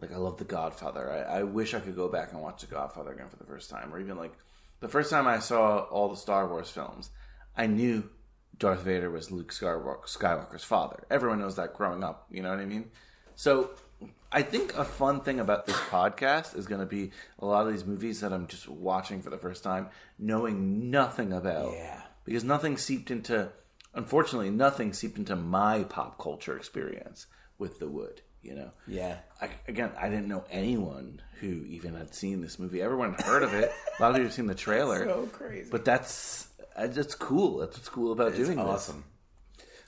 like 0.00 0.10
I 0.10 0.16
love 0.16 0.38
The 0.38 0.44
Godfather. 0.44 1.10
I, 1.10 1.40
I 1.40 1.42
wish 1.42 1.74
I 1.74 1.80
could 1.80 1.94
go 1.94 2.08
back 2.08 2.32
and 2.32 2.40
watch 2.40 2.62
The 2.62 2.66
Godfather 2.68 3.12
again 3.12 3.28
for 3.28 3.36
the 3.36 3.44
first 3.44 3.68
time, 3.68 3.92
or 3.92 4.00
even 4.00 4.16
like 4.16 4.32
the 4.80 4.88
first 4.88 5.10
time 5.10 5.26
I 5.26 5.40
saw 5.40 5.80
all 5.90 6.08
the 6.08 6.16
Star 6.16 6.48
Wars 6.48 6.70
films. 6.70 7.10
I 7.54 7.66
knew 7.66 8.08
Darth 8.58 8.82
Vader 8.82 9.10
was 9.10 9.30
Luke 9.30 9.52
Skywalker's 9.52 10.64
father. 10.64 11.04
Everyone 11.10 11.40
knows 11.40 11.56
that 11.56 11.74
growing 11.74 12.02
up. 12.02 12.26
You 12.30 12.42
know 12.42 12.50
what 12.50 12.60
I 12.60 12.64
mean? 12.64 12.90
So 13.34 13.70
I 14.32 14.42
think 14.42 14.74
a 14.76 14.84
fun 14.84 15.20
thing 15.20 15.40
about 15.40 15.66
this 15.66 15.76
podcast 15.76 16.56
is 16.56 16.66
going 16.66 16.80
to 16.80 16.86
be 16.86 17.10
a 17.38 17.46
lot 17.46 17.66
of 17.66 17.72
these 17.72 17.84
movies 17.84 18.20
that 18.20 18.32
I'm 18.32 18.46
just 18.46 18.68
watching 18.68 19.22
for 19.22 19.30
the 19.30 19.38
first 19.38 19.62
time, 19.62 19.88
knowing 20.18 20.90
nothing 20.90 21.32
about. 21.32 21.72
Yeah. 21.72 22.02
Because 22.24 22.44
nothing 22.44 22.76
seeped 22.76 23.10
into, 23.10 23.50
unfortunately, 23.94 24.50
nothing 24.50 24.92
seeped 24.92 25.18
into 25.18 25.36
my 25.36 25.84
pop 25.84 26.18
culture 26.18 26.56
experience 26.56 27.26
with 27.58 27.78
The 27.78 27.88
Wood. 27.88 28.22
You 28.42 28.54
know. 28.54 28.70
Yeah. 28.86 29.18
I, 29.40 29.50
again, 29.66 29.90
I 30.00 30.08
didn't 30.08 30.28
know 30.28 30.44
anyone 30.50 31.20
who 31.40 31.64
even 31.66 31.94
had 31.94 32.14
seen 32.14 32.40
this 32.40 32.58
movie. 32.58 32.80
Everyone 32.80 33.14
had 33.14 33.24
heard 33.24 33.42
of 33.42 33.52
it. 33.54 33.72
A 33.98 34.02
lot 34.02 34.10
of 34.10 34.16
people 34.16 34.26
have 34.26 34.32
seen 34.32 34.46
the 34.46 34.54
trailer. 34.54 35.04
So 35.06 35.26
crazy. 35.26 35.68
But 35.70 35.84
that's 35.84 36.48
that's 36.76 37.14
cool. 37.14 37.58
That's 37.58 37.76
what's 37.76 37.88
cool 37.88 38.12
about 38.12 38.28
It's 38.28 38.38
doing 38.38 38.56
this. 38.58 38.66
awesome. 38.66 39.04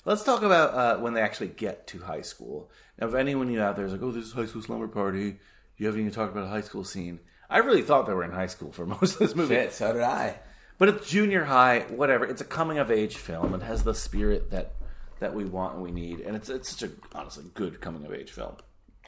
Let's 0.04 0.24
talk 0.24 0.42
about 0.42 0.74
uh, 0.74 1.00
when 1.00 1.12
they 1.14 1.20
actually 1.20 1.48
get 1.48 1.86
to 1.88 1.98
high 2.00 2.22
school. 2.22 2.70
Now, 2.98 3.08
if 3.08 3.14
anyone 3.14 3.50
you 3.52 3.60
out 3.60 3.76
there 3.76 3.84
is 3.84 3.92
like, 3.92 4.02
"Oh, 4.02 4.10
this 4.12 4.24
is 4.24 4.32
high 4.32 4.46
school 4.46 4.62
slumber 4.62 4.88
party," 4.88 5.38
you 5.76 5.86
haven't 5.86 6.00
even 6.00 6.12
talked 6.12 6.32
about 6.32 6.44
a 6.44 6.50
high 6.50 6.62
school 6.62 6.84
scene. 6.84 7.20
I 7.50 7.58
really 7.58 7.82
thought 7.82 8.06
they 8.06 8.14
were 8.14 8.24
in 8.24 8.30
high 8.32 8.46
school 8.46 8.72
for 8.72 8.86
most 9.00 9.14
of 9.14 9.18
this 9.18 9.34
movie. 9.34 9.54
Shit, 9.54 9.72
so 9.72 9.92
did 9.92 10.02
I. 10.02 10.36
But 10.78 10.88
it's 10.90 11.10
junior 11.10 11.44
high, 11.44 11.80
whatever. 11.88 12.24
It's 12.24 12.40
a 12.40 12.44
coming 12.44 12.78
of 12.78 12.90
age 12.90 13.16
film. 13.16 13.52
It 13.54 13.62
has 13.62 13.82
the 13.84 13.94
spirit 13.94 14.50
that 14.52 14.72
that 15.20 15.34
we 15.34 15.44
want 15.44 15.74
and 15.74 15.82
we 15.82 15.90
need, 15.90 16.20
and 16.20 16.36
it's 16.36 16.48
it's 16.48 16.70
such 16.70 16.88
a 16.88 16.92
honestly 17.14 17.44
good 17.54 17.80
coming 17.80 18.04
of 18.06 18.12
age 18.14 18.30
film. 18.30 18.56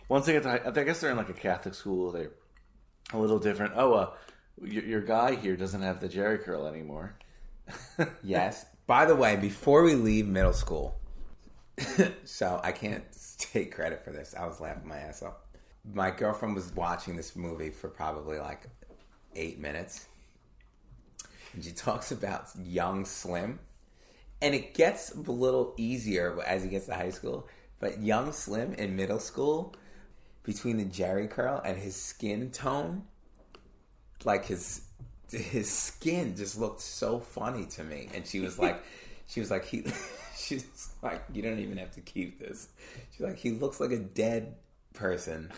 Once 0.09 0.27
they 0.27 0.33
get 0.33 0.43
to, 0.43 0.51
high, 0.51 0.61
I 0.65 0.85
guess 0.85 1.01
they're 1.01 1.13
in 1.13 1.17
like 1.17 1.29
a 1.31 1.35
Catholic 1.35 1.75
school. 1.75 2.11
They're 2.13 2.33
a 3.13 3.19
little 3.19 3.39
different. 3.39 3.75
Oh, 3.77 3.95
uh, 3.95 4.11
your, 4.61 4.85
your 4.85 5.01
guy 5.01 5.37
here 5.37 5.57
doesn't 5.57 5.83
have 5.83 6.01
the 6.01 6.09
Jheri 6.09 6.43
curl 6.43 6.67
anymore. 6.67 7.17
Yes. 8.23 8.67
By 8.87 9.07
the 9.07 9.15
way, 9.15 9.37
before 9.37 9.83
we 9.83 9.95
leave 9.95 10.27
middle 10.27 10.53
school, 10.53 10.99
so 12.25 12.61
I 12.63 12.73
can't 12.73 13.05
take 13.39 13.75
credit 13.75 14.05
for 14.05 14.11
this. 14.11 14.35
I 14.39 14.47
was 14.47 14.61
laughing 14.61 14.89
my 14.89 14.99
ass 14.99 15.23
off. 15.23 15.35
My 15.95 16.11
girlfriend 16.11 16.55
was 16.55 16.75
watching 16.75 17.17
this 17.17 17.37
movie 17.37 17.71
for 17.71 17.89
probably 17.89 18.39
like 18.39 18.63
eight 19.35 19.59
minutes. 19.59 20.07
And 21.53 21.65
she 21.65 21.73
talks 21.73 22.13
about 22.13 22.49
young 22.63 23.05
Slim. 23.05 23.61
And 24.43 24.55
it 24.55 24.75
gets 24.75 25.15
a 25.15 25.31
little 25.31 25.75
easier 25.77 26.41
as 26.47 26.63
he 26.63 26.69
gets 26.69 26.87
to 26.87 26.95
high 26.95 27.11
school. 27.11 27.49
But 27.79 28.01
young 28.01 28.33
Slim 28.33 28.75
in 28.75 28.97
middle 28.97 29.19
school, 29.19 29.75
between 30.43 30.77
the 30.77 30.85
Jheri 30.85 31.29
curl 31.29 31.61
and 31.65 31.79
his 31.79 31.97
skin 31.97 32.51
tone, 32.51 33.05
like 34.25 34.47
his 34.47 34.83
his 35.31 35.71
skin 35.71 36.37
just 36.37 36.59
looked 36.59 36.81
so 36.81 37.21
funny 37.21 37.67
to 37.67 37.85
me. 37.85 38.09
And 38.15 38.27
she 38.27 38.41
was 38.41 38.59
like 38.59 38.83
she 39.27 39.41
was 39.41 39.51
like 39.51 39.65
he 39.65 39.85
she's 40.37 40.91
like 41.03 41.23
you 41.33 41.43
don't 41.43 41.59
even 41.59 41.79
have 41.79 41.93
to 41.93 42.01
keep 42.01 42.39
this. 42.39 42.69
She's 43.13 43.21
like 43.21 43.39
he 43.39 43.51
looks 43.53 43.81
like 43.81 43.93
a 43.93 43.99
dead 43.99 44.55
person 44.95 45.53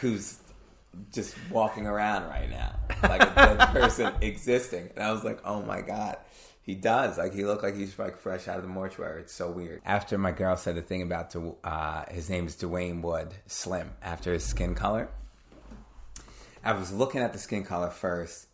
who's 0.00 0.38
just 1.12 1.36
walking 1.50 1.86
around 1.86 2.24
right 2.28 2.50
now 2.50 2.74
like 3.04 3.22
a 3.22 3.34
dead 3.34 3.58
person 3.72 4.12
existing. 4.20 4.90
And 4.96 5.04
i 5.04 5.12
was 5.12 5.22
like 5.24 5.40
oh 5.44 5.62
my 5.62 5.80
god 5.82 6.16
he 6.62 6.74
does. 6.74 7.18
Like 7.18 7.34
he 7.34 7.44
looked 7.44 7.62
like 7.62 7.74
he's 7.74 7.98
like 7.98 8.18
fresh 8.18 8.46
out 8.46 8.56
of 8.56 8.62
the 8.62 8.68
mortuary. 8.68 9.22
It's 9.22 9.32
so 9.32 9.50
weird. 9.50 9.80
After 9.84 10.18
my 10.18 10.30
girl 10.30 10.56
said 10.56 10.76
the 10.76 10.82
thing 10.82 11.02
about 11.02 11.34
uh, 11.64 12.04
his 12.10 12.28
name 12.28 12.46
is 12.46 12.54
Duane 12.54 13.02
wood 13.02 13.34
slim 13.46 13.92
after 14.02 14.32
his 14.32 14.44
skin 14.44 14.74
color 14.74 15.08
I 16.62 16.74
was 16.74 16.92
looking 16.92 17.22
at 17.22 17.32
the 17.32 17.38
skin 17.38 17.64
color 17.64 17.88
first 17.88 18.46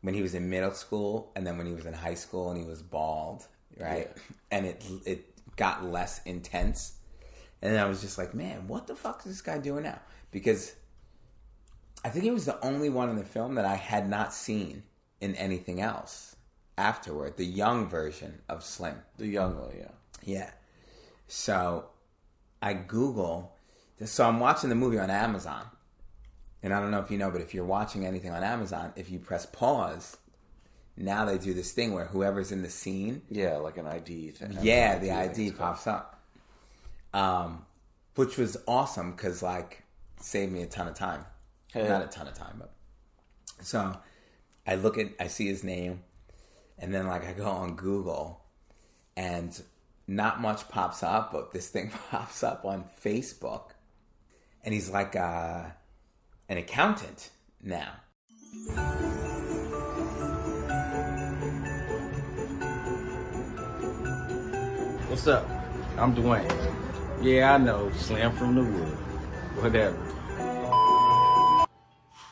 when 0.00 0.14
he 0.14 0.22
was 0.22 0.34
in 0.34 0.48
middle 0.48 0.72
school, 0.72 1.32
and 1.34 1.46
then 1.46 1.58
when 1.58 1.66
he 1.66 1.72
was 1.72 1.86
in 1.86 1.94
high 1.94 2.14
school 2.14 2.50
and 2.50 2.58
he 2.58 2.64
was 2.64 2.82
bald, 2.82 3.46
right? 3.78 4.10
And 4.50 4.64
it 4.64 4.82
it 5.04 5.56
got 5.56 5.84
less 5.84 6.20
intense, 6.24 6.94
and 7.60 7.72
then 7.72 7.82
I 7.84 7.86
was 7.86 8.00
just 8.00 8.16
like, 8.16 8.34
man, 8.34 8.68
what 8.68 8.86
the 8.86 8.94
fuck 8.94 9.20
is 9.26 9.32
this 9.32 9.42
guy 9.42 9.58
doing 9.58 9.84
now? 9.84 10.00
Because 10.30 10.74
I 12.04 12.10
think 12.10 12.24
he 12.24 12.30
was 12.30 12.44
the 12.44 12.64
only 12.64 12.88
one 12.88 13.10
in 13.10 13.16
the 13.16 13.24
film 13.24 13.56
that 13.56 13.64
I 13.64 13.74
had 13.74 14.08
not 14.08 14.32
seen 14.32 14.84
in 15.20 15.34
anything 15.34 15.80
else 15.80 16.36
afterward. 16.76 17.36
The 17.36 17.44
young 17.44 17.88
version 17.88 18.40
of 18.48 18.64
Slim. 18.64 19.02
The 19.16 19.26
young 19.26 19.58
one, 19.58 19.74
yeah. 19.76 19.90
Yeah. 20.22 20.50
So 21.26 21.90
I 22.62 22.74
Google. 22.74 23.56
So 24.04 24.26
I'm 24.26 24.38
watching 24.38 24.70
the 24.70 24.76
movie 24.76 24.98
on 24.98 25.10
Amazon. 25.10 25.66
And 26.62 26.74
I 26.74 26.80
don't 26.80 26.90
know 26.90 26.98
if 27.00 27.10
you 27.10 27.18
know, 27.18 27.30
but 27.30 27.40
if 27.40 27.54
you're 27.54 27.64
watching 27.64 28.04
anything 28.04 28.30
on 28.32 28.42
Amazon, 28.42 28.92
if 28.96 29.10
you 29.10 29.18
press 29.18 29.46
pause, 29.46 30.16
now 30.96 31.24
they 31.24 31.38
do 31.38 31.54
this 31.54 31.72
thing 31.72 31.92
where 31.92 32.06
whoever's 32.06 32.50
in 32.50 32.62
the 32.62 32.70
scene, 32.70 33.22
Yeah, 33.30 33.56
like 33.58 33.76
an 33.76 33.86
ID 33.86 34.32
thing. 34.32 34.58
yeah, 34.62 34.98
the 34.98 35.12
ID 35.12 35.52
pops 35.52 35.86
up. 35.86 36.20
Um, 37.14 37.64
which 38.16 38.36
was 38.36 38.56
awesome 38.66 39.12
because 39.12 39.42
like 39.42 39.84
saved 40.20 40.52
me 40.52 40.62
a 40.62 40.66
ton 40.66 40.88
of 40.88 40.94
time. 40.94 41.24
Yeah. 41.74 41.86
Not 41.88 42.02
a 42.02 42.08
ton 42.08 42.26
of 42.26 42.34
time, 42.34 42.56
but 42.58 42.72
so 43.62 43.96
I 44.66 44.74
look 44.74 44.98
at 44.98 45.08
I 45.20 45.28
see 45.28 45.46
his 45.46 45.62
name, 45.62 46.02
and 46.78 46.92
then 46.92 47.06
like 47.06 47.24
I 47.24 47.32
go 47.32 47.46
on 47.46 47.76
Google, 47.76 48.40
and 49.16 49.58
not 50.08 50.40
much 50.40 50.68
pops 50.68 51.02
up, 51.02 51.32
but 51.32 51.52
this 51.52 51.68
thing 51.68 51.90
pops 52.10 52.42
up 52.42 52.64
on 52.64 52.84
Facebook, 53.02 53.70
and 54.64 54.74
he's 54.74 54.90
like 54.90 55.14
uh, 55.14 55.66
an 56.48 56.56
accountant 56.56 57.28
now. 57.62 57.92
What's 65.08 65.26
up? 65.26 65.46
I'm 65.98 66.14
Duane. 66.14 66.48
Yeah, 67.20 67.54
I 67.54 67.58
know. 67.58 67.90
Slam 67.96 68.34
from 68.34 68.54
the 68.54 68.62
wood. 68.62 68.96
Whatever. 69.60 69.98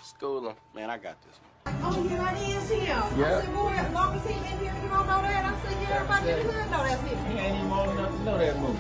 School 0.03 0.49
him. 0.49 0.57
Man, 0.75 0.89
I 0.89 0.97
got 0.97 1.17
this. 1.23 1.39
Oh, 1.83 2.09
yeah, 2.09 2.17
that 2.17 2.37
is 2.41 2.71
him. 2.71 2.87
Yeah. 2.87 3.37
I 3.37 3.41
said, 3.43 3.55
boy, 3.55 3.69
as 3.69 3.93
long 3.93 4.17
as 4.17 4.25
he 4.25 4.33
in 4.33 4.59
here, 4.59 4.75
you 4.83 4.89
don't 4.89 5.07
know 5.07 5.21
that. 5.21 5.45
I 5.45 5.61
said, 5.63 5.83
yeah, 5.83 5.95
everybody 5.97 6.31
in 6.31 6.47
the 6.47 6.53
hood 6.55 6.71
know 6.71 6.85
that's 6.85 7.03
him. 7.03 7.27
He 7.27 7.39
ain't 7.39 7.57
even 7.57 7.71
old 7.71 7.91
enough 7.91 8.11
to 8.13 8.23
know 8.25 8.39
that 8.39 8.59
movie. 8.61 8.79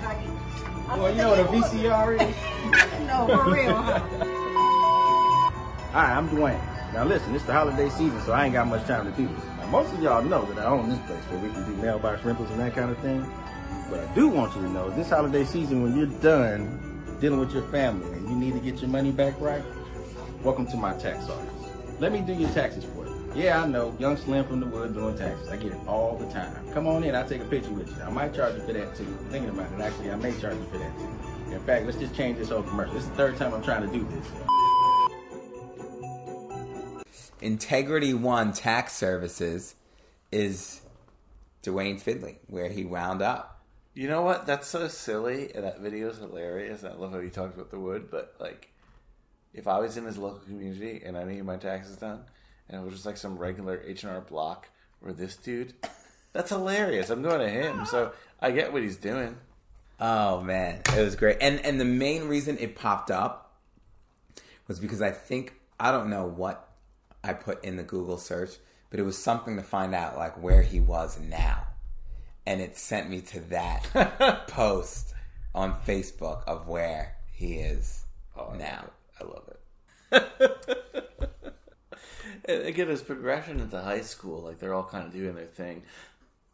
I 0.88 0.96
Boy, 0.96 1.10
you 1.10 1.16
know 1.16 1.30
what 1.30 1.40
a 1.40 1.44
VCR 1.44 2.14
is? 2.14 3.06
no, 3.06 3.26
for 3.26 3.50
real, 3.50 3.74
huh? 3.74 4.42
Hi, 5.96 6.12
I'm 6.12 6.28
Duane. 6.28 6.60
Now 6.92 7.06
listen, 7.06 7.34
it's 7.34 7.46
the 7.46 7.54
holiday 7.54 7.88
season, 7.88 8.20
so 8.20 8.32
I 8.32 8.44
ain't 8.44 8.52
got 8.52 8.66
much 8.66 8.86
time 8.86 9.10
to 9.10 9.16
do 9.16 9.26
this. 9.26 9.44
Now, 9.56 9.66
most 9.68 9.94
of 9.94 10.02
y'all 10.02 10.22
know 10.22 10.44
that 10.44 10.58
I 10.58 10.66
own 10.66 10.90
this 10.90 10.98
place 11.06 11.22
where 11.30 11.40
we 11.40 11.48
can 11.48 11.64
do 11.64 11.74
mailbox 11.80 12.22
rentals 12.22 12.50
and 12.50 12.60
that 12.60 12.74
kind 12.74 12.90
of 12.90 12.98
thing. 12.98 13.26
But 13.88 14.00
I 14.00 14.14
do 14.14 14.28
want 14.28 14.54
you 14.54 14.60
to 14.60 14.68
know 14.68 14.90
this 14.90 15.08
holiday 15.08 15.42
season, 15.46 15.82
when 15.82 15.96
you're 15.96 16.20
done 16.20 17.16
dealing 17.18 17.40
with 17.40 17.54
your 17.54 17.62
family 17.68 18.12
and 18.12 18.28
you 18.28 18.36
need 18.36 18.52
to 18.52 18.60
get 18.60 18.82
your 18.82 18.90
money 18.90 19.10
back 19.10 19.40
right, 19.40 19.62
welcome 20.42 20.66
to 20.66 20.76
my 20.76 20.92
tax 20.98 21.30
office. 21.30 21.70
Let 21.98 22.12
me 22.12 22.20
do 22.20 22.34
your 22.34 22.50
taxes 22.50 22.84
for 22.84 23.06
you. 23.06 23.32
Yeah, 23.34 23.62
I 23.62 23.66
know, 23.66 23.96
young 23.98 24.18
Slim 24.18 24.44
from 24.44 24.60
the 24.60 24.66
wood 24.66 24.92
doing 24.92 25.16
taxes. 25.16 25.48
I 25.48 25.56
get 25.56 25.72
it 25.72 25.78
all 25.86 26.18
the 26.18 26.30
time. 26.30 26.54
Come 26.74 26.86
on 26.88 27.04
in, 27.04 27.14
I'll 27.14 27.26
take 27.26 27.40
a 27.40 27.46
picture 27.46 27.72
with 27.72 27.88
you. 27.88 28.02
I 28.02 28.10
might 28.10 28.34
charge 28.34 28.54
you 28.56 28.60
for 28.66 28.74
that 28.74 28.94
too. 28.94 29.16
Thinking 29.30 29.48
about 29.48 29.72
it, 29.72 29.80
actually, 29.80 30.10
I 30.10 30.16
may 30.16 30.38
charge 30.38 30.58
you 30.58 30.66
for 30.70 30.76
that 30.76 30.94
too. 30.98 31.54
In 31.54 31.60
fact, 31.60 31.86
let's 31.86 31.96
just 31.96 32.14
change 32.14 32.36
this 32.36 32.50
whole 32.50 32.64
commercial. 32.64 32.92
This 32.92 33.04
is 33.04 33.08
the 33.08 33.16
third 33.16 33.38
time 33.38 33.54
I'm 33.54 33.62
trying 33.62 33.80
to 33.80 33.98
do 33.98 34.06
this. 34.10 34.26
Integrity 37.46 38.12
One 38.12 38.52
Tax 38.52 38.92
Services 38.92 39.76
is 40.32 40.80
Duane 41.62 41.96
Finley, 41.96 42.40
where 42.48 42.68
he 42.68 42.84
wound 42.84 43.22
up. 43.22 43.62
You 43.94 44.08
know 44.08 44.22
what? 44.22 44.46
That's 44.46 44.66
so 44.66 44.88
silly, 44.88 45.54
and 45.54 45.62
that 45.62 45.78
video 45.78 46.10
is 46.10 46.18
hilarious. 46.18 46.82
I 46.82 46.94
love 46.94 47.12
how 47.12 47.20
he 47.20 47.30
talks 47.30 47.54
about 47.54 47.70
the 47.70 47.78
wood, 47.78 48.08
but 48.10 48.34
like, 48.40 48.72
if 49.54 49.68
I 49.68 49.78
was 49.78 49.96
in 49.96 50.06
his 50.06 50.18
local 50.18 50.40
community 50.40 51.00
and 51.06 51.16
I 51.16 51.22
needed 51.22 51.44
my 51.44 51.54
taxes 51.56 51.96
done, 51.98 52.24
and 52.68 52.80
it 52.80 52.84
was 52.84 52.94
just 52.94 53.06
like 53.06 53.16
some 53.16 53.38
regular 53.38 53.80
H 53.86 54.02
and 54.02 54.10
R 54.12 54.22
Block 54.22 54.68
or 55.00 55.12
this 55.12 55.36
dude, 55.36 55.72
that's 56.32 56.50
hilarious. 56.50 57.10
I'm 57.10 57.22
going 57.22 57.38
to 57.38 57.48
him, 57.48 57.86
so 57.86 58.10
I 58.40 58.50
get 58.50 58.72
what 58.72 58.82
he's 58.82 58.96
doing. 58.96 59.36
Oh 60.00 60.40
man, 60.40 60.82
it 60.96 61.00
was 61.00 61.14
great. 61.14 61.38
And 61.40 61.64
and 61.64 61.80
the 61.80 61.84
main 61.84 62.24
reason 62.24 62.58
it 62.58 62.74
popped 62.74 63.12
up 63.12 63.56
was 64.66 64.80
because 64.80 65.00
I 65.00 65.12
think 65.12 65.54
I 65.78 65.92
don't 65.92 66.10
know 66.10 66.26
what 66.26 66.65
I 67.26 67.32
put 67.32 67.64
in 67.64 67.76
the 67.76 67.82
Google 67.82 68.18
search, 68.18 68.50
but 68.90 69.00
it 69.00 69.04
was 69.04 69.18
something 69.18 69.56
to 69.56 69.62
find 69.62 69.94
out 69.94 70.16
like 70.16 70.40
where 70.42 70.62
he 70.62 70.80
was 70.80 71.18
now. 71.20 71.66
And 72.46 72.60
it 72.60 72.76
sent 72.76 73.10
me 73.10 73.20
to 73.22 73.40
that 73.50 74.44
post 74.48 75.14
on 75.54 75.74
Facebook 75.86 76.42
of 76.46 76.68
where 76.68 77.16
he 77.32 77.54
is 77.54 78.04
Oh, 78.36 78.50
I 78.52 78.56
now. 78.56 78.90
love. 79.20 79.22
I 79.22 79.24
love 79.24 79.48
it. 79.48 79.60
and 82.44 82.62
again, 82.66 82.88
his 82.88 83.02
progression 83.02 83.60
into 83.60 83.80
high 83.80 84.02
school, 84.02 84.42
like 84.42 84.58
they're 84.58 84.74
all 84.74 84.84
kind 84.84 85.06
of 85.06 85.12
doing 85.12 85.34
their 85.34 85.46
thing. 85.46 85.82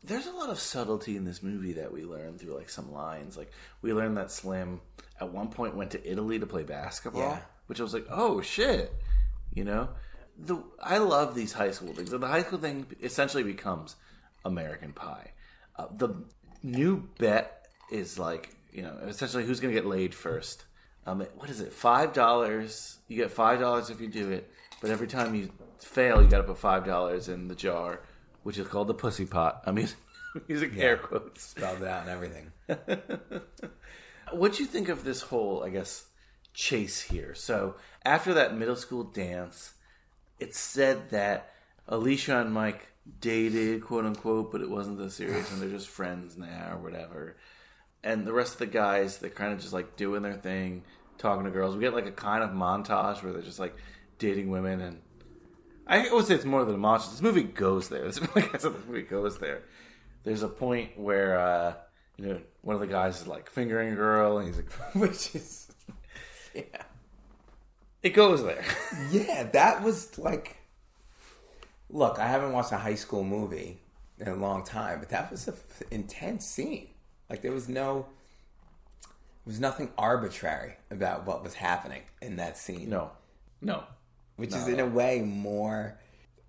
There's 0.05 0.27
a 0.27 0.33
lot 0.33 0.51
of 0.51 0.59
subtlety 0.59 1.17
in 1.17 1.25
this 1.25 1.43
movie 1.43 1.75
that 1.75 1.93
we 1.93 2.05
learn 2.05 2.39
through 2.39 2.57
like 2.57 2.71
some 2.71 2.93
lines. 2.93 3.37
Like 3.37 3.53
we 3.83 3.93
learn 3.93 4.15
that 4.15 4.31
Slim 4.31 4.81
at 5.21 5.33
one 5.33 5.49
point 5.49 5.77
went 5.77 5.91
to 5.93 6.11
Italy 6.11 6.39
to 6.39 6.47
play 6.47 6.63
basketball, 6.65 7.23
Yeah. 7.23 7.39
which 7.67 7.81
I 7.81 7.83
was 7.83 7.95
like, 7.95 8.07
oh 8.11 8.41
shit, 8.41 8.93
you 9.55 9.65
know. 9.65 9.89
The 10.39 10.63
I 10.83 10.99
love 10.99 11.35
these 11.35 11.53
high 11.53 11.71
school 11.71 11.93
things. 11.93 12.11
The 12.11 12.19
high 12.27 12.43
school 12.43 12.59
thing 12.59 12.87
essentially 13.03 13.43
becomes 13.43 13.97
American 14.45 14.93
Pie. 14.93 15.33
Uh, 15.77 15.87
the 15.93 16.15
new 16.63 17.09
bet 17.19 17.67
is 17.91 18.19
like 18.19 18.55
you 18.73 18.83
know 18.83 18.97
essentially 19.07 19.45
who's 19.45 19.61
going 19.61 19.75
to 19.75 19.81
get 19.81 19.89
laid 19.89 20.15
first. 20.15 20.65
Um, 21.07 21.27
what 21.37 21.51
is 21.51 21.61
it? 21.61 21.73
Five 21.73 22.13
dollars. 22.13 22.99
You 23.09 23.17
get 23.17 23.31
five 23.31 23.61
dollars 23.61 23.91
if 23.91 24.01
you 24.01 24.09
do 24.09 24.31
it, 24.31 24.51
but 24.81 24.91
every 24.91 25.07
time 25.07 25.35
you 25.35 25.51
fail, 25.79 26.23
you 26.23 26.29
got 26.29 26.39
to 26.39 26.45
put 26.45 26.59
five 26.59 26.85
dollars 26.85 27.29
in 27.29 27.49
the 27.49 27.55
jar, 27.55 28.01
which 28.43 28.59
is 28.59 28.67
called 28.69 28.89
the 28.89 28.95
pussy 28.95 29.27
pot. 29.27 29.63
I'm 29.67 29.79
using, 29.79 29.99
using 30.49 30.81
air 30.81 30.97
quotes. 30.97 31.43
Spelled 31.43 31.83
it 31.83 31.89
out 31.89 32.07
and 32.07 32.11
everything. 32.11 32.53
What'd 34.33 34.59
you 34.59 34.67
think 34.67 34.89
of 34.89 35.05
this 35.05 35.21
whole, 35.23 35.63
I 35.63 35.69
guess, 35.69 36.07
chase 36.55 37.03
here? 37.03 37.35
So 37.35 37.77
after 38.05 38.33
that 38.35 38.57
middle 38.57 38.77
school 38.77 39.05
dance, 39.05 39.75
it 40.43 40.55
said 40.57 41.11
that 41.11 41.53
Alicia 41.87 42.41
and 42.41 42.53
Mike 42.53 42.89
dated, 43.21 43.85
quote 43.85 44.05
unquote, 44.05 44.51
but 44.51 44.61
it 44.61 44.69
wasn't 44.69 44.99
that 44.99 45.13
serious, 45.13 45.53
and 45.53 45.63
they're 45.63 45.69
just 45.69 45.89
friends 45.89 46.37
now 46.37 46.73
or 46.73 46.79
whatever. 46.79 47.37
And 48.03 48.27
the 48.27 48.33
rest 48.33 48.55
of 48.55 48.59
the 48.59 48.67
guys, 48.67 49.19
they're 49.19 49.31
kind 49.31 49.53
of 49.53 49.61
just 49.61 49.73
like 49.73 49.97
doing 49.97 50.23
their 50.23 50.35
thing, 50.35 50.83
talking 51.17 51.45
to 51.45 51.51
girls. 51.51 51.77
We 51.77 51.83
get 51.83 51.95
like 51.95 52.07
a 52.07 52.13
kind 52.13 52.43
of 52.43 52.51
montage 52.51 53.23
where 53.23 53.33
they're 53.33 53.43
just 53.43 53.61
like 53.61 53.77
dating 54.19 54.51
women, 54.51 54.81
and 54.81 55.01
I 55.87 56.13
would 56.13 56.27
say 56.27 56.35
it's 56.35 56.45
more 56.45 56.65
than 56.65 56.75
a 56.75 56.79
montage. 56.79 57.11
This 57.11 57.23
movie 57.23 57.45
goes 57.45 57.89
there. 57.89 58.05
This, 58.07 58.19
this 58.19 58.65
movie 58.65 59.03
goes 59.03 59.39
there. 59.39 59.63
There's 60.25 60.43
a 60.43 60.49
point 60.49 60.99
where 60.99 61.39
uh, 61.39 61.75
you 62.17 62.27
know 62.27 62.41
one 62.63 62.75
of 62.75 62.81
the 62.81 62.89
guys 62.89 63.21
is 63.21 63.29
like 63.29 63.49
fingering 63.49 63.93
a 63.93 63.97
girl, 63.97 64.39
and 64.39 64.49
he's 64.49 64.57
like, 64.57 64.73
Which 64.95 65.35
is, 65.37 65.73
yeah, 66.55 66.83
it 68.03 68.11
goes 68.11 68.43
there. 68.45 68.65
yeah. 69.11 69.45
That 69.53 69.83
was 69.83 70.19
like, 70.19 70.57
look, 71.91 72.19
I 72.19 72.27
haven't 72.27 72.53
watched 72.53 72.73
a 72.73 72.79
high 72.79 72.95
school 72.97 73.25
movie 73.25 73.81
in 74.19 74.29
a 74.29 74.35
long 74.35 74.65
time, 74.65 74.99
but 75.01 75.09
that 75.11 75.31
was 75.31 75.49
an 75.49 75.55
intense 75.91 76.47
scene. 76.47 76.89
Like 77.29 77.43
there 77.43 77.53
was 77.53 77.69
no, 77.69 78.07
there 79.03 79.13
was 79.47 79.61
nothing 79.61 79.91
arbitrary 79.97 80.75
about 80.91 81.27
what 81.27 81.43
was 81.43 81.55
happening 81.55 82.03
in 82.21 82.37
that 82.37 82.57
scene. 82.57 82.91
No, 82.91 83.11
no, 83.61 83.85
which 84.37 84.51
Not 84.51 84.61
is 84.61 84.69
at 84.69 84.75
in 84.75 84.81
a 84.81 84.87
way 84.87 85.23
more, 85.23 85.99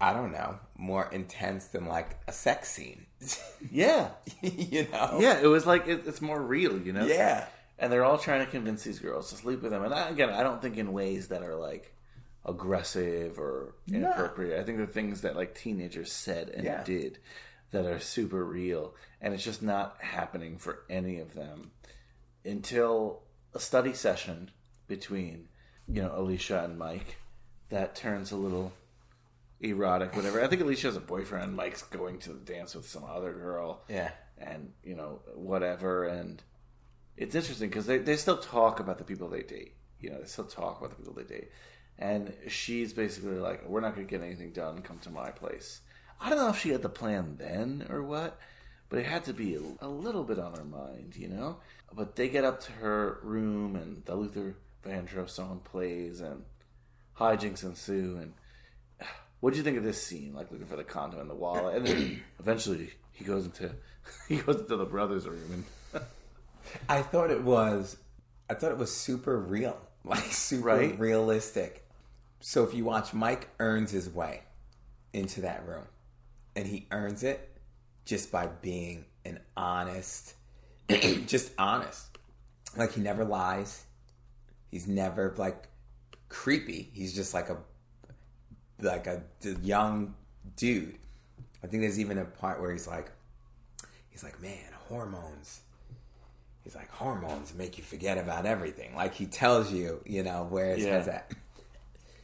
I 0.02 0.14
don't 0.14 0.32
know, 0.32 0.60
more 0.76 1.10
intense 1.12 1.68
than 1.68 1.86
like 1.86 2.18
a 2.28 2.32
sex 2.32 2.70
scene. 2.70 3.06
Yeah, 3.72 4.10
you 4.42 4.88
know. 4.92 5.18
yeah. 5.22 5.40
It 5.40 5.48
was 5.48 5.66
like 5.66 5.88
it, 5.88 6.04
it's 6.06 6.22
more 6.22 6.40
real, 6.42 6.78
you 6.78 6.92
know. 6.92 7.06
Yeah. 7.06 7.46
And 7.80 7.92
they're 7.92 8.04
all 8.06 8.18
trying 8.18 8.46
to 8.46 8.52
convince 8.52 8.84
these 8.84 9.00
girls 9.00 9.30
to 9.30 9.36
sleep 9.36 9.62
with 9.62 9.72
them. 9.72 9.84
And 9.84 9.94
I, 9.94 10.10
again, 10.10 10.30
I 10.30 10.44
don't 10.44 10.62
think 10.62 10.78
in 10.78 10.94
ways 10.94 11.28
that 11.30 11.44
are 11.44 11.56
like 11.56 11.94
aggressive 12.46 13.40
or 13.40 13.76
No. 13.88 13.98
inappropriate. 14.00 14.60
I 14.60 14.64
think 14.64 14.78
the 14.78 14.88
things 14.88 15.22
that 15.22 15.36
like 15.36 15.56
teenagers 15.56 16.12
said 16.12 16.50
and 16.50 16.64
Yeah. 16.66 16.84
did 16.84 17.20
that 17.72 17.86
are 17.86 18.00
super 18.00 18.44
real, 18.46 18.94
and 19.22 19.34
it's 19.34 19.44
just 19.44 19.64
not 19.64 20.00
happening 20.02 20.58
for 20.58 20.84
any 20.90 21.20
of 21.20 21.34
them 21.34 21.72
until 22.46 23.24
a 23.54 23.60
study 23.60 23.94
session 23.94 24.52
between 24.88 25.48
you 25.88 26.02
know 26.02 26.12
Alicia 26.16 26.64
and 26.64 26.78
Mike 26.78 27.18
that 27.70 27.96
turns 27.96 28.32
a 28.32 28.36
little 28.38 28.74
erotic, 29.60 30.16
whatever. 30.16 30.44
I 30.44 30.48
think 30.48 30.62
Alicia 30.62 30.88
has 30.88 30.96
a 30.98 31.00
boyfriend. 31.02 31.56
Mike's 31.56 31.82
going 31.84 32.20
to 32.20 32.34
the 32.34 32.40
dance 32.54 32.76
with 32.76 32.88
some 32.88 33.04
other 33.06 33.34
girl 33.34 33.82
Yeah. 33.88 34.12
and 34.38 34.74
you 34.84 34.96
know 34.96 35.22
whatever 35.34 36.06
and 36.06 36.44
it's 37.18 37.36
interesting 37.36 37.70
because 37.70 37.86
they, 37.86 37.98
they 37.98 38.18
still 38.18 38.38
talk 38.38 38.80
about 38.80 38.98
the 38.98 39.04
people 39.04 39.28
they 39.30 39.44
date 39.44 39.76
you 40.04 40.10
know 40.10 40.20
they 40.20 40.28
still 40.28 40.46
talk 40.46 40.80
about 40.80 40.92
the 40.92 40.98
people 40.98 41.14
they 41.14 41.24
date. 41.24 41.50
And 41.98 42.34
she's 42.48 42.92
basically 42.94 43.38
like 43.38 43.68
we're 43.68 43.80
not 43.80 43.96
going 43.96 44.06
to 44.06 44.12
get 44.12 44.24
anything 44.24 44.52
done 44.52 44.82
come 44.82 45.00
to 45.00 45.10
my 45.10 45.32
place. 45.32 45.82
I 46.20 46.30
don't 46.30 46.38
know 46.38 46.50
if 46.50 46.60
she 46.60 46.70
had 46.70 46.82
the 46.82 46.90
plan 46.90 47.38
then 47.40 47.88
or 47.90 48.04
what 48.04 48.38
but 48.90 49.00
it 49.00 49.06
had 49.06 49.24
to 49.24 49.34
be 49.34 49.56
a, 49.56 49.86
a 49.86 49.88
little 49.88 50.24
bit 50.24 50.38
on 50.38 50.54
her 50.56 50.66
mind 50.66 51.16
you 51.16 51.30
know? 51.30 51.58
But 51.96 52.16
they 52.16 52.28
get 52.28 52.44
up 52.44 52.60
to 52.62 52.72
her 52.74 53.20
room 53.24 53.76
and 53.76 54.04
the 54.06 54.16
luther 54.16 54.58
vandross 54.86 55.30
song 55.30 55.62
plays 55.64 56.20
and 56.20 56.44
hijinks 57.18 57.64
ensue 57.64 58.20
and 58.22 58.34
what 59.40 59.54
do 59.54 59.58
you 59.58 59.64
think 59.64 59.78
of 59.78 59.84
this 59.84 60.02
scene? 60.02 60.34
Like 60.34 60.52
looking 60.52 60.68
for 60.68 60.76
the 60.76 60.84
condom 60.84 61.22
in 61.22 61.28
the 61.28 61.36
wallet, 61.36 61.78
and 61.78 61.88
then 61.88 62.22
eventually 62.40 62.92
he 63.12 63.24
goes 63.24 63.46
into 63.46 63.72
he 64.28 64.38
goes 64.38 64.62
into 64.62 64.76
the 64.76 64.86
brothers' 64.86 65.28
room, 65.28 65.52
and 65.52 65.64
I 66.90 67.02
thought 67.02 67.32
it 67.32 67.44
was, 67.44 67.98
I 68.50 68.54
thought 68.54 68.72
it 68.72 68.78
was 68.78 68.96
super 68.96 69.40
real, 69.40 69.78
like 70.04 70.24
super 70.32 70.66
Right? 70.68 71.00
realistic. 71.00 71.88
So 72.40 72.64
if 72.64 72.74
you 72.74 72.86
watch, 72.86 73.14
Mike 73.14 73.50
earns 73.60 73.92
his 73.92 74.10
way 74.10 74.42
into 75.14 75.42
that 75.42 75.66
room, 75.68 75.86
and 76.56 76.68
he 76.68 76.88
earns 76.92 77.24
it 77.24 77.58
just 78.06 78.32
by 78.32 78.48
being 78.48 79.06
an 79.26 79.40
honest, 79.56 80.34
just 81.26 81.52
honest. 81.58 82.18
Like 82.76 82.94
he 82.94 83.02
never 83.02 83.24
lies. 83.24 83.86
He's 84.72 84.88
never 84.88 85.34
like 85.38 85.68
creepy. 86.30 86.90
He's 86.94 87.14
just 87.16 87.34
like 87.34 87.50
a 87.50 87.58
like 88.82 89.08
a 89.08 89.22
young 89.62 90.16
dude. 90.58 90.98
I 91.64 91.68
think 91.68 91.82
there's 91.84 92.00
even 92.00 92.18
a 92.18 92.26
part 92.26 92.60
where 92.60 92.72
he's 92.72 92.88
like, 92.88 93.12
he's 94.10 94.24
like, 94.24 94.42
man, 94.42 94.74
hormones. 94.90 95.62
He's 96.64 96.76
like, 96.76 96.90
hormones 96.92 97.54
make 97.54 97.78
you 97.78 97.84
forget 97.84 98.18
about 98.18 98.46
everything. 98.46 98.96
Like 98.96 99.14
he 99.14 99.26
tells 99.26 99.72
you, 99.72 100.02
you 100.06 100.24
know, 100.24 100.46
where 100.50 100.76
his 100.76 100.86
Yeah. 100.86 100.92
head's 100.94 101.08
at. 101.08 101.32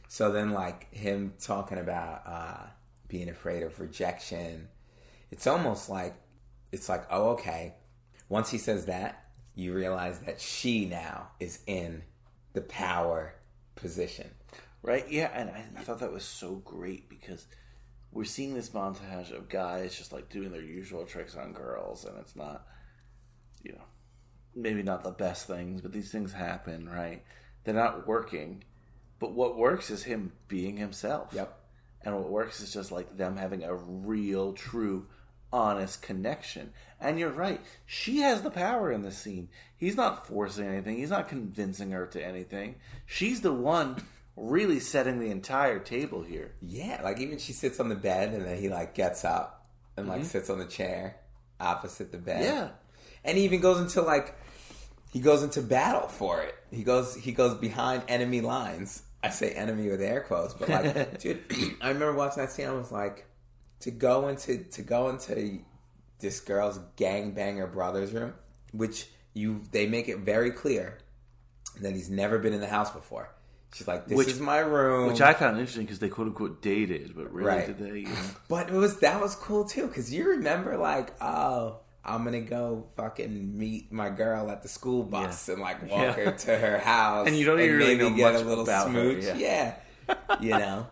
So 0.08 0.32
then, 0.32 0.50
like 0.50 0.92
him 0.92 1.34
talking 1.38 1.78
about 1.78 2.22
uh, 2.26 2.66
being 3.06 3.28
afraid 3.28 3.62
of 3.62 3.78
rejection, 3.78 4.66
it's 5.30 5.46
almost 5.46 5.88
like 5.88 6.16
it's 6.72 6.88
like, 6.88 7.04
oh, 7.10 7.28
okay. 7.30 7.74
Once 8.28 8.50
he 8.50 8.58
says 8.58 8.86
that, 8.86 9.24
you 9.54 9.72
realize 9.72 10.18
that 10.20 10.40
she 10.40 10.84
now 10.86 11.28
is 11.38 11.60
in 11.68 12.02
the 12.54 12.60
power 12.60 13.34
position. 13.76 14.30
right? 14.82 15.08
Yeah, 15.08 15.30
and 15.32 15.48
I, 15.50 15.64
I 15.78 15.82
thought 15.82 16.00
that 16.00 16.10
was 16.12 16.24
so 16.24 16.56
great 16.56 17.08
because 17.08 17.46
we're 18.10 18.24
seeing 18.24 18.54
this 18.54 18.70
montage 18.70 19.30
of 19.30 19.48
guys 19.48 19.96
just 19.96 20.12
like 20.12 20.28
doing 20.28 20.50
their 20.50 20.60
usual 20.60 21.04
tricks 21.06 21.36
on 21.36 21.52
girls, 21.52 22.04
and 22.04 22.18
it's 22.18 22.34
not, 22.34 22.66
you 23.62 23.72
know, 23.74 23.84
maybe 24.54 24.82
not 24.82 25.02
the 25.04 25.10
best 25.10 25.46
things, 25.46 25.80
but 25.80 25.92
these 25.92 26.10
things 26.10 26.32
happen, 26.32 26.88
right? 26.88 27.22
They're 27.64 27.74
not 27.74 28.06
working, 28.06 28.64
but 29.18 29.32
what 29.32 29.56
works 29.56 29.90
is 29.90 30.02
him 30.04 30.32
being 30.48 30.76
himself. 30.76 31.32
Yep. 31.32 31.56
And 32.02 32.16
what 32.16 32.30
works 32.30 32.60
is 32.60 32.72
just 32.72 32.90
like 32.90 33.16
them 33.16 33.36
having 33.36 33.62
a 33.62 33.74
real, 33.74 34.52
true, 34.54 35.06
honest 35.52 36.00
connection. 36.02 36.72
And 37.00 37.18
you're 37.18 37.28
right. 37.30 37.60
She 37.86 38.18
has 38.18 38.42
the 38.42 38.50
power 38.50 38.90
in 38.90 39.02
this 39.02 39.18
scene. 39.18 39.48
He's 39.76 39.96
not 39.96 40.26
forcing 40.26 40.66
anything. 40.66 40.96
He's 40.96 41.10
not 41.10 41.28
convincing 41.28 41.90
her 41.90 42.06
to 42.06 42.24
anything. 42.24 42.76
She's 43.06 43.42
the 43.42 43.52
one 43.52 43.96
really 44.36 44.80
setting 44.80 45.18
the 45.20 45.30
entire 45.30 45.78
table 45.78 46.22
here. 46.22 46.52
Yeah, 46.62 47.00
like 47.04 47.20
even 47.20 47.38
she 47.38 47.52
sits 47.52 47.78
on 47.80 47.88
the 47.90 47.94
bed 47.94 48.32
and 48.32 48.46
then 48.46 48.58
he 48.58 48.68
like 48.70 48.94
gets 48.94 49.24
up 49.24 49.66
and 49.96 50.08
like 50.08 50.22
Mhm. 50.22 50.26
sits 50.26 50.48
on 50.48 50.58
the 50.58 50.64
chair 50.66 51.16
opposite 51.58 52.10
the 52.12 52.18
bed. 52.18 52.44
Yeah. 52.44 52.68
And 53.22 53.36
he 53.36 53.44
even 53.44 53.60
goes 53.60 53.78
into 53.80 54.00
like 54.00 54.34
he 55.10 55.20
goes 55.20 55.42
into 55.42 55.60
battle 55.62 56.08
for 56.08 56.40
it. 56.42 56.54
He 56.70 56.82
goes 56.82 57.14
he 57.16 57.32
goes 57.32 57.54
behind 57.54 58.02
enemy 58.08 58.40
lines. 58.40 59.02
I 59.22 59.30
say 59.30 59.50
enemy 59.50 59.88
with 59.90 60.00
air 60.00 60.20
quotes, 60.22 60.54
but 60.54 60.68
like 60.68 61.18
dude, 61.20 61.42
I 61.80 61.88
remember 61.88 62.14
watching 62.14 62.42
that 62.42 62.52
scene 62.52 62.66
I 62.68 62.72
was 62.72 62.90
like 62.92 63.26
to 63.80 63.90
go 63.90 64.28
into 64.28 64.58
to 64.64 64.82
go 64.82 65.08
into 65.08 65.58
this 66.20 66.40
girl's 66.40 66.78
gangbanger 66.96 67.70
brother's 67.72 68.12
room, 68.12 68.34
which 68.72 69.06
you 69.34 69.62
they 69.72 69.86
make 69.86 70.08
it 70.08 70.18
very 70.18 70.50
clear 70.50 70.98
that 71.80 71.92
he's 71.94 72.10
never 72.10 72.38
been 72.38 72.52
in 72.52 72.60
the 72.60 72.66
house 72.68 72.90
before. 72.90 73.30
She's 73.72 73.86
like, 73.86 74.06
"This 74.06 74.16
Which- 74.18 74.28
is 74.28 74.40
my 74.40 74.58
room," 74.58 75.06
Which 75.06 75.20
I 75.20 75.32
found 75.32 75.56
interesting 75.58 75.84
because 75.84 76.00
they 76.00 76.08
quote 76.08 76.26
unquote 76.26 76.60
dated, 76.60 77.14
but 77.14 77.32
really 77.32 77.46
Right. 77.48 77.66
did 77.66 77.78
they? 77.78 78.00
You 78.00 78.06
know? 78.08 78.14
But 78.48 78.68
it 78.68 78.74
was 78.74 78.98
that 79.00 79.20
was 79.20 79.36
cool 79.36 79.64
too 79.64 79.86
because 79.86 80.12
you 80.12 80.28
remember 80.30 80.76
like 80.76 81.12
oh 81.22 81.76
I'm 82.10 82.24
gonna 82.24 82.40
go 82.40 82.86
fucking 82.96 83.56
meet 83.58 83.90
my 83.92 84.10
girl 84.10 84.50
at 84.50 84.62
the 84.62 84.68
school 84.68 85.02
bus 85.04 85.48
and 85.48 85.60
like 85.60 85.82
walk 85.82 85.90
Yeah. 85.90 86.12
her 86.12 86.30
to 86.32 86.58
her 86.58 86.78
house 86.92 87.26
And 87.28 87.36
you 87.36 87.44
don't 87.46 87.60
even 87.60 87.76
really 87.76 87.96
know 87.96 88.10
get 88.10 88.32
much 88.34 88.42
a 88.42 88.44
little 88.44 88.64
about 88.64 88.90
her, 88.90 89.20
smooch. 89.20 89.24
yeah. 89.38 89.74
yeah, 90.08 90.16
you 90.40 90.50
know? 90.50 90.86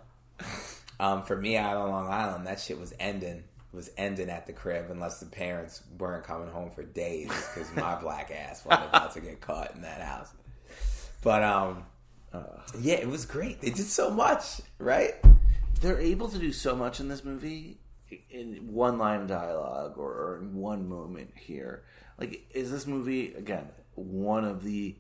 Um, 1.01 1.23
for 1.25 1.37
me 1.37 1.57
out 1.57 1.77
on 1.77 1.91
Long 1.91 2.09
Island 2.09 2.47
that 2.47 2.61
shit 2.61 2.79
was 2.79 2.95
ending 2.99 3.45
was 3.73 3.91
ending 3.99 4.31
at 4.31 4.47
the 4.47 4.53
crib 4.53 4.87
unless 4.91 5.21
the 5.21 5.27
parents 5.27 5.83
weren't 5.99 6.25
coming 6.25 6.49
home 6.49 6.71
for 6.71 6.83
days 6.83 7.29
because 7.29 7.69
my 7.77 7.95
black 8.01 8.31
ass 8.31 8.65
wasn't 8.65 8.89
about 8.89 9.13
to 9.15 9.21
get 9.21 9.41
caught 9.41 9.75
in 9.75 9.83
that 9.83 10.01
house. 10.01 10.33
But 11.23 11.43
um 11.43 11.85
yeah 12.81 12.95
it 12.97 13.09
was 13.09 13.27
great. 13.27 13.61
They 13.61 13.71
did 13.71 13.87
so 13.87 14.11
much 14.11 14.61
right? 14.79 15.15
They're 15.81 16.01
able 16.01 16.29
to 16.29 16.39
do 16.39 16.53
so 16.53 16.75
much 16.75 16.99
in 17.01 17.09
this 17.09 17.25
movie 17.25 17.79
in 18.31 18.73
one 18.73 18.99
line 18.99 19.23
of 19.23 19.27
dialogue 19.29 19.99
or, 19.99 20.11
or 20.13 20.39
in 20.43 20.55
one 20.55 20.89
moment 20.89 21.33
here. 21.37 21.85
Like, 22.19 22.47
is 22.53 22.71
this 22.71 22.87
movie 22.87 23.35
again 23.35 23.69
one 23.95 24.45
of 24.45 24.63
the 24.63 24.97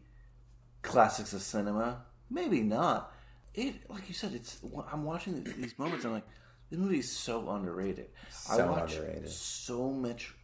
classics 0.82 1.32
of 1.32 1.42
cinema. 1.42 2.04
Maybe 2.30 2.60
not. 2.62 3.12
It, 3.54 3.74
like 3.88 4.08
you 4.08 4.14
said, 4.14 4.32
it's. 4.34 4.58
I'm 4.92 5.04
watching 5.04 5.44
these 5.56 5.78
moments. 5.78 6.04
I'm 6.04 6.12
like, 6.12 6.26
this 6.70 6.78
movie 6.78 6.98
is 6.98 7.10
so 7.10 7.48
underrated. 7.50 8.08
I 8.50 8.56
So 8.56 8.70
watch 8.70 8.96
underrated. 8.96 9.28
so 9.30 9.90
much 9.90 10.34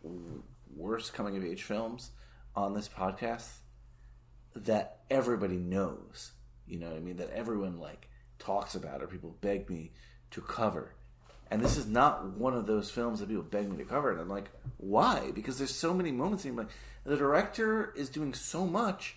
worse 0.74 1.11
coming 1.11 1.36
of 1.36 1.45
age 1.45 1.62
films 1.62 2.11
on 2.57 2.74
this 2.74 2.89
podcast 2.89 3.49
that 4.57 5.01
everybody 5.11 5.57
knows. 5.57 6.32
You 6.66 6.78
know 6.78 6.89
what 6.89 6.97
I 6.97 7.01
mean? 7.01 7.16
That 7.16 7.31
everyone 7.31 7.78
like 7.78 8.09
talks 8.39 8.74
about 8.74 9.03
or 9.03 9.07
people 9.07 9.36
beg 9.41 9.69
me 9.69 9.93
to 10.31 10.41
cover. 10.41 10.95
And 11.55 11.63
this 11.63 11.77
is 11.77 11.87
not 11.87 12.37
one 12.37 12.53
of 12.53 12.67
those 12.67 12.91
films 12.91 13.21
that 13.21 13.29
people 13.29 13.45
beg 13.45 13.71
me 13.71 13.77
to 13.77 13.85
cover. 13.85 14.11
And 14.11 14.21
I'm 14.21 14.29
like, 14.29 14.51
why? 14.77 15.31
Because 15.33 15.57
there's 15.57 15.73
so 15.73 15.95
many 15.95 16.11
moments. 16.11 16.45
And 16.45 16.57
like, 16.57 16.67
the 17.05 17.17
director 17.17 17.95
is 17.97 18.09
doing 18.09 18.35
so 18.35 18.67
much 18.67 19.15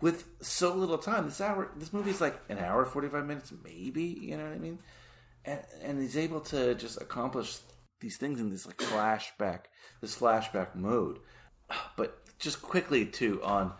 with 0.00 0.24
so 0.40 0.72
little 0.72 0.98
time. 0.98 1.24
This 1.24 1.40
hour, 1.40 1.72
this 1.76 1.92
movie's 1.92 2.20
like 2.20 2.40
an 2.48 2.58
hour, 2.58 2.84
forty 2.84 3.08
five 3.08 3.26
minutes, 3.26 3.52
maybe. 3.64 4.04
You 4.04 4.36
know 4.36 4.44
what 4.44 4.52
I 4.52 4.58
mean? 4.58 4.78
And 5.44 5.64
and 5.82 6.00
he's 6.00 6.16
able 6.16 6.40
to 6.42 6.76
just 6.76 7.00
accomplish 7.00 7.58
these 7.98 8.18
things 8.18 8.38
in 8.38 8.50
this 8.50 8.66
like 8.66 8.76
flashback, 8.76 9.62
this 10.00 10.16
flashback 10.16 10.76
mode. 10.76 11.18
But 11.96 12.20
just 12.38 12.62
quickly 12.62 13.04
too 13.04 13.42
on 13.42 13.72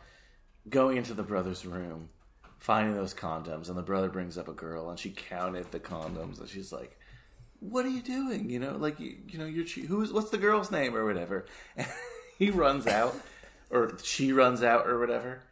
going 0.69 0.97
into 0.97 1.15
the 1.15 1.23
brother's 1.23 1.65
room, 1.65 2.09
finding 2.59 2.97
those 2.97 3.15
condoms, 3.15 3.69
and 3.69 3.79
the 3.79 3.83
brother 3.83 4.09
brings 4.09 4.37
up 4.37 4.49
a 4.49 4.53
girl, 4.53 4.91
and 4.91 4.99
she 4.99 5.11
counted 5.11 5.71
the 5.71 5.79
condoms, 5.79 6.41
and 6.41 6.49
she's 6.49 6.73
like, 6.73 6.99
"What 7.71 7.85
are 7.85 7.91
you 7.91 8.03
doing? 8.03 8.51
You 8.51 8.59
know, 8.61 8.77
like 8.77 8.99
you, 9.01 9.17
you 9.29 9.39
know, 9.39 9.47
you're 9.47 9.65
che- 9.65 9.87
who's 9.87 10.13
what's 10.13 10.31
the 10.31 10.39
girl's 10.39 10.71
name 10.71 10.95
or 10.97 11.05
whatever." 11.05 11.47
And 11.77 11.87
he 12.39 12.51
runs 12.51 12.87
out, 12.87 13.15
or 13.71 13.97
she 14.03 14.33
runs 14.33 14.63
out, 14.63 14.87
or 14.89 14.99
whatever. 14.99 15.43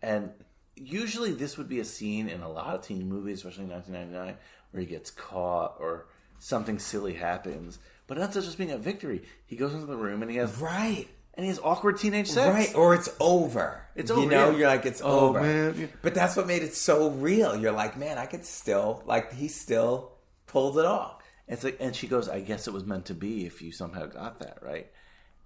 And 0.00 0.30
usually, 0.76 1.32
this 1.32 1.56
would 1.58 1.68
be 1.68 1.80
a 1.80 1.84
scene 1.84 2.28
in 2.28 2.40
a 2.40 2.50
lot 2.50 2.74
of 2.74 2.82
teen 2.82 3.08
movies, 3.08 3.38
especially 3.38 3.64
in 3.64 3.70
1999, 3.70 4.36
where 4.70 4.80
he 4.80 4.86
gets 4.86 5.10
caught 5.10 5.76
or 5.78 6.06
something 6.38 6.78
silly 6.78 7.14
happens. 7.14 7.78
But 8.06 8.18
it 8.18 8.22
ends 8.22 8.36
up 8.36 8.44
just 8.44 8.58
being 8.58 8.70
a 8.72 8.78
victory. 8.78 9.22
He 9.46 9.56
goes 9.56 9.74
into 9.74 9.86
the 9.86 9.96
room 9.96 10.22
and 10.22 10.30
he 10.30 10.36
has 10.38 10.58
right, 10.58 11.06
and 11.34 11.44
he 11.44 11.48
has 11.48 11.60
awkward 11.62 11.98
teenage 11.98 12.28
sex. 12.28 12.52
Right, 12.52 12.74
or 12.74 12.94
it's 12.94 13.08
over. 13.20 13.82
It's 13.94 14.10
You 14.10 14.26
know, 14.26 14.50
yeah. 14.50 14.56
you're 14.56 14.68
like 14.68 14.86
it's 14.86 15.00
Oh, 15.04 15.28
over. 15.28 15.40
man. 15.42 15.88
But 16.02 16.14
that's 16.14 16.34
what 16.36 16.46
made 16.46 16.62
it 16.62 16.74
so 16.74 17.10
real. 17.10 17.54
You're 17.56 17.72
like, 17.72 17.96
man, 17.98 18.18
I 18.18 18.26
could 18.26 18.44
still 18.44 19.02
like 19.06 19.32
he 19.34 19.48
still 19.48 20.12
pulled 20.46 20.78
it 20.78 20.84
off. 20.86 21.21
It's 21.48 21.64
like, 21.64 21.76
and 21.80 21.94
she 21.94 22.06
goes, 22.06 22.28
"I 22.28 22.40
guess 22.40 22.66
it 22.66 22.72
was 22.72 22.84
meant 22.84 23.06
to 23.06 23.14
be 23.14 23.46
if 23.46 23.62
you 23.62 23.72
somehow 23.72 24.06
got 24.06 24.38
that 24.40 24.58
right." 24.62 24.90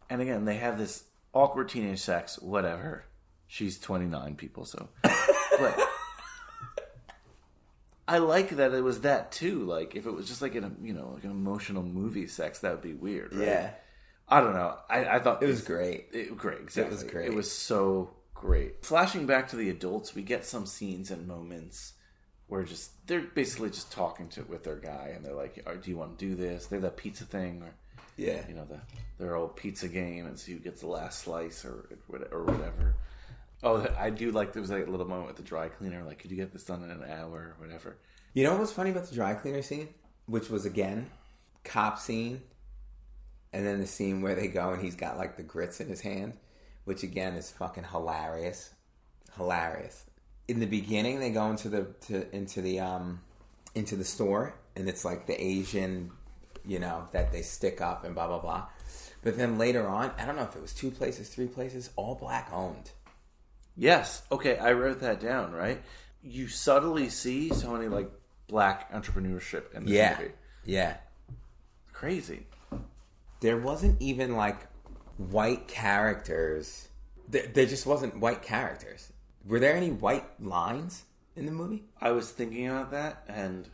And 0.09 0.21
again, 0.21 0.45
they 0.45 0.57
have 0.57 0.79
this 0.79 1.05
awkward 1.33 1.69
teenage 1.69 2.01
sex, 2.01 2.39
whatever. 2.39 3.05
She's 3.47 3.79
twenty 3.79 4.07
nine, 4.07 4.37
people. 4.37 4.65
So, 4.65 4.89
but 5.03 5.79
I 8.09 8.19
like 8.19 8.51
that 8.51 8.73
it 8.73 8.85
was 8.85 9.01
that 9.01 9.33
too. 9.33 9.65
Like, 9.65 9.97
if 9.97 10.07
it 10.07 10.13
was 10.13 10.29
just 10.29 10.43
like 10.43 10.55
an 10.55 10.77
you 10.83 10.93
know 10.93 11.13
like 11.15 11.25
an 11.25 11.31
emotional 11.31 11.83
movie 11.83 12.27
sex, 12.27 12.61
that 12.61 12.73
would 12.73 12.83
be 12.83 12.95
weird. 12.95 13.35
Right? 13.35 13.47
Yeah. 13.47 13.71
I 14.29 14.41
don't 14.41 14.55
know. 14.55 14.77
I, 14.91 15.05
I 15.05 15.19
thought 15.21 15.43
It 15.43 15.47
was 15.47 15.63
great. 15.63 16.09
It, 16.13 16.37
great. 16.37 16.61
Exactly. 16.61 16.95
was 16.95 17.05
great. 17.05 17.27
It 17.27 17.35
was 17.35 17.51
so 17.51 18.11
great. 18.35 18.85
Flashing 18.85 19.27
back 19.27 19.49
to 19.51 19.57
the 19.57 19.71
adults, 19.71 20.15
we 20.15 20.23
get 20.23 20.45
some 20.45 20.67
scenes 20.67 21.11
and 21.11 21.29
moments 21.29 21.93
where 22.49 22.63
just 22.63 23.07
they're 23.07 23.21
basically 23.23 23.71
just 23.71 23.91
talking 23.93 24.29
to 24.31 24.43
with 24.45 24.65
their 24.65 24.77
guy, 24.77 25.13
and 25.15 25.25
they're 25.25 25.35
like, 25.35 25.63
"Oh, 25.67 25.77
"Do 25.77 25.91
you 25.91 25.97
want 25.97 26.19
to 26.19 26.25
do 26.29 26.35
this?" 26.35 26.67
They're 26.67 26.81
that 26.81 26.97
pizza 26.97 27.25
thing, 27.25 27.63
or 27.63 27.75
Yeah. 28.17 28.47
you 28.49 28.55
know, 28.55 28.65
the 28.65 28.81
their 29.19 29.35
old 29.35 29.57
pizza 29.57 29.89
game, 29.89 30.27
and 30.27 30.39
see 30.39 30.53
who 30.53 30.59
gets 30.59 30.81
the 30.81 30.87
last 30.87 31.21
slice 31.21 31.65
or 31.65 31.89
or 32.31 32.45
whatever. 32.45 32.95
Oh, 33.63 33.87
I 33.99 34.11
do 34.11 34.31
like 34.33 34.53
there 34.53 34.61
was 34.63 34.71
like 34.71 34.87
a 34.87 34.91
little 34.91 35.09
moment 35.09 35.29
with 35.29 35.37
the 35.37 35.43
dry 35.43 35.69
cleaner, 35.69 36.03
like, 36.05 36.19
"Could 36.19 36.31
you 36.31 36.37
get 36.37 36.53
this 36.53 36.65
done 36.65 36.83
in 36.85 36.91
an 36.91 37.03
hour?" 37.11 37.39
or 37.39 37.57
whatever. 37.59 37.97
You 38.35 38.45
know 38.45 38.57
what's 38.57 38.73
funny 38.73 38.91
about 38.91 39.07
the 39.07 39.15
dry 39.15 39.35
cleaner 39.35 39.63
scene, 39.63 39.89
which 40.27 40.51
was 40.51 40.67
again 40.67 41.11
cop 41.65 41.99
scene, 41.99 42.43
and 43.53 43.67
then 43.67 43.81
the 43.81 43.87
scene 43.87 44.21
where 44.23 44.35
they 44.35 44.47
go 44.49 44.73
and 44.73 44.83
he's 44.83 44.95
got 44.95 45.17
like 45.17 45.37
the 45.37 45.43
grits 45.43 45.81
in 45.81 45.89
his 45.89 46.03
hand, 46.03 46.35
which 46.85 47.03
again 47.03 47.35
is 47.35 47.51
fucking 47.51 47.85
hilarious, 47.85 48.71
hilarious. 49.37 50.05
In 50.49 50.61
the 50.61 50.67
beginning, 50.67 51.19
they 51.21 51.31
go 51.31 51.51
into 51.51 51.69
the 51.69 51.87
to, 52.07 52.35
into 52.35 52.61
the 52.63 52.81
um 52.81 53.21
into 53.75 53.97
the 53.97 54.05
store, 54.05 54.55
and 54.77 54.89
it's 54.89 55.05
like 55.05 55.27
the 55.27 55.41
Asian, 55.43 56.11
you 56.65 56.79
know, 56.79 57.09
that 57.13 57.33
they 57.33 57.43
stick 57.43 57.81
up 57.81 58.05
and 58.05 58.15
blah 58.15 58.27
blah 58.29 58.39
blah. 58.39 58.67
But 59.23 59.37
then 59.37 59.59
later 59.59 59.89
on, 59.89 60.13
I 60.19 60.25
don't 60.25 60.37
know 60.37 60.43
if 60.45 60.55
it 60.55 60.63
was 60.63 60.73
two 60.73 60.91
places, 60.93 61.29
three 61.29 61.49
places, 61.49 61.91
all 61.97 62.15
black 62.15 62.49
owned. 62.53 62.91
Yes. 63.77 64.23
Okay, 64.31 64.57
I 64.57 64.73
wrote 64.73 65.01
that 65.01 65.21
down. 65.21 65.53
Right. 65.53 65.83
You 66.23 66.47
subtly 66.49 67.09
see 67.09 67.51
so 67.53 67.73
many 67.73 67.89
like 67.89 68.11
black 68.47 68.93
entrepreneurship 68.93 69.75
in 69.75 69.85
this 69.85 69.95
Yeah, 69.95 70.17
movie. 70.19 70.33
yeah. 70.65 70.97
Crazy. 71.93 72.47
there 73.41 73.59
wasn't 73.59 74.01
even 74.01 74.37
like 74.37 74.59
white 75.17 75.67
characters. 75.67 76.89
There, 77.29 77.47
there 77.49 77.67
just 77.67 77.87
wasn't 77.87 78.19
white 78.21 78.43
characters. 78.43 79.13
Were 79.47 79.61
there 79.61 79.75
any 79.77 79.91
white 79.91 80.25
lines 80.43 81.05
in 81.37 81.47
the 81.47 81.53
movie? 81.53 81.85
I 82.01 82.11
was 82.13 82.31
thinking 82.31 82.69
about 82.69 82.91
that, 82.93 83.25
and 83.29 83.69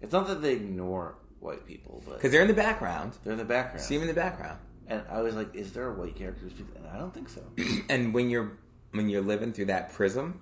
it's 0.00 0.12
not 0.12 0.26
that 0.28 0.42
they 0.42 0.52
ignore 0.54 1.16
white 1.40 1.66
people, 1.66 2.02
but 2.06 2.16
Because 2.16 2.32
they're 2.32 2.42
in 2.42 2.48
the 2.48 2.54
background. 2.54 3.16
they're 3.22 3.32
in 3.32 3.38
the 3.38 3.44
background. 3.44 3.80
See 3.84 3.94
them 3.94 4.02
in 4.02 4.08
the 4.08 4.20
background. 4.20 4.58
And 4.86 5.02
I 5.10 5.20
was 5.20 5.34
like, 5.36 5.54
"Is 5.54 5.72
there 5.72 5.88
a 5.88 5.94
white 5.94 6.16
character?" 6.16 6.46
And 6.76 6.86
I 6.92 6.98
don't 6.98 7.14
think 7.14 7.28
so. 7.28 7.42
And 7.88 8.12
when 8.12 8.28
you're 8.30 8.52
when 8.92 9.08
you're 9.08 9.22
living 9.22 9.52
through 9.52 9.66
that 9.66 9.92
prism, 9.92 10.40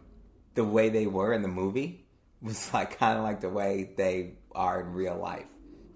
the 0.54 0.64
way 0.64 0.88
they 0.88 1.06
were 1.06 1.32
in 1.34 1.42
the 1.42 1.48
movie 1.48 2.06
was 2.40 2.72
like 2.76 2.98
kind 2.98 3.18
of 3.18 3.24
like 3.24 3.40
the 3.40 3.50
way 3.50 3.90
they 3.96 4.34
are 4.54 4.80
in 4.80 4.92
real 4.94 5.16
life. 5.16 5.46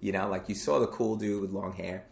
You 0.01 0.13
know, 0.13 0.29
like 0.29 0.49
you 0.49 0.55
saw 0.55 0.81
the 0.81 0.87
cool 0.89 1.17
dude 1.17 1.41
with 1.41 1.51
long 1.53 1.73
hair. 1.73 2.05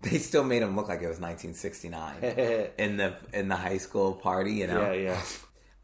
They 0.00 0.18
still 0.18 0.44
made 0.44 0.62
him 0.62 0.74
look 0.76 0.88
like 0.88 1.02
it 1.02 1.08
was 1.08 1.20
1969 1.20 2.22
in 2.78 2.96
the 2.96 3.16
in 3.32 3.48
the 3.48 3.56
high 3.56 3.78
school 3.78 4.14
party. 4.14 4.54
You 4.54 4.66
know, 4.68 4.80
Yeah, 4.80 4.92
yeah. 4.92 5.20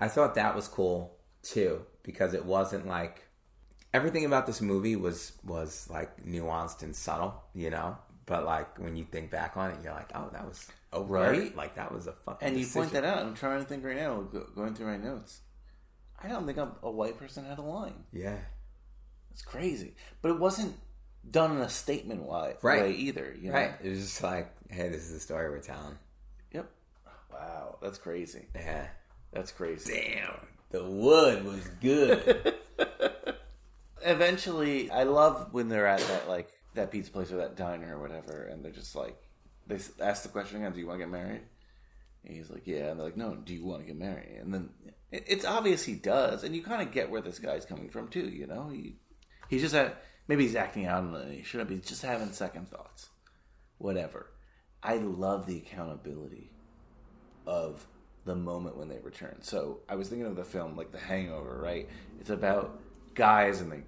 I 0.01 0.09
thought 0.09 0.35
that 0.35 0.55
was 0.55 0.69
cool 0.69 1.16
too 1.43 1.85
because 2.03 2.35
it 2.35 2.45
wasn't 2.45 2.87
like 2.87 3.23
everything 3.93 4.25
about 4.25 4.47
this 4.47 4.61
movie 4.61 4.97
was 4.97 5.33
was 5.45 5.89
like 5.91 6.25
nuanced 6.25 6.83
and 6.83 6.95
subtle, 6.95 7.43
you 7.55 7.71
know. 7.71 7.97
But 8.27 8.45
like 8.45 8.79
when 8.79 8.97
you 8.97 9.05
think 9.05 9.31
back 9.31 9.57
on 9.57 9.71
it, 9.71 9.79
you're 9.83 9.93
like, 9.93 10.11
oh, 10.15 10.31
that 10.33 10.47
was 10.47 10.66
oh 10.93 11.05
Right. 11.05 11.55
Like 11.57 11.77
that 11.77 11.93
was 11.93 12.07
a 12.07 12.12
fucking. 12.12 12.49
And 12.49 12.59
you 12.59 12.66
point 12.66 12.93
that 12.93 13.05
out. 13.05 13.19
I'm 13.19 13.35
trying 13.35 13.61
to 13.61 13.66
think 13.66 13.85
right 13.85 13.97
now, 13.97 14.21
going 14.55 14.75
through 14.75 14.87
my 14.87 14.97
notes. 14.97 15.41
I 16.23 16.29
don't 16.29 16.47
think 16.47 16.59
a, 16.59 16.73
a 16.83 16.91
white 16.91 17.19
person 17.19 17.45
had 17.45 17.59
a 17.59 17.62
line. 17.62 18.05
Yeah. 18.12 18.39
It's 19.33 19.43
crazy, 19.43 19.95
but 20.23 20.31
it 20.31 20.39
wasn't 20.39 20.75
done 21.29 21.57
in 21.57 21.62
a 21.62 21.69
statement 21.69 22.23
way, 22.23 22.55
Right. 22.62 22.83
way 22.83 22.93
either. 22.93 23.35
You 23.39 23.49
know? 23.49 23.55
Right. 23.55 23.73
It 23.83 23.91
was 23.91 24.01
just 24.01 24.23
like, 24.23 24.51
hey, 24.71 24.89
this 24.89 25.03
is 25.03 25.12
the 25.12 25.21
story 25.21 25.51
we're 25.51 25.59
telling. 25.59 25.99
Yep. 26.53 26.71
Wow, 27.33 27.79
that's 27.83 27.99
crazy. 27.99 28.47
Yeah. 28.55 28.87
That's 29.35 29.51
crazy. 29.51 29.93
Damn. 29.93 30.47
The 30.70 30.85
wood 30.85 31.44
was 31.44 31.69
good. 31.81 32.55
Eventually, 34.02 34.90
I 34.90 35.02
love 35.05 35.48
when 35.52 35.69
they're 35.69 35.86
at 35.86 36.01
that 36.01 36.28
like 36.28 36.51
that 36.74 36.90
pizza 36.90 37.11
place 37.11 37.32
or 37.32 37.36
that 37.36 37.56
diner 37.56 37.97
or 37.97 38.01
whatever, 38.01 38.44
and 38.44 38.65
they're 38.65 38.73
just 38.73 38.94
like 38.94 39.16
they 39.66 39.78
ask 40.01 40.23
the 40.23 40.28
question 40.28 40.59
again: 40.59 40.73
"Do 40.73 40.81
you 40.81 40.86
want 40.86 41.01
to 41.01 41.06
get 41.06 41.12
married?" 41.12 41.43
And 42.24 42.36
he's 42.36 42.51
like, 42.51 42.66
"Yeah," 42.66 42.90
and 42.90 42.98
they're 42.98 43.06
like, 43.06 43.16
"No, 43.16 43.35
do 43.35 43.55
you 43.55 43.65
want 43.65 43.81
to 43.81 43.86
get 43.86 43.97
married?" 43.97 44.39
And 44.40 44.52
then 44.52 44.70
it, 45.11 45.24
it's 45.27 45.44
obvious 45.44 45.85
he 45.85 45.94
does, 45.94 46.44
and 46.44 46.55
you 46.55 46.62
kind 46.62 46.82
of 46.82 46.93
get 46.93 47.11
where 47.11 47.23
this 47.23 47.39
guy's 47.39 47.65
coming 47.65 47.89
from 47.89 48.09
too. 48.09 48.28
You 48.28 48.47
know, 48.47 48.69
he 48.69 48.97
he's 49.48 49.62
just 49.62 49.74
had, 49.74 49.93
maybe 50.28 50.44
he's 50.44 50.56
acting 50.56 50.86
out, 50.86 51.05
and 51.05 51.32
he 51.32 51.43
shouldn't 51.43 51.70
be 51.70 51.78
just 51.78 52.02
having 52.02 52.32
second 52.32 52.69
thoughts. 52.69 53.09
Whatever. 53.78 54.31
I 54.82 54.97
love 54.97 55.47
the 55.47 55.56
accountability 55.56 56.51
of 57.47 57.86
the 58.25 58.35
moment 58.35 58.77
when 58.77 58.89
they 58.89 58.99
return. 58.99 59.39
So 59.43 59.81
I 59.89 59.97
was 59.97 60.09
thinking 60.09 60.27
of 60.27 60.37
the 60.37 60.45
film 60.45 60.77
like 60.77 60.93
The 60.93 60.99
Hangover, 60.99 61.59
right? 61.61 61.89
It's 62.21 62.31
about 62.31 62.81
guys 63.15 63.61
and 63.61 63.71
they 63.71 63.83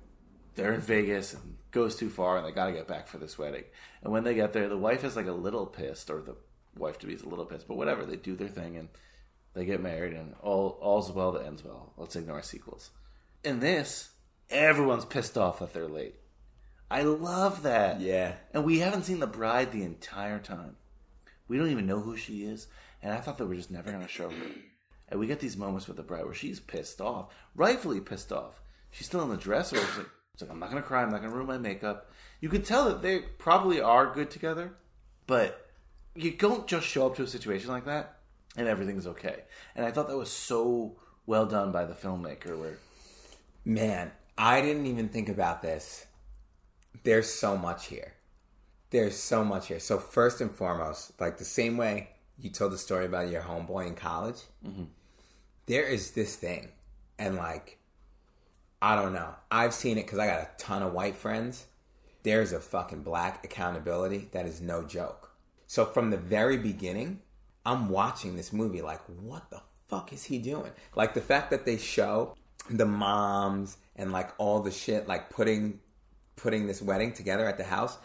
they're 0.55 0.73
in 0.73 0.81
Vegas 0.81 1.35
and 1.35 1.57
goes 1.71 1.97
too 1.97 2.09
far 2.09 2.39
and 2.39 2.47
they 2.47 2.51
got 2.51 2.67
to 2.67 2.73
get 2.73 2.89
back 2.89 3.07
for 3.07 3.19
this 3.19 3.39
wedding. 3.39 3.65
And 4.03 4.13
when 4.13 4.25
they 4.25 4.35
get 4.35 4.53
there, 4.53 4.69
the 4.69 4.77
wife 4.77 5.05
is 5.05 5.15
like 5.15 5.27
a 5.27 5.33
little 5.33 5.67
pissed, 5.67 6.11
or 6.11 6.23
the 6.23 6.37
wife 6.77 6.99
to 7.01 7.07
be 7.07 7.13
is 7.13 7.23
a 7.23 7.29
little 7.29 7.45
pissed, 7.45 7.69
but 7.69 7.77
whatever. 7.77 8.05
They 8.05 8.17
do 8.17 8.35
their 8.35 8.49
thing 8.49 8.77
and 8.77 8.89
they 9.55 9.65
get 9.65 9.83
married, 9.83 10.13
and 10.13 10.35
all 10.43 10.79
all's 10.81 11.11
well 11.11 11.33
that 11.33 11.47
ends 11.47 11.65
well. 11.65 11.93
Let's 11.97 12.17
ignore 12.17 12.43
sequels. 12.43 12.91
In 13.45 13.61
this, 13.61 14.11
everyone's 14.51 15.05
pissed 15.05 15.39
off 15.39 15.61
that 15.61 15.73
they're 15.73 15.89
late. 15.89 16.17
I 16.91 17.03
love 17.03 17.63
that. 17.63 18.01
Yeah. 18.01 18.35
And 18.53 18.65
we 18.65 18.79
haven't 18.79 19.05
seen 19.05 19.21
the 19.21 19.27
bride 19.27 19.73
the 19.73 19.83
entire 19.83 20.39
time. 20.39 20.77
We 21.49 21.59
don't 21.59 21.71
even 21.71 21.87
know 21.87 22.01
who 22.01 22.17
she 22.17 22.45
is, 22.45 22.67
and 23.03 23.13
I 23.13 23.19
thought 23.19 23.39
they 23.39 23.45
were 23.45 23.55
just 23.55 23.71
never 23.71 23.91
going 23.91 24.03
to 24.03 24.09
show 24.09 24.31
her. 24.31 24.47
And 25.09 25.21
we 25.21 25.27
get 25.27 25.41
these 25.41 25.57
moments 25.57 25.87
with 25.87 25.97
the 25.97 26.03
bride 26.03 26.25
where 26.25 26.35
she's 26.35 26.59
pissed 26.61 27.01
off, 27.01 27.33
rightfully 27.55 28.01
pissed 28.01 28.33
off. 28.33 28.61
She's 28.91 29.07
still 29.07 29.23
in 29.23 29.31
the 29.31 29.37
dresser. 29.37 29.77
She's 29.77 29.97
like, 29.97 30.09
she's 30.35 30.43
like 30.43 30.51
I'm 30.51 30.59
not 30.59 30.71
going 30.71 30.83
to 30.83 30.87
cry. 30.87 31.03
I'm 31.03 31.11
not 31.11 31.21
going 31.21 31.31
to 31.31 31.37
ruin 31.37 31.47
my 31.47 31.59
makeup. 31.59 32.11
You 32.41 32.49
could 32.49 32.65
tell 32.65 32.87
that 32.87 33.03
they 33.03 33.21
probably 33.21 33.81
are 33.81 34.13
good 34.13 34.31
together, 34.31 34.73
but 35.27 35.71
you 36.15 36.33
don't 36.33 36.67
just 36.67 36.87
show 36.87 37.07
up 37.07 37.17
to 37.17 37.23
a 37.23 37.27
situation 37.29 37.71
like 37.71 37.85
that 37.85 38.17
and 38.57 38.67
everything's 38.67 39.07
okay. 39.07 39.45
And 39.75 39.85
I 39.85 39.91
thought 39.91 40.09
that 40.09 40.17
was 40.17 40.31
so 40.31 40.97
well 41.27 41.47
done 41.47 41.73
by 41.73 41.85
the 41.85 41.95
filmmaker. 41.95 42.59
Where 42.59 42.79
Man, 43.65 44.11
I 44.39 44.61
didn't 44.61 44.87
even 44.87 45.09
think 45.09 45.29
about 45.29 45.63
this. 45.63 46.07
There's 47.05 47.33
so 47.33 47.57
much 47.57 47.87
here. 47.87 48.15
There's 48.91 49.17
so 49.17 49.45
much 49.45 49.69
here. 49.69 49.81
So 49.81 49.99
first 49.99 50.41
and 50.41 50.51
foremost, 50.51 51.21
like 51.21 51.39
the 51.39 51.45
same 51.45 51.77
way 51.77 52.11
you 52.39 52.51
told 52.51 52.73
the 52.73 52.79
story 52.79 53.07
about 53.07 53.31
your 53.31 53.43
homeboy 53.43 53.87
in 53.87 53.95
college, 53.95 54.43
mm-hmm. 54.67 54.85
there 55.67 55.85
is 55.85 56.13
this 56.13 56.37
thing, 56.37 56.69
and 57.19 57.37
like, 57.37 57.79
I 58.81 58.95
don't 58.95 59.13
know. 59.13 59.35
I've 59.51 59.75
seen 59.75 59.99
it 59.99 60.05
because 60.05 60.19
I 60.19 60.27
got 60.27 60.41
a 60.41 60.49
ton 60.59 60.83
of 60.83 60.93
white 60.93 61.17
friends. 61.17 61.67
There's 62.23 62.53
a 62.53 62.61
fucking 62.61 63.03
black 63.03 63.45
accountability 63.45 64.29
that 64.33 64.47
is 64.47 64.61
no 64.61 64.83
joke. 64.85 65.33
So 65.67 65.85
from 65.85 66.11
the 66.11 66.17
very 66.17 66.57
beginning, 66.57 67.21
I'm 67.65 67.89
watching 67.89 68.37
this 68.37 68.53
movie 68.53 68.83
like, 68.83 69.01
what 69.21 69.51
the 69.51 69.61
fuck 69.89 70.13
is 70.13 70.25
he 70.25 70.39
doing? 70.39 70.73
Like 70.95 71.15
the 71.15 71.21
fact 71.21 71.51
that 71.51 71.65
they 71.65 71.77
show 71.77 72.37
the 72.69 72.87
moms 72.87 73.77
and 73.97 74.13
like 74.13 74.31
all 74.39 74.61
the 74.61 74.71
shit, 74.71 75.09
like 75.09 75.31
putting 75.31 75.81
putting 76.37 76.67
this 76.67 76.83
wedding 76.83 77.13
together 77.13 77.49
at 77.49 77.57
the 77.57 77.65
house. 77.65 77.97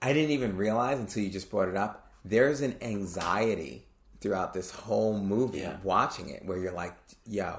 I 0.00 0.12
didn't 0.12 0.30
even 0.30 0.56
realize 0.56 0.98
until 0.98 1.22
you 1.22 1.30
just 1.30 1.50
brought 1.50 1.68
it 1.68 1.76
up. 1.76 2.11
There's 2.24 2.60
an 2.60 2.76
anxiety 2.80 3.86
throughout 4.20 4.54
this 4.54 4.70
whole 4.70 5.18
movie 5.18 5.58
Yeah. 5.58 5.76
watching 5.82 6.28
it 6.28 6.44
where 6.44 6.58
you're 6.58 6.72
like, 6.72 6.94
yo, 7.26 7.58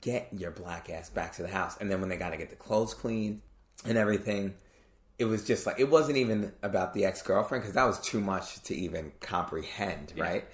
get 0.00 0.28
your 0.32 0.50
black 0.50 0.90
ass 0.90 1.08
back 1.08 1.32
to 1.34 1.42
the 1.42 1.48
house. 1.48 1.76
And 1.80 1.90
then 1.90 2.00
when 2.00 2.10
they 2.10 2.16
got 2.16 2.30
to 2.30 2.36
get 2.36 2.50
the 2.50 2.56
clothes 2.56 2.94
cleaned 2.94 3.40
and 3.84 3.96
everything, 3.96 4.54
it 5.18 5.26
was 5.26 5.44
just 5.44 5.66
like, 5.66 5.78
it 5.78 5.88
wasn't 5.88 6.16
even 6.18 6.52
about 6.62 6.92
the 6.94 7.04
ex 7.04 7.22
girlfriend 7.22 7.62
because 7.62 7.74
that 7.74 7.84
was 7.84 8.00
too 8.00 8.20
much 8.20 8.60
to 8.64 8.74
even 8.74 9.12
comprehend, 9.20 10.12
right? 10.16 10.44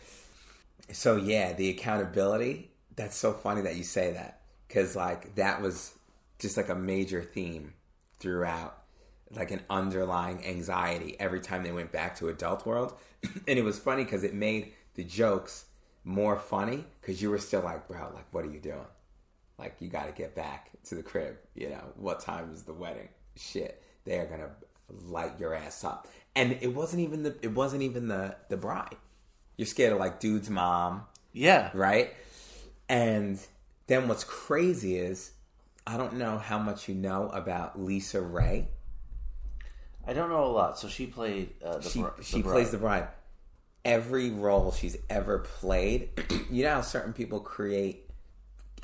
So, 0.92 1.16
yeah, 1.16 1.52
the 1.54 1.70
accountability, 1.70 2.70
that's 2.96 3.16
so 3.16 3.32
funny 3.32 3.62
that 3.62 3.76
you 3.76 3.84
say 3.84 4.12
that 4.12 4.40
because, 4.68 4.94
like, 4.94 5.34
that 5.36 5.62
was 5.62 5.94
just 6.38 6.56
like 6.56 6.68
a 6.68 6.74
major 6.74 7.22
theme 7.22 7.72
throughout 8.18 8.79
like 9.34 9.50
an 9.50 9.62
underlying 9.70 10.44
anxiety 10.44 11.16
every 11.20 11.40
time 11.40 11.62
they 11.62 11.72
went 11.72 11.92
back 11.92 12.16
to 12.16 12.28
adult 12.28 12.66
world. 12.66 12.94
And 13.46 13.58
it 13.58 13.62
was 13.62 13.78
funny 13.78 14.04
because 14.04 14.24
it 14.24 14.34
made 14.34 14.72
the 14.94 15.04
jokes 15.04 15.66
more 16.04 16.38
funny 16.38 16.84
because 17.00 17.20
you 17.20 17.30
were 17.30 17.38
still 17.38 17.60
like 17.60 17.86
bro 17.86 18.10
like 18.14 18.26
what 18.32 18.44
are 18.44 18.50
you 18.50 18.60
doing? 18.60 18.86
Like 19.58 19.76
you 19.80 19.88
got 19.88 20.06
to 20.06 20.12
get 20.12 20.34
back 20.34 20.70
to 20.84 20.94
the 20.94 21.02
crib 21.02 21.36
you 21.54 21.68
know? 21.68 21.84
What 21.96 22.20
time 22.20 22.50
is 22.52 22.62
the 22.62 22.72
wedding? 22.72 23.08
Shit 23.36 23.82
they 24.04 24.18
are 24.18 24.26
gonna 24.26 24.50
light 24.88 25.38
your 25.38 25.54
ass 25.54 25.84
up. 25.84 26.08
And 26.34 26.58
it 26.60 26.74
wasn't 26.74 27.02
even 27.02 27.22
the 27.22 27.36
it 27.42 27.52
wasn't 27.54 27.82
even 27.82 28.08
the 28.08 28.36
the 28.48 28.56
bride. 28.56 28.96
You're 29.56 29.66
scared 29.66 29.92
of 29.92 29.98
like 29.98 30.20
dude's 30.20 30.50
mom. 30.50 31.04
Yeah, 31.32 31.70
right? 31.74 32.14
And 32.88 33.38
then 33.86 34.08
what's 34.08 34.24
crazy 34.24 34.96
is 34.96 35.32
I 35.86 35.96
don't 35.96 36.14
know 36.14 36.38
how 36.38 36.58
much 36.58 36.88
you 36.88 36.94
know 36.94 37.28
about 37.30 37.78
LisaRaye. 37.78 38.66
I 40.06 40.12
don't 40.12 40.28
know 40.30 40.44
a 40.44 40.52
lot. 40.52 40.78
So 40.78 40.88
she 40.88 41.06
played 41.06 41.50
uh, 41.64 41.78
the 41.78 41.88
She 41.88 42.00
br- 42.02 42.08
the 42.16 42.22
she 42.24 42.42
bride. 42.42 42.52
plays 42.52 42.70
the 42.70 42.78
bride. 42.78 43.08
Every 43.84 44.30
role 44.30 44.72
she's 44.72 44.96
ever 45.08 45.38
played, 45.38 46.10
you 46.50 46.64
know 46.64 46.74
how 46.74 46.80
certain 46.82 47.12
people 47.12 47.40
create 47.40 48.10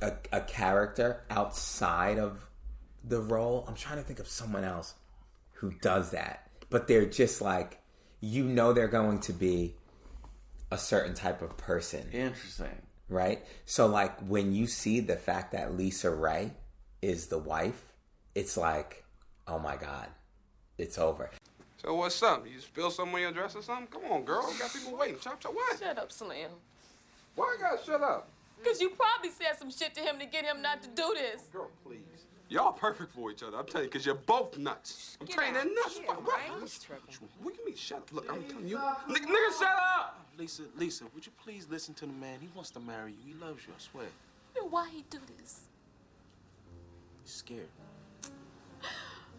a, 0.01 0.13
a 0.33 0.41
character 0.41 1.23
outside 1.31 2.19
of 2.19 2.49
the 3.05 3.21
role. 3.21 3.65
I'm 3.69 3.75
trying 3.75 3.97
to 3.99 4.03
think 4.03 4.19
of 4.21 4.29
someone 4.29 4.65
else 4.65 4.95
who 5.53 5.71
does 5.83 6.11
that, 6.13 6.49
but 6.71 6.89
they're 6.89 7.07
just 7.07 7.41
like 7.43 7.81
you 8.21 8.45
know 8.45 8.73
they're 8.73 8.89
going 8.89 9.21
to 9.21 9.33
be 9.33 9.75
a 10.71 10.79
certain 10.79 11.15
type 11.15 11.43
of 11.43 11.57
person 11.59 12.09
Interesting. 12.13 12.83
right? 13.09 13.45
So 13.67 13.87
like 13.87 14.19
when 14.21 14.53
you 14.55 14.67
see 14.67 15.01
the 15.01 15.17
fact 15.17 15.53
that 15.53 15.73
LisaRaye 15.73 16.51
is 17.03 17.27
the 17.29 17.39
wife, 17.39 17.93
it's 18.35 18.57
like, 18.57 19.05
oh 19.47 19.59
my 19.59 19.77
god, 19.77 20.09
it's 20.79 20.99
over. 20.99 21.31
So 21.83 21.95
what's 21.95 22.23
up? 22.23 22.47
You 22.47 22.61
spill 22.61 22.91
something 22.91 23.15
on 23.15 23.21
your 23.21 23.33
dress 23.33 23.55
or 23.55 23.63
something? 23.63 23.87
Come 23.87 24.11
on, 24.11 24.25
girl. 24.25 24.43
Got 24.59 24.73
people 24.73 24.97
waiting. 24.97 25.19
Chop, 25.21 25.41
chop. 25.41 25.55
What? 25.55 25.79
Shut 25.79 25.99
up, 25.99 26.11
Slim. 26.11 26.51
Why 27.35 27.57
I 27.59 27.61
gotta 27.61 27.85
shut 27.85 28.03
up? 28.03 28.29
Because 28.59 28.81
you 28.81 28.91
probably 28.91 29.31
said 29.31 29.59
some 29.59 29.71
shit 29.71 29.95
to 29.95 30.01
him 30.01 30.19
to 30.19 30.27
get 30.27 30.45
him 30.45 30.63
not 30.63 30.83
to 30.83 30.89
do 30.89 31.15
this. 31.15 31.43
Oh, 31.49 31.53
girl, 31.53 31.71
please. 31.85 31.99
Y'all 32.49 32.73
perfect 32.73 33.13
for 33.13 33.31
each 33.31 33.43
other. 33.43 33.57
I'm 33.57 33.67
telling 33.67 33.85
you, 33.87 33.91
because 33.91 34.07
you're 34.07 34.15
both 34.15 34.57
nuts. 34.57 35.19
I'm 35.21 35.27
Get 35.27 35.37
telling 35.37 35.49
you, 35.51 35.55
they're 35.55 35.63
out. 35.63 35.75
nuts. 35.75 36.01
Yeah, 36.01 36.07
what, 36.09 36.25
what? 36.25 36.35
right? 36.35 37.21
What 37.43 37.55
do 37.55 37.61
you 37.61 37.67
mean, 37.67 37.77
shut 37.77 37.99
up? 37.99 38.13
Look, 38.13 38.33
I'm 38.33 38.43
telling 38.45 38.69
you. 38.69 38.77
Nigga, 38.77 39.27
nigga, 39.27 39.59
shut 39.59 39.77
up! 39.99 40.27
Lisa, 40.39 40.63
Lisa, 40.77 41.05
would 41.15 41.27
you 41.27 41.33
please 41.43 41.67
listen 41.71 41.93
to 41.95 42.07
the 42.07 42.13
man? 42.13 42.39
He 42.41 42.49
wants 42.55 42.71
to 42.71 42.81
marry 42.81 43.13
you. 43.13 43.35
He 43.35 43.45
loves 43.45 43.63
you, 43.67 43.73
I 43.77 43.81
swear. 43.81 44.07
Then 44.55 44.65
why 44.71 44.89
he 44.91 45.05
do 45.11 45.19
this? 45.39 45.61
He's 47.25 47.33
scared. 47.33 47.69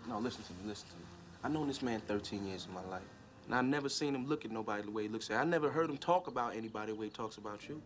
No, 0.07 0.19
listen 0.19 0.43
to 0.43 0.51
me, 0.53 0.59
listen 0.67 0.87
to 0.89 0.95
me. 0.95 1.01
I 1.43 1.49
known 1.49 1.67
this 1.67 1.81
man 1.81 2.01
13 2.07 2.47
years 2.47 2.65
of 2.65 2.71
my 2.71 2.83
life. 2.89 3.01
And 3.45 3.55
I've 3.55 3.65
never 3.65 3.87
seen 3.87 4.13
him 4.13 4.27
look 4.27 4.43
at 4.43 4.51
nobody 4.51 4.83
the 4.83 4.91
way 4.91 5.03
he 5.03 5.09
looks 5.09 5.29
at. 5.29 5.39
I 5.39 5.45
never 5.45 5.69
heard 5.69 5.89
him 5.89 5.97
talk 5.97 6.27
about 6.27 6.55
anybody 6.55 6.91
the 6.91 6.97
way 6.97 7.05
he 7.05 7.11
talks 7.11 7.37
about 7.37 7.67
you. 7.69 7.81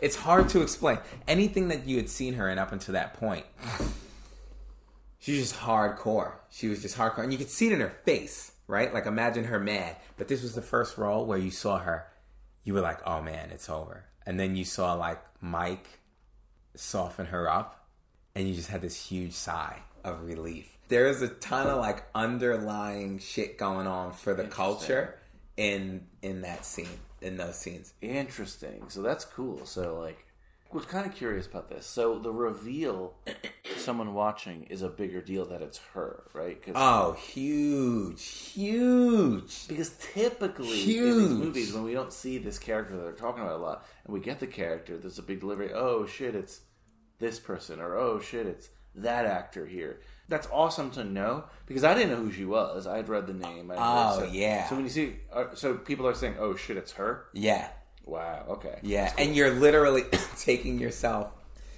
It's 0.00 0.16
hard 0.16 0.48
to 0.50 0.62
explain. 0.62 0.98
Anything 1.28 1.68
that 1.68 1.86
you 1.86 1.96
had 1.96 2.08
seen 2.08 2.34
her 2.34 2.48
in 2.48 2.58
up 2.58 2.72
until 2.72 2.94
that 2.94 3.14
point, 3.14 3.44
she 5.18 5.32
was 5.32 5.50
just 5.50 5.60
hardcore. 5.60 6.32
She 6.50 6.68
was 6.68 6.80
just 6.80 6.96
hardcore. 6.96 7.24
And 7.24 7.32
you 7.32 7.38
could 7.38 7.50
see 7.50 7.66
it 7.66 7.72
in 7.72 7.80
her 7.80 7.94
face, 8.04 8.52
right? 8.66 8.92
Like 8.92 9.06
imagine 9.06 9.44
her 9.44 9.60
mad. 9.60 9.96
But 10.16 10.28
this 10.28 10.42
was 10.42 10.54
the 10.54 10.62
first 10.62 10.96
role 10.96 11.26
where 11.26 11.38
you 11.38 11.50
saw 11.50 11.78
her, 11.78 12.06
you 12.64 12.72
were 12.72 12.80
like, 12.80 13.06
oh 13.06 13.20
man, 13.20 13.50
it's 13.50 13.68
over. 13.68 14.04
And 14.24 14.40
then 14.40 14.56
you 14.56 14.64
saw 14.64 14.94
like 14.94 15.20
Mike 15.40 16.00
soften 16.74 17.26
her 17.26 17.50
up, 17.50 17.86
and 18.34 18.48
you 18.48 18.54
just 18.54 18.68
had 18.68 18.80
this 18.80 19.06
huge 19.06 19.32
sigh 19.32 19.80
of 20.04 20.22
relief. 20.22 20.78
There 20.92 21.06
is 21.06 21.22
a 21.22 21.28
ton 21.28 21.68
of 21.68 21.78
like 21.78 22.04
underlying 22.14 23.18
shit 23.18 23.56
going 23.56 23.86
on 23.86 24.12
for 24.12 24.34
the 24.34 24.44
culture 24.44 25.18
in 25.56 26.06
in 26.20 26.42
that 26.42 26.66
scene, 26.66 26.98
in 27.22 27.38
those 27.38 27.56
scenes. 27.56 27.94
Interesting. 28.02 28.84
So 28.88 29.00
that's 29.00 29.24
cool. 29.24 29.64
So 29.64 29.98
like, 29.98 30.26
was 30.70 30.84
kind 30.84 31.06
of 31.06 31.14
curious 31.14 31.46
about 31.46 31.70
this. 31.70 31.86
So 31.86 32.18
the 32.18 32.30
reveal, 32.30 33.14
someone 33.78 34.12
watching, 34.12 34.64
is 34.64 34.82
a 34.82 34.90
bigger 34.90 35.22
deal 35.22 35.46
that 35.46 35.62
it's 35.62 35.78
her, 35.94 36.24
right? 36.34 36.62
'Cause- 36.62 36.74
Oh, 36.76 37.12
huge, 37.12 38.22
huge. 38.52 39.68
Because 39.68 39.90
typically 40.12 40.82
in 40.98 41.18
these 41.18 41.28
movies, 41.30 41.72
when 41.72 41.84
we 41.84 41.94
don't 41.94 42.12
see 42.12 42.36
this 42.36 42.58
character 42.58 42.96
that 42.96 43.02
they're 43.02 43.12
talking 43.12 43.42
about 43.42 43.60
a 43.60 43.62
lot, 43.62 43.86
and 44.04 44.12
we 44.12 44.20
get 44.20 44.40
the 44.40 44.46
character, 44.46 44.98
there's 44.98 45.18
a 45.18 45.22
big 45.22 45.40
delivery. 45.40 45.72
Oh 45.72 46.04
shit, 46.04 46.34
it's 46.34 46.60
this 47.18 47.38
person, 47.40 47.80
or 47.80 47.96
oh 47.96 48.20
shit, 48.20 48.46
it's 48.46 48.68
that 48.94 49.24
actor 49.24 49.64
here. 49.64 50.00
That's 50.32 50.48
awesome 50.50 50.90
to 50.92 51.04
know 51.04 51.44
because 51.66 51.84
I 51.84 51.92
didn't 51.92 52.10
know 52.12 52.16
who 52.24 52.32
she 52.32 52.46
was. 52.46 52.86
I 52.86 52.96
had 52.96 53.10
read 53.10 53.26
the 53.26 53.34
name. 53.34 53.70
I 53.70 53.74
Oh, 53.76 54.20
so, 54.20 54.24
yeah. 54.24 54.66
So 54.66 54.76
when 54.76 54.84
you 54.84 54.90
see, 54.90 55.16
uh, 55.30 55.54
so 55.54 55.74
people 55.74 56.08
are 56.08 56.14
saying, 56.14 56.36
"Oh 56.38 56.56
shit, 56.56 56.78
it's 56.78 56.92
her." 56.92 57.26
Yeah, 57.34 57.68
Wow. 58.06 58.46
Okay. 58.48 58.78
yeah. 58.82 59.10
Cool. 59.10 59.26
And 59.26 59.36
you're 59.36 59.50
literally 59.50 60.04
taking 60.38 60.78
yourself. 60.78 61.34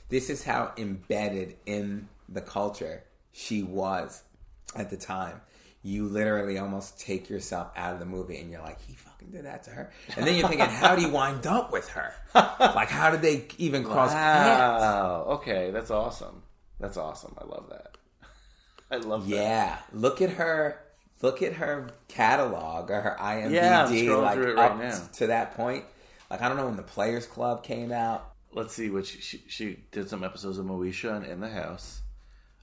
This 0.08 0.30
is 0.30 0.44
how 0.44 0.72
embedded 0.76 1.56
in 1.66 2.08
the 2.28 2.40
culture 2.40 3.02
she 3.32 3.64
was 3.64 4.22
at 4.76 4.88
the 4.88 4.96
time. 4.96 5.40
You 5.82 6.06
literally 6.06 6.56
almost 6.58 7.00
take 7.00 7.28
yourself 7.28 7.72
out 7.76 7.92
of 7.94 7.98
the 7.98 8.06
movie 8.06 8.38
and 8.38 8.52
you're 8.52 8.62
like, 8.62 8.80
he 8.82 8.94
fucking 8.94 9.30
did 9.32 9.44
that 9.46 9.64
to 9.64 9.70
her. 9.70 9.90
And 10.16 10.24
then 10.24 10.36
you're 10.36 10.48
thinking, 10.48 10.66
how 10.84 10.94
do 10.94 11.02
you 11.02 11.08
wind 11.08 11.44
up 11.46 11.72
with 11.72 11.88
her? 11.88 12.14
Like, 12.34 12.88
how 12.88 13.10
did 13.10 13.20
they 13.20 13.46
even 13.58 13.82
cross 13.82 14.12
paths? 14.12 14.80
Wow. 14.80 15.24
Okay, 15.40 15.72
that's 15.72 15.90
awesome. 15.90 16.42
That's 16.80 16.96
awesome. 16.96 17.34
I 17.38 17.44
love 17.44 17.66
that. 17.70 17.93
I 18.94 18.98
love 18.98 19.28
that. 19.28 19.36
Yeah, 19.36 19.78
look 19.92 20.22
at 20.22 20.30
her. 20.30 20.80
Look 21.22 21.42
at 21.42 21.54
her 21.54 21.88
catalog 22.08 22.90
or 22.90 23.00
her 23.00 23.16
IMDb, 23.18 23.52
Yeah, 23.52 23.84
I'm 23.86 23.92
scrolling 23.92 24.22
like 24.22 24.34
through 24.34 24.50
it 24.52 24.56
right 24.56 24.70
up 24.72 24.78
now. 24.78 25.00
to 25.14 25.26
that 25.28 25.54
point. 25.54 25.84
Like 26.30 26.42
I 26.42 26.48
don't 26.48 26.56
know 26.58 26.66
when 26.66 26.76
the 26.76 26.82
Players 26.82 27.26
Club 27.26 27.62
came 27.62 27.92
out. 27.92 28.32
Let's 28.52 28.74
see 28.74 28.90
what 28.90 29.06
she, 29.06 29.20
she, 29.20 29.42
she 29.48 29.78
did 29.90 30.08
some 30.10 30.22
episodes 30.22 30.58
of 30.58 30.66
Moesha 30.66 31.16
and 31.16 31.24
In 31.24 31.40
the 31.40 31.48
House. 31.48 32.02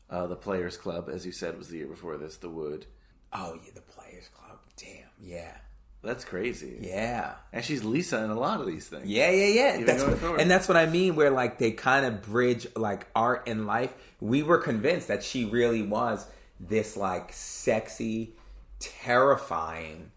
Uh, 0.09 0.27
the 0.27 0.35
Players 0.35 0.77
Club, 0.77 1.09
as 1.11 1.25
you 1.25 1.31
said, 1.31 1.57
was 1.57 1.69
the 1.69 1.77
year 1.77 1.87
before 1.87 2.17
this. 2.17 2.37
The 2.37 2.49
Wood. 2.49 2.85
Oh 3.33 3.57
yeah, 3.65 3.71
the 3.73 3.81
Players 3.81 4.27
Club. 4.29 4.59
Damn, 4.77 5.07
yeah, 5.19 5.57
That's 6.03 6.25
crazy. 6.25 6.77
yeah, 6.81 7.33
And 7.53 7.63
she's 7.63 7.83
Lisa 7.83 8.23
in 8.23 8.31
a 8.31 8.39
lot 8.39 8.59
of 8.59 8.65
these 8.67 8.87
things. 8.87 9.05
yeah, 9.05 9.29
yeah, 9.29 9.45
yeah. 9.47 9.73
Even 9.75 9.85
That's 9.85 10.03
what, 10.03 10.17
forward. 10.17 10.41
and 10.41 10.49
that's 10.49 10.67
what 10.67 10.75
I 10.77 10.87
mean. 10.87 11.15
Where 11.15 11.29
like 11.29 11.59
they 11.59 11.71
kind 11.71 12.05
of 12.07 12.23
bridge 12.23 12.65
like 12.75 13.05
art 13.15 13.43
and 13.47 13.67
life. 13.67 13.93
We 14.19 14.41
were 14.41 14.57
convinced 14.57 15.07
that 15.09 15.23
she 15.23 15.45
really 15.45 15.83
was 15.83 16.25
this 16.59 16.97
like 16.97 17.31
sexy, 17.33 18.33
terrifying, 18.79 20.11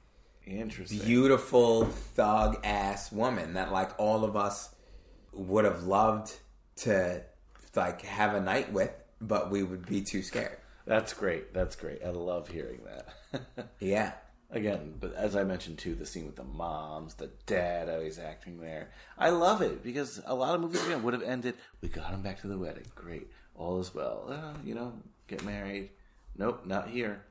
Interesting. 0.46 0.98
beautiful 1.00 1.84
thug 1.86 2.58
ass 2.64 3.10
woman 3.12 3.54
that 3.54 3.72
like 3.72 3.90
all 3.98 4.24
of 4.24 4.36
us 4.36 4.74
would 5.32 5.64
have 5.64 5.84
loved 5.84 6.32
to 6.76 7.22
like 7.74 8.02
have 8.02 8.34
a 8.34 8.40
night 8.40 8.72
with, 8.72 8.94
but 9.20 9.50
we 9.50 9.62
would 9.62 9.84
be 9.86 10.00
too 10.02 10.22
scared. 10.22 10.56
That's 10.86 11.12
great. 11.14 11.52
That's 11.54 11.76
great. 11.76 12.04
I 12.04 12.10
love 12.10 12.48
hearing 12.48 12.80
that. 12.86 13.08
Yeah. 13.80 14.12
Again, 14.50 14.94
but 15.00 15.14
as 15.14 15.34
I 15.34 15.42
mentioned 15.42 15.78
too, 15.78 15.94
the 15.94 16.06
scene 16.06 16.26
with 16.26 16.36
the 16.36 16.44
moms, 16.44 17.14
the 17.14 17.30
dad 17.46 17.88
always 17.88 18.18
acting 18.18 18.60
there. 18.60 18.90
I 19.18 19.30
love 19.30 19.62
it 19.62 19.82
because 19.82 20.20
a 20.26 20.34
lot 20.34 20.54
of 20.54 20.60
movies 20.60 20.84
again 20.84 21.02
would 21.02 21.14
have 21.14 21.22
ended. 21.22 21.54
We 21.80 21.88
got 21.88 22.12
him 22.12 22.22
back 22.22 22.40
to 22.42 22.46
the 22.46 22.58
wedding. 22.58 22.86
Great, 22.94 23.28
all 23.56 23.80
is 23.80 23.94
well. 23.94 24.26
Uh, 24.28 24.56
you 24.64 24.74
know, 24.74 24.92
get 25.26 25.44
married. 25.44 25.90
Nope, 26.36 26.66
not 26.66 26.88
here. 26.88 27.22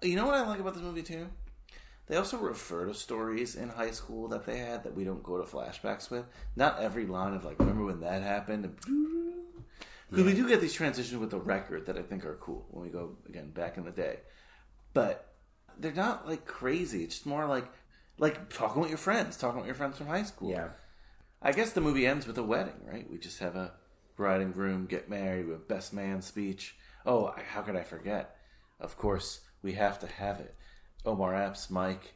You 0.00 0.16
know 0.16 0.26
what 0.26 0.34
I 0.34 0.46
like 0.46 0.60
about 0.60 0.74
this 0.74 0.82
movie 0.82 1.02
too? 1.02 1.26
They 2.06 2.16
also 2.16 2.38
refer 2.38 2.86
to 2.86 2.94
stories 2.94 3.54
in 3.54 3.68
high 3.68 3.92
school 3.92 4.26
that 4.28 4.44
they 4.44 4.58
had 4.58 4.82
that 4.82 4.96
we 4.96 5.04
don't 5.04 5.22
go 5.22 5.36
to 5.36 5.44
flashbacks 5.44 6.10
with. 6.10 6.24
Not 6.56 6.80
every 6.80 7.06
line 7.06 7.34
of 7.34 7.44
like, 7.44 7.58
remember 7.58 7.84
when 7.84 8.00
that 8.00 8.22
happened? 8.22 8.74
Because 10.10 10.24
we 10.24 10.34
do 10.34 10.48
get 10.48 10.60
these 10.60 10.72
transitions 10.72 11.20
with 11.20 11.30
the 11.30 11.38
record 11.38 11.86
that 11.86 11.96
I 11.96 12.02
think 12.02 12.24
are 12.24 12.36
cool 12.40 12.66
when 12.70 12.84
we 12.84 12.90
go 12.90 13.16
again 13.28 13.50
back 13.50 13.76
in 13.76 13.84
the 13.84 13.92
day, 13.92 14.20
but 14.92 15.29
they're 15.80 15.92
not 15.92 16.28
like 16.28 16.46
crazy. 16.46 17.04
It's 17.04 17.16
just 17.16 17.26
more 17.26 17.46
like 17.46 17.66
like 18.18 18.52
talking 18.52 18.82
with 18.82 18.90
your 18.90 18.98
friends, 18.98 19.36
talking 19.36 19.58
with 19.58 19.66
your 19.66 19.74
friends 19.74 19.98
from 19.98 20.06
high 20.06 20.22
school. 20.22 20.50
Yeah. 20.50 20.68
I 21.42 21.52
guess 21.52 21.72
the 21.72 21.80
movie 21.80 22.06
ends 22.06 22.26
with 22.26 22.36
a 22.36 22.42
wedding, 22.42 22.74
right? 22.84 23.10
We 23.10 23.18
just 23.18 23.38
have 23.38 23.56
a 23.56 23.72
bride 24.14 24.42
and 24.42 24.52
groom 24.52 24.84
get 24.84 25.08
married 25.08 25.48
with 25.48 25.66
best 25.66 25.94
man 25.94 26.20
speech. 26.20 26.76
Oh, 27.06 27.34
how 27.52 27.62
could 27.62 27.76
I 27.76 27.82
forget? 27.82 28.36
Of 28.78 28.98
course, 28.98 29.40
we 29.62 29.72
have 29.72 29.98
to 30.00 30.06
have 30.06 30.40
it. 30.40 30.54
Omar 31.06 31.34
Epps, 31.34 31.70
Mike, 31.70 32.12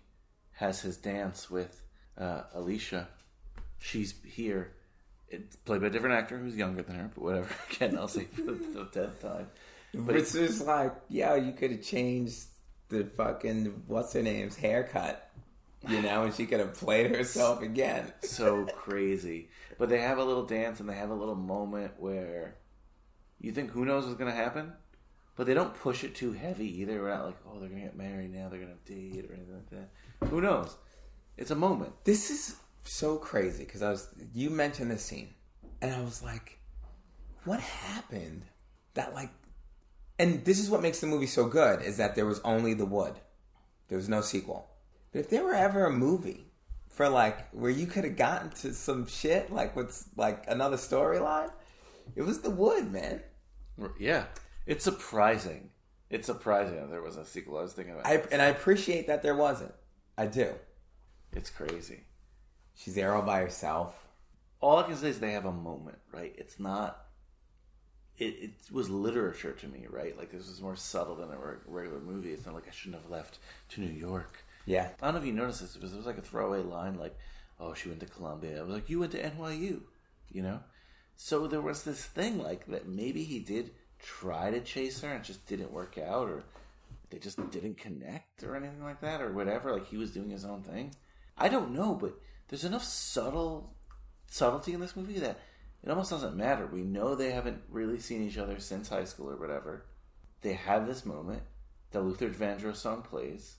has 0.52 0.82
his 0.82 0.98
dance 0.98 1.50
with 1.50 1.80
uh, 2.18 2.42
Alicia. 2.52 3.08
She's 3.78 4.14
here. 4.24 4.72
It's 5.28 5.56
played 5.56 5.80
by 5.80 5.86
a 5.86 5.90
different 5.90 6.16
actor 6.16 6.36
who's 6.36 6.54
younger 6.54 6.82
than 6.82 6.96
her, 6.96 7.10
but 7.14 7.24
whatever. 7.24 7.48
Again, 7.70 7.96
I'll 7.96 8.08
say 8.08 8.24
for 8.24 8.42
the 8.42 8.88
tenth 8.92 9.22
time. 9.22 9.48
But 9.94 10.16
it's 10.16 10.32
just 10.32 10.66
like, 10.66 10.92
yeah, 11.08 11.34
you 11.36 11.52
could 11.52 11.70
have 11.70 11.82
changed 11.82 12.44
the 12.94 13.04
fucking 13.04 13.84
what's 13.86 14.12
her 14.12 14.22
name's 14.22 14.56
haircut, 14.56 15.30
you 15.88 16.00
know, 16.00 16.24
and 16.24 16.34
she 16.34 16.46
could 16.46 16.60
have 16.60 16.74
played 16.74 17.14
herself 17.14 17.62
again. 17.62 18.12
so 18.22 18.64
crazy. 18.66 19.48
But 19.78 19.88
they 19.88 20.00
have 20.00 20.18
a 20.18 20.24
little 20.24 20.44
dance 20.46 20.80
and 20.80 20.88
they 20.88 20.94
have 20.94 21.10
a 21.10 21.14
little 21.14 21.34
moment 21.34 21.92
where 21.98 22.56
you 23.40 23.52
think 23.52 23.70
who 23.70 23.84
knows 23.84 24.06
what's 24.06 24.18
to 24.18 24.36
happen, 24.36 24.72
but 25.36 25.46
they 25.46 25.54
don't 25.54 25.74
push 25.74 26.04
it 26.04 26.14
too 26.14 26.32
heavy 26.32 26.80
either. 26.80 27.00
We're 27.00 27.10
not 27.14 27.26
like, 27.26 27.36
oh, 27.46 27.58
they're 27.58 27.68
to 27.68 27.74
get 27.74 27.96
married 27.96 28.32
now, 28.32 28.48
they're 28.48 28.60
to 28.84 28.92
date 28.92 29.28
or 29.28 29.34
anything 29.34 29.54
like 29.54 29.70
that. 29.70 30.28
Who 30.28 30.40
knows? 30.40 30.76
It's 31.36 31.50
a 31.50 31.56
moment. 31.56 31.92
This 32.04 32.30
is 32.30 32.56
so 32.84 33.16
crazy 33.16 33.64
because 33.64 33.82
I 33.82 33.90
was 33.90 34.08
you 34.32 34.50
mentioned 34.50 34.90
this 34.90 35.04
scene, 35.04 35.34
and 35.82 35.92
I 35.92 36.00
was 36.02 36.22
like, 36.22 36.58
what 37.44 37.60
happened? 37.60 38.44
That 38.94 39.14
like, 39.14 39.30
and 40.18 40.44
this 40.44 40.58
is 40.58 40.70
what 40.70 40.82
makes 40.82 41.00
the 41.00 41.06
movie 41.06 41.26
so 41.26 41.46
good 41.46 41.82
is 41.82 41.96
that 41.96 42.14
there 42.14 42.26
was 42.26 42.40
only 42.40 42.74
the 42.74 42.86
wood, 42.86 43.14
there 43.88 43.98
was 43.98 44.08
no 44.08 44.20
sequel. 44.20 44.68
But 45.12 45.20
if 45.20 45.30
there 45.30 45.44
were 45.44 45.54
ever 45.54 45.86
a 45.86 45.92
movie 45.92 46.46
for 46.88 47.08
like 47.08 47.50
where 47.50 47.70
you 47.70 47.86
could 47.86 48.04
have 48.04 48.16
gotten 48.16 48.50
to 48.50 48.72
some 48.72 49.06
shit 49.06 49.52
like 49.52 49.74
with 49.74 50.08
like 50.16 50.44
another 50.48 50.76
storyline, 50.76 51.50
it 52.14 52.22
was 52.22 52.40
the 52.40 52.50
wood, 52.50 52.92
man. 52.92 53.22
Yeah, 53.98 54.26
it's 54.66 54.84
surprising. 54.84 55.70
It's 56.10 56.26
surprising 56.26 56.76
that 56.76 56.90
there 56.90 57.02
was 57.02 57.16
a 57.16 57.24
sequel. 57.24 57.58
I 57.58 57.62
was 57.62 57.72
thinking 57.72 57.94
about. 57.94 58.06
I 58.06 58.22
and 58.30 58.40
I 58.40 58.46
appreciate 58.46 59.08
that 59.08 59.22
there 59.22 59.34
wasn't. 59.34 59.74
I 60.16 60.26
do. 60.26 60.54
It's 61.32 61.50
crazy. 61.50 62.04
She's 62.74 62.94
there 62.94 63.14
all 63.14 63.22
by 63.22 63.40
herself. 63.40 63.96
All 64.60 64.78
I 64.78 64.84
can 64.84 64.96
say 64.96 65.08
is 65.08 65.20
they 65.20 65.32
have 65.32 65.44
a 65.44 65.52
moment, 65.52 65.98
right? 66.12 66.34
It's 66.38 66.60
not. 66.60 67.03
It, 68.18 68.24
it 68.24 68.50
was 68.70 68.88
literature 68.90 69.52
to 69.52 69.66
me, 69.68 69.86
right? 69.90 70.16
Like 70.16 70.30
this 70.30 70.46
was 70.46 70.60
more 70.60 70.76
subtle 70.76 71.16
than 71.16 71.30
a 71.30 71.38
regular 71.66 72.00
movie. 72.00 72.32
It's 72.32 72.46
not 72.46 72.54
like 72.54 72.68
I 72.68 72.70
shouldn't 72.70 73.02
have 73.02 73.10
left 73.10 73.38
to 73.70 73.80
New 73.80 73.92
York. 73.92 74.44
Yeah. 74.66 74.90
I 75.02 75.06
don't 75.06 75.14
know 75.14 75.20
if 75.20 75.26
you 75.26 75.32
noticed 75.32 75.60
this, 75.60 75.74
because 75.74 75.90
there 75.90 75.98
was 75.98 76.06
like 76.06 76.18
a 76.18 76.22
throwaway 76.22 76.62
line, 76.62 76.98
like, 76.98 77.16
"Oh, 77.58 77.74
she 77.74 77.88
went 77.88 78.00
to 78.00 78.06
Columbia." 78.06 78.58
I 78.58 78.62
was 78.62 78.74
like, 78.74 78.88
"You 78.88 79.00
went 79.00 79.12
to 79.12 79.22
NYU," 79.22 79.80
you 80.32 80.42
know. 80.42 80.60
So 81.16 81.46
there 81.46 81.60
was 81.60 81.84
this 81.84 82.04
thing 82.04 82.38
like 82.38 82.66
that. 82.66 82.88
Maybe 82.88 83.24
he 83.24 83.40
did 83.40 83.72
try 83.98 84.50
to 84.50 84.60
chase 84.60 85.00
her, 85.00 85.08
and 85.08 85.20
it 85.20 85.26
just 85.26 85.46
didn't 85.46 85.72
work 85.72 85.98
out, 85.98 86.28
or 86.28 86.44
they 87.10 87.18
just 87.18 87.38
didn't 87.50 87.78
connect, 87.78 88.42
or 88.42 88.56
anything 88.56 88.82
like 88.82 89.00
that, 89.00 89.20
or 89.20 89.32
whatever. 89.32 89.72
Like 89.72 89.88
he 89.88 89.96
was 89.96 90.12
doing 90.12 90.30
his 90.30 90.44
own 90.44 90.62
thing. 90.62 90.94
I 91.36 91.48
don't 91.48 91.72
know, 91.72 91.94
but 91.94 92.14
there's 92.48 92.64
enough 92.64 92.84
subtle 92.84 93.74
subtlety 94.30 94.72
in 94.72 94.80
this 94.80 94.96
movie 94.96 95.18
that 95.20 95.38
it 95.84 95.90
almost 95.90 96.10
doesn't 96.10 96.34
matter. 96.34 96.66
We 96.66 96.82
know 96.82 97.14
they 97.14 97.30
haven't 97.30 97.62
really 97.68 98.00
seen 98.00 98.26
each 98.26 98.38
other 98.38 98.58
since 98.58 98.88
high 98.88 99.04
school 99.04 99.30
or 99.30 99.36
whatever. 99.36 99.84
They 100.40 100.54
have 100.54 100.86
this 100.86 101.04
moment. 101.04 101.42
The 101.90 102.00
Luther 102.00 102.30
Vandross 102.30 102.76
song 102.76 103.02
plays, 103.02 103.56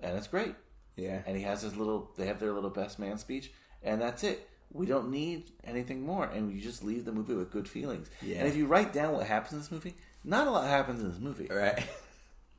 and 0.00 0.16
it's 0.16 0.26
great. 0.26 0.54
Yeah. 0.96 1.22
And 1.26 1.36
he 1.36 1.42
has 1.42 1.62
his 1.62 1.76
little. 1.76 2.10
They 2.16 2.26
have 2.26 2.40
their 2.40 2.52
little 2.52 2.70
best 2.70 2.98
man 2.98 3.18
speech, 3.18 3.52
and 3.82 4.00
that's 4.00 4.24
it. 4.24 4.48
We 4.72 4.86
don't 4.86 5.10
need 5.10 5.50
anything 5.62 6.04
more, 6.04 6.24
and 6.24 6.50
you 6.50 6.60
just 6.60 6.82
leave 6.82 7.04
the 7.04 7.12
movie 7.12 7.34
with 7.34 7.50
good 7.50 7.68
feelings. 7.68 8.10
Yeah. 8.22 8.38
And 8.38 8.48
if 8.48 8.56
you 8.56 8.66
write 8.66 8.92
down 8.92 9.12
what 9.12 9.26
happens 9.26 9.52
in 9.52 9.58
this 9.58 9.70
movie, 9.70 9.94
not 10.24 10.46
a 10.46 10.50
lot 10.50 10.66
happens 10.66 11.02
in 11.02 11.10
this 11.10 11.20
movie. 11.20 11.48
Right. 11.50 11.86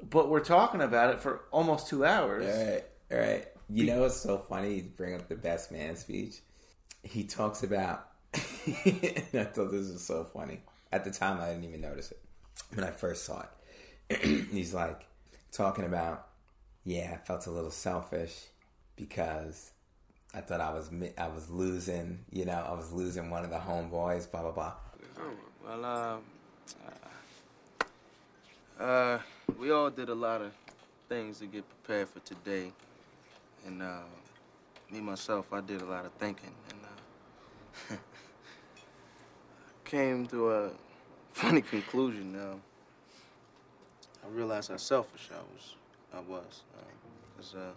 But 0.09 0.29
we're 0.29 0.41
talking 0.41 0.81
about 0.81 1.11
it 1.11 1.21
for 1.21 1.43
almost 1.49 1.87
two 1.87 2.03
hours. 2.03 2.45
All 2.45 2.65
right, 2.65 2.83
all 3.09 3.17
right. 3.17 3.47
You 3.69 3.85
know 3.85 4.01
what's 4.01 4.17
so 4.17 4.37
funny? 4.37 4.75
You 4.75 4.83
bring 4.83 5.15
up 5.15 5.29
the 5.29 5.35
best 5.35 5.71
man 5.71 5.95
speech. 5.95 6.41
He 7.03 7.23
talks 7.23 7.63
about. 7.63 8.05
I 8.35 9.47
thought 9.51 9.71
this 9.71 9.91
was 9.91 10.03
so 10.03 10.23
funny. 10.23 10.61
At 10.91 11.03
the 11.03 11.11
time, 11.11 11.39
I 11.39 11.49
didn't 11.49 11.65
even 11.65 11.81
notice 11.81 12.11
it 12.11 12.19
when 12.73 12.85
I 12.85 12.91
first 12.91 13.25
saw 13.25 13.43
it. 14.09 14.49
He's 14.51 14.73
like 14.73 15.05
talking 15.51 15.85
about, 15.85 16.27
yeah, 16.83 17.11
I 17.13 17.25
felt 17.25 17.47
a 17.47 17.51
little 17.51 17.71
selfish 17.71 18.35
because 18.95 19.71
I 20.33 20.41
thought 20.41 20.61
I 20.61 20.71
was 20.73 20.89
I 21.17 21.27
was 21.27 21.49
losing. 21.49 22.25
You 22.31 22.45
know, 22.45 22.65
I 22.67 22.73
was 22.73 22.91
losing 22.91 23.29
one 23.29 23.43
of 23.43 23.49
the 23.49 23.59
homeboys. 23.59 24.29
Blah 24.29 24.41
blah 24.41 24.51
blah. 24.51 24.73
Well, 25.65 25.85
uh, 25.85 26.17
uh, 28.83 29.19
we 29.59 29.71
all 29.71 29.89
did 29.89 30.09
a 30.09 30.15
lot 30.15 30.41
of 30.41 30.51
things 31.07 31.39
to 31.39 31.45
get 31.45 31.63
prepared 31.69 32.09
for 32.09 32.19
today, 32.19 32.71
and 33.65 33.81
uh, 33.81 34.01
me 34.91 34.99
myself, 34.99 35.53
I 35.53 35.61
did 35.61 35.81
a 35.81 35.85
lot 35.85 36.05
of 36.05 36.11
thinking, 36.13 36.51
and 36.69 36.79
uh, 36.83 37.95
came 39.93 40.25
to 40.25 40.51
a 40.51 40.71
funny 41.33 41.61
conclusion. 41.61 42.33
Now, 42.33 42.59
I 44.25 44.27
realized 44.35 44.71
how 44.71 44.77
selfish 44.77 45.29
I 45.31 45.37
was. 45.53 45.75
I 46.11 46.19
was, 46.19 46.63
because 47.37 47.53
uh, 47.53 47.71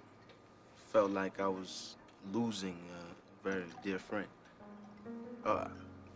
felt 0.92 1.10
like 1.10 1.38
I 1.40 1.46
was 1.46 1.96
losing 2.32 2.78
a 2.90 3.46
very 3.46 3.64
dear 3.84 3.98
friend. 3.98 4.26
Uh, 5.44 5.66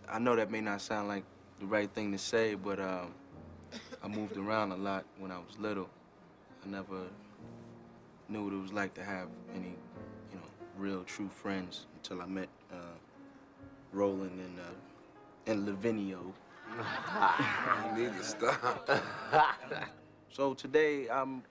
I 0.08 0.18
know 0.18 0.34
that 0.36 0.50
may 0.50 0.62
not 0.62 0.80
sound 0.80 1.06
like 1.06 1.24
the 1.58 1.66
right 1.66 1.90
thing 1.90 2.12
to 2.12 2.18
say, 2.18 2.54
but 2.54 2.80
um, 2.80 3.12
I 4.02 4.08
moved 4.08 4.38
around 4.38 4.72
a 4.72 4.76
lot 4.76 5.04
when 5.18 5.30
I 5.30 5.36
was 5.36 5.58
little. 5.58 5.90
I 6.64 6.68
never 6.70 7.02
knew 8.30 8.44
what 8.44 8.54
it 8.54 8.62
was 8.62 8.72
like 8.72 8.94
to 8.94 9.04
have 9.04 9.28
any, 9.54 9.74
you 10.30 10.36
know, 10.36 10.48
real 10.78 11.04
true 11.04 11.28
friends 11.28 11.84
until 11.96 12.22
I 12.22 12.26
met 12.26 12.48
uh, 12.72 12.96
Roland 13.92 14.40
and 14.40 14.58
uh, 14.58 14.89
and 15.50 15.66
Lavinio. 15.66 16.32
You 16.76 17.92
need 18.02 18.16
to 18.16 18.24
stop. 18.24 18.88
So 20.32 20.54
today 20.54 21.08
I'm 21.10 21.42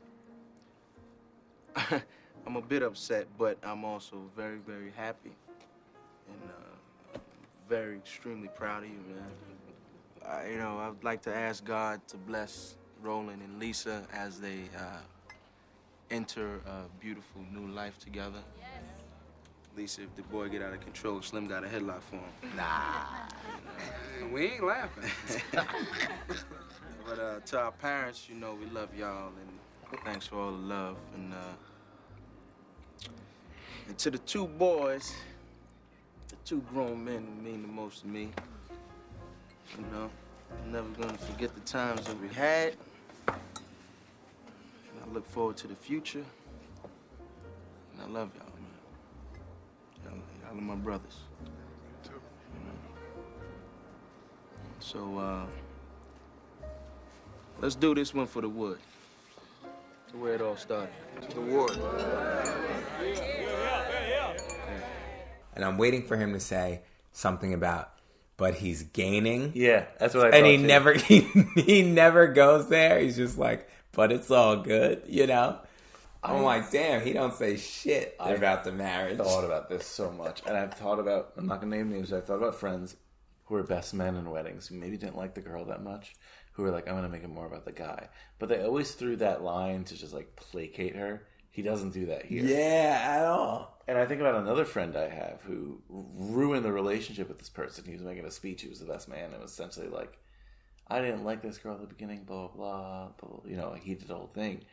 I'm 2.48 2.56
a 2.56 2.62
bit 2.62 2.82
upset, 2.82 3.28
but 3.38 3.58
I'm 3.62 3.84
also 3.84 4.22
very, 4.38 4.58
very 4.66 4.92
happy 4.96 5.32
and 6.30 6.50
uh, 6.50 7.20
very 7.68 7.98
extremely 7.98 8.48
proud 8.48 8.84
of 8.84 8.90
you, 8.90 8.96
man. 9.10 10.26
I, 10.26 10.50
you 10.50 10.58
know, 10.58 10.80
I'd 10.80 11.04
like 11.04 11.22
to 11.24 11.36
ask 11.36 11.66
God 11.66 12.00
to 12.08 12.18
bless 12.18 12.78
Roland 13.04 13.42
and 13.42 13.60
Lisa 13.60 14.08
as 14.14 14.40
they 14.40 14.62
uh, 14.78 15.02
enter 16.10 16.62
a 16.66 16.84
beautiful 17.02 17.44
new 17.52 17.68
life 17.68 18.00
together. 18.00 18.40
Lisa, 19.80 20.04
if 20.04 20.14
the 20.18 20.24
boy 20.24 20.50
get 20.50 20.62
out 20.62 20.74
of 20.74 20.82
control, 20.82 21.22
Slim 21.22 21.48
got 21.48 21.64
a 21.64 21.68
headlock 21.68 22.02
for 22.02 22.18
him. 22.18 22.24
Nah. 22.58 23.06
We 24.30 24.48
ain't 24.48 24.66
laughing. 24.66 25.10
But 27.08 27.18
uh, 27.18 27.40
to 27.40 27.60
our 27.60 27.72
parents, 27.72 28.28
you 28.28 28.36
know, 28.36 28.56
we 28.56 28.66
love 28.72 28.90
y'all 28.94 29.30
and 29.30 30.02
thanks 30.04 30.28
for 30.28 30.36
all 30.36 30.52
the 30.52 30.58
love. 30.58 30.98
And, 31.16 31.34
uh, 31.34 31.56
and 33.88 33.98
to 33.98 34.12
the 34.12 34.18
two 34.18 34.48
boys, 34.48 35.14
the 36.28 36.36
two 36.44 36.62
grown 36.74 37.06
men 37.06 37.26
who 37.26 37.42
mean 37.42 37.62
the 37.62 37.70
most 37.70 38.02
to 38.02 38.08
me, 38.08 38.32
you 39.78 39.86
know, 39.94 40.10
I'm 40.62 40.74
never 40.74 40.90
gonna 40.90 41.18
forget 41.18 41.56
the 41.56 41.62
times 41.62 42.06
that 42.06 42.20
we 42.22 42.28
had. 42.28 42.76
And 43.28 43.38
I 45.06 45.14
look 45.14 45.26
forward 45.26 45.56
to 45.58 45.68
the 45.68 45.76
future. 45.76 46.26
And 47.94 48.02
I 48.04 48.08
love 48.08 48.30
y'all, 48.36 48.49
man. 50.54 50.56
Y'all, 50.56 50.56
y'all 50.56 50.62
my 50.62 50.76
brothers. 50.76 51.18
You 52.06 52.60
know? 52.66 52.72
So, 54.80 55.18
uh, 55.18 55.46
Let's 57.62 57.76
do 57.76 57.94
this 57.94 58.14
one 58.14 58.26
for 58.26 58.42
the 58.42 58.48
wood. 58.48 58.80
Where 60.14 60.34
it 60.34 60.42
all 60.42 60.56
started. 60.56 60.90
To 61.30 61.36
the 61.36 61.42
war. 61.42 61.68
And 65.56 65.66
I'm 65.66 65.78
waiting 65.78 66.04
for 66.04 66.16
him 66.16 66.32
to 66.34 66.40
say 66.40 66.82
something 67.12 67.54
about, 67.54 67.92
but 68.38 68.56
he's 68.56 68.84
gaining. 68.84 69.52
Yeah, 69.56 69.86
that's 70.00 70.16
what 70.16 70.34
I 70.34 70.38
And 70.38 70.46
he 70.46 70.56
too. 70.58 70.64
never 70.68 70.94
he, 70.98 71.20
he 71.58 71.82
never 71.82 72.28
goes 72.28 72.70
there. 72.70 73.00
He's 73.00 73.18
just 73.18 73.38
like, 73.38 73.70
but 73.92 74.12
it's 74.12 74.32
all 74.32 74.56
good, 74.58 75.04
you 75.08 75.28
know. 75.28 75.60
I'm 76.22 76.44
like, 76.44 76.70
damn, 76.72 77.02
he 77.02 77.14
don't 77.14 77.34
say 77.34 77.56
shit 77.56 78.16
I 78.20 78.32
about 78.32 78.64
the 78.64 78.72
marriage. 78.72 79.20
I 79.20 79.24
thought 79.24 79.46
about 79.46 79.70
this 79.70 79.86
so 79.86 80.12
much, 80.12 80.42
and 80.46 80.58
I've 80.58 80.74
thought 80.74 81.00
about. 81.00 81.34
I'm 81.38 81.48
not 81.48 81.62
gonna 81.62 81.78
name 81.78 81.92
names. 81.92 82.12
I've 82.12 82.26
thought 82.26 82.38
about 82.38 82.56
friends 82.56 82.98
who 83.46 83.56
were 83.56 83.64
best 83.64 83.94
men 83.94 84.16
in 84.16 84.30
weddings 84.30 84.68
who 84.68 84.76
maybe 84.76 84.98
didn't 84.98 85.18
like 85.18 85.34
the 85.34 85.42
girl 85.42 85.66
that 85.66 85.82
much, 85.84 86.16
who 86.54 86.64
were 86.64 86.72
like, 86.72 86.88
"I'm 86.88 86.96
gonna 86.96 87.10
make 87.10 87.24
it 87.24 87.30
more 87.30 87.46
about 87.46 87.66
the 87.66 87.72
guy," 87.72 88.10
but 88.38 88.50
they 88.50 88.62
always 88.62 88.92
threw 88.92 89.16
that 89.18 89.44
line 89.44 89.86
to 89.86 89.96
just 89.96 90.14
like 90.14 90.36
placate 90.36 90.96
her. 90.96 91.26
He 91.52 91.62
doesn't 91.62 91.94
do 91.94 92.06
that 92.08 92.26
here. 92.26 92.44
Yeah, 92.44 93.02
at 93.02 93.26
all. 93.26 93.80
And 93.88 93.98
I 93.98 94.06
think 94.06 94.22
about 94.22 94.36
another 94.36 94.66
friend 94.66 94.96
I 94.96 95.10
have 95.10 95.42
who 95.42 95.82
ruined 95.90 96.64
the 96.64 96.72
relationship 96.72 97.28
with 97.28 97.40
this 97.40 97.50
person. 97.50 97.86
He 97.86 97.94
was 97.94 98.02
making 98.02 98.26
a 98.26 98.32
speech. 98.32 98.62
He 98.62 98.70
was 98.70 98.80
the 98.80 98.86
best 98.86 99.10
man. 99.10 99.34
It 99.34 99.42
was 99.42 99.52
essentially 99.52 99.88
like, 99.88 100.20
I 100.88 101.02
didn't 101.02 101.24
like 101.24 101.42
this 101.42 101.58
girl 101.58 101.74
at 101.74 101.82
the 101.82 101.88
beginning, 101.88 102.24
blah, 102.24 102.50
blah, 102.50 102.50
blah, 102.50 103.10
blah. 103.20 103.30
blah. 103.30 103.50
You 103.50 103.58
know, 103.58 103.74
he 103.74 103.96
did 103.96 104.08
the 104.08 104.16
whole 104.16 104.28
thing. 104.28 104.64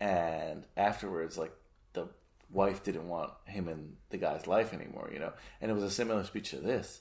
And 0.00 0.64
afterwards, 0.76 1.38
like, 1.38 1.52
the 1.94 2.08
wife 2.50 2.82
didn't 2.82 3.08
want 3.08 3.32
him 3.46 3.68
in 3.68 3.96
the 4.10 4.18
guy's 4.18 4.46
life 4.46 4.72
anymore, 4.72 5.10
you 5.12 5.18
know? 5.18 5.32
And 5.60 5.70
it 5.70 5.74
was 5.74 5.84
a 5.84 5.90
similar 5.90 6.22
speech 6.24 6.50
to 6.50 6.56
this. 6.56 7.00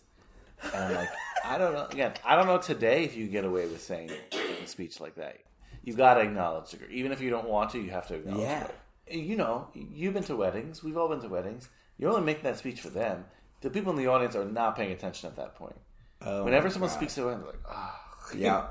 And 0.64 0.76
I'm 0.76 0.96
like, 0.96 1.10
I 1.46 1.58
don't 1.58 1.74
know. 1.74 1.86
Again, 1.92 2.14
I 2.24 2.36
don't 2.36 2.48
know 2.48 2.58
today 2.58 3.04
if 3.04 3.16
you 3.18 3.28
get 3.28 3.44
away 3.46 3.66
with 3.68 3.82
saying 3.82 4.12
a 4.64 4.68
speech 4.68 5.00
like 5.00 5.16
that. 5.16 5.38
You've 5.84 5.98
got 5.98 6.16
to 6.16 6.22
acknowledge 6.22 6.72
the 6.72 6.78
girl. 6.78 6.88
Even 6.90 7.12
if 7.12 7.22
you 7.22 7.30
don't 7.30 7.48
want 7.50 7.72
to, 7.72 7.80
you 7.80 7.92
have 7.92 8.08
to 8.08 8.16
acknowledge 8.16 8.42
Yeah. 8.42 8.60
her. 8.62 8.72
You 9.12 9.36
know, 9.36 9.68
you've 9.74 10.14
been 10.16 10.24
to 10.24 10.36
weddings. 10.36 10.84
We've 10.84 10.98
all 10.98 11.10
been 11.10 11.22
to 11.22 11.28
weddings. 11.28 11.70
You're 12.00 12.10
only 12.10 12.24
making 12.24 12.44
that 12.44 12.58
speech 12.58 12.82
for 12.82 12.90
them. 12.90 13.26
The 13.62 13.70
people 13.70 13.92
in 13.92 13.98
the 13.98 14.08
audience 14.08 14.36
are 14.36 14.46
not 14.46 14.76
paying 14.76 14.92
attention 14.92 15.28
at 15.30 15.36
that 15.36 15.56
point. 15.56 15.76
Oh 16.22 16.44
Whenever 16.44 16.70
someone 16.72 16.90
God. 16.90 16.96
speaks 16.98 17.14
to 17.16 17.22
them, 17.24 17.40
they're 17.42 17.48
like, 17.52 17.60
ah. 17.70 18.02
Yeah. 18.36 18.66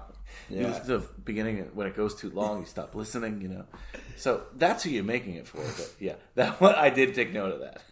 You 0.51 0.61
Yeah. 0.61 0.69
listen 0.69 0.87
to 0.87 0.99
the 0.99 1.09
beginning 1.25 1.59
when 1.75 1.87
it 1.87 1.97
goes 1.97 2.15
too 2.15 2.31
long, 2.31 2.61
you 2.61 2.67
stop 2.67 2.95
listening, 2.95 3.41
you 3.41 3.49
know. 3.49 3.65
So 4.17 4.45
that's 4.55 4.83
who 4.85 4.91
you're 4.91 5.05
making 5.05 5.35
it 5.35 5.47
for. 5.47 5.59
But 5.59 5.93
yeah, 5.99 6.15
that 6.35 6.61
one 6.61 6.75
I 6.75 6.91
did 6.91 7.15
take 7.15 7.33
note 7.33 7.53
of 7.53 7.61
that. 7.61 7.83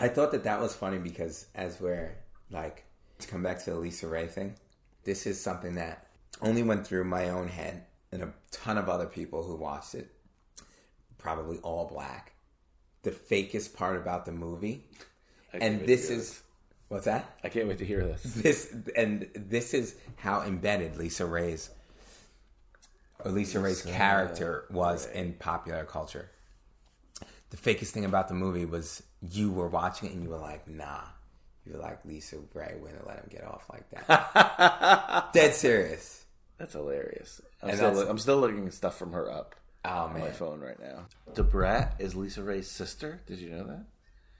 I 0.00 0.08
thought 0.08 0.32
that 0.32 0.44
that 0.44 0.60
was 0.60 0.74
funny 0.74 0.98
because 0.98 1.46
as 1.54 1.80
we're 1.80 2.16
like 2.50 2.84
to 3.20 3.28
come 3.28 3.42
back 3.42 3.62
to 3.64 3.70
the 3.70 3.76
LisaRaye 3.76 4.28
thing, 4.30 4.54
this 5.04 5.26
is 5.26 5.40
something 5.40 5.76
that 5.76 6.06
only 6.40 6.62
went 6.62 6.86
through 6.86 7.04
my 7.04 7.28
own 7.28 7.48
head 7.48 7.84
and 8.10 8.22
a 8.22 8.32
ton 8.50 8.76
of 8.78 8.88
other 8.88 9.06
people 9.06 9.42
who 9.44 9.54
watched 9.56 9.94
it, 9.94 10.10
probably 11.18 11.58
all 11.58 11.86
black. 11.86 12.32
The 13.02 13.10
fakest 13.10 13.74
part 13.74 13.96
about 13.96 14.26
the 14.26 14.32
movie, 14.32 14.84
and 15.52 15.80
this 15.86 16.08
is 16.10 16.40
what's 16.88 17.06
that? 17.06 17.36
I 17.42 17.48
can't 17.48 17.66
wait 17.66 17.78
to 17.78 17.84
hear 17.84 18.04
this. 18.04 18.22
This 18.22 18.74
and 18.94 19.28
this 19.34 19.74
is 19.74 19.96
how 20.16 20.42
embedded 20.42 20.94
LisaRaye's 20.94 21.70
LisaRaye's 23.30 23.84
Lisa 23.84 23.88
character 23.90 24.64
was 24.70 25.06
in 25.06 25.34
popular 25.34 25.84
culture. 25.84 26.30
The 27.50 27.56
fakest 27.56 27.88
thing 27.90 28.04
about 28.04 28.28
the 28.28 28.34
movie 28.34 28.64
was 28.64 29.02
you 29.20 29.50
were 29.50 29.68
watching 29.68 30.08
it 30.08 30.14
and 30.14 30.22
you 30.22 30.30
were 30.30 30.38
like, 30.38 30.66
nah. 30.68 31.00
You 31.66 31.74
were 31.74 31.78
like, 31.80 32.04
Lisa 32.04 32.36
Ray 32.54 32.74
wouldn't 32.80 33.06
let 33.06 33.18
him 33.18 33.26
get 33.30 33.44
off 33.44 33.64
like 33.70 33.88
that. 33.90 35.30
Dead 35.32 35.54
serious. 35.54 36.24
That's 36.58 36.72
hilarious. 36.72 37.40
I'm, 37.62 37.68
And 37.70 37.78
still, 37.78 37.90
that's- 37.92 38.08
I'm 38.10 38.18
still 38.18 38.38
looking 38.40 38.66
at 38.66 38.74
stuff 38.74 38.96
from 38.98 39.12
her 39.12 39.30
up 39.30 39.54
Oh, 39.84 39.90
on 39.90 40.18
my 40.18 40.30
phone 40.30 40.60
right 40.60 40.78
now. 40.80 41.06
Da 41.34 41.42
Brat 41.42 41.96
is 41.98 42.14
LisaRaye's 42.14 42.68
sister. 42.70 43.20
Did 43.26 43.38
you 43.40 43.50
know 43.50 43.64
that? 43.64 43.84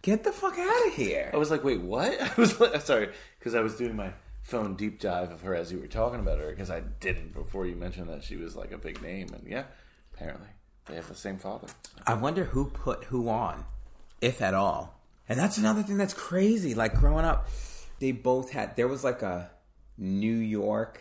Get 0.03 0.25
the 0.25 0.33
fuck 0.33 0.57
out 0.59 0.87
of 0.89 0.95
here. 0.95 1.31
I 1.33 1.37
was 1.37 1.51
like, 1.51 1.63
wait, 1.65 1.81
what? 1.81 2.21
I 2.23 2.31
was 2.37 2.59
like, 2.61 2.81
sorry, 2.83 3.11
because 3.39 3.55
I 3.55 3.61
was 3.61 3.77
doing 3.77 3.95
my 3.97 4.13
phone 4.43 4.75
deep 4.75 5.01
dive 5.01 5.31
of 5.31 5.43
her 5.43 5.55
as 5.55 5.73
you 5.73 5.79
were 5.79 5.87
talking 5.87 6.21
about 6.21 6.39
her, 6.39 6.51
because 6.51 6.71
I 6.71 6.81
didn't 6.81 7.33
before 7.33 7.67
you 7.67 7.77
mentioned 7.77 8.09
that 8.09 8.25
she 8.25 8.37
was 8.37 8.57
like 8.57 8.73
a 8.73 8.79
big 8.79 9.03
name, 9.03 9.29
and 9.33 9.47
yeah, 9.49 9.65
apparently 10.15 10.49
they 10.87 10.97
have 10.97 11.09
the 11.09 11.15
same 11.15 11.39
father. 11.39 11.69
I 12.07 12.15
wonder 12.15 12.45
who 12.45 12.67
put 12.67 13.05
who 13.05 13.29
on, 13.29 13.65
if 14.21 14.43
at 14.43 14.55
all. 14.55 15.01
And 15.29 15.39
that's 15.39 15.57
another 15.57 15.83
thing 15.83 15.97
that's 15.97 16.15
crazy. 16.15 16.75
Like 16.75 16.95
growing 16.95 17.25
up, 17.25 17.49
they 18.01 18.13
both 18.13 18.51
had. 18.51 18.77
There 18.77 18.89
was 18.89 19.05
like 19.05 19.23
a 19.23 19.51
New 19.97 20.35
York 20.35 21.01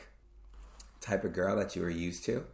type 1.00 1.24
of 1.24 1.34
girl 1.34 1.56
that 1.56 1.76
you 1.76 1.82
were 1.82 1.90
used 1.90 2.24
to, 2.26 2.46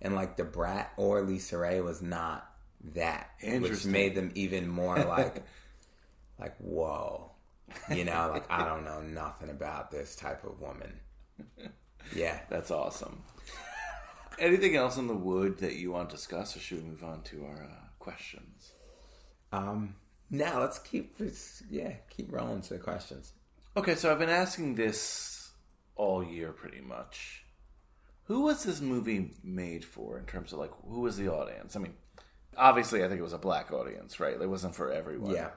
and 0.00 0.14
like 0.14 0.36
Da 0.36 0.44
Brat 0.44 0.92
or 0.96 1.22
LisaRaye 1.22 1.84
was 1.84 2.00
not 2.00 2.50
that, 2.94 3.30
which 3.42 3.84
made 3.84 4.14
them 4.14 4.32
even 4.34 4.68
more 4.68 4.96
like, 4.96 5.44
like 6.40 6.56
whoa, 6.56 7.32
you 7.94 8.04
know, 8.04 8.30
like 8.32 8.50
I 8.50 8.64
don't 8.64 8.84
know 8.84 9.00
nothing 9.00 9.50
about 9.50 9.90
this 9.90 10.16
type 10.16 10.44
of 10.44 10.60
woman. 10.60 11.00
Yeah, 12.14 12.38
That's 12.48 12.70
awesome. 12.70 13.22
Anything 14.38 14.76
else 14.76 14.96
in 14.98 15.06
the 15.06 15.14
wood 15.14 15.58
that 15.58 15.76
you 15.76 15.90
want 15.92 16.10
to 16.10 16.16
discuss, 16.16 16.56
or 16.56 16.60
should 16.60 16.82
we 16.82 16.90
move 16.90 17.02
on 17.02 17.22
to 17.22 17.44
our 17.46 17.62
uh, 17.64 17.88
questions? 17.98 18.72
Um, 19.50 19.96
now 20.30 20.60
let's 20.60 20.78
keep 20.78 21.16
this. 21.16 21.62
Yeah, 21.70 21.94
keep 22.10 22.30
rolling 22.30 22.60
to 22.62 22.74
the 22.74 22.78
questions. 22.78 23.32
Okay, 23.76 23.94
so 23.94 24.12
I've 24.12 24.18
been 24.18 24.28
asking 24.28 24.74
this 24.74 25.52
all 25.94 26.22
year 26.22 26.52
pretty 26.52 26.82
much. 26.82 27.44
Who 28.24 28.42
was 28.42 28.64
this 28.64 28.80
movie 28.80 29.30
made 29.42 29.84
for 29.84 30.18
in 30.18 30.26
terms 30.26 30.52
of 30.52 30.58
like 30.58 30.72
who 30.86 31.00
was 31.00 31.16
the 31.16 31.28
audience? 31.28 31.76
I 31.76 31.78
mean, 31.78 31.94
obviously 32.56 33.04
I 33.04 33.08
think 33.08 33.20
it 33.20 33.24
was 33.24 33.32
a 33.32 33.38
black 33.38 33.72
audience, 33.72 34.20
right? 34.20 34.40
It 34.40 34.48
wasn't 34.48 34.74
for 34.74 34.92
everyone. 34.92 35.34
Yeah. 35.34 35.50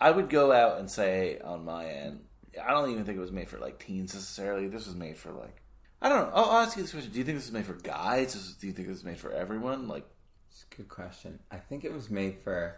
I 0.00 0.10
would 0.10 0.28
go 0.28 0.52
out 0.52 0.78
and 0.78 0.90
say 0.90 1.38
on 1.40 1.64
my 1.64 1.86
end, 1.86 2.20
I 2.62 2.70
don't 2.70 2.90
even 2.90 3.04
think 3.04 3.18
it 3.18 3.20
was 3.20 3.32
made 3.32 3.48
for 3.48 3.58
like 3.58 3.78
teens 3.78 4.14
necessarily. 4.14 4.68
This 4.68 4.86
was 4.86 4.94
made 4.94 5.16
for 5.16 5.32
like 5.32 5.62
I 6.00 6.08
don't 6.08 6.26
know. 6.26 6.32
I'll, 6.34 6.44
I'll 6.44 6.62
ask 6.62 6.76
you 6.76 6.82
this 6.82 6.92
question: 6.92 7.10
Do 7.10 7.18
you 7.18 7.24
think 7.24 7.38
this 7.38 7.46
is 7.46 7.52
made 7.52 7.66
for 7.66 7.74
guys? 7.74 8.54
Do 8.60 8.66
you 8.66 8.72
think 8.72 8.88
this 8.88 8.98
is 8.98 9.04
made 9.04 9.18
for 9.18 9.32
everyone? 9.32 9.88
Like, 9.88 10.06
It's 10.50 10.64
a 10.70 10.76
good 10.76 10.88
question. 10.88 11.38
I 11.50 11.56
think 11.56 11.84
it 11.84 11.92
was 11.92 12.10
made 12.10 12.38
for. 12.42 12.76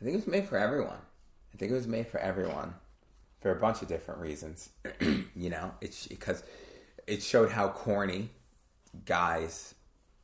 I 0.00 0.04
think 0.04 0.14
it 0.14 0.18
was 0.18 0.26
made 0.26 0.48
for 0.48 0.58
everyone. 0.58 0.98
I 1.52 1.56
think 1.56 1.70
it 1.70 1.74
was 1.74 1.86
made 1.86 2.08
for 2.08 2.18
everyone, 2.18 2.74
for 3.40 3.52
a 3.52 3.60
bunch 3.60 3.82
of 3.82 3.88
different 3.88 4.20
reasons. 4.20 4.70
you 5.00 5.50
know, 5.50 5.72
it's 5.80 6.06
because 6.06 6.42
it 7.06 7.22
showed 7.22 7.50
how 7.50 7.68
corny 7.68 8.30
guys 9.04 9.74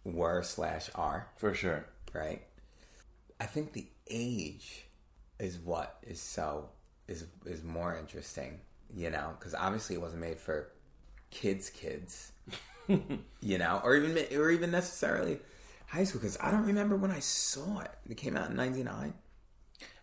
were 0.04 0.42
slash 0.42 0.90
are 0.94 1.28
for 1.36 1.54
sure, 1.54 1.86
right? 2.12 2.42
I 3.40 3.46
think 3.46 3.72
the 3.72 3.86
age 4.08 4.86
is 5.40 5.58
what 5.58 5.98
is 6.02 6.20
so 6.20 6.68
is 7.08 7.26
is 7.44 7.62
more 7.62 7.96
interesting. 7.96 8.60
You 8.94 9.10
know, 9.10 9.34
because 9.38 9.54
obviously 9.54 9.96
it 9.96 10.00
wasn't 10.02 10.22
made 10.22 10.38
for 10.38 10.70
kids, 11.30 11.70
kids. 11.70 12.32
you 12.88 13.58
know, 13.58 13.80
or 13.84 13.96
even 13.96 14.38
or 14.38 14.50
even 14.50 14.70
necessarily 14.70 15.38
high 15.86 16.04
school. 16.04 16.20
Because 16.20 16.38
I 16.40 16.50
don't 16.50 16.66
remember 16.66 16.96
when 16.96 17.10
I 17.10 17.20
saw 17.20 17.80
it. 17.80 17.90
It 18.08 18.16
came 18.16 18.36
out 18.36 18.50
in 18.50 18.56
'99. 18.56 19.14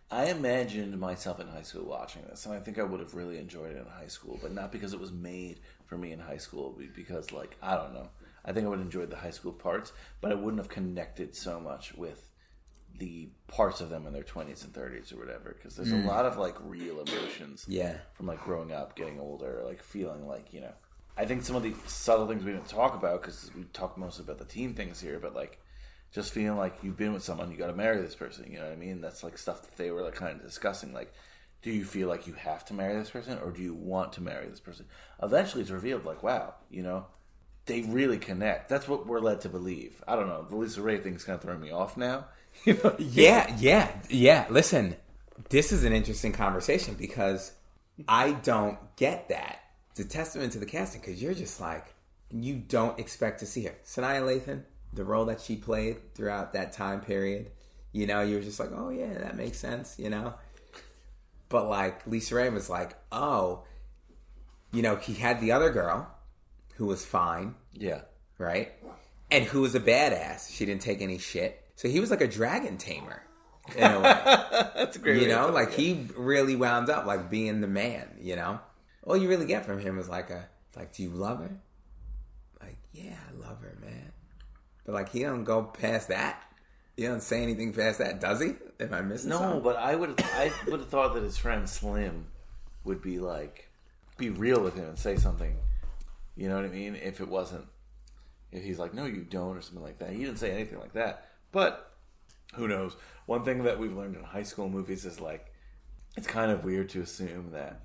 I 0.10 0.28
imagined 0.28 0.98
myself 0.98 1.42
in 1.42 1.50
high 1.50 1.64
school 1.64 1.84
watching 1.84 2.22
this, 2.30 2.46
and 2.46 2.56
I 2.56 2.60
think 2.60 2.80
I 2.80 2.84
would 2.84 3.02
have 3.02 3.14
really 3.14 3.38
enjoyed 3.38 3.72
it 3.76 3.78
in 3.78 3.86
high 3.86 4.08
school, 4.08 4.40
but 4.42 4.54
not 4.54 4.72
because 4.72 4.94
it 4.94 5.02
was 5.02 5.12
made 5.12 5.60
for 5.86 5.98
me 5.98 6.14
in 6.14 6.20
high 6.20 6.38
school, 6.38 6.80
because, 6.96 7.34
like, 7.34 7.58
I 7.62 7.76
don't 7.76 7.94
know. 7.94 8.08
I 8.46 8.54
think 8.54 8.66
I 8.66 8.70
would 8.70 8.80
have 8.80 8.86
enjoyed 8.86 9.10
the 9.10 9.18
high 9.18 9.32
school 9.32 9.52
parts, 9.52 9.92
but 10.22 10.32
I 10.32 10.36
wouldn't 10.36 10.62
have 10.62 10.70
connected 10.70 11.36
so 11.36 11.60
much 11.60 11.94
with 11.94 12.32
the 12.98 13.30
parts 13.48 13.82
of 13.82 13.90
them 13.90 14.07
in 14.07 14.14
their 14.14 14.24
20s 14.24 14.64
and 14.64 14.74
30s 14.74 15.14
or 15.14 15.18
whatever, 15.18 15.53
because 15.56 15.76
there's 15.76 15.91
Mm. 15.91 16.03
a 16.03 16.07
lot 16.07 16.26
of, 16.26 16.38
like, 16.38 16.56
real 16.61 16.99
emotions 16.99 17.65
Yeah. 17.68 17.99
from, 18.14 18.26
like, 18.28 18.41
growing 18.44 18.72
up, 18.72 18.95
getting 18.95 19.19
older, 19.19 19.61
like, 19.64 19.84
feeling 19.84 20.28
like, 20.28 20.53
you 20.53 20.61
know. 20.61 20.74
I 21.15 21.26
think 21.26 21.44
some 21.44 21.56
of 21.56 21.64
the 21.64 21.74
subtle 21.88 22.28
things 22.28 22.44
we 22.44 22.52
didn't 22.52 22.68
talk 22.69 22.95
about, 22.95 23.22
because 23.22 23.52
we 23.56 23.64
talked 23.65 23.98
mostly 23.98 24.24
about 24.24 24.38
the 24.40 24.45
teen 24.45 24.74
things 24.74 24.99
here, 25.02 25.19
but, 25.19 25.34
like, 25.36 25.60
just 26.11 26.32
feeling 26.34 26.57
like 26.57 26.84
you've 26.84 26.98
been 26.98 27.14
with 27.14 27.24
someone, 27.24 27.52
you 27.52 27.57
got 27.57 27.68
to 27.68 27.76
marry 27.76 27.99
this 28.02 28.15
person. 28.15 28.49
You 28.52 28.60
know 28.60 28.65
what 28.65 28.74
I 28.74 28.78
mean? 28.78 29.02
That's 29.02 29.24
like 29.24 29.38
stuff 29.38 29.61
that 29.64 29.76
they 29.78 29.91
were 29.91 30.02
like 30.02 30.15
kind 30.15 30.38
of 30.40 30.41
discussing. 30.45 30.94
Like, 30.94 31.14
do 31.61 31.69
you 31.72 31.84
feel 31.84 32.07
like 32.07 32.28
you 32.28 32.34
have 32.34 32.64
to 32.65 32.74
marry 32.74 32.95
this 32.98 33.10
person, 33.10 33.38
or 33.40 33.52
do 33.52 33.61
you 33.61 33.74
want 33.74 34.14
to 34.14 34.22
marry 34.22 34.48
this 34.48 34.60
person? 34.61 34.86
Eventually, 35.22 35.64
it's 35.64 35.72
revealed 35.72 36.06
like, 36.06 36.24
wow, 36.24 36.56
you 36.69 36.82
know, 36.82 37.07
they 37.65 37.82
really 37.82 38.18
connect. 38.18 38.69
That's 38.69 38.88
what 38.88 39.06
we're 39.06 39.19
led 39.19 39.41
to 39.41 39.49
believe. 39.49 40.02
I 40.07 40.15
don't 40.15 40.28
know. 40.30 40.44
The 40.44 40.56
LisaRaye 40.56 41.03
thing's 41.03 41.26
kind 41.26 41.36
of 41.36 41.41
throwing 41.41 41.60
me 41.60 41.72
off 41.72 41.98
now. 41.98 42.28
You 42.66 42.74
know? 42.84 42.96
Yeah, 43.00 43.56
yeah, 43.60 43.92
yeah. 44.10 44.46
Listen, 44.50 44.96
this 45.50 45.72
is 45.72 45.84
an 45.86 45.94
interesting 45.94 46.34
conversation 46.34 46.96
because 46.96 47.52
I 48.08 48.32
don't 48.34 48.78
get 48.98 49.30
that. 49.30 49.60
It's 49.92 50.00
a 50.02 50.06
testament 50.06 50.52
to 50.54 50.60
the 50.60 50.66
casting 50.66 51.02
because 51.02 51.22
you're 51.22 51.34
just 51.34 51.62
like 51.62 51.94
you 52.30 52.56
don't 52.56 53.00
expect 53.00 53.40
to 53.40 53.46
see 53.46 53.64
her. 53.64 53.76
Sanaa 53.86 54.22
Lathan, 54.22 54.64
the 54.94 55.06
role 55.06 55.26
that 55.26 55.40
she 55.40 55.56
played 55.56 56.14
throughout 56.14 56.54
that 56.54 56.74
time 56.74 57.00
period, 57.02 57.52
you 57.94 58.06
know, 58.06 58.22
you're 58.22 58.42
just 58.42 58.60
like, 58.60 58.72
oh 58.76 58.90
yeah, 58.90 59.14
that 59.20 59.38
makes 59.38 59.58
sense, 59.58 59.96
you 59.98 60.10
know. 60.10 60.34
But 61.50 61.70
like 61.70 62.04
LisaRaye 62.06 62.52
was 62.52 62.70
like, 62.70 62.96
oh, 63.12 63.64
you 64.74 64.82
know, 64.82 64.98
he 64.98 65.14
had 65.14 65.40
the 65.40 65.54
other 65.54 65.70
girl 65.72 66.10
who 66.76 66.86
was 66.86 67.06
fine, 67.06 67.56
Yeah. 67.74 68.02
right? 68.38 68.74
And 69.32 69.46
who 69.46 69.62
was 69.62 69.74
a 69.74 69.80
badass. 69.80 70.54
She 70.54 70.66
didn't 70.66 70.82
take 70.82 71.02
any 71.02 71.18
shit. 71.18 71.64
So 71.78 71.88
he 71.88 71.99
was 72.02 72.10
like 72.12 72.22
a 72.22 72.28
dragon 72.28 72.78
tamer 72.78 73.22
in 73.76 73.84
a 73.84 73.99
way. 74.02 74.14
That's 74.76 74.98
a 74.98 74.99
great 74.99 75.22
You 75.22 75.30
know, 75.30 75.48
it, 75.48 75.54
like 75.54 75.70
yeah. 75.72 75.78
he 75.78 76.08
really 76.18 76.56
wound 76.56 76.90
up 76.90 77.06
like 77.06 77.30
being 77.30 77.62
the 77.62 77.68
man. 77.68 78.18
You 78.20 78.36
know, 78.36 78.60
all 79.06 79.16
you 79.16 79.30
really 79.30 79.45
get 79.45 79.66
from 79.66 79.80
him 79.80 79.98
is 79.98 80.10
like 80.10 80.30
a 80.30 80.49
like, 80.76 80.94
do 80.94 81.04
you 81.04 81.10
love 81.10 81.40
her? 81.40 81.56
Like, 82.62 82.78
yeah, 82.91 83.16
I 83.30 83.48
love 83.48 83.62
her, 83.62 83.78
man. 83.82 84.12
But 84.86 84.94
like, 84.94 85.10
he 85.10 85.22
don't 85.22 85.44
go 85.44 85.64
past 85.64 86.10
that. 86.10 86.44
He 86.95 87.04
don't 87.04 87.22
say 87.24 87.41
anything 87.44 87.74
past 87.74 87.99
that, 87.99 88.20
does 88.20 88.41
he? 88.41 88.54
Am 88.80 88.94
I 88.94 89.02
missing 89.02 89.30
No, 89.30 89.38
something? 89.38 89.62
but 89.62 89.76
I 89.76 89.95
would 89.95 90.20
I 90.34 90.52
would 90.68 90.80
have 90.80 90.90
thought 90.90 91.14
that 91.14 91.24
his 91.24 91.38
friend 91.38 91.70
Slim 91.70 92.26
would 92.84 93.02
be 93.02 93.20
like 93.20 93.70
be 94.18 94.30
real 94.32 94.62
with 94.62 94.76
him 94.76 94.86
and 94.86 94.98
say 94.98 95.16
something. 95.18 95.56
You 96.36 96.49
know 96.49 96.56
what 96.56 96.66
I 96.66 96.70
mean? 96.70 96.95
If 96.95 97.22
it 97.22 97.28
wasn't 97.28 97.66
if 98.52 98.64
he's 98.64 98.80
like, 98.80 98.95
No, 98.95 99.06
you 99.06 99.22
don't 99.22 99.58
or 99.58 99.62
something 99.62 99.84
like 99.84 99.99
that. 99.99 100.10
He 100.12 100.24
didn't 100.24 100.40
say 100.40 100.52
anything 100.52 100.80
like 100.80 100.94
that. 100.94 101.26
But 101.52 101.91
who 102.56 102.68
knows? 102.68 102.95
One 103.26 103.44
thing 103.44 103.64
that 103.64 103.80
we've 103.80 103.95
learned 103.95 104.15
in 104.15 104.24
high 104.24 104.44
school 104.44 104.69
movies 104.69 105.06
is 105.06 105.19
like 105.19 105.52
it's 106.15 106.28
kind 106.28 106.52
of 106.52 106.64
weird 106.64 106.90
to 106.90 107.02
assume 107.02 107.52
that 107.52 107.82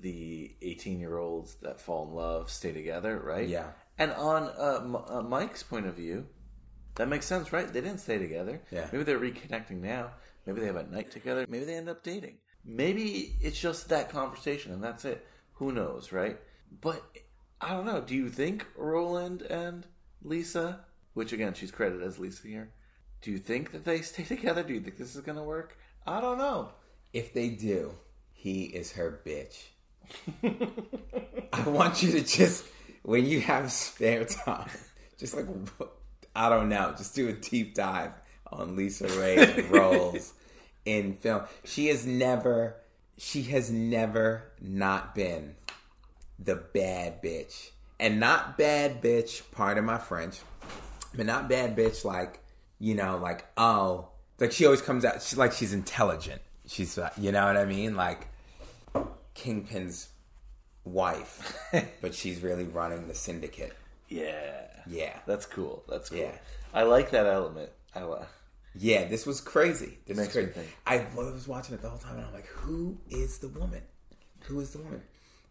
the 0.00 0.54
18 0.60 1.00
year 1.00 1.18
olds 1.18 1.54
that 1.62 1.80
fall 1.80 2.06
in 2.06 2.14
love 2.14 2.50
stay 2.50 2.72
together, 2.72 3.18
right? 3.18 3.48
Yeah. 3.48 3.68
And 3.98 4.12
on 4.12 4.50
uh, 4.58 4.80
M- 4.82 4.96
uh, 4.96 5.22
Mike's 5.22 5.62
point 5.62 5.86
of 5.86 5.94
view, 5.94 6.26
that 6.96 7.08
makes 7.08 7.26
sense, 7.26 7.52
right? 7.52 7.72
They 7.72 7.80
didn't 7.80 7.98
stay 8.00 8.18
together. 8.18 8.60
Yeah. 8.70 8.88
Maybe 8.92 9.04
they're 9.04 9.18
reconnecting 9.18 9.80
now. 9.80 10.10
Maybe 10.46 10.60
they 10.60 10.66
have 10.66 10.76
a 10.76 10.84
night 10.84 11.10
together. 11.10 11.46
Maybe 11.48 11.64
they 11.64 11.74
end 11.74 11.88
up 11.88 12.02
dating. 12.02 12.38
Maybe 12.64 13.36
it's 13.40 13.58
just 13.58 13.88
that 13.88 14.10
conversation 14.10 14.72
and 14.72 14.82
that's 14.82 15.04
it. 15.04 15.26
Who 15.54 15.72
knows, 15.72 16.12
right? 16.12 16.38
But 16.80 17.02
I 17.60 17.70
don't 17.70 17.86
know. 17.86 18.00
Do 18.00 18.14
you 18.14 18.28
think 18.28 18.66
Roland 18.76 19.42
and 19.42 19.86
Lisa, 20.22 20.84
which 21.14 21.32
again 21.32 21.54
she's 21.54 21.70
credited 21.70 22.06
as 22.06 22.18
Lisa 22.18 22.46
here, 22.46 22.70
do 23.22 23.30
you 23.30 23.38
think 23.38 23.72
that 23.72 23.84
they 23.84 24.02
stay 24.02 24.24
together? 24.24 24.62
Do 24.62 24.74
you 24.74 24.80
think 24.80 24.98
this 24.98 25.16
is 25.16 25.22
going 25.22 25.38
to 25.38 25.44
work? 25.44 25.78
I 26.06 26.20
don't 26.20 26.38
know. 26.38 26.70
If 27.12 27.32
they 27.32 27.48
do, 27.48 27.92
he 28.32 28.64
is 28.64 28.92
her 28.92 29.20
bitch. 29.24 29.62
I 31.52 31.68
want 31.68 32.02
you 32.02 32.12
to 32.12 32.22
just, 32.22 32.66
when 33.02 33.24
you 33.24 33.40
have 33.40 33.72
spare 33.72 34.24
time, 34.24 34.68
just 35.18 35.34
like, 35.34 35.46
I 36.36 36.50
don't 36.50 36.68
know, 36.68 36.94
just 36.96 37.14
do 37.14 37.28
a 37.28 37.32
deep 37.32 37.74
dive 37.74 38.12
on 38.52 38.76
Lisa 38.76 39.08
Ray's 39.18 39.64
roles 39.70 40.34
in 40.84 41.14
film. 41.14 41.44
She 41.64 41.86
has 41.86 42.04
never, 42.04 42.76
she 43.16 43.44
has 43.44 43.70
never 43.70 44.52
not 44.60 45.14
been 45.14 45.54
the 46.38 46.56
bad 46.56 47.22
bitch. 47.22 47.70
And 47.98 48.20
not 48.20 48.58
bad 48.58 49.00
bitch, 49.00 49.42
pardon 49.52 49.84
my 49.84 49.98
French, 49.98 50.40
but 51.16 51.26
not 51.26 51.48
bad 51.48 51.76
bitch 51.76 52.04
like, 52.04 52.40
you 52.78 52.94
know, 52.94 53.16
like, 53.18 53.46
oh, 53.56 54.08
like 54.38 54.52
she 54.52 54.64
always 54.64 54.82
comes 54.82 55.04
out, 55.04 55.22
she's 55.22 55.38
like 55.38 55.52
she's 55.52 55.72
intelligent. 55.72 56.42
She's, 56.66 56.96
uh, 56.96 57.10
you 57.20 57.30
know 57.30 57.44
what 57.44 57.56
I 57.56 57.66
mean? 57.66 57.94
Like, 57.94 58.28
Kingpin's 59.34 60.08
wife, 60.84 61.58
but 62.00 62.14
she's 62.14 62.40
really 62.40 62.64
running 62.64 63.06
the 63.08 63.14
syndicate. 63.14 63.74
Yeah. 64.08 64.66
Yeah. 64.86 65.18
That's 65.26 65.46
cool. 65.46 65.82
That's 65.88 66.08
cool. 66.08 66.18
Yeah. 66.18 66.38
I 66.72 66.82
like 66.82 67.10
that 67.10 67.26
element. 67.26 67.70
I 67.94 68.02
like. 68.02 68.26
Yeah, 68.76 69.04
this 69.04 69.24
was 69.24 69.40
crazy. 69.40 69.98
This 70.06 70.16
Makes 70.16 70.34
is 70.34 70.52
crazy. 70.52 70.68
I 70.86 71.06
was 71.14 71.46
watching 71.46 71.74
it 71.74 71.82
the 71.82 71.88
whole 71.88 71.98
time, 71.98 72.16
and 72.16 72.26
I'm 72.26 72.32
like, 72.32 72.46
"Who 72.46 72.98
is 73.08 73.38
the 73.38 73.48
woman? 73.48 73.82
Who 74.46 74.58
is 74.58 74.70
the 74.70 74.78
woman?" 74.78 75.02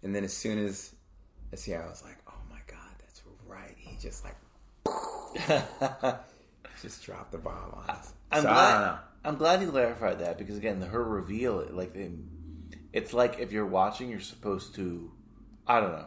And 0.03 0.13
then 0.13 0.25
as 0.25 0.33
soon 0.33 0.59
as 0.59 0.93
I 1.53 1.55
see 1.55 1.71
her, 1.71 1.81
I 1.81 1.89
was 1.89 2.03
like, 2.03 2.17
"Oh 2.27 2.41
my 2.49 2.59
god, 2.67 2.91
that's 2.99 3.21
right." 3.47 3.73
He 3.77 3.95
just 3.97 4.25
like 4.25 4.35
just 6.81 7.03
dropped 7.03 7.31
the 7.31 7.37
bomb 7.37 7.73
on 7.73 7.89
us. 7.89 8.13
I'm 8.31 8.43
So, 8.43 8.49
glad. 8.49 8.97
I'm 9.25 9.35
glad 9.37 9.61
you 9.61 9.71
clarified 9.71 10.19
that 10.19 10.37
because 10.37 10.57
again, 10.57 10.79
the, 10.79 10.87
her 10.87 11.03
reveal, 11.03 11.65
like, 11.71 11.95
it's 12.91 13.13
like 13.13 13.39
if 13.39 13.51
you're 13.51 13.65
watching, 13.65 14.09
you're 14.09 14.19
supposed 14.19 14.75
to. 14.75 15.11
I 15.65 15.79
don't 15.79 15.93
know. 15.93 16.05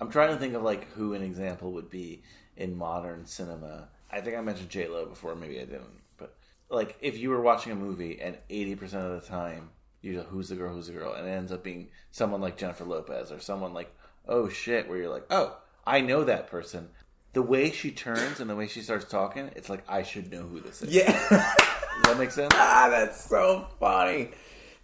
I'm 0.00 0.10
trying 0.10 0.30
to 0.30 0.36
think 0.36 0.54
of 0.54 0.62
like 0.62 0.90
who 0.92 1.14
an 1.14 1.22
example 1.22 1.72
would 1.72 1.90
be 1.90 2.22
in 2.56 2.76
modern 2.76 3.26
cinema. 3.26 3.88
I 4.10 4.20
think 4.20 4.36
I 4.36 4.40
mentioned 4.40 4.70
J 4.70 4.88
Lo 4.88 5.06
before. 5.06 5.34
Maybe 5.34 5.60
I 5.60 5.64
didn't, 5.64 6.00
but 6.16 6.36
like 6.70 6.96
if 7.00 7.18
you 7.18 7.30
were 7.30 7.40
watching 7.40 7.72
a 7.72 7.76
movie 7.76 8.20
and 8.20 8.36
80 8.50 8.76
percent 8.76 9.04
of 9.04 9.20
the 9.20 9.26
time 9.28 9.70
you 10.02 10.14
know 10.14 10.22
who's 10.22 10.48
the 10.48 10.56
girl, 10.56 10.74
who's 10.74 10.88
the 10.88 10.92
girl, 10.92 11.14
and 11.14 11.26
it 11.26 11.30
ends 11.30 11.52
up 11.52 11.64
being 11.64 11.88
someone 12.10 12.40
like 12.40 12.58
Jennifer 12.58 12.84
Lopez 12.84 13.30
or 13.32 13.40
someone 13.40 13.72
like 13.72 13.94
oh 14.26 14.48
shit, 14.48 14.88
where 14.88 14.98
you're 14.98 15.10
like 15.10 15.26
oh 15.30 15.56
I 15.86 16.00
know 16.00 16.24
that 16.24 16.48
person. 16.48 16.88
The 17.34 17.42
way 17.42 17.70
she 17.70 17.90
turns 17.90 18.40
and 18.40 18.48
the 18.48 18.56
way 18.56 18.66
she 18.66 18.80
starts 18.80 19.04
talking, 19.04 19.50
it's 19.56 19.68
like 19.68 19.84
I 19.88 20.02
should 20.02 20.32
know 20.32 20.42
who 20.42 20.60
this 20.60 20.82
is. 20.82 20.90
Yeah. 20.90 21.12
Does 21.12 22.02
that 22.04 22.18
make 22.18 22.30
sense? 22.30 22.54
Ah, 22.56 22.88
that's 22.90 23.24
so 23.24 23.68
funny. 23.78 24.30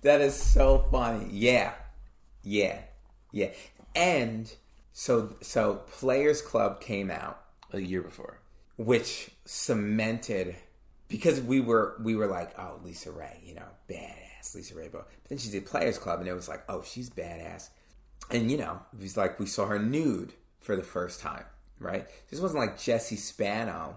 That 0.03 0.21
is 0.21 0.35
so 0.35 0.87
funny. 0.91 1.29
Yeah. 1.31 1.73
Yeah. 2.43 2.81
Yeah. 3.33 3.51
And 3.95 4.53
so 4.93 5.37
so 5.41 5.77
Players 5.91 6.43
Club 6.43 6.81
came 6.81 7.11
out 7.11 7.41
a 7.73 7.81
year 7.81 8.03
before. 8.03 8.41
Which 8.77 9.31
cemented 9.45 10.57
because 11.09 11.41
we 11.41 11.61
were 11.61 11.97
we 12.03 12.15
were 12.15 12.27
like, 12.27 12.59
oh, 12.59 12.81
LisaRaye, 12.85 13.47
you 13.47 13.55
know, 13.55 13.69
badass 13.89 14.57
LisaRaye. 14.57 14.91
But 14.91 15.09
then 15.29 15.39
she 15.39 15.51
did 15.51 15.67
Players 15.67 15.99
Club 15.99 16.21
and 16.21 16.29
it 16.29 16.35
was 16.35 16.49
like, 16.49 16.63
oh, 16.69 16.83
she's 16.83 17.11
badass. 17.11 17.69
And 18.31 18.51
you 18.51 18.57
know, 18.57 18.81
it 18.93 19.03
was 19.03 19.17
like 19.17 19.39
we 19.39 19.47
saw 19.47 19.67
her 19.67 19.79
nude 19.79 20.33
for 20.61 20.77
the 20.77 20.83
first 20.83 21.21
time, 21.21 21.45
right? 21.81 22.07
This 22.31 22.41
wasn't 22.41 22.61
like 22.61 22.79
Jesse 22.79 23.17
Spano 23.17 23.97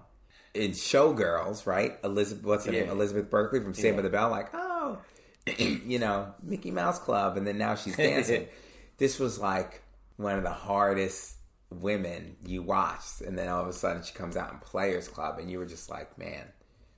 in 0.54 0.72
Showgirls, 0.72 1.66
right? 1.66 1.98
Elizabeth, 2.02 2.44
what's 2.44 2.64
her 2.64 2.72
Yeah. 2.72 2.80
name? 2.82 2.90
Elizabeth 2.90 3.30
Berkley 3.30 3.60
from 3.60 3.74
Saved 3.74 3.96
by 3.96 3.98
Yeah. 3.98 4.02
the 4.02 4.10
Bell, 4.10 4.30
like, 4.30 4.48
oh, 4.54 4.98
you 5.58 5.98
know, 5.98 6.34
Mickey 6.42 6.70
Mouse 6.70 6.98
Club, 6.98 7.36
and 7.36 7.46
then 7.46 7.58
now 7.58 7.74
she's 7.74 7.96
dancing. 7.96 8.48
this 8.98 9.18
was 9.18 9.38
like 9.38 9.82
one 10.16 10.36
of 10.36 10.42
the 10.44 10.50
hardest 10.50 11.36
women 11.70 12.36
you 12.46 12.62
watched, 12.62 13.20
and 13.20 13.36
then 13.36 13.48
all 13.48 13.60
of 13.62 13.68
a 13.68 13.72
sudden 13.72 14.02
she 14.02 14.14
comes 14.14 14.36
out 14.36 14.52
in 14.52 14.58
Players 14.58 15.08
Club, 15.08 15.38
and 15.38 15.50
you 15.50 15.58
were 15.58 15.66
just 15.66 15.90
like, 15.90 16.16
man. 16.18 16.46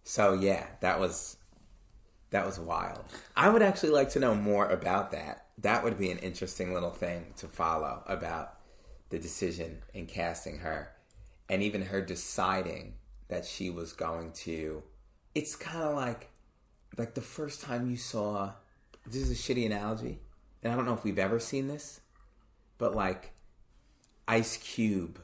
So 0.04 0.34
yeah, 0.34 0.66
that 0.80 1.00
was 1.00 1.36
that 2.30 2.44
was 2.44 2.58
wild. 2.58 3.04
I 3.36 3.48
would 3.48 3.62
actually 3.62 3.90
like 3.90 4.10
to 4.10 4.20
know 4.20 4.34
more 4.34 4.66
about 4.68 5.12
that. 5.12 5.46
That 5.58 5.82
would 5.84 5.96
be 5.98 6.10
an 6.10 6.18
interesting 6.18 6.74
little 6.74 6.90
thing 6.90 7.32
to 7.38 7.48
follow 7.48 8.02
about 8.06 8.55
the 9.10 9.18
decision 9.18 9.82
in 9.94 10.06
casting 10.06 10.58
her, 10.58 10.92
and 11.48 11.62
even 11.62 11.82
her 11.82 12.00
deciding 12.00 12.94
that 13.28 13.44
she 13.44 13.70
was 13.70 13.92
going 13.92 14.32
to. 14.32 14.82
It's 15.34 15.56
kind 15.56 15.82
of 15.82 15.94
like 15.94 16.30
like 16.96 17.14
the 17.14 17.20
first 17.20 17.62
time 17.62 17.90
you 17.90 17.96
saw. 17.96 18.52
This 19.06 19.22
is 19.22 19.30
a 19.30 19.34
shitty 19.34 19.66
analogy, 19.66 20.18
and 20.62 20.72
I 20.72 20.76
don't 20.76 20.86
know 20.86 20.94
if 20.94 21.04
we've 21.04 21.18
ever 21.18 21.38
seen 21.38 21.68
this, 21.68 22.00
but 22.78 22.94
like 22.94 23.32
Ice 24.26 24.56
Cube 24.56 25.20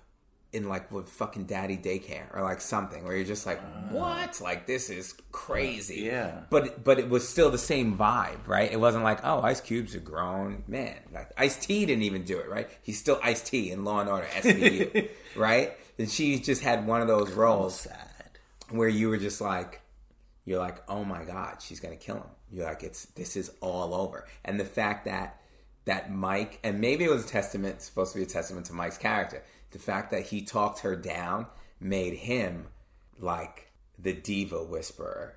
in 0.53 0.69
like 0.69 0.93
with 0.93 1.09
fucking 1.09 1.45
Daddy 1.45 1.79
Daycare 1.79 2.35
or 2.35 2.43
like 2.43 2.61
something 2.61 3.05
where 3.05 3.17
you're 3.17 3.25
just 3.25 3.47
like, 3.47 3.61
ah. 3.65 3.87
what? 3.91 4.41
Like 4.41 4.67
this 4.67 4.91
is 4.91 5.15
crazy. 5.33 6.03
Yeah. 6.03 6.43
But 6.51 6.85
but 6.85 6.99
it 6.99 7.09
was 7.09 7.27
still 7.27 7.51
the 7.51 7.59
same 7.59 7.97
vibe, 7.97 8.47
right? 8.47 8.71
It 8.71 8.79
wasn't 8.79 9.05
like, 9.05 9.21
oh, 9.25 9.41
Ice 9.41 9.61
Cube's 9.61 9.95
a 9.95 9.99
grown 9.99 10.65
man. 10.69 10.99
Like 11.13 11.33
Ice 11.39 11.57
T 11.57 11.87
didn't 11.87 12.03
even 12.03 12.25
do 12.25 12.39
it, 12.39 12.49
right? 12.49 12.69
He's 12.83 12.99
still 12.99 13.19
Ice 13.23 13.43
T 13.43 13.71
in 13.71 13.85
Law 13.85 14.01
and 14.01 14.11
Order 14.11 14.27
SVU, 14.27 15.09
right? 15.37 15.73
And 15.99 16.11
she 16.11 16.39
just 16.39 16.63
had 16.63 16.87
one 16.87 17.01
of 17.01 17.09
those 17.09 17.33
roles 17.33 17.87
where 18.69 18.89
you 18.89 19.09
were 19.09 19.19
just 19.19 19.41
like, 19.41 19.81
you're 20.45 20.59
like, 20.59 20.83
oh 20.89 21.05
my 21.05 21.25
god, 21.25 21.63
she's 21.63 21.81
gonna 21.81 21.97
kill 21.97 22.17
him. 22.17 22.31
You're 22.51 22.67
like, 22.67 22.83
it's 22.83 23.07
this 23.07 23.37
is 23.37 23.51
all 23.63 23.95
over. 23.95 24.27
And 24.45 24.61
the 24.61 24.67
fact 24.67 25.07
that 25.07 25.41
that 25.87 26.13
Mike 26.13 26.61
and 26.63 26.81
maybe 26.81 27.05
it 27.05 27.11
was 27.11 27.25
a 27.25 27.29
testament, 27.29 27.81
supposed 27.81 28.13
to 28.13 28.19
be 28.19 28.25
a 28.25 28.27
testament 28.27 28.67
to 28.67 28.75
Mike's 28.75 28.99
character. 28.99 29.43
The 29.73 29.79
fact 29.79 30.11
that 30.11 30.27
he 30.27 30.43
talked 30.43 30.81
her 30.81 30.95
down 30.95 31.47
made 31.81 32.15
him 32.15 32.69
like 33.19 33.73
the 33.99 34.13
diva 34.13 34.63
whisperer. 34.63 35.37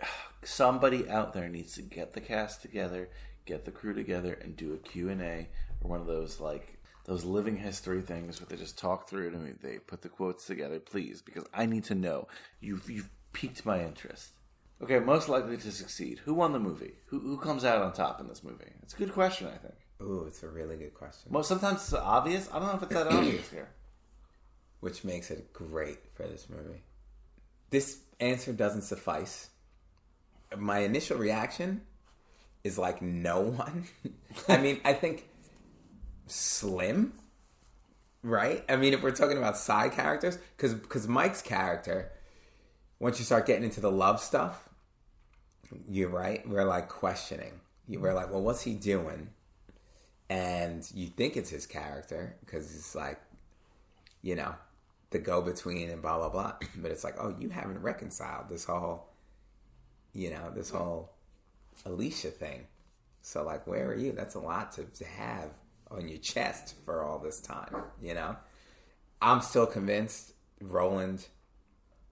Somebody 0.44 1.08
out 1.08 1.32
there 1.32 1.48
needs 1.48 1.74
to 1.74 1.82
get 1.82 2.12
the 2.12 2.20
cast 2.20 2.62
together, 2.62 3.10
get 3.44 3.64
the 3.64 3.70
crew 3.70 3.94
together, 3.94 4.34
and 4.34 4.56
do 4.56 4.72
a 4.74 4.78
Q 4.78 5.08
and 5.08 5.22
A 5.22 5.48
or 5.80 5.90
one 5.90 6.00
of 6.00 6.06
those 6.06 6.40
like 6.40 6.78
those 7.04 7.24
living 7.24 7.56
history 7.56 8.00
things 8.00 8.40
where 8.40 8.46
they 8.46 8.56
just 8.56 8.78
talk 8.78 9.08
through 9.08 9.28
it 9.28 9.34
and 9.34 9.58
they 9.60 9.78
put 9.78 10.02
the 10.02 10.08
quotes 10.08 10.46
together, 10.46 10.78
please, 10.78 11.20
because 11.20 11.44
I 11.52 11.66
need 11.66 11.84
to 11.84 11.94
know. 11.94 12.28
You've 12.60 12.88
you've 12.88 13.10
piqued 13.32 13.66
my 13.66 13.82
interest. 13.82 14.32
Okay, 14.82 14.98
most 14.98 15.28
likely 15.28 15.56
to 15.56 15.72
succeed. 15.72 16.20
Who 16.24 16.34
won 16.34 16.52
the 16.52 16.60
movie? 16.60 16.94
Who 17.06 17.18
who 17.20 17.38
comes 17.38 17.64
out 17.64 17.82
on 17.82 17.92
top 17.92 18.20
in 18.20 18.28
this 18.28 18.44
movie? 18.44 18.72
It's 18.82 18.94
a 18.94 18.98
good 18.98 19.12
question, 19.12 19.48
I 19.48 19.56
think. 19.56 19.74
Ooh, 20.02 20.24
it's 20.26 20.42
a 20.42 20.48
really 20.48 20.76
good 20.76 20.94
question. 20.94 21.32
Well, 21.32 21.44
sometimes 21.44 21.82
it's 21.82 21.92
obvious. 21.92 22.48
I 22.52 22.58
don't 22.58 22.68
know 22.68 22.74
if 22.74 22.82
it's 22.82 22.94
that 22.94 23.06
obvious 23.10 23.50
here. 23.50 23.68
Which 24.80 25.04
makes 25.04 25.30
it 25.30 25.52
great 25.52 25.98
for 26.14 26.24
this 26.24 26.48
movie. 26.48 26.82
This 27.70 28.00
answer 28.20 28.52
doesn't 28.52 28.82
suffice. 28.82 29.50
My 30.56 30.80
initial 30.80 31.18
reaction 31.18 31.82
is 32.64 32.78
like 32.78 33.00
no 33.00 33.40
one. 33.40 33.84
I 34.48 34.58
mean, 34.58 34.80
I 34.84 34.92
think 34.92 35.28
Slim, 36.26 37.12
right? 38.22 38.64
I 38.68 38.76
mean, 38.76 38.92
if 38.92 39.02
we're 39.02 39.12
talking 39.12 39.38
about 39.38 39.56
side 39.56 39.92
characters, 39.92 40.38
because 40.56 40.74
because 40.74 41.06
Mike's 41.06 41.42
character 41.42 42.10
once 43.02 43.18
you 43.18 43.24
start 43.24 43.46
getting 43.46 43.64
into 43.64 43.80
the 43.80 43.90
love 43.90 44.20
stuff, 44.20 44.68
you're 45.88 46.08
right. 46.08 46.48
We're 46.48 46.64
like 46.64 46.88
questioning. 46.88 47.60
You 47.88 47.98
were 47.98 48.14
like, 48.14 48.30
well, 48.30 48.42
what's 48.42 48.62
he 48.62 48.74
doing? 48.74 49.30
And 50.32 50.90
you 50.94 51.08
think 51.08 51.36
it's 51.36 51.50
his 51.50 51.66
character 51.66 52.34
because 52.40 52.74
it's 52.74 52.94
like, 52.94 53.20
you 54.22 54.34
know, 54.34 54.54
the 55.10 55.18
go 55.18 55.42
between 55.42 55.90
and 55.90 56.00
blah 56.00 56.16
blah 56.16 56.30
blah. 56.30 56.54
But 56.76 56.90
it's 56.90 57.04
like, 57.04 57.16
oh, 57.20 57.36
you 57.38 57.50
haven't 57.50 57.82
reconciled 57.82 58.48
this 58.48 58.64
whole, 58.64 59.08
you 60.14 60.30
know, 60.30 60.50
this 60.54 60.70
whole 60.70 61.12
Alicia 61.84 62.30
thing. 62.30 62.66
So 63.20 63.44
like, 63.44 63.66
where 63.66 63.90
are 63.90 63.94
you? 63.94 64.12
That's 64.12 64.34
a 64.34 64.40
lot 64.40 64.72
to, 64.72 64.84
to 64.84 65.04
have 65.04 65.50
on 65.90 66.08
your 66.08 66.18
chest 66.18 66.76
for 66.86 67.04
all 67.04 67.18
this 67.18 67.42
time. 67.42 67.82
You 68.00 68.14
know, 68.14 68.36
I'm 69.20 69.42
still 69.42 69.66
convinced 69.66 70.32
Roland. 70.62 71.26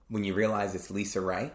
When 0.09 0.23
you 0.23 0.35
realize 0.35 0.75
it's 0.75 0.91
LisaRaye, 0.91 1.49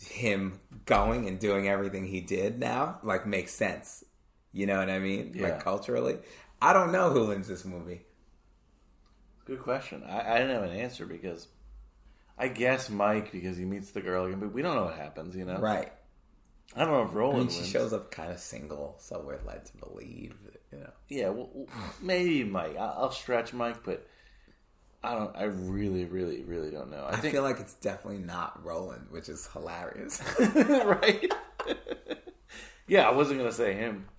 him 0.00 0.60
going 0.86 1.26
and 1.26 1.40
doing 1.40 1.66
everything 1.66 2.06
he 2.06 2.20
did 2.20 2.60
now 2.60 3.00
like 3.02 3.26
makes 3.26 3.52
sense. 3.52 4.04
You 4.52 4.66
know 4.66 4.78
what 4.78 4.90
I 4.90 4.98
mean? 4.98 5.32
Yeah. 5.34 5.44
Like 5.44 5.64
culturally, 5.64 6.18
I 6.60 6.72
don't 6.72 6.92
know 6.92 7.10
who 7.10 7.26
wins 7.28 7.48
this 7.48 7.64
movie. 7.64 8.02
Good 9.44 9.60
question. 9.60 10.02
I, 10.06 10.34
I 10.34 10.38
didn't 10.38 10.54
have 10.54 10.62
an 10.64 10.76
answer 10.76 11.06
because 11.06 11.48
I 12.38 12.48
guess 12.48 12.88
Mike 12.90 13.32
because 13.32 13.56
he 13.56 13.64
meets 13.64 13.90
the 13.90 14.00
girl 14.00 14.24
again, 14.26 14.40
but 14.40 14.52
we 14.52 14.62
don't 14.62 14.76
know 14.76 14.84
what 14.84 14.96
happens. 14.96 15.34
You 15.34 15.44
know, 15.44 15.58
Right. 15.58 15.92
I 16.74 16.80
don't 16.84 16.90
know 16.92 17.02
if 17.02 17.10
I 17.10 17.14
Roland 17.14 17.40
mean, 17.40 17.50
she 17.50 17.58
wins. 17.60 17.70
shows 17.70 17.92
up 17.92 18.10
kind 18.10 18.30
of 18.32 18.38
single, 18.38 18.96
so 18.98 19.22
we're 19.26 19.38
led 19.46 19.64
to 19.66 19.76
believe. 19.78 20.34
You 20.72 20.78
know. 20.78 20.90
Yeah, 21.08 21.28
well, 21.30 21.50
maybe 22.00 22.44
Mike. 22.44 22.76
I- 22.76 22.94
I'll 22.96 23.10
stretch 23.10 23.52
Mike, 23.52 23.82
but 23.84 24.06
I 25.04 25.14
don't. 25.14 25.36
I 25.36 25.44
really, 25.44 26.04
really, 26.06 26.42
really 26.44 26.70
don't 26.70 26.90
know. 26.90 27.04
I, 27.04 27.14
I, 27.14 27.16
think 27.16 27.34
feel 27.34 27.42
like 27.42 27.60
it's 27.60 27.74
definitely 27.74 28.20
not 28.20 28.64
Roland, 28.64 29.08
which 29.10 29.28
is 29.28 29.46
hilarious. 29.52 30.22
right. 30.38 31.30
yeah, 32.86 33.08
I 33.08 33.12
wasn't 33.12 33.38
gonna 33.40 33.52
say 33.52 33.74
him. 33.74 34.06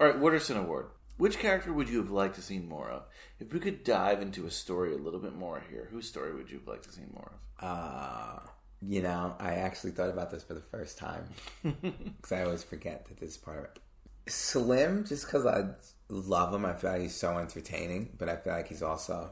All 0.00 0.06
right, 0.06 0.18
Wooderson 0.18 0.56
Award. 0.56 0.86
Which 1.18 1.38
character 1.38 1.74
would 1.74 1.90
you 1.90 1.98
have 1.98 2.10
liked 2.10 2.36
to 2.36 2.42
see 2.42 2.58
more 2.58 2.88
of? 2.88 3.02
If 3.38 3.52
we 3.52 3.60
could 3.60 3.84
dive 3.84 4.22
into 4.22 4.46
a 4.46 4.50
story 4.50 4.94
a 4.94 4.96
little 4.96 5.20
bit 5.20 5.34
more 5.34 5.62
here, 5.68 5.88
whose 5.90 6.08
story 6.08 6.34
would 6.34 6.50
you 6.50 6.58
have 6.58 6.66
liked 6.66 6.84
to 6.84 6.92
see 6.92 7.04
more 7.12 7.32
of? 7.58 7.68
Uh, 7.68 8.38
you 8.80 9.02
know, 9.02 9.34
I 9.38 9.56
actually 9.56 9.90
thought 9.90 10.08
about 10.08 10.30
this 10.30 10.42
for 10.42 10.54
the 10.54 10.62
first 10.62 10.96
time 10.96 11.24
because 11.62 12.32
I 12.32 12.44
always 12.44 12.64
forget 12.64 13.04
that 13.06 13.20
this 13.20 13.32
is 13.32 13.36
part 13.36 13.58
of 13.58 13.64
it. 13.64 13.78
Slim, 14.26 15.04
just 15.04 15.26
because 15.26 15.44
I 15.44 15.64
love 16.08 16.54
him, 16.54 16.64
I 16.64 16.72
feel 16.72 16.92
like 16.92 17.02
he's 17.02 17.14
so 17.14 17.36
entertaining, 17.36 18.16
but 18.16 18.30
I 18.30 18.36
feel 18.36 18.54
like 18.54 18.68
he's 18.68 18.82
also 18.82 19.30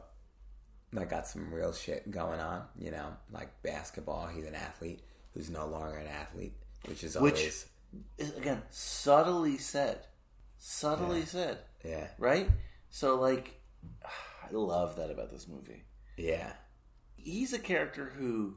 like 0.93 1.09
got 1.09 1.25
some 1.25 1.51
real 1.51 1.73
shit 1.73 2.11
going 2.11 2.39
on. 2.39 2.65
You 2.77 2.91
know, 2.91 3.07
like 3.31 3.49
basketball, 3.63 4.27
he's 4.27 4.45
an 4.45 4.53
athlete 4.53 4.99
who's 5.33 5.49
no 5.49 5.65
longer 5.65 5.97
an 5.97 6.07
athlete, 6.07 6.53
which 6.85 7.03
is 7.03 7.17
Which 7.17 7.39
always 7.39 7.65
is 8.19 8.37
again 8.37 8.61
subtly 8.69 9.57
said, 9.57 10.05
subtly 10.59 11.19
Yeah. 11.19 11.25
said, 11.25 11.57
yeah, 11.83 12.07
right? 12.19 12.49
So 12.91 13.15
like, 13.15 13.59
I 14.05 14.51
love 14.51 14.95
that 14.97 15.09
about 15.11 15.31
this 15.31 15.47
movie. 15.47 15.83
yeah, 16.17 16.51
he's 17.15 17.53
a 17.53 17.59
character 17.59 18.11
who 18.17 18.55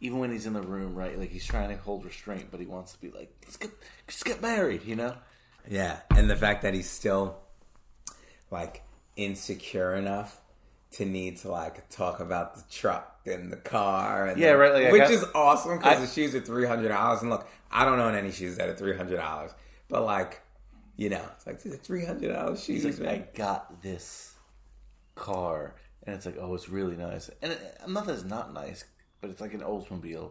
even 0.00 0.18
when 0.18 0.30
he's 0.32 0.46
in 0.46 0.52
the 0.54 0.62
room 0.62 0.94
right 0.94 1.18
like 1.18 1.30
he's 1.30 1.44
trying 1.46 1.68
to 1.68 1.76
hold 1.76 2.04
restraint 2.06 2.46
but 2.50 2.58
he 2.58 2.64
wants 2.66 2.92
to 2.94 3.00
be 3.00 3.10
like 3.10 3.30
let's 3.44 3.56
get 3.58 3.70
just 4.08 4.24
get 4.24 4.40
married 4.40 4.82
you 4.84 4.96
know 4.96 5.14
yeah. 5.70 5.98
And 6.16 6.28
the 6.30 6.36
fact 6.36 6.62
that 6.62 6.72
he's 6.72 6.88
still 6.88 7.36
like 8.50 8.82
insecure 9.16 9.94
enough 9.94 10.40
to 10.92 11.04
need 11.04 11.36
to 11.38 11.50
like 11.50 11.88
talk 11.90 12.20
about 12.20 12.54
the 12.56 12.62
truck 12.70 13.20
and 13.26 13.52
the 13.52 13.56
car 13.58 14.26
and 14.26 14.40
Yeah, 14.40 14.52
the- 14.52 14.58
right, 14.58 14.72
like, 14.84 14.92
which 14.92 15.02
got- 15.02 15.10
is 15.10 15.24
awesome 15.34 15.78
because 15.78 16.00
the 16.00 16.06
shoes 16.06 16.34
are 16.34 16.40
three 16.40 16.66
hundred 16.66 16.88
dollars. 16.88 17.20
And 17.20 17.30
look, 17.30 17.46
I 17.70 17.84
don't 17.84 18.00
own 18.00 18.14
any 18.14 18.32
shoes 18.32 18.56
that 18.56 18.68
are 18.68 18.74
three 18.74 18.96
hundred 18.96 19.16
dollars, 19.18 19.52
but 19.88 20.02
like, 20.04 20.40
you 21.00 21.08
know, 21.08 21.24
it's 21.36 21.46
like 21.46 21.62
these 21.62 21.72
are 21.74 21.78
three 21.88 22.04
hundred 22.04 22.32
dollars 22.34 22.62
shoes. 22.62 22.82
he's 22.82 22.98
like 23.00 23.06
man. 23.06 23.14
i 23.32 23.36
got 23.36 23.80
this 23.82 24.34
car 25.14 25.74
and 26.04 26.14
it's 26.14 26.26
like 26.26 26.36
oh 26.40 26.54
it's 26.54 26.68
really 26.68 26.96
nice 26.96 27.30
and 27.42 27.52
it, 27.52 27.60
not 27.88 28.06
that 28.06 28.14
it's 28.14 28.24
not 28.24 28.52
nice 28.52 28.84
but 29.20 29.30
it's 29.30 29.40
like 29.40 29.54
an 29.54 29.60
oldsmobile 29.60 30.30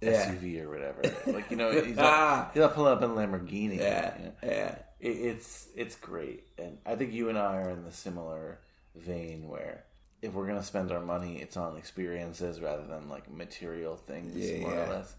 Yeah. 0.00 0.30
suv 0.30 0.44
or 0.64 0.68
whatever 0.70 1.02
like 1.36 1.50
you 1.50 1.56
know 1.56 1.70
he's 1.72 1.96
not, 1.96 2.04
ah. 2.06 2.50
he's 2.52 2.60
not 2.60 2.74
pulling 2.74 2.92
up 2.92 3.02
in 3.02 3.10
a 3.10 3.14
lamborghini 3.14 3.78
Yeah, 3.78 4.16
you 4.18 4.24
know? 4.26 4.32
yeah. 4.42 4.74
It, 5.00 5.08
it's 5.30 5.68
it's 5.76 5.96
great 5.96 6.44
and 6.58 6.78
i 6.86 6.94
think 6.96 7.12
you 7.12 7.28
and 7.28 7.38
i 7.38 7.56
are 7.56 7.70
in 7.70 7.84
the 7.84 7.92
similar 7.92 8.58
vein 8.96 9.48
where 9.48 9.84
if 10.22 10.32
we're 10.34 10.46
gonna 10.46 10.62
spend 10.62 10.90
our 10.92 11.00
money 11.00 11.38
it's 11.44 11.56
on 11.56 11.76
experiences 11.76 12.60
rather 12.60 12.86
than 12.86 13.08
like 13.08 13.30
material 13.30 13.96
things 13.96 14.34
Yeah, 14.36 14.60
more 14.60 14.72
yeah. 14.74 14.86
or 14.90 14.94
less 14.94 15.14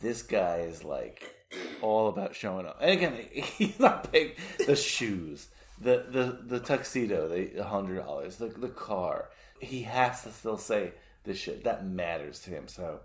this 0.00 0.22
guy 0.22 0.58
is 0.58 0.84
like 0.84 1.34
all 1.82 2.08
about 2.08 2.34
showing 2.34 2.66
up 2.66 2.78
and 2.80 2.90
again 2.90 3.14
he's 3.32 3.78
not 3.78 4.10
big 4.12 4.36
the 4.66 4.76
shoes 4.76 5.48
the 5.80 6.06
the 6.10 6.38
the 6.46 6.60
tuxedo 6.60 7.28
the 7.28 7.64
hundred 7.64 7.96
dollars 7.96 8.36
the, 8.36 8.46
the 8.46 8.68
car 8.68 9.30
he 9.60 9.82
has 9.82 10.22
to 10.22 10.30
still 10.30 10.58
say 10.58 10.92
this 11.24 11.38
shit 11.38 11.64
that 11.64 11.86
matters 11.86 12.40
to 12.40 12.50
him 12.50 12.68
so 12.68 13.00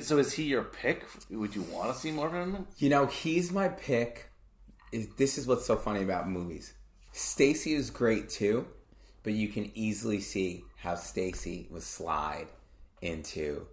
so 0.00 0.18
is 0.18 0.32
he 0.32 0.44
your 0.44 0.62
pick 0.62 1.04
would 1.30 1.54
you 1.54 1.62
want 1.62 1.92
to 1.92 1.98
see 1.98 2.10
more 2.10 2.28
of 2.28 2.32
him 2.32 2.66
You 2.78 2.88
know, 2.88 3.06
he's 3.06 3.50
my 3.52 3.68
pick. 3.68 4.30
Is 4.92 5.08
this 5.16 5.38
is 5.38 5.46
what's 5.46 5.66
so 5.66 5.76
funny 5.76 6.02
about 6.02 6.28
movies. 6.28 6.74
Stacy 7.12 7.74
is 7.74 7.90
great 7.90 8.28
too, 8.28 8.66
but 9.22 9.32
you 9.32 9.48
can 9.48 9.70
easily 9.74 10.20
see 10.20 10.64
how 10.76 10.94
Stacy 10.94 11.66
would 11.70 11.82
slide 11.82 12.46
into 13.00 13.66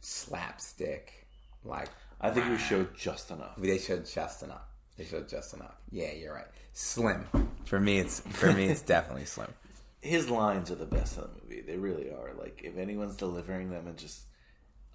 slapstick. 0.00 1.26
Like 1.64 1.88
i 2.20 2.30
think 2.30 2.48
we 2.48 2.56
showed 2.58 2.94
just 2.96 3.30
enough 3.30 3.54
they 3.58 3.78
showed 3.78 4.06
just 4.06 4.42
enough. 4.42 4.62
They 4.96 5.04
showed 5.04 5.28
just 5.28 5.52
enough. 5.52 5.74
Yeah, 5.90 6.12
you're 6.12 6.32
right. 6.32 6.46
Slim. 6.72 7.26
For 7.66 7.78
me, 7.78 7.98
it's 7.98 8.20
for 8.20 8.50
me, 8.50 8.64
it's 8.64 8.80
definitely 8.80 9.24
slim. 9.34 9.52
his 10.00 10.30
lines 10.30 10.70
are 10.70 10.74
the 10.76 10.86
best 10.86 11.18
in 11.18 11.24
the 11.24 11.28
movie. 11.42 11.60
They 11.60 11.76
really 11.76 12.08
are. 12.10 12.32
Like 12.38 12.62
if 12.64 12.78
anyone's 12.78 13.14
delivering 13.16 13.68
them, 13.68 13.86
and 13.86 13.98
just 13.98 14.22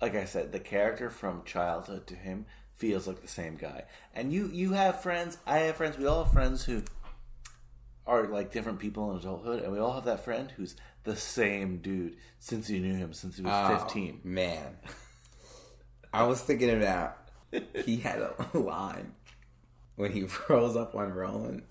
like 0.01 0.15
I 0.15 0.25
said, 0.25 0.51
the 0.51 0.59
character 0.59 1.11
from 1.11 1.43
childhood 1.45 2.07
to 2.07 2.15
him 2.15 2.47
feels 2.73 3.05
like 3.07 3.21
the 3.21 3.27
same 3.27 3.57
guy. 3.57 3.83
And 4.15 4.33
you 4.33 4.49
you 4.51 4.71
have 4.73 5.03
friends. 5.03 5.37
I 5.45 5.59
have 5.59 5.75
friends. 5.75 5.99
We 5.99 6.07
all 6.07 6.23
have 6.23 6.33
friends 6.33 6.65
who 6.65 6.81
are 8.07 8.25
like 8.27 8.51
different 8.51 8.79
people 8.79 9.11
in 9.11 9.17
adulthood, 9.17 9.61
and 9.61 9.71
we 9.71 9.77
all 9.77 9.93
have 9.93 10.05
that 10.05 10.23
friend 10.25 10.51
who's 10.57 10.75
the 11.03 11.15
same 11.15 11.77
dude 11.77 12.17
since 12.39 12.71
you 12.71 12.79
knew 12.79 12.95
him 12.95 13.13
since 13.13 13.37
he 13.37 13.43
was 13.43 13.53
Oh, 13.53 13.77
fifteen. 13.77 14.19
Man, 14.23 14.77
I 16.13 16.23
was 16.23 16.41
thinking 16.41 16.69
about 16.69 17.17
he 17.85 17.97
had 17.97 18.19
a 18.19 18.57
line 18.57 19.13
when 19.95 20.11
he 20.11 20.25
rolls 20.49 20.75
up 20.75 20.95
on 20.95 21.11
Roland, 21.13 21.63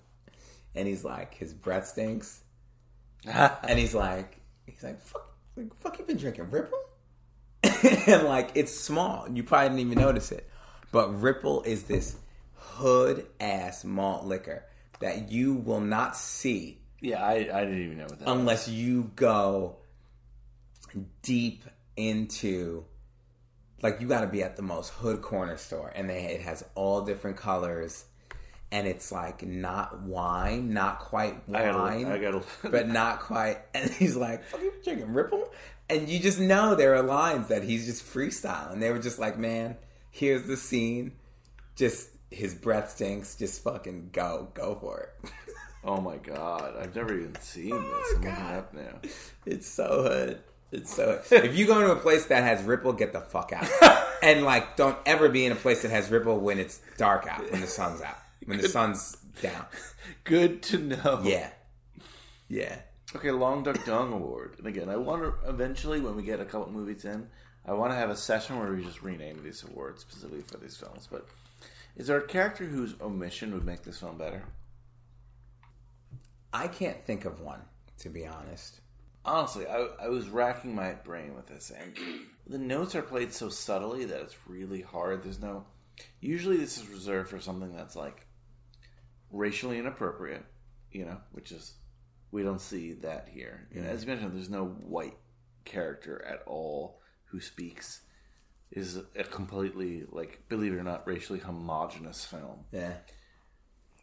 and 0.75 0.87
he's 0.87 1.03
like, 1.03 1.33
his 1.35 1.53
breath 1.53 1.87
stinks, 1.87 2.41
and 3.25 3.77
he's 3.79 3.93
like, 3.95 4.39
he's 4.65 4.83
like, 4.83 5.01
fuck, 5.01 5.35
like, 5.55 5.73
fuck, 5.79 5.99
you 5.99 6.05
been 6.05 6.17
drinking 6.17 6.49
Ripple? 6.49 6.77
and 8.07 8.23
like, 8.23 8.51
it's 8.55 8.73
small, 8.73 9.27
you 9.31 9.43
probably 9.43 9.69
didn't 9.69 9.91
even 9.91 9.99
notice 9.99 10.31
it, 10.31 10.49
but 10.91 11.09
Ripple 11.21 11.61
is 11.63 11.83
this 11.83 12.15
hood 12.55 13.27
ass 13.39 13.83
malt 13.83 14.25
liquor 14.25 14.65
that 14.99 15.31
you 15.31 15.53
will 15.55 15.81
not 15.81 16.15
see 16.15 16.79
Yeah, 16.99 17.23
I, 17.23 17.33
I 17.33 17.65
didn't 17.65 17.83
even 17.83 17.97
know 17.97 18.03
what 18.05 18.19
that. 18.19 18.27
was. 18.27 18.37
unless 18.39 18.67
you 18.67 19.11
go 19.15 19.77
deep 21.21 21.63
into 21.95 22.85
like 23.81 23.99
you 24.01 24.07
got 24.07 24.21
to 24.21 24.27
be 24.27 24.43
at 24.43 24.55
the 24.55 24.61
most 24.61 24.89
hood 24.89 25.21
corner 25.21 25.57
store 25.57 25.91
and 25.95 26.09
they 26.09 26.23
it 26.25 26.41
has 26.41 26.63
all 26.75 27.01
different 27.01 27.37
colors 27.37 28.05
and 28.71 28.87
it's 28.87 29.11
like 29.11 29.43
not 29.45 30.01
wine 30.01 30.73
not 30.73 30.99
quite 30.99 31.47
wine 31.49 32.05
I 32.05 32.17
gotta- 32.19 32.43
but 32.69 32.87
not 32.87 33.19
quite 33.21 33.57
and 33.73 33.89
he's 33.91 34.15
like 34.15 34.43
fuck 34.45 34.61
you 34.61 34.71
drinking 34.83 35.13
ripple 35.13 35.51
and 35.89 36.07
you 36.07 36.19
just 36.19 36.39
know 36.39 36.75
there 36.75 36.95
are 36.95 37.01
lines 37.03 37.49
that 37.49 37.63
he's 37.63 37.85
just 37.85 38.01
freestyling. 38.05 38.79
They 38.79 38.91
were 38.91 38.99
just 38.99 39.19
like 39.19 39.37
man 39.37 39.75
here's 40.09 40.47
the 40.47 40.55
scene. 40.57 41.13
Just 41.75 42.09
his 42.29 42.53
breath 42.53 42.91
stinks. 42.91 43.35
Just 43.35 43.61
fucking 43.63 44.09
go 44.13 44.47
go 44.53 44.75
for 44.79 45.01
it. 45.23 45.31
Oh 45.83 45.99
my 45.99 46.15
god, 46.17 46.75
I've 46.79 46.95
never 46.95 47.13
even 47.17 47.35
seen 47.41 47.71
this. 47.71 47.75
Oh 47.81 48.13
I'm 48.15 48.21
looking 48.21 48.31
up 48.31 48.73
now. 48.73 49.09
It's 49.45 49.67
so 49.67 50.03
hood. 50.03 50.39
It's 50.71 50.95
so. 50.95 51.21
if 51.31 51.57
you 51.57 51.65
go 51.65 51.79
into 51.79 51.91
a 51.91 51.97
place 51.97 52.25
that 52.27 52.43
has 52.43 52.63
ripple, 52.63 52.93
get 52.93 53.13
the 53.13 53.19
fuck 53.19 53.51
out. 53.53 53.67
and 54.23 54.43
like, 54.43 54.77
don't 54.77 54.97
ever 55.05 55.29
be 55.29 55.45
in 55.45 55.51
a 55.51 55.55
place 55.55 55.81
that 55.81 55.91
has 55.91 56.09
ripple 56.09 56.39
when 56.39 56.59
it's 56.59 56.81
dark 56.97 57.27
out, 57.27 57.51
when 57.51 57.61
the 57.61 57.67
sun's 57.67 58.01
out, 58.01 58.17
when 58.45 58.59
the 58.59 58.69
sun's 58.69 59.17
down. 59.41 59.65
Good 60.23 60.63
to 60.63 60.77
know. 60.77 61.21
Yeah, 61.23 61.49
yeah. 62.47 62.79
Okay, 63.13 63.31
Long 63.31 63.63
Duck 63.63 63.83
Dong 63.85 64.13
Award. 64.13 64.55
And 64.57 64.67
again, 64.67 64.87
I 64.87 64.95
want 64.95 65.23
to 65.23 65.49
eventually, 65.49 65.99
when 65.99 66.15
we 66.15 66.23
get 66.23 66.39
a 66.39 66.45
couple 66.45 66.71
movies 66.71 67.03
in, 67.03 67.27
I 67.65 67.73
want 67.73 67.91
to 67.91 67.95
have 67.95 68.09
a 68.09 68.15
session 68.15 68.57
where 68.57 68.71
we 68.71 68.83
just 68.83 69.01
rename 69.01 69.43
these 69.43 69.63
awards 69.63 70.01
specifically 70.01 70.43
for 70.43 70.57
these 70.57 70.77
films. 70.77 71.09
But 71.11 71.27
is 71.97 72.07
there 72.07 72.17
a 72.17 72.25
character 72.25 72.63
whose 72.63 72.95
omission 73.01 73.53
would 73.53 73.65
make 73.65 73.83
this 73.83 73.99
film 73.99 74.17
better? 74.17 74.43
I 76.53 76.67
can't 76.69 77.01
think 77.03 77.25
of 77.25 77.41
one 77.41 77.61
to 78.01 78.09
be 78.09 78.25
honest. 78.25 78.80
Honestly, 79.25 79.65
I, 79.67 79.87
I 80.03 80.07
was 80.09 80.29
racking 80.29 80.75
my 80.75 80.93
brain 80.93 81.35
with 81.35 81.47
this, 81.47 81.71
and 81.71 81.93
the 82.47 82.57
notes 82.57 82.95
are 82.95 83.01
played 83.01 83.33
so 83.33 83.49
subtly 83.49 84.05
that 84.05 84.21
it's 84.21 84.35
really 84.47 84.81
hard. 84.81 85.23
There's 85.23 85.39
no. 85.41 85.65
Usually, 86.19 86.57
this 86.57 86.77
is 86.77 86.87
reserved 86.89 87.29
for 87.29 87.39
something 87.39 87.75
that's 87.75 87.95
like 87.95 88.25
racially 89.31 89.77
inappropriate, 89.79 90.45
you 90.91 91.05
know, 91.05 91.17
which 91.31 91.51
is 91.51 91.73
we 92.31 92.43
don't 92.43 92.61
see 92.61 92.93
that 92.93 93.27
here. 93.31 93.67
You 93.73 93.81
know, 93.81 93.87
Mhm. 93.89 93.91
as 93.91 94.01
you 94.03 94.07
mentioned, 94.07 94.35
there's 94.35 94.49
no 94.49 94.65
white 94.65 95.17
character 95.65 96.23
at 96.25 96.41
all 96.47 96.99
who 97.25 97.39
speaks. 97.39 98.01
Is 98.71 98.95
a 99.17 99.23
completely 99.25 100.05
like, 100.09 100.47
believe 100.47 100.71
it 100.73 100.77
or 100.77 100.83
not, 100.83 101.05
racially 101.05 101.39
homogenous 101.39 102.23
film 102.23 102.63
Yeah. 102.71 102.93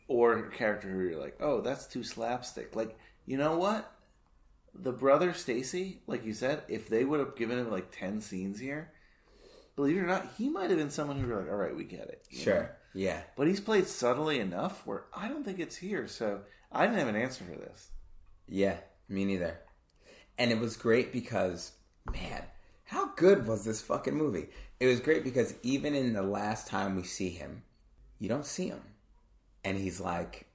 or 0.09 0.35
a 0.45 0.51
character 0.51 0.91
who 0.91 1.01
you're 1.09 1.19
like, 1.21 1.39
oh, 1.41 1.63
that's 1.63 1.87
too 1.87 2.05
slapstick. 2.05 2.77
Like, 2.77 2.99
you 3.25 3.39
know 3.39 3.57
what? 3.57 3.91
The 4.81 4.93
brother 4.93 5.33
Stacy, 5.33 6.03
like 6.07 6.25
you 6.25 6.33
said, 6.33 6.63
if 6.69 6.89
they 6.89 7.05
would 7.05 7.21
have 7.21 7.37
given 7.37 7.59
him 7.59 7.71
like 7.71 7.91
ten 7.91 8.21
scenes 8.21 8.61
here, 8.61 8.93
believe 9.77 9.97
it 9.97 10.01
or 10.01 10.07
not, 10.07 10.29
he 10.37 10.49
might 10.49 10.71
have 10.71 10.79
been 10.79 10.91
someone 10.91 11.19
who 11.19 11.27
were 11.27 11.41
like, 11.41 11.51
all 11.51 11.57
right, 11.57 11.77
we 11.77 11.85
get 11.85 12.09
it. 12.09 12.27
Sure. 12.31 12.63
know? 12.63 12.69
Yeah. 12.95 13.21
But 13.37 13.47
he's 13.47 13.61
played 13.61 13.87
subtly 13.87 14.41
enough 14.41 14.87
where 14.87 15.05
I 15.15 15.29
don't 15.29 15.45
think 15.45 15.61
it's 15.61 15.77
here. 15.77 16.09
So 16.09 16.41
I 16.73 16.85
didn't 16.85 16.99
have 16.99 17.09
an 17.09 17.17
answer 17.17 17.45
for 17.45 17.59
this. 17.59 17.91
Yeah, 18.49 18.79
me 19.09 19.25
neither. 19.25 19.61
And 20.37 20.51
it 20.51 20.59
was 20.59 20.77
great 20.77 21.13
because, 21.13 21.73
man, 22.13 22.43
how 22.85 23.15
good 23.15 23.47
was 23.47 23.65
this 23.65 23.83
fucking 23.83 24.17
movie? 24.17 24.49
It 24.81 24.87
was 24.87 25.01
great 25.01 25.23
because 25.23 25.55
even 25.63 25.95
in 25.95 26.13
the 26.13 26.23
last 26.23 26.67
time 26.67 26.97
we 26.97 27.03
see 27.05 27.31
him, 27.31 27.63
you 28.19 28.29
don't 28.29 28.47
see 28.47 28.69
him. 28.69 28.83
And 29.63 29.79
he's 29.79 30.01
like, 30.01 30.48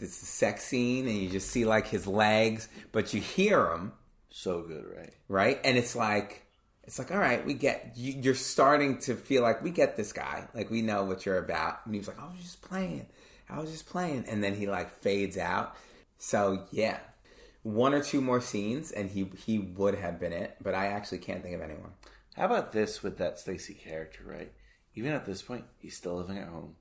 this 0.00 0.14
sex 0.14 0.64
scene, 0.64 1.06
and 1.06 1.16
you 1.16 1.28
just 1.28 1.50
see 1.50 1.64
like 1.64 1.86
his 1.86 2.06
legs, 2.06 2.68
but 2.92 3.14
you 3.14 3.20
hear 3.20 3.70
him. 3.70 3.92
So 4.30 4.62
good, 4.62 4.84
right? 4.96 5.12
Right? 5.28 5.60
And 5.64 5.76
it's 5.76 5.94
like, 5.94 6.46
it's 6.84 6.98
like, 6.98 7.10
all 7.12 7.18
right, 7.18 7.44
we 7.44 7.54
get, 7.54 7.92
you, 7.96 8.14
you're 8.20 8.34
starting 8.34 8.98
to 9.00 9.14
feel 9.14 9.42
like 9.42 9.62
we 9.62 9.70
get 9.70 9.96
this 9.96 10.12
guy. 10.12 10.48
Like, 10.54 10.70
we 10.70 10.82
know 10.82 11.04
what 11.04 11.26
you're 11.26 11.38
about. 11.38 11.80
And 11.84 11.94
he 11.94 11.98
was 11.98 12.08
like, 12.08 12.20
I 12.20 12.26
was 12.26 12.40
just 12.40 12.62
playing. 12.62 13.06
I 13.48 13.60
was 13.60 13.70
just 13.70 13.86
playing. 13.86 14.24
And 14.28 14.42
then 14.42 14.54
he 14.54 14.66
like 14.66 14.90
fades 15.00 15.36
out. 15.36 15.76
So, 16.18 16.64
yeah. 16.70 16.98
One 17.62 17.92
or 17.92 18.02
two 18.02 18.22
more 18.22 18.40
scenes, 18.40 18.90
and 18.90 19.10
he 19.10 19.30
he 19.36 19.58
would 19.58 19.94
have 19.94 20.18
been 20.18 20.32
it, 20.32 20.56
but 20.62 20.74
I 20.74 20.86
actually 20.86 21.18
can't 21.18 21.42
think 21.42 21.54
of 21.54 21.60
anyone. 21.60 21.92
How 22.34 22.46
about 22.46 22.72
this 22.72 23.02
with 23.02 23.18
that 23.18 23.38
Stacy 23.38 23.74
character, 23.74 24.24
right? 24.24 24.50
Even 24.94 25.12
at 25.12 25.26
this 25.26 25.42
point, 25.42 25.66
he's 25.76 25.94
still 25.94 26.16
living 26.16 26.38
at 26.38 26.48
home. 26.48 26.76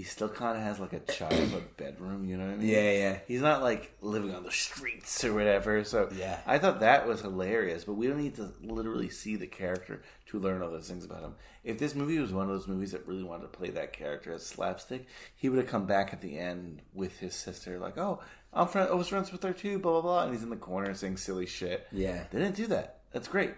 He 0.00 0.06
still 0.06 0.30
kind 0.30 0.56
of 0.56 0.62
has 0.64 0.80
like 0.80 0.94
a 0.94 1.00
childhood 1.00 1.64
bedroom, 1.76 2.24
you 2.24 2.38
know 2.38 2.46
what 2.46 2.54
I 2.54 2.56
mean? 2.56 2.68
Yeah, 2.70 2.90
yeah. 2.90 3.18
He's 3.28 3.42
not 3.42 3.60
like 3.62 3.92
living 4.00 4.34
on 4.34 4.44
the 4.44 4.50
streets 4.50 5.22
or 5.26 5.34
whatever. 5.34 5.84
So 5.84 6.08
Yeah. 6.16 6.40
I 6.46 6.56
thought 6.56 6.80
that 6.80 7.06
was 7.06 7.20
hilarious, 7.20 7.84
but 7.84 7.96
we 7.96 8.06
don't 8.06 8.16
need 8.16 8.36
to 8.36 8.50
literally 8.62 9.10
see 9.10 9.36
the 9.36 9.46
character 9.46 10.00
to 10.28 10.38
learn 10.38 10.62
all 10.62 10.70
those 10.70 10.88
things 10.88 11.04
about 11.04 11.20
him. 11.20 11.34
If 11.64 11.78
this 11.78 11.94
movie 11.94 12.18
was 12.18 12.32
one 12.32 12.44
of 12.44 12.48
those 12.48 12.66
movies 12.66 12.92
that 12.92 13.06
really 13.06 13.24
wanted 13.24 13.42
to 13.42 13.48
play 13.58 13.68
that 13.68 13.92
character 13.92 14.32
as 14.32 14.46
slapstick, 14.46 15.06
he 15.36 15.50
would 15.50 15.58
have 15.58 15.68
come 15.68 15.84
back 15.84 16.14
at 16.14 16.22
the 16.22 16.38
end 16.38 16.80
with 16.94 17.18
his 17.18 17.34
sister, 17.34 17.78
like, 17.78 17.98
"Oh, 17.98 18.20
I'm 18.54 18.68
friend, 18.68 18.88
I 18.90 18.94
was 18.94 19.08
friends 19.08 19.30
with 19.30 19.42
her 19.42 19.52
too," 19.52 19.78
blah 19.80 19.92
blah 19.92 20.00
blah, 20.00 20.22
and 20.22 20.32
he's 20.32 20.42
in 20.42 20.48
the 20.48 20.56
corner 20.56 20.94
saying 20.94 21.18
silly 21.18 21.44
shit. 21.44 21.86
Yeah. 21.92 22.24
They 22.30 22.38
didn't 22.38 22.56
do 22.56 22.68
that. 22.68 23.00
That's 23.12 23.28
great. 23.28 23.52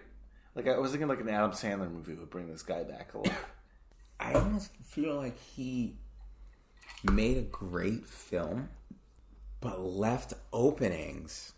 Like 0.55 0.67
I 0.67 0.77
was 0.77 0.91
thinking, 0.91 1.07
like 1.07 1.21
an 1.21 1.29
Adam 1.29 1.51
Sandler 1.51 1.89
movie 1.89 2.15
would 2.15 2.29
bring 2.29 2.49
this 2.51 2.63
guy 2.63 2.83
back 2.83 3.13
a 3.13 3.19
lot. 3.19 3.31
I 4.19 4.33
almost 4.33 4.71
feel 4.83 5.15
like 5.15 5.37
he 5.39 5.95
made 7.03 7.37
a 7.37 7.41
great 7.41 8.07
film, 8.07 8.69
but 9.61 9.81
left 9.81 10.33
openings. 10.51 11.53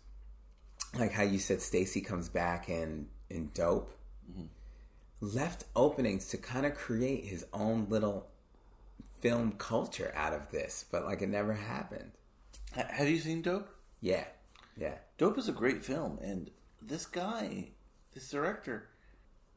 Like 0.94 1.12
how 1.12 1.22
you 1.22 1.38
said 1.38 1.60
Stacy 1.60 2.00
comes 2.00 2.28
back 2.28 2.68
in 2.68 3.08
in 3.30 3.50
Dope. 3.54 3.92
Left 5.20 5.64
openings 5.74 6.28
to 6.28 6.36
kind 6.36 6.66
of 6.66 6.74
create 6.74 7.24
his 7.24 7.46
own 7.52 7.86
little 7.88 8.28
film 9.20 9.52
culture 9.52 10.12
out 10.14 10.32
of 10.32 10.50
this, 10.50 10.84
but 10.90 11.04
like 11.04 11.22
it 11.22 11.28
never 11.28 11.54
happened. 11.54 12.12
Have 12.72 13.08
you 13.08 13.18
seen 13.18 13.42
Dope? 13.42 13.68
Yeah. 14.00 14.24
Yeah. 14.76 14.94
Dope 15.16 15.38
is 15.38 15.48
a 15.48 15.52
great 15.52 15.84
film, 15.84 16.18
and 16.22 16.50
this 16.82 17.06
guy, 17.06 17.68
this 18.12 18.30
director, 18.30 18.88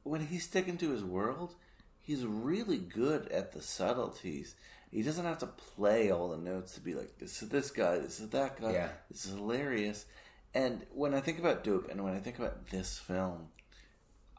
when 0.03 0.25
he's 0.25 0.45
sticking 0.45 0.77
to 0.77 0.91
his 0.91 1.03
world, 1.03 1.55
he's 2.01 2.25
really 2.25 2.77
good 2.77 3.27
at 3.27 3.51
the 3.51 3.61
subtleties. 3.61 4.55
He 4.91 5.03
doesn't 5.03 5.25
have 5.25 5.37
to 5.39 5.47
play 5.47 6.11
all 6.11 6.29
the 6.29 6.37
notes 6.37 6.73
to 6.73 6.81
be 6.81 6.95
like, 6.95 7.17
this 7.19 7.41
is 7.43 7.49
this 7.49 7.69
guy, 7.71 7.99
this 7.99 8.19
is 8.19 8.29
that 8.29 8.59
guy, 8.59 8.71
Yeah. 8.73 8.89
this 9.11 9.25
is 9.25 9.33
hilarious. 9.35 10.05
And 10.53 10.85
when 10.93 11.13
I 11.13 11.19
think 11.19 11.37
about 11.37 11.63
Dope, 11.63 11.89
and 11.91 12.03
when 12.03 12.13
I 12.15 12.19
think 12.19 12.39
about 12.39 12.67
this 12.69 12.97
film, 12.97 13.49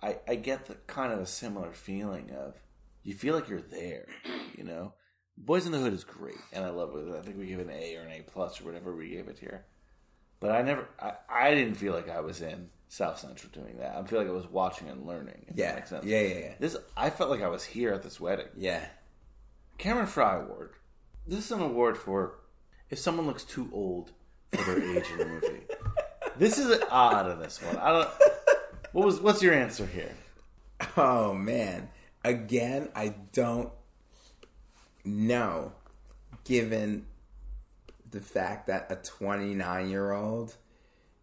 I, 0.02 0.18
I 0.27 0.35
get 0.35 0.66
the 0.66 0.74
kind 0.86 1.12
of 1.12 1.20
a 1.20 1.27
similar 1.27 1.72
feeling 1.72 2.31
of 2.32 2.55
you 3.05 3.14
feel 3.14 3.35
like 3.35 3.48
you're 3.48 3.60
there, 3.60 4.06
you 4.56 4.64
know. 4.64 4.94
Boyz 5.43 5.64
n 5.66 5.72
the 5.72 5.78
Hood 5.78 5.93
is 5.94 6.05
great, 6.05 6.36
and 6.52 6.64
I 6.64 6.70
love 6.70 6.94
it. 6.97 7.14
I 7.16 7.22
think 7.22 7.39
we 7.39 7.47
give 7.47 7.60
it 7.60 7.66
an 7.68 7.72
A 7.72 7.97
or 7.97 8.02
an 8.02 8.10
A 8.12 8.22
plus 8.22 8.60
or 8.60 8.64
whatever 8.64 8.94
we 8.94 9.09
gave 9.09 9.28
it 9.28 9.39
here. 9.39 9.64
But 10.40 10.51
I 10.51 10.62
never, 10.62 10.89
I, 11.01 11.12
I 11.31 11.55
didn't 11.55 11.74
feel 11.77 11.94
like 11.94 12.09
I 12.10 12.20
was 12.20 12.43
in 12.43 12.68
South 12.89 13.18
Central 13.20 13.51
doing 13.52 13.78
that. 13.78 13.97
I 13.97 14.02
feel 14.05 14.18
like 14.18 14.28
I 14.28 14.32
was 14.32 14.47
watching 14.48 14.89
and 14.89 15.06
learning. 15.06 15.44
If 15.48 15.56
Yeah. 15.56 15.66
that 15.68 15.74
makes 15.77 15.90
sense. 15.90 16.05
Yeah, 16.05 16.20
yeah, 16.22 16.39
yeah. 16.39 16.55
This, 16.59 16.77
I 16.97 17.09
felt 17.10 17.31
like 17.31 17.40
I 17.43 17.48
was 17.48 17.62
here 17.64 17.93
at 17.93 18.02
this 18.02 18.18
wedding. 18.20 18.48
Yeah. 18.56 18.85
Cameron 19.81 20.07
Fry 20.07 20.36
Award. 20.36 20.73
This 21.27 21.47
is 21.47 21.52
an 21.52 21.62
award 21.62 21.97
for 21.97 22.35
if 22.90 22.98
someone 22.98 23.27
looks 23.27 23.44
too 23.44 23.70
old 23.73 24.12
for 24.52 24.62
their 24.62 24.98
age 24.98 25.07
in 25.11 25.19
the 25.19 25.24
movie. 25.24 25.62
This 26.36 26.59
is 26.59 26.82
odd 26.90 27.27
of 27.27 27.39
this 27.39 27.61
one. 27.61 27.77
I 27.77 27.90
don't. 27.90 28.09
What 28.93 29.05
was? 29.05 29.20
What's 29.20 29.43
your 29.43 29.52
answer 29.52 29.85
here? 29.85 30.15
Oh 30.97 31.35
man. 31.35 31.90
Again, 32.24 32.89
I 32.94 33.15
don't 33.32 33.70
know 35.05 35.73
given 36.44 37.05
the 38.11 38.20
fact 38.20 38.69
that 38.69 38.86
a 38.90 38.97
29 38.97 39.90
year 39.90 40.12
old 40.12 40.57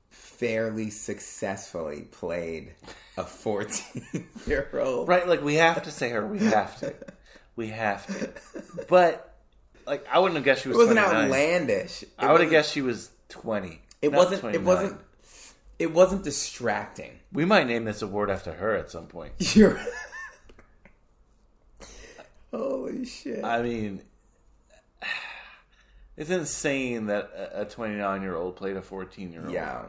fairly 0.09 0.91
successfully 0.91 2.07
played 2.11 2.75
a 3.17 3.23
14 3.23 4.27
year 4.45 4.69
old. 4.73 5.07
Right, 5.07 5.27
like 5.27 5.41
we 5.41 5.55
have 5.55 5.83
to 5.83 5.91
say 5.91 6.09
her. 6.09 6.27
We 6.27 6.39
have 6.39 6.79
to. 6.81 6.93
We 7.57 7.67
have 7.69 8.07
to. 8.07 8.31
But 8.87 9.35
like, 9.85 10.05
I 10.09 10.19
wouldn't 10.19 10.35
have 10.35 10.45
guessed 10.45 10.61
she 10.61 10.69
was. 10.69 10.77
It 10.77 10.79
was. 10.79 10.87
wasn't 10.87 11.05
29. 11.05 11.25
outlandish. 11.25 12.03
It 12.03 12.09
I 12.17 12.31
would 12.31 12.39
have 12.39 12.49
guessed 12.49 12.71
she 12.71 12.81
was 12.81 13.09
twenty. 13.27 13.81
It 14.01 14.13
wasn't. 14.13 14.41
29. 14.41 14.61
It 14.61 14.65
wasn't. 14.65 15.01
It 15.79 15.93
wasn't 15.93 16.23
distracting. 16.23 17.19
We 17.33 17.43
might 17.43 17.67
name 17.67 17.83
this 17.83 18.01
award 18.01 18.29
after 18.29 18.53
her 18.53 18.75
at 18.75 18.89
some 18.89 19.07
point. 19.07 19.33
You're. 19.55 19.79
Holy 22.53 23.05
shit! 23.05 23.43
I 23.43 23.61
mean, 23.61 24.01
it's 26.15 26.29
insane 26.29 27.07
that 27.07 27.29
a 27.53 27.65
29 27.65 28.21
year 28.21 28.35
old 28.35 28.55
played 28.55 28.77
a 28.77 28.81
14 28.81 29.31
year 29.33 29.43
old. 29.43 29.51
Yeah. 29.51 29.83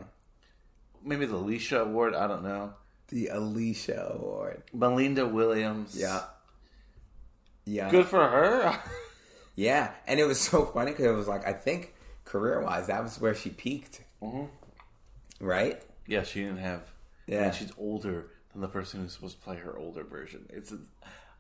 Maybe 1.04 1.26
the 1.26 1.36
Alicia 1.36 1.82
Award. 1.82 2.14
I 2.14 2.26
don't 2.26 2.42
know. 2.42 2.74
The 3.08 3.28
Alicia 3.28 4.12
Award. 4.14 4.64
Malinda 4.76 5.30
Williams. 5.30 5.96
Yeah. 5.96 6.22
Yeah. 7.68 7.90
Good 7.90 8.06
for 8.06 8.26
her. 8.26 8.78
Yeah, 9.54 9.90
and 10.06 10.20
it 10.20 10.24
was 10.24 10.38
so 10.40 10.64
funny 10.66 10.92
because 10.92 11.06
it 11.06 11.10
was 11.16 11.26
like 11.26 11.44
I 11.44 11.52
think 11.52 11.92
career 12.24 12.60
wise 12.62 12.86
that 12.86 13.02
was 13.02 13.20
where 13.20 13.34
she 13.34 13.50
peaked, 13.50 14.02
Mhm. 14.22 14.48
right? 15.40 15.82
Yeah, 16.06 16.22
she 16.22 16.42
didn't 16.44 16.58
have. 16.58 16.82
Yeah. 17.26 17.46
and 17.46 17.54
she's 17.54 17.72
older 17.76 18.28
than 18.52 18.60
the 18.60 18.68
person 18.68 19.00
who's 19.00 19.14
supposed 19.14 19.36
to 19.38 19.42
play 19.42 19.56
her 19.56 19.76
older 19.76 20.04
version. 20.04 20.46
It's. 20.50 20.70
A, 20.70 20.78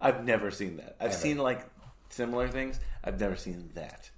I've 0.00 0.24
never 0.24 0.50
seen 0.50 0.78
that. 0.78 0.96
I've 1.00 1.10
Ever. 1.12 1.16
seen 1.18 1.38
like 1.38 1.64
similar 2.10 2.48
things. 2.48 2.80
I've 3.04 3.20
never 3.20 3.36
seen 3.36 3.70
that. 3.74 4.10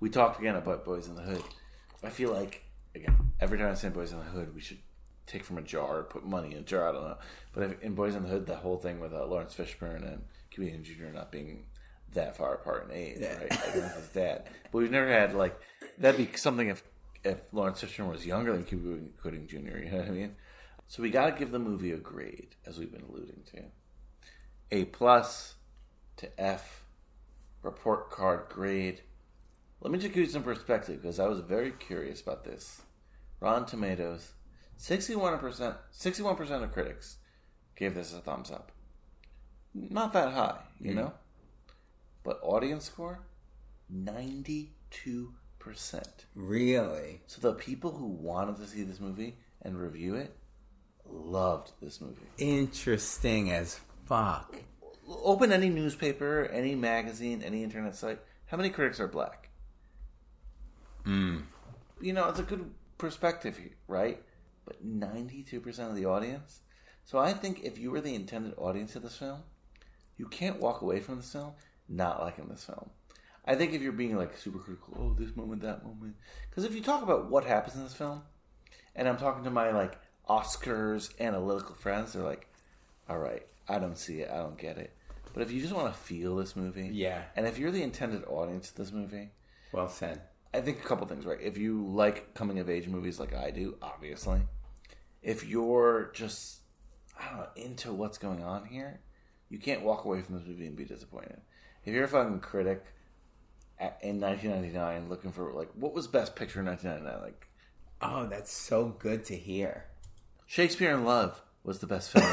We 0.00 0.10
talked 0.10 0.38
again 0.38 0.56
about 0.56 0.84
Boyz 0.84 1.08
n 1.08 1.14
the 1.14 1.22
Hood. 1.22 1.42
I 2.04 2.10
feel 2.10 2.32
like 2.32 2.62
again 2.94 3.32
every 3.40 3.56
time 3.56 3.70
I 3.70 3.74
say 3.74 3.88
Boyz 3.88 4.12
n 4.12 4.18
the 4.18 4.24
Hood, 4.26 4.54
we 4.54 4.60
should 4.60 4.80
take 5.26 5.44
from 5.44 5.56
a 5.56 5.62
jar, 5.62 6.02
put 6.02 6.26
money 6.26 6.52
in 6.52 6.58
a 6.58 6.62
jar. 6.62 6.90
I 6.90 6.92
don't 6.92 7.04
know, 7.08 7.18
but 7.54 7.62
if, 7.64 7.80
in 7.82 7.96
Boyz 7.96 8.14
n 8.14 8.24
the 8.24 8.28
Hood, 8.28 8.44
the 8.46 8.56
whole 8.56 8.76
thing 8.76 9.00
with 9.00 9.14
uh, 9.14 9.24
Laurence 9.24 9.54
Fishburne 9.54 10.04
and 10.06 10.22
Cuba 10.50 10.70
Gooding 10.70 10.84
Jr. 10.84 11.06
not 11.14 11.30
being 11.32 11.66
that 12.12 12.36
far 12.36 12.54
apart 12.54 12.88
in 12.90 12.96
age, 12.96 13.18
Yeah. 13.20 13.36
right? 13.38 13.50
Like 13.50 13.74
with 13.74 13.94
his 13.94 14.08
dad, 14.08 14.48
but 14.72 14.78
we've 14.78 14.90
never 14.90 15.08
had 15.08 15.34
like 15.34 15.58
that'd 15.98 16.18
be 16.18 16.36
something 16.36 16.68
if 16.68 16.82
if 17.22 17.40
Laurence 17.52 17.82
Fishburne 17.82 18.10
was 18.10 18.24
younger 18.26 18.52
than 18.52 18.64
Cuba 18.64 18.98
Gooding 19.22 19.46
Jr. 19.46 19.56
You 19.78 19.90
know 19.90 19.98
what 19.98 20.06
I 20.08 20.10
mean? 20.10 20.36
So 20.88 21.02
we 21.02 21.10
got 21.10 21.26
to 21.26 21.38
give 21.38 21.52
the 21.52 21.58
movie 21.60 21.92
a 21.92 21.98
grade, 21.98 22.56
as 22.66 22.78
we've 22.78 22.90
been 22.90 23.04
alluding 23.08 23.42
to. 23.54 23.62
A 24.72 24.86
plus 24.86 25.54
to 26.16 26.40
F 26.40 26.82
report 27.62 28.10
card 28.10 28.48
grade. 28.48 29.02
Let 29.80 29.92
me 29.92 29.98
just 29.98 30.12
give 30.12 30.24
you 30.24 30.30
some 30.30 30.42
perspective 30.42 31.00
because 31.00 31.20
I 31.20 31.26
was 31.28 31.40
very 31.40 31.70
curious 31.72 32.20
about 32.20 32.44
this. 32.44 32.82
Rotten 33.40 33.66
Tomatoes, 33.66 34.32
sixty-one 34.76 35.38
percent, 35.38 35.76
sixty-one 35.90 36.36
percent 36.36 36.64
of 36.64 36.72
critics 36.72 37.18
gave 37.76 37.94
this 37.94 38.12
a 38.12 38.20
thumbs 38.20 38.50
up. 38.50 38.72
Not 39.74 40.12
that 40.12 40.32
high, 40.32 40.62
you 40.80 40.92
Mhm. 40.92 40.96
know. 40.96 41.12
But 42.22 42.40
audience 42.42 42.84
score, 42.84 43.20
ninety-two 43.88 45.34
percent. 45.58 46.26
Really? 46.34 47.22
So 47.26 47.40
the 47.40 47.54
people 47.54 47.92
who 47.92 48.06
wanted 48.06 48.56
to 48.56 48.66
see 48.66 48.82
this 48.82 49.00
movie 49.00 49.38
and 49.62 49.78
review 49.78 50.14
it 50.14 50.36
loved 51.06 51.72
this 51.80 52.00
movie. 52.00 52.26
Interesting 52.38 53.50
as 53.50 53.78
fuck. 54.06 54.56
Open 55.06 55.52
any 55.52 55.68
newspaper, 55.68 56.46
any 56.52 56.74
magazine, 56.74 57.42
any 57.42 57.62
internet 57.64 57.94
site. 57.96 58.20
How 58.46 58.56
many 58.56 58.70
critics 58.70 59.00
are 59.00 59.08
black? 59.08 59.50
Mm. 61.04 61.44
You 62.00 62.12
know, 62.12 62.28
it's 62.28 62.38
a 62.38 62.44
good 62.44 62.72
perspective, 62.98 63.56
here, 63.56 63.76
right? 63.88 64.22
But 64.64 64.84
92% 64.84 65.90
of 65.90 65.96
the 65.96 66.06
audience. 66.06 66.60
So 67.04 67.18
I 67.18 67.32
think 67.32 67.64
if 67.64 67.78
you 67.78 67.90
were 67.90 68.00
the 68.00 68.14
intended 68.14 68.54
audience 68.56 68.94
of 68.96 69.02
this 69.02 69.16
film, 69.16 69.42
you 70.20 70.26
can't 70.28 70.60
walk 70.60 70.82
away 70.82 71.00
from 71.00 71.16
this 71.16 71.32
film 71.32 71.52
not 71.88 72.20
liking 72.20 72.46
this 72.48 72.62
film. 72.64 72.90
I 73.44 73.54
think 73.56 73.72
if 73.72 73.80
you're 73.82 73.90
being 73.92 74.16
like 74.16 74.36
super 74.36 74.58
critical, 74.58 74.94
oh, 75.00 75.14
this 75.18 75.34
moment, 75.34 75.62
that 75.62 75.82
moment. 75.82 76.14
Because 76.48 76.64
if 76.64 76.74
you 76.74 76.82
talk 76.82 77.02
about 77.02 77.30
what 77.30 77.44
happens 77.44 77.74
in 77.74 77.82
this 77.82 77.94
film, 77.94 78.22
and 78.94 79.08
I'm 79.08 79.16
talking 79.16 79.42
to 79.44 79.50
my 79.50 79.70
like 79.72 79.98
Oscars 80.28 81.18
analytical 81.18 81.74
friends, 81.74 82.12
they're 82.12 82.22
like, 82.22 82.46
all 83.08 83.18
right, 83.18 83.42
I 83.66 83.78
don't 83.78 83.96
see 83.98 84.20
it, 84.20 84.30
I 84.30 84.36
don't 84.36 84.58
get 84.58 84.76
it. 84.76 84.94
But 85.32 85.42
if 85.42 85.50
you 85.50 85.60
just 85.62 85.72
want 85.74 85.92
to 85.92 85.98
feel 85.98 86.36
this 86.36 86.54
movie, 86.54 86.90
Yeah. 86.92 87.22
and 87.34 87.46
if 87.46 87.58
you're 87.58 87.70
the 87.70 87.82
intended 87.82 88.24
audience 88.26 88.70
of 88.70 88.76
this 88.76 88.92
movie, 88.92 89.30
Well 89.72 89.88
said. 89.88 90.20
I 90.52 90.60
think 90.60 90.78
a 90.78 90.86
couple 90.86 91.06
things, 91.06 91.24
right? 91.24 91.40
If 91.40 91.56
you 91.56 91.86
like 91.86 92.34
coming 92.34 92.58
of 92.58 92.68
age 92.68 92.88
movies 92.88 93.18
like 93.18 93.34
I 93.34 93.50
do, 93.50 93.76
obviously, 93.80 94.42
if 95.22 95.46
you're 95.46 96.10
just 96.14 96.58
I 97.18 97.28
don't 97.30 97.38
know 97.38 97.46
into 97.56 97.92
what's 97.92 98.18
going 98.18 98.42
on 98.42 98.66
here, 98.66 99.00
you 99.50 99.58
can't 99.58 99.82
walk 99.82 100.04
away 100.06 100.22
from 100.22 100.36
this 100.36 100.46
movie 100.46 100.66
and 100.66 100.76
be 100.76 100.84
disappointed. 100.84 101.40
If 101.84 101.92
you're 101.92 102.04
a 102.04 102.08
fucking 102.08 102.40
critic 102.40 102.84
at, 103.78 103.98
in 104.02 104.20
1999 104.20 105.08
looking 105.08 105.32
for 105.32 105.52
like 105.52 105.70
what 105.74 105.92
was 105.92 106.06
best 106.06 106.34
picture 106.36 106.60
in 106.60 106.66
1999, 106.66 107.22
like 107.22 107.46
Oh, 108.02 108.26
that's 108.26 108.50
so 108.52 108.96
good 108.98 109.24
to 109.26 109.36
hear. 109.36 109.84
Shakespeare 110.46 110.92
in 110.92 111.04
Love 111.04 111.42
was 111.64 111.80
the 111.80 111.86
best 111.86 112.10
film. 112.10 112.24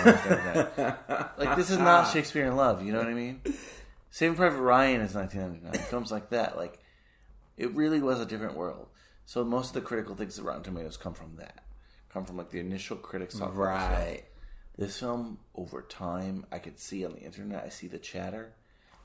like 1.38 1.56
this 1.58 1.70
is 1.70 1.78
not 1.78 2.04
Shakespeare 2.14 2.46
in 2.46 2.56
Love. 2.56 2.86
You 2.86 2.94
know 2.94 3.00
what 3.00 3.08
I 3.08 3.14
mean? 3.14 3.42
Saving 4.10 4.36
Private 4.38 4.62
Ryan 4.62 5.02
is 5.02 5.14
1999. 5.14 5.88
Films 5.90 6.12
like 6.12 6.30
that, 6.30 6.56
like 6.58 6.80
it 7.58 7.74
really 7.76 8.02
was 8.02 8.22
a 8.22 8.26
different 8.26 8.56
world. 8.56 8.88
So 9.26 9.44
most 9.44 9.70
of 9.70 9.74
the 9.74 9.82
critical 9.82 10.16
things 10.16 10.38
that 10.38 10.44
Rotten 10.44 10.64
Tomatoes 10.64 10.96
come 10.96 11.14
from 11.14 11.36
that, 11.38 11.66
come 12.10 12.24
from 12.24 12.38
like 12.38 12.50
the 12.50 12.60
initial 12.60 12.96
critics 12.96 13.38
talk. 13.38 13.54
about 13.54 13.56
film. 13.56 13.92
Right. 14.00 14.24
This 14.78 15.00
film, 15.00 15.40
over 15.56 15.82
time, 15.82 16.46
I 16.52 16.60
could 16.60 16.80
see 16.80 17.04
on 17.04 17.14
the 17.14 17.22
internet, 17.22 17.64
I 17.66 17.70
see 17.70 17.88
the 17.88 17.98
chatter, 17.98 18.54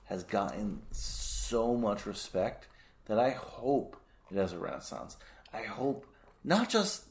has 0.05 0.23
gotten 0.23 0.82
so 0.90 1.74
much 1.77 2.05
respect 2.05 2.69
that 3.07 3.19
I 3.19 3.31
hope 3.31 3.97
it 4.31 4.36
has 4.36 4.53
a 4.53 4.59
renaissance. 4.59 5.16
I 5.53 5.62
hope 5.62 6.07
not 6.44 6.69
just 6.69 7.05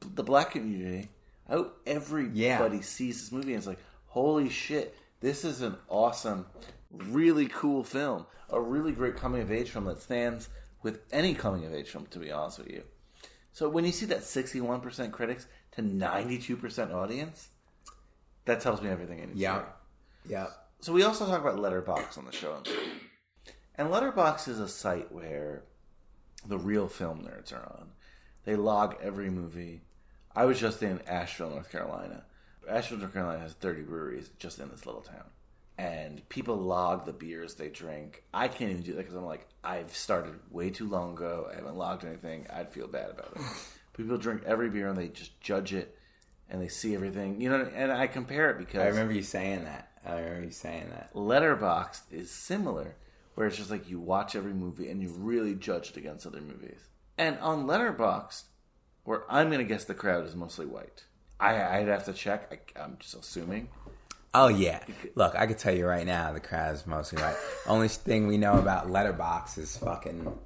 the 0.00 0.22
black 0.22 0.52
community, 0.52 1.08
I 1.48 1.52
hope 1.52 1.80
everybody 1.86 2.82
sees 2.82 3.20
this 3.20 3.32
movie 3.32 3.52
and 3.52 3.60
is 3.60 3.66
like, 3.66 3.82
holy 4.06 4.48
shit, 4.48 4.96
this 5.20 5.44
is 5.44 5.60
an 5.60 5.76
awesome, 5.88 6.46
really 6.90 7.46
cool 7.46 7.84
film. 7.84 8.26
A 8.50 8.60
really 8.60 8.92
great 8.92 9.16
coming 9.16 9.42
of 9.42 9.50
age 9.50 9.70
film 9.70 9.86
that 9.86 10.00
stands 10.00 10.48
with 10.82 11.00
any 11.12 11.34
coming 11.34 11.64
of 11.64 11.74
age 11.74 11.90
film, 11.90 12.06
to 12.10 12.18
be 12.18 12.30
honest 12.30 12.58
with 12.58 12.70
you. 12.70 12.84
So 13.52 13.68
when 13.68 13.84
you 13.84 13.92
see 13.92 14.06
that 14.06 14.20
61% 14.20 15.10
critics 15.10 15.46
to 15.72 15.82
92% 15.82 16.94
audience, 16.94 17.48
that 18.46 18.60
tells 18.60 18.80
me 18.82 18.88
everything 18.88 19.20
I 19.20 19.26
need 19.26 19.34
to 19.34 19.38
Yeah. 19.38 19.52
know. 19.58 19.66
Yeah. 20.26 20.46
So 20.80 20.92
we 20.92 21.02
also 21.02 21.26
talk 21.26 21.40
about 21.40 21.56
Letterboxd 21.56 22.18
on 22.18 22.24
the 22.24 22.32
show, 22.32 22.62
and 23.76 23.88
Letterboxd 23.90 24.48
is 24.48 24.60
a 24.60 24.68
site 24.68 25.12
where 25.12 25.64
the 26.46 26.58
real 26.58 26.88
film 26.88 27.24
nerds 27.24 27.52
are 27.52 27.64
on. 27.78 27.92
They 28.44 28.56
log 28.56 28.96
every 29.02 29.30
movie. 29.30 29.82
I 30.34 30.44
was 30.44 30.60
just 30.60 30.82
in 30.82 31.00
Asheville, 31.06 31.50
North 31.50 31.70
Carolina. 31.70 32.24
Asheville, 32.68 32.98
North 32.98 33.12
Carolina 33.12 33.40
has 33.40 33.54
30 33.54 33.82
breweries 33.82 34.30
just 34.38 34.58
in 34.58 34.68
this 34.70 34.86
little 34.86 35.00
town. 35.00 35.24
And 35.78 36.26
people 36.28 36.56
log 36.56 37.04
the 37.04 37.12
beers 37.12 37.54
they 37.54 37.68
drink. 37.68 38.22
I 38.32 38.48
can't 38.48 38.70
even 38.70 38.82
do 38.82 38.92
that 38.92 38.98
because 38.98 39.14
I'm 39.14 39.24
like, 39.24 39.46
I've 39.64 39.94
started 39.94 40.34
way 40.50 40.70
too 40.70 40.88
long 40.88 41.12
ago. 41.14 41.48
I 41.50 41.56
haven't 41.56 41.76
logged 41.76 42.04
anything. 42.04 42.46
I'd 42.52 42.70
feel 42.72 42.86
bad 42.86 43.10
about 43.10 43.32
it. 43.36 43.42
people 43.96 44.16
drink 44.18 44.42
every 44.46 44.70
beer 44.70 44.88
and 44.88 44.96
they 44.96 45.08
just 45.08 45.38
judge 45.40 45.74
it 45.74 45.95
and 46.50 46.60
they 46.60 46.68
see 46.68 46.94
everything. 46.94 47.40
You 47.40 47.50
know, 47.50 47.70
and 47.74 47.92
I 47.92 48.06
compare 48.06 48.50
it 48.50 48.58
because 48.58 48.80
I 48.80 48.86
remember 48.86 49.12
you 49.12 49.22
saying 49.22 49.64
that. 49.64 49.90
I 50.04 50.20
remember 50.20 50.44
you 50.44 50.52
saying 50.52 50.90
that. 50.90 51.12
Letterboxd 51.14 52.12
is 52.12 52.30
similar, 52.30 52.96
where 53.34 53.46
it's 53.46 53.56
just 53.56 53.70
like 53.70 53.88
you 53.88 53.98
watch 53.98 54.36
every 54.36 54.54
movie 54.54 54.88
and 54.88 55.02
you 55.02 55.08
really 55.08 55.54
judge 55.54 55.90
it 55.90 55.96
against 55.96 56.26
other 56.26 56.40
movies. 56.40 56.78
And 57.18 57.38
on 57.38 57.66
Letterboxd, 57.66 58.44
where 59.04 59.22
I'm 59.28 59.48
going 59.48 59.58
to 59.58 59.64
guess 59.64 59.84
the 59.84 59.94
crowd 59.94 60.24
is 60.24 60.34
mostly 60.34 60.66
white. 60.66 61.04
I, 61.40 61.78
I'd 61.78 61.88
have 61.88 62.04
to 62.04 62.12
check. 62.12 62.52
I, 62.52 62.80
I'm 62.80 62.96
just 62.98 63.14
assuming. 63.14 63.68
Oh 64.34 64.48
yeah. 64.48 64.80
Look, 65.14 65.34
I 65.34 65.46
could 65.46 65.58
tell 65.58 65.74
you 65.74 65.86
right 65.86 66.06
now, 66.06 66.32
the 66.32 66.40
crowd 66.40 66.74
is 66.74 66.86
mostly 66.86 67.22
white. 67.22 67.36
Only 67.66 67.88
thing 67.88 68.26
we 68.26 68.36
know 68.36 68.58
about 68.58 68.90
Letterbox 68.90 69.58
is 69.58 69.76
fucking 69.78 70.38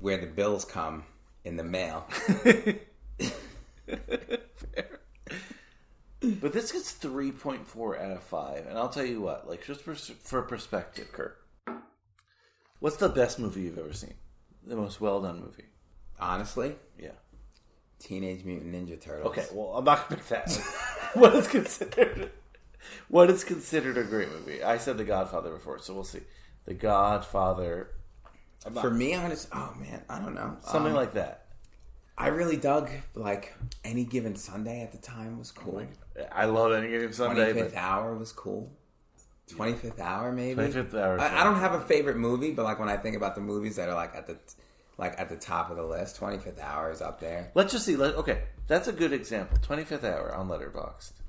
where 0.00 0.16
the 0.16 0.26
bills 0.26 0.64
come 0.64 1.04
in 1.44 1.56
the 1.56 1.64
mail. 1.64 2.06
But 6.20 6.52
this 6.52 6.70
gets 6.72 6.92
3.4 6.94 8.00
out 8.02 8.10
of 8.12 8.22
5. 8.22 8.66
And 8.66 8.76
I'll 8.78 8.88
tell 8.90 9.04
you 9.04 9.20
what, 9.22 9.48
like, 9.48 9.64
just 9.66 9.80
for, 9.80 9.94
for 9.94 10.42
perspective, 10.42 11.10
Kurt, 11.12 11.38
what's 12.78 12.96
the 12.96 13.08
best 13.08 13.38
movie 13.38 13.62
you've 13.62 13.78
ever 13.78 13.92
seen? 13.94 14.14
The 14.66 14.76
most 14.76 15.00
well 15.00 15.20
done 15.22 15.40
movie? 15.40 15.64
Honestly, 16.18 16.74
Yeah. 16.98 17.12
Teenage 17.98 18.44
Mutant 18.44 18.72
Ninja 18.74 18.98
Turtles. 19.00 19.28
Okay, 19.36 19.46
well, 19.52 19.74
I'm 19.76 19.84
not 19.84 20.08
going 20.08 20.20
to 20.20 20.26
pick 20.26 20.44
that. 20.46 20.50
what 21.14 21.34
is 21.34 21.46
considered 21.48 22.30
what 23.08 23.28
is 23.28 23.44
considered 23.44 23.98
a 23.98 24.04
great 24.04 24.30
movie? 24.30 24.62
I 24.62 24.78
said 24.78 24.96
The 24.96 25.04
Godfather 25.04 25.50
before, 25.50 25.78
so 25.80 25.92
we'll 25.94 26.04
see. 26.04 26.20
The 26.66 26.72
Godfather. 26.74 27.90
I'm 28.66 28.72
not- 28.74 28.80
For 28.82 28.90
me, 28.90 29.14
honest, 29.14 29.48
oh 29.52 29.74
man, 29.78 30.02
I 30.08 30.18
don't 30.18 30.34
know. 30.34 30.56
something 30.62 30.92
Um, 30.92 30.96
like 30.96 31.12
that. 31.14 31.46
I 32.20 32.28
really 32.28 32.56
dug 32.56 32.90
like 33.14 33.54
any 33.84 34.04
given 34.04 34.36
Sunday 34.36 34.82
at 34.82 34.92
the 34.92 34.98
time 34.98 35.38
was 35.38 35.50
cool. 35.52 35.82
I 36.30 36.44
love 36.44 36.72
any 36.72 36.88
given 36.88 37.12
Sunday, 37.12 37.52
Twenty 37.52 37.62
fifth 37.68 37.76
hour 37.76 38.14
was 38.14 38.30
cool. 38.32 38.70
Twenty 39.48 39.72
fifth 39.72 39.98
hour, 40.00 40.30
maybe. 40.30 40.62
25th 40.62 40.94
Hour 40.94 41.18
I, 41.20 41.40
I 41.40 41.44
don't 41.44 41.56
have 41.58 41.72
a 41.72 41.80
favorite 41.80 42.16
movie, 42.18 42.52
but 42.52 42.64
like 42.64 42.78
when 42.78 42.88
I 42.88 42.96
think 42.98 43.16
about 43.16 43.34
the 43.34 43.40
movies 43.40 43.76
that 43.76 43.88
are 43.88 43.94
like 43.94 44.14
at 44.14 44.26
the 44.26 44.36
like 44.98 45.18
at 45.18 45.28
the 45.30 45.36
top 45.36 45.70
of 45.70 45.76
the 45.76 45.82
list, 45.82 46.16
Twenty 46.16 46.38
fifth 46.38 46.60
hour 46.60 46.90
is 46.92 47.00
up 47.00 47.20
there. 47.20 47.50
let's 47.54 47.72
just 47.72 47.84
see. 47.86 47.96
Let, 47.96 48.14
okay, 48.16 48.42
that's 48.68 48.86
a 48.86 48.92
good 48.92 49.12
example. 49.12 49.58
25th 49.58 50.04
Hour 50.04 50.34
on 50.34 50.48
Letterboxd. 50.48 51.12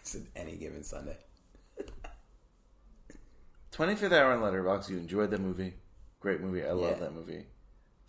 It's 0.00 0.16
any 0.34 0.56
given 0.56 0.82
Sunday. 0.84 1.16
25th 3.72 4.12
Hour 4.12 4.32
on 4.32 4.40
Letterboxd. 4.40 4.88
You 4.90 4.98
enjoyed 4.98 5.30
the 5.30 5.38
movie. 5.38 5.74
Great 6.20 6.40
movie. 6.40 6.64
I 6.64 6.72
love 6.72 6.92
Yeah. 6.92 7.04
that 7.06 7.14
movie. 7.14 7.46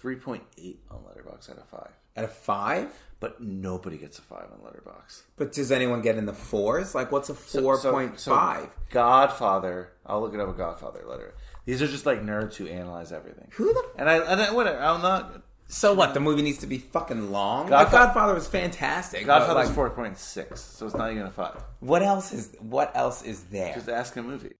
3.8 0.02 0.78
on 0.92 1.00
Letterboxd 1.00 1.50
out 1.52 1.58
of 1.58 1.68
5. 1.70 1.90
At 2.16 2.24
a 2.24 2.28
five? 2.28 2.94
But 3.20 3.40
nobody 3.42 3.98
gets 3.98 4.20
a 4.20 4.22
5 4.22 4.38
on 4.52 4.60
Letterboxd. 4.70 5.22
But 5.38 5.54
does 5.54 5.72
anyone 5.72 6.02
get 6.02 6.18
in 6.18 6.26
the 6.26 6.34
fours? 6.34 6.94
Like 6.94 7.10
what's 7.12 7.30
a 7.30 7.36
So- 7.36 7.62
four 7.62 7.78
so- 7.80 7.92
point 7.94 8.20
so 8.20 8.36
five? 8.36 8.68
Godfather. 8.90 9.94
I'll 10.06 10.20
look 10.22 10.34
it 10.34 10.40
up. 10.42 10.50
A 10.50 10.54
Godfather 10.54 11.04
letter. 11.08 11.34
These 11.66 11.82
are 11.82 11.88
just 11.88 12.06
like 12.06 12.22
nerds 12.22 12.56
who 12.56 12.68
analyze 12.68 13.12
everything. 13.14 13.48
Who 13.54 13.74
the? 13.74 13.84
And 13.96 14.10
I, 14.10 14.18
and 14.18 14.42
I 14.42 14.52
whatever. 14.52 14.78
I'm 14.80 15.02
not. 15.02 15.42
So 15.68 15.94
what? 15.94 16.14
The 16.14 16.20
movie 16.20 16.42
needs 16.42 16.58
to 16.60 16.68
be 16.68 16.78
fucking 16.78 17.32
long. 17.32 17.68
Godfa- 17.70 17.92
Godfather, 17.92 18.34
was 18.34 18.48
fantastic. 18.48 19.26
Godfather 19.26 19.46
Godfather's 19.54 19.68
like, 19.70 19.76
four 19.76 19.90
point 19.92 20.18
six, 20.18 20.60
so 20.62 20.86
it's 20.86 20.94
not 20.96 21.10
even 21.12 21.24
a 21.24 21.32
five. 21.32 21.64
What 21.80 22.04
else 22.04 22.34
is 22.34 22.54
what 22.60 22.92
else 22.96 23.24
is 23.24 23.44
there? 23.46 23.74
Just 23.74 23.88
ask 23.90 24.16
a 24.18 24.22
movie. 24.22 24.56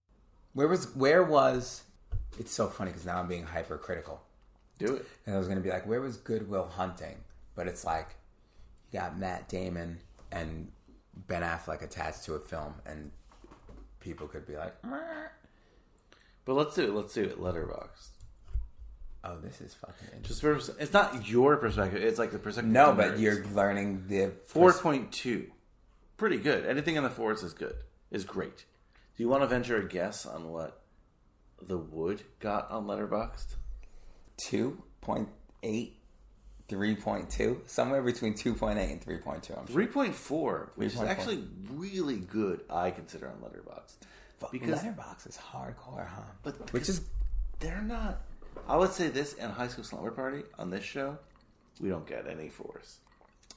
Where 0.54 0.66
was 0.68 0.94
where 0.96 1.22
was? 1.22 1.82
It's 2.38 2.52
so 2.52 2.68
funny 2.68 2.90
because 2.90 3.04
now 3.04 3.18
I'm 3.20 3.28
being 3.28 3.44
hypercritical. 3.44 4.22
Do 4.78 4.94
it. 4.96 5.06
And 5.26 5.36
I 5.36 5.38
was 5.38 5.46
gonna 5.48 5.60
be 5.60 5.70
like, 5.70 5.86
where 5.86 6.00
was 6.00 6.16
Goodwill 6.16 6.66
Hunting? 6.66 7.16
But 7.54 7.68
it's 7.68 7.84
like 7.84 8.16
you 8.90 8.98
got 9.00 9.18
Matt 9.18 9.48
Damon 9.48 9.98
and 10.32 10.70
Ben 11.14 11.42
Affleck 11.42 11.82
attached 11.82 12.24
to 12.24 12.34
a 12.34 12.40
film, 12.40 12.74
and 12.86 13.10
people 14.00 14.26
could 14.26 14.46
be 14.46 14.56
like, 14.56 14.82
"Meh." 14.84 14.98
But 16.44 16.54
let's 16.54 16.74
do 16.74 16.82
it. 16.82 16.92
Let's 16.94 17.14
do 17.14 17.22
it. 17.22 17.40
Letterboxd. 17.40 18.08
oh, 19.24 19.38
this 19.40 19.60
is 19.60 19.72
fucking 19.74 20.08
interesting. 20.16 20.22
Just 20.24 20.40
for, 20.42 20.82
it's 20.82 20.92
not 20.92 21.28
your 21.28 21.56
perspective. 21.56 22.02
It's 22.02 22.18
like 22.18 22.32
the 22.32 22.38
perspective. 22.38 22.70
No, 22.72 22.90
of 22.90 22.96
but 22.96 23.12
nerds. 23.14 23.20
you're 23.20 23.44
learning 23.46 24.04
the 24.08 24.32
four 24.46 24.72
point 24.72 25.12
two. 25.12 25.50
Pretty 26.16 26.36
good. 26.38 26.66
Anything 26.66 26.96
in 26.96 27.02
the 27.02 27.10
fours 27.10 27.42
is 27.42 27.54
good. 27.54 27.76
Is 28.10 28.24
great. 28.24 28.64
Do 29.16 29.22
you 29.22 29.28
want 29.28 29.42
to 29.42 29.46
venture 29.46 29.76
a 29.76 29.88
guess 29.88 30.26
on 30.26 30.50
what 30.50 30.82
the 31.62 31.78
Wood 31.78 32.22
got 32.40 32.70
on 32.70 32.86
Letterboxd? 32.86 33.54
two 34.36 34.82
point 35.00 35.28
eight, 35.62 35.96
three 36.68 36.94
point 36.94 37.30
two, 37.30 37.60
somewhere 37.66 38.02
between 38.02 38.34
two 38.34 38.54
point 38.54 38.78
eight 38.78 38.90
and 38.90 39.02
three 39.02 39.18
point 39.18 39.42
two. 39.42 39.54
I'm 39.54 39.66
sure. 39.66 39.74
Three 39.74 39.86
point 39.86 40.14
four, 40.14 40.72
which 40.76 40.94
is 40.94 41.00
actually 41.00 41.44
really 41.72 42.16
good. 42.18 42.60
I 42.70 42.90
consider 42.90 43.28
on 43.28 43.36
Letterboxd 43.36 44.50
because 44.50 44.82
Letterboxd 44.82 45.28
is 45.28 45.36
hardcore, 45.38 46.06
huh? 46.06 46.22
But 46.42 46.72
which 46.72 46.88
is 46.88 47.02
they're 47.60 47.82
not. 47.82 48.20
I 48.68 48.76
would 48.76 48.92
say 48.92 49.08
this 49.08 49.34
and 49.34 49.52
High 49.52 49.68
School 49.68 49.84
Slumber 49.84 50.10
Party 50.10 50.42
on 50.58 50.70
this 50.70 50.84
show, 50.84 51.18
we 51.80 51.88
don't 51.88 52.06
get 52.06 52.26
any 52.28 52.48
fours. 52.48 52.98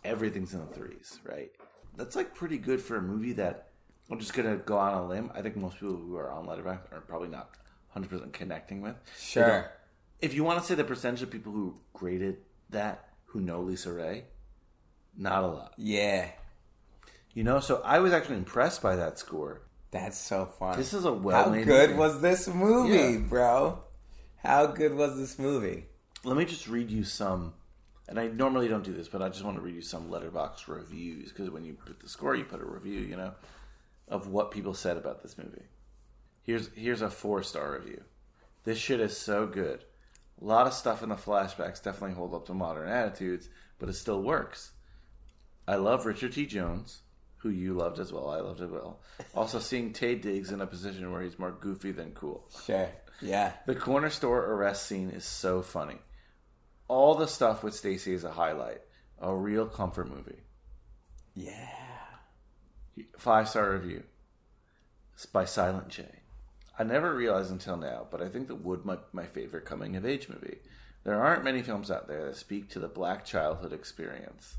everything's 0.03 0.53
in 0.53 0.59
the 0.59 0.73
threes, 0.73 1.19
right? 1.23 1.51
That's 1.95 2.15
like 2.15 2.34
pretty 2.35 2.57
good 2.57 2.81
for 2.81 2.97
a 2.97 3.01
movie 3.01 3.34
that 3.34 3.69
I'm 4.09 4.19
just 4.19 4.34
gonna 4.34 4.57
go 4.57 4.77
on 4.77 4.93
a 4.93 5.07
limb. 5.07 5.31
I 5.34 5.41
think 5.41 5.55
most 5.55 5.79
people 5.79 5.95
who 5.95 6.15
are 6.17 6.31
on 6.31 6.45
Letterboxd 6.45 6.91
are 6.91 7.01
probably 7.01 7.29
not 7.29 7.51
100 7.93 8.09
percent 8.09 8.34
connecting 8.34 8.81
with. 8.81 8.95
Sure. 9.19 9.71
If 10.19 10.34
you 10.34 10.43
want 10.43 10.59
to 10.59 10.65
say 10.65 10.73
the 10.75 10.84
percentage 10.84 11.21
of 11.21 11.29
people 11.29 11.51
who 11.51 11.75
graded 11.93 12.38
that 12.69 13.10
who 13.26 13.41
know 13.41 13.61
LisaRaye, 13.61 14.23
not 15.15 15.44
a 15.44 15.48
lot. 15.48 15.73
Yeah. 15.77 16.30
You 17.34 17.44
know, 17.44 17.60
so 17.60 17.81
I 17.84 17.99
was 17.99 18.14
actually 18.14 18.38
impressed 18.38 18.81
by 18.81 18.95
that 18.95 19.19
score. 19.19 19.61
That's 19.91 20.18
so 20.18 20.45
fun. 20.45 20.77
This 20.77 20.94
is 20.94 21.06
a 21.06 21.14
well. 21.14 21.53
How 21.53 21.64
good 21.64 21.95
was 21.98 22.22
this 22.22 22.48
movie, 22.48 23.14
Yeah. 23.14 23.18
bro? 23.19 23.84
How 24.44 24.68
good 24.68 24.94
was 24.95 25.18
this 25.18 25.39
movie? 25.39 25.85
Let 26.23 26.35
me 26.38 26.45
just 26.45 26.68
read 26.68 26.89
you 26.91 27.03
some, 27.03 27.53
and 28.10 28.19
I 28.19 28.27
normally 28.27 28.68
don't 28.68 28.84
do 28.84 28.94
this, 28.94 29.07
but 29.07 29.22
I 29.22 29.30
just 29.30 29.44
want 29.44 29.56
to 29.57 29.61
read 29.61 29.76
you 29.76 29.81
some 29.81 30.10
Letterboxd 30.10 30.68
reviews 30.68 31.31
because 31.31 31.49
when 31.49 31.64
you 31.64 31.73
put 31.73 31.99
the 31.99 32.10
score, 32.10 32.35
you 32.35 32.44
put 32.44 32.61
a 32.61 32.65
review, 32.65 32.99
you 32.99 33.15
know, 33.15 33.34
of 34.07 34.27
what 34.27 34.52
people 34.52 34.73
said 34.73 34.98
about 34.98 35.22
this 35.23 35.38
movie. 35.38 35.65
Here's 36.44 36.69
here's 36.76 37.02
a 37.02 37.10
four 37.10 37.44
star 37.44 37.73
review. 37.73 38.03
This 38.64 38.77
shit 38.77 38.99
is 38.99 39.15
so 39.18 39.45
good. 39.48 39.84
A 40.39 40.45
lot 40.45 40.68
of 40.68 40.73
stuff 40.73 41.01
in 41.01 41.09
the 41.09 41.15
flashbacks 41.15 41.81
definitely 41.81 42.15
hold 42.15 42.34
up 42.34 42.45
to 42.45 42.53
modern 42.53 42.89
attitudes, 42.89 43.49
but 43.80 43.89
it 43.89 43.93
still 43.93 44.22
works. 44.22 44.72
I 45.68 45.76
love 45.76 46.05
Richard 46.05 46.34
T. 46.34 46.45
Jones, 46.45 47.01
who 47.38 47.49
you 47.49 47.73
loved 47.73 47.99
as 47.99 48.14
well. 48.14 48.30
I 48.30 48.39
loved 48.39 48.61
as 48.61 48.69
well. 48.69 49.01
Also, 49.34 49.59
seeing 49.59 49.93
Taye 49.93 50.22
Diggs 50.22 50.51
in 50.51 50.61
a 50.61 50.68
position 50.68 51.11
where 51.11 51.22
he's 51.22 51.39
more 51.39 51.51
goofy 51.51 51.91
than 51.91 52.11
cool. 52.11 52.47
Sure. 52.65 52.89
Yeah. 53.22 53.53
The 53.65 53.76
corner 53.76 54.09
store 54.09 54.45
arrest 54.45 54.85
scene 54.85 55.09
is 55.09 55.26
so 55.26 55.61
funny. 55.61 55.97
All 56.88 57.15
the 57.15 57.27
stuff 57.27 57.64
with 57.64 57.73
Stacy 57.73 58.14
is 58.14 58.23
a 58.23 58.31
highlight. 58.31 58.81
A 59.19 59.35
real 59.35 59.65
comfort 59.65 60.09
movie. 60.09 60.41
Yeah. 61.34 61.69
Five 63.18 63.49
star 63.49 63.72
review. 63.72 64.03
It's 65.15 65.26
by 65.26 65.45
Silent 65.45 65.89
J. 65.89 66.05
I 66.80 66.84
never 66.84 67.14
realized 67.16 67.52
until 67.52 67.78
now, 67.78 68.08
but 68.10 68.22
I 68.22 68.30
think 68.30 68.48
that 68.48 68.64
might 68.86 68.99
be 68.99 69.18
my 69.18 69.26
favorite 69.26 69.66
coming 69.66 69.95
of 69.95 70.06
age 70.06 70.30
movie. 70.30 70.58
There 71.04 71.22
aren't 71.22 71.44
many 71.44 71.62
films 71.62 71.90
out 71.90 72.08
there 72.08 72.26
that 72.26 72.36
speak 72.36 72.70
to 72.70 72.80
the 72.80 72.88
black 72.88 73.26
childhood 73.26 73.74
experience. 73.74 74.58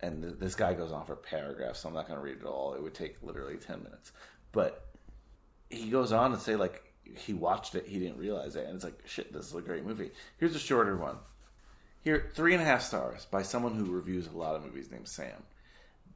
And 0.00 0.22
th- 0.22 0.34
this 0.38 0.54
guy 0.54 0.74
goes 0.74 0.92
on 0.92 1.04
for 1.06 1.16
paragraphs, 1.16 1.80
so 1.80 1.88
I'm 1.88 1.94
not 1.94 2.06
going 2.06 2.18
to 2.18 2.24
read 2.24 2.38
it 2.38 2.46
all. 2.46 2.74
It 2.74 2.82
would 2.82 2.94
take 2.94 3.16
literally 3.22 3.56
10 3.56 3.82
minutes. 3.82 4.12
But 4.52 4.86
he 5.70 5.90
goes 5.90 6.12
on 6.12 6.30
to 6.30 6.38
say, 6.38 6.56
like, 6.56 6.82
he 7.02 7.34
watched 7.34 7.74
it, 7.74 7.86
he 7.86 7.98
didn't 7.98 8.18
realize 8.18 8.56
it. 8.56 8.66
And 8.66 8.76
it's 8.76 8.84
like, 8.84 9.02
shit, 9.06 9.32
this 9.32 9.46
is 9.46 9.54
a 9.54 9.60
great 9.60 9.84
movie. 9.84 10.10
Here's 10.38 10.54
a 10.54 10.60
shorter 10.60 10.96
one. 10.96 11.16
Here, 12.02 12.30
three 12.34 12.52
and 12.52 12.62
a 12.62 12.66
half 12.66 12.82
stars 12.82 13.26
by 13.30 13.42
someone 13.42 13.74
who 13.74 13.90
reviews 13.90 14.26
a 14.26 14.36
lot 14.36 14.56
of 14.56 14.64
movies 14.64 14.90
named 14.90 15.08
Sam. 15.08 15.42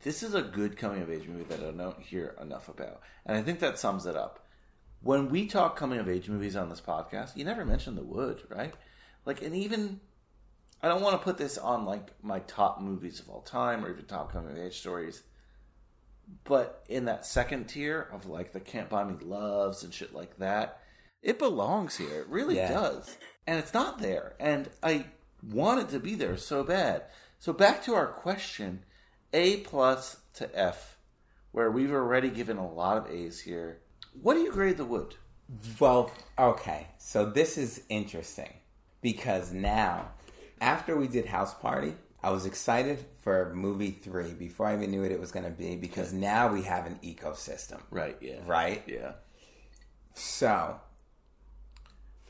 This 0.03 0.23
is 0.23 0.35
a 0.35 0.43
good 0.43 0.77
coming 0.77 1.03
of 1.03 1.11
age 1.11 1.27
movie 1.27 1.45
that 1.45 1.61
I 1.61 1.73
don't 1.73 2.01
hear 2.01 2.37
enough 2.41 2.69
about. 2.69 3.01
And 3.27 3.37
I 3.37 3.43
think 3.43 3.59
that 3.61 3.79
sums 3.79 4.07
it 4.07 4.17
up. 4.17 4.48
When 5.01 5.29
we 5.31 5.47
talk 5.47 5.77
coming 5.77 5.99
of 6.01 6.09
age 6.09 6.29
movies 6.29 6.57
on 6.57 6.69
this 6.69 6.81
podcast, 6.81 7.37
you 7.37 7.45
never 7.45 7.65
mention 7.65 7.95
The 7.95 8.03
Wood, 8.03 8.43
right? 8.49 8.75
Like, 9.25 9.43
and 9.43 9.55
even, 9.55 10.01
I 10.83 10.89
don't 10.89 11.03
want 11.03 11.19
to 11.19 11.25
put 11.25 11.39
this 11.39 11.57
on 11.57 11.85
like 11.85 12.11
my 12.23 12.41
top 12.41 12.81
movies 12.81 13.21
of 13.21 13.29
all 13.29 13.43
time 13.43 13.85
or 13.85 13.91
even 13.91 14.05
top 14.07 14.33
coming 14.33 14.53
of 14.53 14.59
age 14.59 14.79
stories. 14.79 15.23
But 16.45 16.85
in 16.89 17.07
that 17.07 17.25
second 17.25 17.69
tier 17.69 18.09
of 18.13 18.27
like 18.27 18.53
the 18.53 18.61
Can't 18.61 18.89
Buy 18.91 19.05
Me 19.05 19.15
Loves 19.23 19.83
and 19.85 19.95
shit 19.95 20.15
like 20.15 20.37
that, 20.39 20.81
it 21.23 21.39
belongs 21.39 21.97
here. 21.97 22.21
It 22.21 22.29
really 22.29 22.57
Yeah. 22.57 22.73
does. 22.73 23.17
And 23.47 23.59
it's 23.59 23.73
not 23.75 23.99
there. 23.99 24.35
And 24.39 24.69
I 24.83 25.07
want 25.43 25.81
it 25.81 25.89
to 25.91 26.01
be 26.01 26.15
there 26.17 26.37
so 26.37 26.65
bad. 26.65 27.05
So 27.39 27.53
back 27.53 27.83
to 27.85 27.95
our 27.95 28.09
question 28.09 28.85
A 29.33 29.59
plus 29.59 30.21
to 30.35 30.51
F, 30.59 30.99
where 31.53 31.71
we've 31.71 31.93
already 31.93 32.31
given 32.31 32.57
a 32.57 32.69
lot 32.71 32.97
of 32.99 33.11
A's 33.11 33.41
here. 33.41 33.81
What 34.23 34.35
do 34.35 34.41
you 34.41 34.53
grade 34.53 34.77
The 34.77 34.85
Wood? 34.85 35.15
Well, 35.79 36.11
okay. 36.39 36.89
So 36.99 37.25
this 37.25 37.57
is 37.57 37.83
interesting 37.89 38.53
because 39.01 39.53
now, 39.53 40.11
after 40.61 40.97
we 40.97 41.09
did 41.09 41.27
House 41.27 41.55
Party, 41.55 41.95
I 42.23 42.31
was 42.31 42.47
excited 42.47 43.05
for 43.23 43.53
movie 43.55 43.93
three 43.93 44.33
before 44.33 44.67
I 44.67 44.75
even 44.75 44.91
knew 44.91 45.03
what 45.03 45.13
it 45.13 45.21
was 45.21 45.31
going 45.31 45.45
to 45.45 45.51
be 45.51 45.77
because 45.77 46.13
now 46.13 46.53
we 46.53 46.63
have 46.63 46.87
an 46.87 46.99
ecosystem. 47.03 47.81
Right, 47.91 48.17
yeah. 48.21 48.41
Right? 48.45 48.83
Yeah. 48.87 49.13
So, 50.15 50.81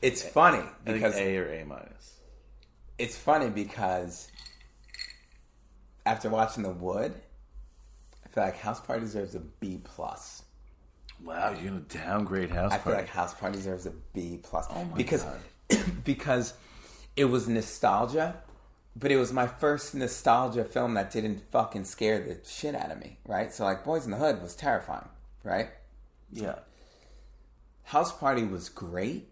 it's 0.01 0.21
funny 0.21 0.59
I 0.59 0.63
think 0.85 0.97
because 0.97 1.15
A 1.15 1.37
or 1.37 1.51
A 1.51 1.65
minus. 1.65 2.19
it's 2.99 3.17
funny 3.17 3.49
because 3.49 4.29
after 6.05 6.29
watching 6.29 6.63
The 6.63 6.71
Wood, 6.71 7.15
I 8.23 8.29
feel 8.29 8.43
like 8.43 8.57
House 8.59 8.79
Party 8.79 9.01
deserves 9.01 9.33
a 9.33 9.39
B 9.39 9.81
plus. 9.83 10.43
Wow, 11.23 11.51
you're 11.51 11.71
gonna 11.71 11.81
downgrade 11.81 12.49
House 12.49 12.71
Party. 12.71 12.81
I 12.81 12.83
feel 12.83 12.93
like 12.93 13.09
House 13.09 13.33
Party 13.33 13.57
deserves 13.57 13.85
a 13.85 13.91
B 14.13 14.39
plus. 14.41 14.67
Oh 14.69 14.83
my 14.85 14.95
because 14.97 15.23
God. 15.23 15.83
because 16.03 16.53
it 17.15 17.25
was 17.25 17.47
nostalgia, 17.47 18.41
but 18.95 19.11
it 19.11 19.17
was 19.17 19.33
my 19.33 19.47
first 19.47 19.93
nostalgia 19.93 20.63
film 20.63 20.93
that 20.93 21.11
didn't 21.11 21.43
fucking 21.51 21.83
scare 21.83 22.19
the 22.19 22.37
shit 22.47 22.75
out 22.75 22.91
of 22.91 22.99
me, 22.99 23.17
right? 23.25 23.53
So 23.53 23.63
like 23.65 23.83
Boyz 23.83 24.05
n 24.05 24.11
the 24.11 24.17
Hood 24.17 24.41
was 24.41 24.55
terrifying, 24.55 25.09
right? 25.43 25.69
Yeah. 26.31 26.59
House 27.83 28.11
Party 28.15 28.43
was 28.43 28.69
great, 28.69 29.29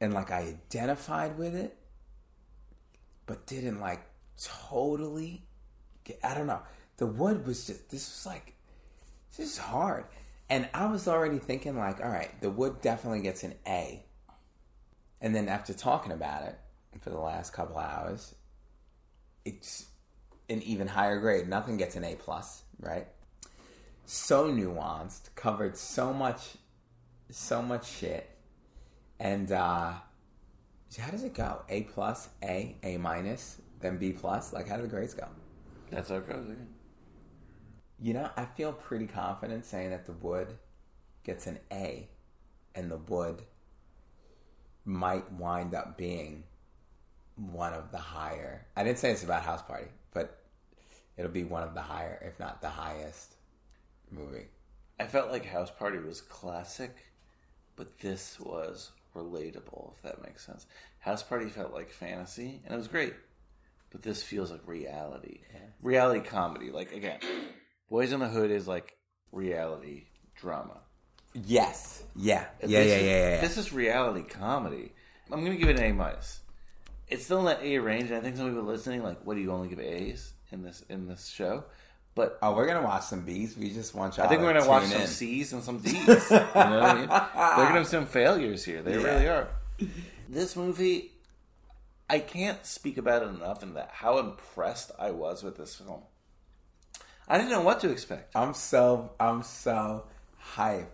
and 0.00 0.14
like 0.14 0.30
I 0.30 0.56
identified 0.72 1.38
with 1.38 1.54
it, 1.54 1.76
but 3.26 3.46
didn't 3.46 3.80
like 3.80 4.02
totally. 4.42 5.44
Get, 6.04 6.18
I 6.24 6.34
don't 6.34 6.46
know. 6.46 6.62
The 6.96 7.06
Wood 7.06 7.46
was 7.46 7.66
just 7.66 7.90
this 7.90 8.08
was 8.08 8.26
like 8.26 8.54
this 9.36 9.52
is 9.52 9.58
hard, 9.58 10.04
and 10.50 10.68
I 10.74 10.86
was 10.86 11.08
already 11.08 11.38
thinking 11.38 11.78
like, 11.78 12.00
all 12.00 12.10
right, 12.10 12.38
The 12.40 12.50
Wood 12.50 12.82
definitely 12.82 13.22
gets 13.22 13.44
an 13.44 13.54
A, 13.66 14.04
and 15.20 15.34
then 15.34 15.48
after 15.48 15.72
talking 15.72 16.12
about 16.12 16.42
it 16.42 16.58
for 17.00 17.10
the 17.10 17.20
last 17.20 17.52
couple 17.52 17.78
hours, 17.78 18.34
it's 19.44 19.86
an 20.48 20.62
even 20.62 20.88
higher 20.88 21.18
grade. 21.20 21.48
Nothing 21.48 21.76
gets 21.76 21.96
an 21.96 22.04
A 22.04 22.16
plus, 22.16 22.64
right? 22.80 23.06
So 24.04 24.50
nuanced, 24.50 25.34
covered 25.36 25.76
so 25.76 26.12
much 26.12 26.56
so 27.30 27.62
much 27.62 27.88
shit. 27.88 28.28
And 29.18 29.50
uh 29.52 29.94
how 30.98 31.10
does 31.10 31.22
it 31.22 31.34
go? 31.34 31.62
A 31.68 31.82
plus, 31.82 32.28
A, 32.42 32.76
A 32.82 32.96
minus, 32.96 33.60
then 33.80 33.96
B 33.98 34.12
plus? 34.12 34.52
Like 34.52 34.68
how 34.68 34.76
do 34.76 34.82
the 34.82 34.88
grades 34.88 35.14
go? 35.14 35.28
That's 35.90 36.08
how 36.08 36.16
it 36.16 36.28
goes. 36.28 36.48
You 38.02 38.14
know, 38.14 38.30
I 38.36 38.46
feel 38.46 38.72
pretty 38.72 39.06
confident 39.06 39.66
saying 39.66 39.90
that 39.90 40.06
the 40.06 40.12
wood 40.12 40.56
gets 41.22 41.46
an 41.46 41.58
A 41.70 42.08
and 42.74 42.90
the 42.90 42.96
wood 42.96 43.42
might 44.84 45.30
wind 45.32 45.74
up 45.74 45.98
being 45.98 46.44
one 47.36 47.74
of 47.74 47.90
the 47.90 47.98
higher. 47.98 48.66
I 48.74 48.84
didn't 48.84 48.98
say 48.98 49.10
it's 49.10 49.22
about 49.22 49.42
House 49.42 49.62
Party, 49.62 49.88
but 50.14 50.42
it'll 51.16 51.30
be 51.30 51.44
one 51.44 51.62
of 51.62 51.74
the 51.74 51.82
higher, 51.82 52.18
if 52.24 52.40
not 52.40 52.62
the 52.62 52.70
highest 52.70 53.34
movie. 54.10 54.48
I 54.98 55.06
felt 55.06 55.30
like 55.30 55.44
House 55.44 55.70
Party 55.70 55.98
was 55.98 56.20
classic, 56.22 56.96
but 57.76 57.98
this 58.00 58.40
was 58.40 58.92
relatable, 59.14 59.94
if 59.96 60.02
that 60.02 60.22
makes 60.22 60.44
sense. 60.44 60.66
House 61.00 61.22
Party 61.22 61.48
felt 61.48 61.72
like 61.72 61.90
fantasy, 61.90 62.60
and 62.64 62.74
it 62.74 62.78
was 62.78 62.88
great, 62.88 63.14
but 63.90 64.02
this 64.02 64.22
feels 64.22 64.50
like 64.50 64.66
reality. 64.66 65.40
Reality 65.82 66.20
comedy. 66.20 66.70
Like, 66.70 66.92
again, 66.92 67.18
Boyz 67.90 68.12
n 68.12 68.20
the 68.20 68.28
Hood 68.28 68.50
is 68.50 68.66
like 68.68 68.96
reality 69.32 70.04
drama. 70.36 70.78
Yes. 71.34 72.02
Yeah. 72.16 72.44
Yeah, 72.60 72.66
yeah, 72.68 72.78
is- 72.78 73.02
yeah, 73.02 73.30
yeah. 73.34 73.40
This 73.40 73.56
is 73.56 73.72
reality 73.72 74.22
comedy. 74.22 74.92
I'm 75.32 75.40
going 75.44 75.52
to 75.52 75.58
give 75.58 75.68
it 75.68 75.78
an 75.78 75.84
A 75.84 75.92
minus. 75.92 76.40
It's 77.08 77.24
still 77.24 77.38
in 77.40 77.44
that 77.46 77.62
A 77.62 77.78
range, 77.78 78.10
and 78.10 78.16
I 78.16 78.20
think 78.20 78.36
some 78.36 78.48
people 78.48 78.62
listening 78.64 79.02
like, 79.02 79.20
"What 79.24 79.34
do 79.34 79.40
you 79.40 79.50
only 79.52 79.68
give 79.68 79.80
A's 79.80 80.32
in 80.52 80.62
this 80.62 80.82
in 80.88 81.08
this 81.08 81.26
show?" 81.26 81.64
But 82.14 82.38
Oh, 82.42 82.54
we're 82.54 82.66
gonna 82.68 82.82
watch 82.86 83.04
some 83.04 83.24
B's. 83.24 83.56
We 83.56 83.72
just 83.72 83.94
want 83.96 84.16
y'all. 84.16 84.26
I 84.26 84.28
think 84.28 84.42
we're 84.42 84.52
gonna 84.52 84.68
watch 84.68 84.82
tune 84.88 84.92
some. 84.98 85.06
C's 85.06 85.52
and 85.52 85.62
some 85.62 85.78
D's. 85.78 85.94
you 85.94 86.08
know 86.08 86.20
what 86.30 86.36
I 86.64 86.94
mean? 86.94 87.08
They're 87.08 87.66
gonna 87.66 87.78
have 87.78 87.86
some 87.88 88.06
failures 88.06 88.64
here. 88.64 88.82
They 88.82 88.92
Yeah. 88.98 89.04
really 89.04 89.26
are. 89.28 89.48
This 90.28 90.54
movie, 90.54 91.10
I 92.08 92.20
can't 92.20 92.64
speak 92.64 92.96
about 92.96 93.22
it 93.22 93.28
enough, 93.30 93.62
and 93.64 93.74
that 93.76 93.90
how 93.92 94.18
impressed 94.18 94.92
I 94.98 95.10
was 95.10 95.42
with 95.42 95.56
this 95.56 95.74
film. 95.74 96.02
I 97.30 97.38
didn't 97.38 97.52
know 97.52 97.60
what 97.60 97.78
to 97.82 97.90
expect. 97.90 98.34
I'm 98.34 98.54
so 98.54 99.12
I'm 99.20 99.44
so 99.44 100.02
hyped. 100.54 100.86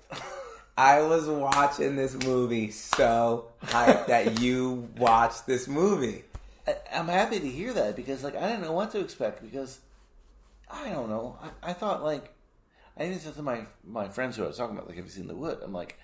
I 0.77 1.01
was 1.01 1.27
watching 1.27 1.97
this 1.97 2.15
movie 2.15 2.71
so 2.71 3.47
hyped 3.63 4.09
that 4.09 4.39
you 4.39 4.91
watched 4.99 5.47
this 5.47 5.67
movie. 5.67 6.25
I, 6.67 6.77
I'm 6.93 7.09
happy 7.09 7.41
to 7.41 7.49
hear 7.49 7.73
that 7.73 7.97
because, 7.97 8.23
like, 8.23 8.37
I 8.37 8.49
didn't 8.49 8.61
know 8.61 8.73
what 8.73 8.91
to 8.91 9.01
expect 9.01 9.43
because 9.43 9.81
I 10.71 10.91
don't 10.91 11.09
know. 11.09 11.39
I, 11.43 11.71
I 11.71 11.73
thought 11.73 12.05
like 12.05 12.35
I 12.99 13.07
even 13.07 13.19
said 13.19 13.35
to 13.37 13.43
my 13.43 13.65
my 13.83 14.09
friends 14.09 14.37
who 14.37 14.45
I 14.45 14.49
was 14.49 14.59
talking 14.59 14.77
about, 14.77 14.89
like, 14.89 14.97
have 14.97 15.07
you 15.07 15.11
seen 15.11 15.29
The 15.29 15.35
Wood? 15.35 15.61
I'm 15.65 15.73
like, 15.73 15.99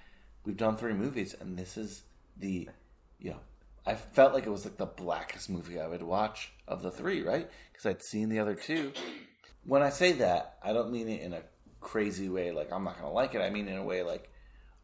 we've 0.46 0.56
done 0.56 0.78
three 0.78 0.94
movies, 0.94 1.36
and 1.38 1.58
this 1.58 1.76
is 1.76 2.04
the 2.38 2.70
you 3.18 3.32
know 3.32 3.40
I 3.84 3.96
felt 3.96 4.32
like 4.32 4.46
it 4.46 4.50
was 4.50 4.64
like 4.64 4.78
the 4.78 4.86
blackest 4.86 5.50
movie 5.50 5.78
I 5.78 5.88
would 5.88 6.02
watch 6.02 6.52
of 6.66 6.80
the 6.80 6.90
three, 6.90 7.20
right? 7.20 7.50
Because 7.70 7.84
I'd 7.84 8.02
seen 8.02 8.30
the 8.30 8.38
other 8.38 8.54
two. 8.54 8.94
When 9.64 9.82
I 9.82 9.90
say 9.90 10.12
that, 10.12 10.58
I 10.62 10.72
don't 10.72 10.90
mean 10.92 11.08
it 11.08 11.20
in 11.22 11.32
a 11.32 11.42
crazy 11.80 12.28
way, 12.28 12.50
like 12.52 12.72
I'm 12.72 12.84
not 12.84 12.96
gonna 13.00 13.12
like 13.12 13.34
it. 13.34 13.40
I 13.40 13.50
mean 13.50 13.68
in 13.68 13.76
a 13.76 13.84
way 13.84 14.02
like, 14.02 14.30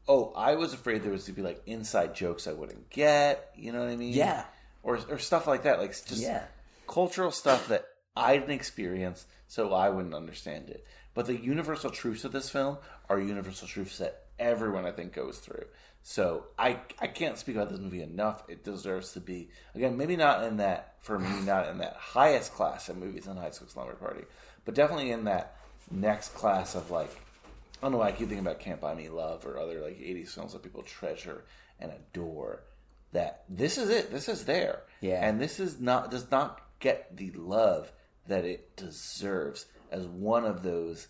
oh, 0.06 0.32
I 0.36 0.54
was 0.54 0.72
afraid 0.72 1.02
there 1.02 1.12
was 1.12 1.24
to 1.24 1.32
be 1.32 1.42
like 1.42 1.62
inside 1.66 2.14
jokes 2.14 2.46
I 2.46 2.52
wouldn't 2.52 2.90
get. 2.90 3.50
You 3.56 3.72
know 3.72 3.80
what 3.80 3.88
I 3.88 3.96
mean? 3.96 4.12
Yeah. 4.14 4.44
Or 4.82 4.98
or 5.08 5.18
stuff 5.18 5.46
like 5.46 5.64
that, 5.64 5.78
like 5.80 5.90
just 5.90 6.22
Yeah. 6.22 6.44
cultural 6.86 7.30
stuff 7.30 7.68
that 7.68 7.86
I 8.16 8.36
didn't 8.36 8.50
experience, 8.52 9.26
so 9.46 9.72
I 9.72 9.90
wouldn't 9.90 10.14
understand 10.14 10.70
it. 10.70 10.86
But 11.14 11.26
the 11.26 11.36
universal 11.36 11.90
truths 11.90 12.24
of 12.24 12.32
this 12.32 12.48
film 12.50 12.78
are 13.08 13.18
universal 13.18 13.66
truths 13.68 13.98
that 13.98 14.24
everyone 14.38 14.86
I 14.86 14.92
think 14.92 15.12
goes 15.12 15.38
through. 15.38 15.64
So 16.02 16.46
I 16.58 16.80
I 17.00 17.08
can't 17.08 17.36
speak 17.36 17.56
about 17.56 17.70
this 17.70 17.80
movie 17.80 18.02
enough. 18.02 18.44
It 18.48 18.64
deserves 18.64 19.12
to 19.12 19.20
be 19.20 19.50
again 19.74 19.96
maybe 19.96 20.16
not 20.16 20.44
in 20.44 20.56
that 20.58 20.94
for 21.00 21.18
me 21.18 21.40
not 21.44 21.68
in 21.68 21.78
that 21.78 21.96
highest 21.96 22.54
class 22.54 22.88
of 22.88 22.96
movies 22.96 23.26
in 23.26 23.36
High 23.36 23.50
School 23.50 23.68
Slumber 23.68 23.94
Party, 23.94 24.22
but 24.64 24.74
definitely 24.74 25.10
in 25.10 25.24
that 25.24 25.56
next 25.90 26.34
class 26.34 26.74
of 26.74 26.90
like 26.90 27.10
I 27.10 27.86
don't 27.86 27.92
know 27.92 27.98
why 27.98 28.08
I 28.08 28.12
keep 28.12 28.28
thinking 28.28 28.40
about 28.40 28.58
Can't 28.58 28.80
Buy 28.80 28.94
Me 28.94 29.08
Love 29.08 29.46
or 29.46 29.58
other 29.58 29.80
like 29.80 29.98
'80s 29.98 30.30
films 30.30 30.52
that 30.52 30.62
people 30.62 30.82
treasure 30.82 31.44
and 31.78 31.92
adore. 31.92 32.64
That 33.12 33.44
this 33.48 33.78
is 33.78 33.88
it. 33.88 34.10
This 34.10 34.28
is 34.28 34.44
there. 34.44 34.82
Yeah. 35.00 35.26
And 35.26 35.40
this 35.40 35.60
is 35.60 35.80
not 35.80 36.10
does 36.10 36.30
not 36.30 36.60
get 36.80 37.16
the 37.16 37.30
love 37.30 37.92
that 38.26 38.44
it 38.44 38.76
deserves 38.76 39.66
as 39.90 40.06
one 40.06 40.44
of 40.44 40.62
those 40.62 41.08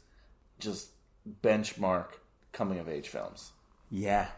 just 0.59 0.91
benchmark 1.43 2.09
coming 2.53 2.79
of 2.79 2.89
age 2.89 3.09
films. 3.09 3.53
Yeah. 3.91 4.29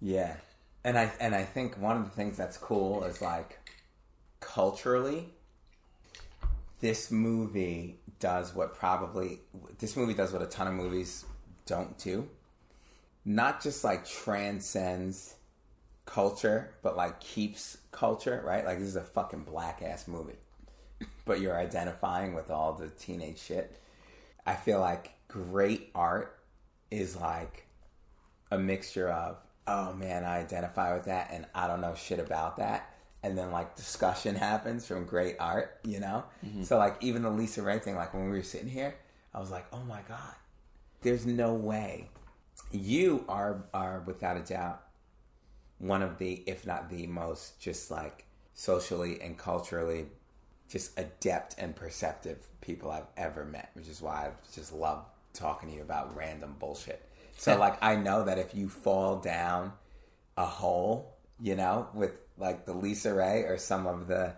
Yeah. 0.00 0.36
And 0.84 0.98
I 0.98 1.12
and 1.20 1.34
I 1.34 1.44
think 1.44 1.78
one 1.78 1.96
of 1.96 2.04
the 2.04 2.10
things 2.10 2.36
that's 2.36 2.56
cool 2.56 3.04
is 3.04 3.20
like 3.20 3.58
culturally 4.40 5.34
this 6.80 7.10
movie 7.10 7.98
does 8.20 8.54
what 8.54 8.74
probably 8.74 9.40
this 9.78 9.96
movie 9.96 10.14
does 10.14 10.32
what 10.32 10.42
a 10.42 10.46
ton 10.46 10.66
of 10.66 10.74
movies 10.74 11.24
don't 11.66 11.98
do. 11.98 12.28
Not 13.24 13.62
just 13.62 13.84
like 13.84 14.08
transcends 14.08 15.34
culture, 16.06 16.70
but 16.82 16.96
like 16.96 17.20
keeps 17.20 17.78
culture, 17.90 18.42
right? 18.44 18.64
Like 18.64 18.78
this 18.78 18.88
is 18.88 18.96
a 18.96 19.02
fucking 19.02 19.44
black 19.44 19.82
ass 19.82 20.08
movie. 20.08 20.38
But 21.24 21.40
you're 21.40 21.56
identifying 21.56 22.34
with 22.34 22.50
all 22.50 22.72
the 22.72 22.88
teenage 22.88 23.38
shit. 23.38 23.78
I 24.46 24.54
feel 24.54 24.80
like 24.80 25.12
great 25.28 25.90
art 25.94 26.38
is 26.90 27.16
like 27.16 27.66
a 28.50 28.58
mixture 28.58 29.10
of 29.10 29.36
oh 29.66 29.92
man 29.92 30.24
i 30.24 30.38
identify 30.38 30.94
with 30.94 31.04
that 31.04 31.28
and 31.30 31.44
i 31.54 31.66
don't 31.66 31.82
know 31.82 31.94
shit 31.94 32.18
about 32.18 32.56
that 32.56 32.94
and 33.22 33.36
then 33.36 33.50
like 33.50 33.74
discussion 33.76 34.34
happens 34.36 34.86
from 34.86 35.04
great 35.04 35.36
art 35.40 35.78
you 35.84 35.98
know 36.00 36.24
Mhm. 36.46 36.64
so 36.64 36.78
like 36.78 36.96
even 37.00 37.22
the 37.22 37.30
LisaRaye 37.30 37.82
thing 37.82 37.96
like 37.96 38.14
when 38.14 38.24
we 38.30 38.36
were 38.36 38.42
sitting 38.42 38.68
here 38.68 38.94
i 39.34 39.40
was 39.40 39.50
like 39.50 39.66
oh 39.72 39.82
my 39.84 40.00
god 40.08 40.34
there's 41.02 41.26
no 41.26 41.52
way 41.54 42.08
you 42.70 43.24
are 43.28 43.64
are 43.74 44.00
without 44.06 44.36
a 44.36 44.40
doubt 44.40 44.82
one 45.78 46.02
of 46.02 46.18
the 46.18 46.42
if 46.46 46.66
not 46.66 46.90
the 46.90 47.06
most 47.06 47.60
just 47.60 47.90
like 47.90 48.24
socially 48.54 49.20
and 49.20 49.38
culturally 49.38 50.06
just 50.68 50.98
adept 50.98 51.54
and 51.58 51.74
perceptive 51.74 52.46
people 52.60 52.90
I've 52.90 53.06
ever 53.16 53.44
met, 53.46 53.70
which 53.72 53.88
is 53.88 54.02
why 54.02 54.26
I 54.26 54.30
just 54.54 54.70
love 54.72 55.06
talking 55.32 55.70
to 55.70 55.74
you 55.76 55.80
about 55.80 56.14
random 56.14 56.56
bullshit. 56.58 57.08
So 57.38 57.56
like 57.56 57.78
I 57.82 57.96
know 57.96 58.24
that 58.24 58.36
if 58.38 58.54
you 58.54 58.68
fall 58.68 59.16
down 59.16 59.72
a 60.36 60.44
hole, 60.44 61.14
you 61.40 61.56
know, 61.56 61.88
with 61.94 62.20
like 62.36 62.66
the 62.66 62.74
LisaRaye 62.74 63.48
or 63.48 63.58
some 63.58 63.86
of 63.86 64.08
the 64.08 64.34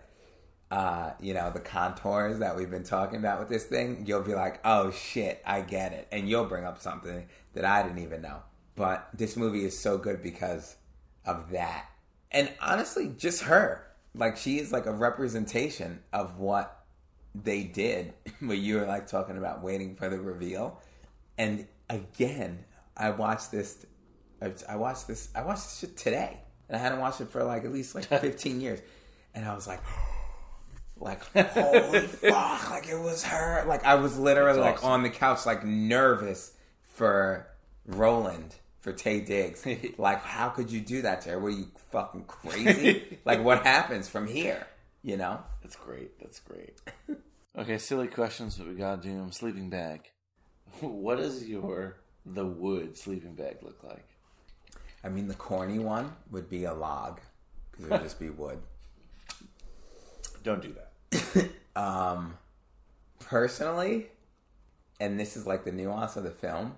uh, 0.71 1.11
you 1.19 1.33
know, 1.33 1.51
the 1.51 1.59
contours 1.59 2.39
that 2.39 2.55
we've 2.55 2.71
been 2.71 2.83
talking 2.83 3.19
about 3.19 3.39
with 3.39 3.49
this 3.49 3.65
thing, 3.65 4.05
you'll 4.07 4.21
be 4.21 4.33
like, 4.33 4.61
"Oh 4.63 4.91
shit, 4.91 5.41
I 5.45 5.61
get 5.61 5.91
it." 5.91 6.07
And 6.11 6.29
you'll 6.29 6.45
bring 6.45 6.63
up 6.63 6.79
something 6.79 7.27
that 7.53 7.65
I 7.65 7.83
didn't 7.83 7.99
even 7.99 8.21
know. 8.21 8.43
But 8.75 9.09
this 9.13 9.35
movie 9.35 9.65
is 9.65 9.77
so 9.77 9.97
good 9.97 10.23
because 10.23 10.77
of 11.25 11.51
that. 11.51 11.87
And 12.31 12.49
honestly, 12.61 13.13
just 13.17 13.43
her. 13.43 13.85
Like 14.15 14.37
she 14.37 14.59
is 14.59 14.71
like 14.71 14.85
a 14.85 14.93
representation 14.93 16.01
of 16.13 16.37
what 16.39 16.85
they 17.35 17.63
did 17.63 18.13
where 18.39 18.55
you 18.55 18.77
were 18.77 18.85
like 18.85 19.07
talking 19.07 19.37
about 19.37 19.61
waiting 19.61 19.95
for 19.95 20.09
the 20.09 20.19
reveal. 20.19 20.81
And 21.37 21.67
again, 21.89 22.65
I 22.95 23.11
watched 23.11 23.51
this 23.51 23.85
I- 24.41 24.75
watched 24.75 25.07
this 25.07 25.29
I 25.35 25.43
watched 25.43 25.81
this 25.81 25.91
today. 25.95 26.40
And 26.71 26.79
I 26.79 26.83
hadn't 26.83 26.99
watched 26.99 27.19
it 27.19 27.29
for 27.29 27.43
like 27.43 27.65
at 27.65 27.73
least 27.73 27.93
like 27.95 28.05
15 28.21 28.61
years. 28.61 28.79
And 29.35 29.45
I 29.45 29.53
was 29.53 29.67
like 29.67 29.81
like 30.97 31.21
holy 31.33 31.99
fuck 32.01 32.69
like 32.69 32.87
it 32.87 32.99
was 32.99 33.23
her 33.23 33.65
like 33.67 33.83
i 33.83 33.95
was 33.95 34.19
literally 34.19 34.59
That's 34.59 34.65
like 34.65 34.75
awesome. 34.83 34.89
on 34.91 35.01
the 35.03 35.09
couch 35.09 35.47
like 35.47 35.65
nervous 35.65 36.53
for 36.83 37.47
roland 37.87 38.53
for 38.81 38.93
Taye 38.93 39.25
Diggs 39.25 39.65
like 39.97 40.21
how 40.21 40.49
could 40.49 40.69
you 40.71 40.79
do 40.79 41.01
that 41.01 41.21
to 41.21 41.29
her 41.31 41.39
were 41.39 41.49
you 41.49 41.67
fucking 41.91 42.25
crazy 42.25 43.17
like 43.25 43.43
what 43.43 43.63
happens 43.65 44.07
from 44.07 44.27
here 44.27 44.67
you 45.01 45.17
know 45.17 45.39
That's 45.63 45.75
great. 45.75 46.19
That's 46.19 46.39
great. 46.39 46.79
Okay, 47.57 47.77
silly 47.79 48.07
questions, 48.07 48.57
but 48.57 48.67
we 48.67 48.75
gotta 48.75 49.01
do 49.01 49.09
them. 49.15 49.31
Sleeping 49.31 49.69
bag. 49.69 50.01
What 50.79 51.17
does 51.17 51.43
your 51.47 51.97
the 52.25 52.45
wood 52.45 52.95
sleeping 52.97 53.33
bag 53.33 53.57
look 53.63 53.83
like? 53.83 54.05
I 55.03 55.09
mean 55.09 55.27
the 55.27 55.33
corny 55.35 55.79
one 55.79 56.13
would 56.31 56.49
be 56.49 56.63
a 56.65 56.73
log 56.73 57.19
because 57.71 57.85
it 57.85 57.91
would 57.91 58.03
just 58.03 58.19
be 58.19 58.29
wood 58.41 58.59
Don't 60.43 60.61
do 60.61 60.73
that. 61.11 61.49
um 61.75 62.37
personally 63.19 64.07
and 64.99 65.19
this 65.19 65.37
is 65.37 65.45
like 65.47 65.63
the 65.63 65.71
nuance 65.71 66.15
of 66.15 66.23
the 66.23 66.31
film 66.31 66.75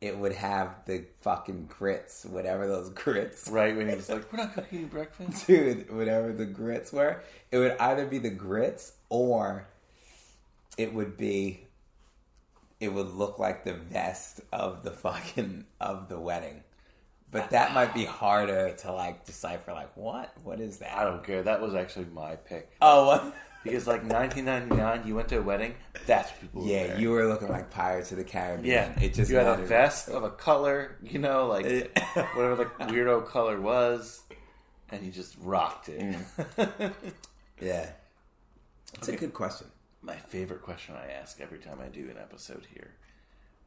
it 0.00 0.18
would 0.18 0.32
have 0.34 0.84
the 0.86 1.04
fucking 1.22 1.66
grits 1.66 2.24
whatever 2.26 2.66
those 2.66 2.88
grits 3.02 3.48
Right 3.48 3.74
when 3.74 3.88
he's 3.88 4.10
like, 4.10 4.30
"We're 4.30 4.38
not 4.44 4.52
cooking 4.52 4.80
you 4.80 4.86
breakfast." 4.86 5.46
dude 5.46 5.90
whatever 5.94 6.32
the 6.32 6.44
grits 6.44 6.92
were 6.92 7.22
it 7.50 7.58
would 7.58 7.76
either 7.78 8.04
be 8.06 8.18
the 8.18 8.30
grits 8.30 8.92
or 9.08 9.66
it 10.76 10.92
would 10.92 11.16
be 11.16 11.60
it 12.80 12.88
would 12.92 13.14
look 13.14 13.38
like 13.38 13.64
the 13.64 13.72
vest 13.72 14.40
of 14.52 14.82
the 14.82 14.90
fucking 14.90 15.64
of 15.80 16.08
the 16.08 16.18
wedding 16.18 16.62
but 17.34 17.50
that 17.50 17.74
might 17.74 17.92
be 17.92 18.04
harder 18.04 18.72
to 18.78 18.92
like 18.92 19.24
decipher 19.26 19.72
like 19.72 19.94
what 19.96 20.32
what 20.44 20.60
is 20.60 20.78
that 20.78 20.96
I 20.96 21.02
don't 21.04 21.24
care. 21.24 21.42
That 21.42 21.60
was 21.60 21.74
actually 21.74 22.06
my 22.14 22.36
pick. 22.36 22.70
oh 22.80 23.06
what? 23.08 23.34
Because 23.64 23.86
like 23.86 24.02
1999, 24.04 25.06
you 25.06 25.14
went 25.14 25.28
to 25.28 25.38
a 25.38 25.42
wedding. 25.42 25.74
That's 26.06 26.30
people. 26.40 26.66
yeah 26.66 26.96
you 26.96 27.10
were 27.10 27.26
looking 27.26 27.48
like 27.48 27.70
pirates 27.70 28.12
of 28.12 28.18
the 28.18 28.24
caribbean 28.24 28.72
Yeah, 28.72 29.00
it 29.02 29.14
just 29.14 29.30
you 29.30 29.36
had 29.36 29.58
a 29.58 29.62
vest 29.62 30.08
of 30.08 30.22
a 30.22 30.30
color, 30.30 30.96
you 31.02 31.18
know, 31.18 31.46
like 31.48 31.64
whatever 32.14 32.56
the 32.56 32.64
weirdo 32.84 33.26
color 33.26 33.60
was, 33.60 34.22
and 34.90 35.04
you 35.04 35.10
just 35.10 35.34
rocked 35.40 35.88
it. 35.88 36.16
Mm. 36.56 36.92
yeah 37.60 37.90
it's 38.94 39.08
a 39.08 39.16
good 39.16 39.32
question 39.32 39.66
My 40.02 40.16
favorite 40.16 40.62
question 40.62 40.94
I 40.94 41.10
ask 41.12 41.40
every 41.40 41.58
time 41.58 41.78
I 41.82 41.88
do 41.88 42.08
an 42.10 42.16
episode 42.18 42.66
here. 42.72 42.92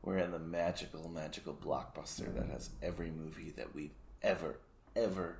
We're 0.07 0.19
in 0.19 0.31
the 0.31 0.39
magical, 0.39 1.09
magical 1.09 1.53
blockbuster 1.53 2.33
that 2.33 2.47
has 2.47 2.69
every 2.81 3.11
movie 3.11 3.51
that 3.57 3.75
we've 3.75 3.91
ever, 4.21 4.57
ever 4.95 5.39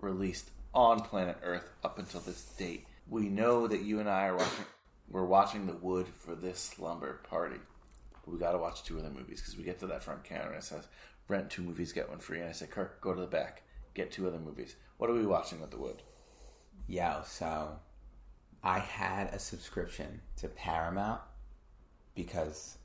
released 0.00 0.50
on 0.74 0.98
planet 0.98 1.38
Earth 1.44 1.70
up 1.84 2.00
until 2.00 2.18
this 2.18 2.42
date. 2.58 2.88
We 3.08 3.28
know 3.28 3.68
that 3.68 3.82
you 3.82 4.00
and 4.00 4.10
I 4.10 4.26
are 4.26 4.36
watching. 4.36 4.64
We're 5.08 5.24
watching 5.24 5.66
The 5.68 5.74
Wood 5.74 6.08
for 6.08 6.34
this 6.34 6.58
slumber 6.58 7.20
party. 7.30 7.60
We 8.26 8.36
got 8.36 8.50
to 8.50 8.58
watch 8.58 8.82
two 8.82 8.98
other 8.98 9.10
movies 9.10 9.40
because 9.40 9.56
we 9.56 9.62
get 9.62 9.78
to 9.78 9.86
that 9.86 10.02
front 10.02 10.24
counter 10.24 10.48
and 10.48 10.56
it 10.56 10.64
says 10.64 10.88
rent 11.28 11.48
two 11.48 11.62
movies, 11.62 11.92
get 11.92 12.10
one 12.10 12.18
free. 12.18 12.40
And 12.40 12.48
I 12.48 12.52
say, 12.52 12.66
Kirk, 12.66 13.00
go 13.00 13.14
to 13.14 13.20
the 13.20 13.28
back, 13.28 13.62
get 13.94 14.10
two 14.10 14.26
other 14.26 14.40
movies. 14.40 14.74
What 14.96 15.08
are 15.08 15.14
we 15.14 15.24
watching 15.24 15.60
with 15.60 15.70
The 15.70 15.78
Wood? 15.78 16.02
Yo, 16.88 17.22
so 17.24 17.78
I 18.60 18.80
had 18.80 19.28
a 19.28 19.38
subscription 19.38 20.20
to 20.38 20.48
Paramount 20.48 21.20
because 22.16 22.78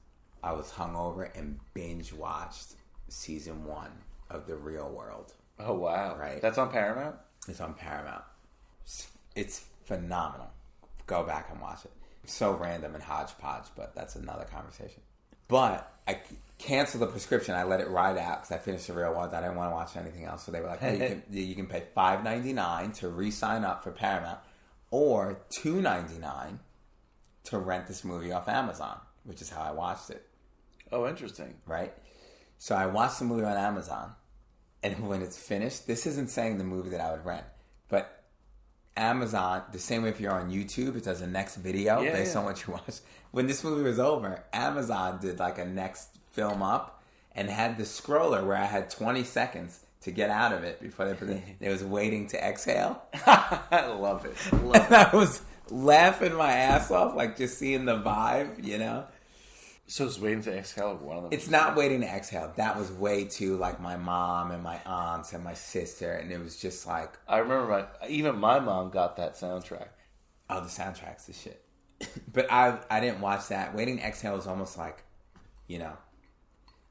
I 0.43 0.53
was 0.53 0.71
hungover 0.71 1.29
and 1.37 1.59
binge 1.73 2.13
watched 2.13 2.75
season 3.07 3.65
one 3.65 3.91
of 4.29 4.47
The 4.47 4.55
Real 4.55 4.89
World. 4.89 5.33
Oh 5.59 5.73
wow! 5.73 6.15
Right, 6.17 6.41
That's 6.41 6.57
on 6.57 6.71
Paramount. 6.71 7.15
It's 7.47 7.59
on 7.59 7.73
Paramount. 7.73 8.23
It's, 9.35 9.65
phenomenal. 9.85 10.51
Go 11.07 11.23
back 11.23 11.49
and 11.51 11.59
watch 11.59 11.83
it. 11.83 11.91
So 12.25 12.53
random 12.53 12.93
and 12.93 13.03
hodgepodge, 13.03 13.65
but 13.75 13.95
that's 13.95 14.15
another 14.15 14.45
conversation. 14.45 15.01
But 15.47 15.91
I 16.07 16.19
canceled 16.59 17.01
the 17.01 17.07
prescription. 17.07 17.55
I 17.55 17.63
let 17.63 17.81
it 17.81 17.89
ride 17.89 18.17
out 18.19 18.41
because 18.41 18.51
I 18.51 18.59
finished 18.59 18.85
the 18.85 18.93
real 18.93 19.11
world. 19.13 19.33
I 19.33 19.41
didn't 19.41 19.55
want 19.55 19.71
to 19.71 19.75
watch 19.75 19.97
anything 19.97 20.25
else. 20.25 20.43
So 20.43 20.51
they 20.51 20.61
were 20.61 20.67
like, 20.67 20.79
hey, 20.79 20.93
you, 20.93 20.99
can, 20.99 21.23
you 21.31 21.55
can 21.55 21.65
pay 21.65 21.83
five 21.95 22.23
ninety 22.23 22.53
nine 22.53 22.91
to 22.93 23.09
re-sign 23.09 23.63
up 23.65 23.83
for 23.83 23.91
Paramount, 23.91 24.39
or 24.91 25.41
two 25.49 25.81
ninety 25.81 26.19
nine 26.19 26.59
to 27.45 27.57
rent 27.57 27.87
this 27.87 28.03
movie 28.03 28.31
off 28.31 28.47
Amazon, 28.47 28.99
which 29.23 29.41
is 29.41 29.49
how 29.49 29.61
I 29.61 29.71
watched 29.71 30.11
it. 30.11 30.28
Oh, 30.91 31.07
interesting. 31.07 31.55
Right. 31.65 31.93
So 32.57 32.75
I 32.75 32.85
watched 32.87 33.19
the 33.19 33.25
movie 33.25 33.45
on 33.45 33.57
Amazon, 33.57 34.11
and 34.83 35.07
when 35.07 35.21
it's 35.21 35.37
finished, 35.37 35.87
this 35.87 36.05
isn't 36.05 36.29
saying 36.29 36.57
the 36.57 36.63
movie 36.63 36.89
that 36.89 37.01
I 37.01 37.11
would 37.11 37.25
rent, 37.25 37.45
But 37.87 38.23
Amazon, 38.97 39.63
the 39.71 39.79
same 39.79 40.03
way 40.03 40.09
if 40.09 40.19
you're 40.19 40.33
on 40.33 40.51
YouTube, 40.51 40.97
it 40.97 41.03
does 41.05 41.21
a 41.21 41.27
next 41.27 41.55
video 41.55 42.01
Yeah, 42.01 42.11
based 42.13 42.33
yeah. 42.33 42.39
on 42.39 42.45
what 42.45 42.65
you 42.67 42.73
watch. 42.87 42.99
When 43.31 43.47
this 43.47 43.63
movie 43.63 43.83
was 43.83 43.99
over, 43.99 44.43
Amazon 44.51 45.19
did 45.21 45.39
like 45.39 45.57
a 45.57 45.65
next 45.65 46.09
film 46.31 46.61
up 46.61 47.01
and 47.33 47.49
had 47.49 47.77
the 47.77 47.83
scroller 47.83 48.45
where 48.45 48.57
I 48.57 48.65
had 48.65 48.89
20 48.89 49.23
seconds 49.23 49.79
to 50.01 50.11
get 50.11 50.29
out 50.29 50.51
of 50.51 50.63
it 50.63 50.81
before 50.81 51.05
they 51.05 51.13
put 51.13 51.29
it. 51.29 51.41
It 51.59 51.69
was 51.69 51.83
waiting 51.83 52.27
to 52.27 52.43
exhale. 52.43 53.01
I 53.25 53.85
love 53.87 54.25
it. 54.25 54.35
Love 54.63 54.75
and 54.75 54.95
I 54.95 55.15
was 55.15 55.41
laughing 55.69 56.33
my 56.35 56.51
ass 56.51 56.89
off, 56.89 57.15
like 57.15 57.37
just 57.37 57.57
seeing 57.59 57.85
the 57.85 57.97
vibe, 57.99 58.65
you 58.65 58.77
know? 58.79 59.05
So 59.89 60.05
it's 60.05 60.19
waiting 60.19 60.43
to 60.43 60.55
exhale. 60.55 60.95
One 60.97 61.17
of 61.17 61.23
them. 61.23 61.33
It's 61.33 61.49
not 61.49 61.75
waiting 61.75 62.01
to 62.01 62.07
exhale. 62.07 62.53
That 62.57 62.77
was 62.77 62.91
way 62.91 63.23
too 63.25 63.57
like 63.57 63.81
my 63.81 63.97
mom 63.97 64.51
and 64.51 64.61
my 64.61 64.79
aunts 64.85 65.33
and 65.33 65.43
my 65.43 65.55
sister, 65.55 66.13
and 66.13 66.31
it 66.31 66.39
was 66.39 66.57
just 66.57 66.85
like 66.85 67.17
I 67.27 67.39
remember 67.39 67.67
my 67.67 68.07
even 68.07 68.37
my 68.37 68.59
mom 68.59 68.91
got 68.91 69.17
that 69.17 69.33
soundtrack. 69.33 69.87
Oh, 70.47 70.61
the 70.61 70.67
soundtrack's 70.67 71.25
the 71.25 71.33
shit. 71.33 71.65
but 72.31 72.51
I 72.51 72.77
I 72.91 72.99
didn't 72.99 73.19
watch 73.19 73.47
that. 73.47 73.73
Waiting 73.73 73.97
to 73.97 74.03
Exhale 74.03 74.37
is 74.37 74.45
almost 74.45 74.77
like, 74.77 75.03
you 75.65 75.79
know, 75.79 75.97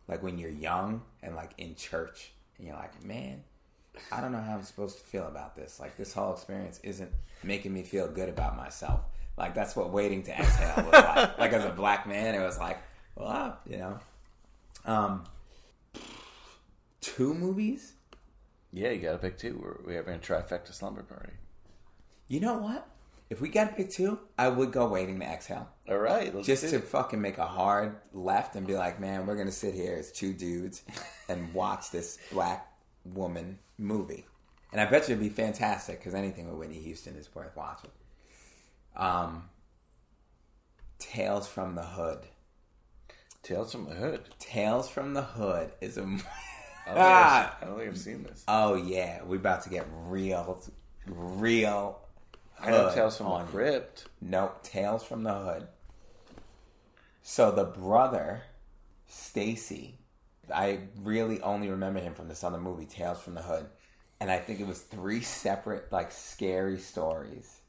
like 0.09 0.21
when 0.25 0.37
you're 0.37 0.51
young 0.51 1.03
and 1.23 1.37
like 1.37 1.53
in 1.57 1.77
church 1.77 2.33
and 2.59 2.67
you're 2.67 2.77
like, 2.77 3.05
man, 3.05 3.45
I 4.11 4.21
don't 4.21 4.33
know 4.33 4.41
how 4.41 4.55
I'm 4.55 4.65
supposed 4.65 4.99
to 4.99 5.05
feel 5.05 5.29
about 5.29 5.55
this. 5.55 5.79
Like 5.79 5.97
this 5.97 6.13
whole 6.13 6.33
experience 6.33 6.81
isn't 6.83 7.13
making 7.45 7.73
me 7.73 7.85
feel 7.85 8.09
good 8.09 8.29
about 8.29 8.57
myself. 8.57 9.03
Like 9.37 9.55
that's 9.55 9.77
what 9.77 9.91
Waiting 9.91 10.25
to 10.25 10.33
Exhale 10.37 10.85
was 10.85 10.93
like. 10.93 11.39
like 11.39 11.53
as 11.53 11.65
a 11.65 11.71
black 11.71 12.09
man, 12.09 12.35
it 12.35 12.45
was 12.45 12.59
like, 12.59 12.79
well, 13.19 13.59
you 13.67 13.79
know, 13.79 13.99
um, 14.87 15.25
two 17.01 17.35
movies. 17.35 17.95
Yeah, 18.73 18.91
you 18.91 19.01
got 19.01 19.13
to 19.13 19.19
pick 19.19 19.39
two. 19.39 19.59
We're, 19.63 19.79
we're 19.85 19.97
having 19.97 20.15
a 20.15 20.19
trifecta 20.19 20.73
slumber 20.73 21.03
party. 21.03 21.33
You 22.29 22.41
know 22.41 22.59
what? 22.59 22.87
If 23.31 23.41
we 23.41 23.51
got 23.51 23.71
to 23.71 23.75
pick 23.75 23.91
two, 23.91 24.19
I 24.39 24.49
would 24.49 24.73
go 24.73 24.89
Waiting 24.89 25.21
to 25.21 25.27
Exhale. 25.27 25.69
All 25.89 25.99
right, 25.99 26.35
let's 26.35 26.47
just 26.47 26.69
to 26.71 26.77
it. 26.77 26.85
fucking 26.85 27.21
make 27.21 27.39
a 27.39 27.47
hard 27.47 27.97
left 28.13 28.57
and 28.57 28.67
be 28.67 28.75
like, 28.75 29.01
man, 29.01 29.27
we're 29.27 29.37
gonna 29.37 29.53
sit 29.53 29.75
here 29.75 29.97
as 29.99 30.11
two 30.11 30.33
dudes 30.33 30.83
and 31.29 31.53
watch 31.53 31.91
this 31.91 32.19
black 32.33 32.71
woman 33.05 33.59
movie. 33.77 34.25
And 34.73 34.81
I 34.81 34.87
bet 34.87 35.09
you 35.09 35.15
it'd 35.15 35.21
be 35.23 35.31
fantastic 35.31 35.99
because 35.99 36.15
anything 36.15 36.49
with 36.49 36.59
Whitney 36.59 36.81
Houston 36.81 37.17
is 37.17 37.35
worth 37.35 37.57
watching. 37.57 37.91
Um, 38.97 39.45
Tales 40.99 41.47
from 41.47 41.75
the 41.75 41.83
Hood. 41.83 42.21
Tales 43.49 43.73
from 43.73 43.87
the 43.87 43.95
Hood. 43.95 44.21
Tales 44.39 44.91
from 44.91 45.15
the 45.15 45.23
Hood 45.23 45.73
is 45.81 45.97
a. 45.97 46.03
I 46.03 46.05
don't, 46.05 46.19
think 46.19 46.27
I've, 46.87 46.97
ah! 46.99 47.57
don't 47.63 47.79
think 47.79 47.89
I've 47.89 47.99
seen 47.99 48.23
this. 48.25 48.45
Oh 48.47 48.75
yeah, 48.75 49.25
we 49.25 49.39
about 49.39 49.63
to 49.63 49.71
get 49.71 49.87
real, 49.91 50.63
real. 51.07 51.99
I 52.61 52.71
know 52.71 52.93
Tales 52.95 53.17
from 53.17 53.31
the. 53.31 53.45
Crypt. 53.47 54.05
Nope, 54.21 54.63
Tales 54.63 55.03
from 55.03 55.23
the 55.23 55.33
Hood. 55.33 55.67
So 57.23 57.51
the 57.51 57.65
brother, 57.65 58.43
Stacy, 59.07 59.97
I 60.55 60.81
really 61.01 61.41
only 61.41 61.71
remember 61.71 62.01
him 62.01 62.13
from 62.13 62.29
this 62.29 62.45
other 62.45 62.61
movie, 62.61 62.85
Tales 62.85 63.19
from 63.19 63.33
the 63.33 63.43
Hood, 63.43 63.65
and 64.21 64.31
I 64.31 64.41
think 64.41 64.61
it 64.61 64.67
was 64.67 64.81
three 64.81 65.23
separate 65.23 65.91
like 65.91 66.13
scary 66.13 66.79
stories. 66.79 67.61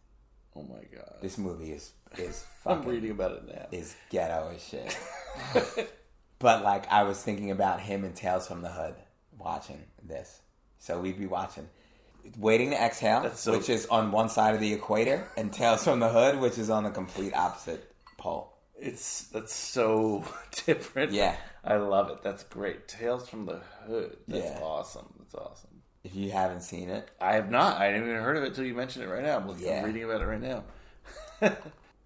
Oh 0.57 0.63
my 0.63 0.83
god, 0.93 1.19
this 1.21 1.37
movie 1.37 1.71
is 1.71 1.93
is 2.17 2.45
I'm 2.65 2.83
reading 2.83 3.11
about 3.11 3.31
it 3.31 3.47
now. 3.47 3.67
is 3.71 3.95
ghetto 4.09 4.51
as 4.55 4.63
shit. 4.63 4.97
but 6.39 6.63
like 6.63 6.89
I 6.91 7.03
was 7.03 7.21
thinking 7.21 7.51
about 7.51 7.79
him 7.81 8.03
and 8.03 8.15
Tales 8.15 8.47
from 8.47 8.61
the 8.61 8.69
Hood 8.69 8.95
watching 9.37 9.83
this, 10.03 10.39
so 10.79 10.99
we'd 10.99 11.19
be 11.19 11.27
watching. 11.27 11.67
Waiting 12.37 12.71
to 12.71 12.75
Exhale, 12.81 13.31
so- 13.33 13.53
which 13.53 13.69
is 13.69 13.85
on 13.87 14.11
one 14.11 14.29
side 14.29 14.53
of 14.53 14.59
the 14.61 14.73
equator, 14.73 15.27
and 15.37 15.51
Tales 15.53 15.83
from 15.83 15.99
the 15.99 16.09
Hood, 16.09 16.39
which 16.39 16.57
is 16.57 16.69
on 16.69 16.83
the 16.83 16.91
complete 16.91 17.33
opposite 17.33 17.91
pole. 18.17 18.53
It's 18.77 19.23
that's 19.27 19.53
so 19.53 20.23
different. 20.65 21.11
Yeah. 21.11 21.35
I 21.63 21.75
love 21.77 22.09
it. 22.11 22.21
That's 22.23 22.43
great. 22.43 22.87
Tales 22.87 23.27
from 23.27 23.45
the 23.45 23.59
Hood. 23.87 24.17
That's 24.27 24.45
Yeah. 24.45 24.59
awesome. 24.61 25.13
That's 25.19 25.35
awesome. 25.35 25.69
If 26.03 26.15
you 26.15 26.31
haven't 26.31 26.61
seen 26.61 26.89
it, 26.89 27.09
I 27.19 27.33
have 27.33 27.49
not. 27.51 27.77
I 27.77 27.85
haven't 27.87 28.03
even 28.09 28.21
heard 28.21 28.37
of 28.37 28.43
it 28.43 28.49
until 28.49 28.63
you 28.65 28.73
mentioned 28.73 29.03
it 29.05 29.09
right 29.09 29.23
now. 29.23 29.37
I'm, 29.37 29.59
Yeah. 29.59 29.79
I'm 29.79 29.85
reading 29.85 30.03
about 30.05 30.21
it 30.21 30.25
right 30.25 30.41
now. 30.41 30.63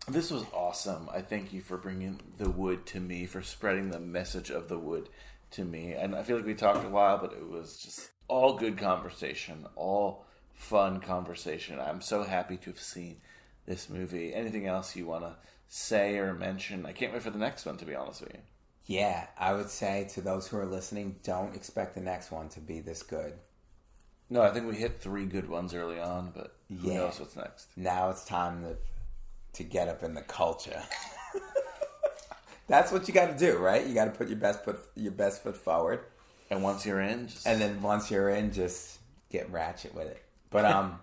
This 0.08 0.32
was 0.32 0.44
awesome. 0.54 1.10
I 1.14 1.22
thank 1.22 1.54
you 1.54 1.62
for 1.62 1.78
bringing 1.78 2.20
the 2.38 2.50
wood 2.50 2.86
to 2.88 3.00
me, 3.00 3.26
for 3.26 3.42
spreading 3.42 3.90
the 3.90 4.00
message 4.00 4.50
of 4.50 4.68
the 4.68 4.78
wood 4.78 5.10
to 5.52 5.64
me. 5.64 5.94
And 5.94 6.16
I 6.16 6.24
feel 6.24 6.38
like 6.38 6.46
we 6.46 6.56
talked 6.56 6.86
a 6.86 6.90
while, 6.90 7.18
but 7.18 7.34
it 7.34 7.48
was 7.50 7.78
just 7.78 8.10
all 8.28 8.58
good 8.58 8.78
conversation, 8.78 9.66
all 9.76 10.26
fun 10.54 11.00
conversation. 11.00 11.80
I'm 11.80 12.02
so 12.02 12.24
happy 12.24 12.58
to 12.58 12.70
have 12.72 12.80
seen 12.80 13.22
this 13.66 13.90
movie. 13.90 14.34
Anything 14.34 14.68
else 14.68 14.96
you 14.96 15.06
want 15.06 15.24
to 15.24 15.36
say 15.68 16.18
or 16.18 16.34
mention? 16.34 16.86
I 16.86 16.92
can't 16.92 17.14
wait 17.14 17.22
for 17.22 17.30
the 17.32 17.38
next 17.40 17.66
one, 17.66 17.78
to 17.78 17.86
be 17.86 17.96
honest 17.96 18.22
with 18.22 18.34
you. 18.34 18.40
yeah, 18.86 19.28
I 19.40 19.54
would 19.54 19.70
say 19.70 20.10
to 20.14 20.22
those 20.22 20.48
who 20.48 20.58
are 20.58 20.66
listening, 20.66 21.16
don't 21.24 21.56
expect 21.56 21.96
the 21.96 22.02
next 22.02 22.32
one 22.32 22.50
to 22.50 22.60
be 22.60 22.82
this 22.82 23.02
good. 23.04 23.34
No, 24.30 24.42
I 24.42 24.50
think 24.52 24.68
we 24.68 24.76
hit 24.76 25.00
three 25.00 25.26
good 25.26 25.48
ones 25.48 25.74
early 25.74 26.00
on, 26.02 26.32
but 26.36 26.56
who 26.68 26.90
Yeah. 26.90 26.98
knows 26.98 27.20
what's 27.20 27.36
next? 27.38 27.68
Now 27.78 28.10
it's 28.10 28.26
time 28.26 28.62
to 28.64 28.76
to 29.54 29.64
get 29.64 29.88
up 29.88 30.04
in 30.04 30.14
the 30.14 30.22
culture. 30.22 30.82
That's 32.68 32.92
what 32.92 33.08
you 33.08 33.14
got 33.14 33.28
to 33.28 33.38
do, 33.38 33.58
right? 33.58 33.86
You 33.86 33.94
got 33.94 34.06
to 34.06 34.12
put 34.12 34.30
your 34.30 34.38
best 34.38 34.64
foot 34.64 34.80
your 34.96 35.12
best 35.12 35.44
foot 35.44 35.58
forward, 35.58 36.02
And 36.50 36.64
once 36.64 36.86
you're 36.86 37.02
in, 37.02 37.28
just 37.28 37.46
and 37.46 37.60
then 37.62 37.82
once 37.82 38.10
you're 38.10 38.30
in, 38.30 38.54
just 38.54 39.00
get 39.30 39.52
ratchet 39.52 39.94
with 39.94 40.08
it. 40.08 40.24
But 40.50 40.66
um, 40.66 41.00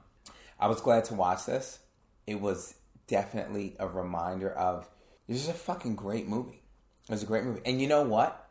I 0.59 0.69
was 0.69 0.81
glad 0.81 1.05
to 1.07 1.15
watch 1.15 1.47
this. 1.47 1.81
It 2.27 2.41
was 2.41 2.75
definitely 3.07 3.77
a 3.79 3.87
reminder 3.87 4.51
of 4.51 4.89
this 5.29 5.43
is 5.43 5.49
a 5.49 5.55
fucking 5.55 5.97
great 5.97 6.27
movie. 6.27 6.63
It 7.09 7.13
was 7.13 7.23
a 7.23 7.27
great 7.27 7.45
movie, 7.45 7.61
and 7.65 7.81
you 7.81 7.89
know 7.89 8.03
what? 8.03 8.49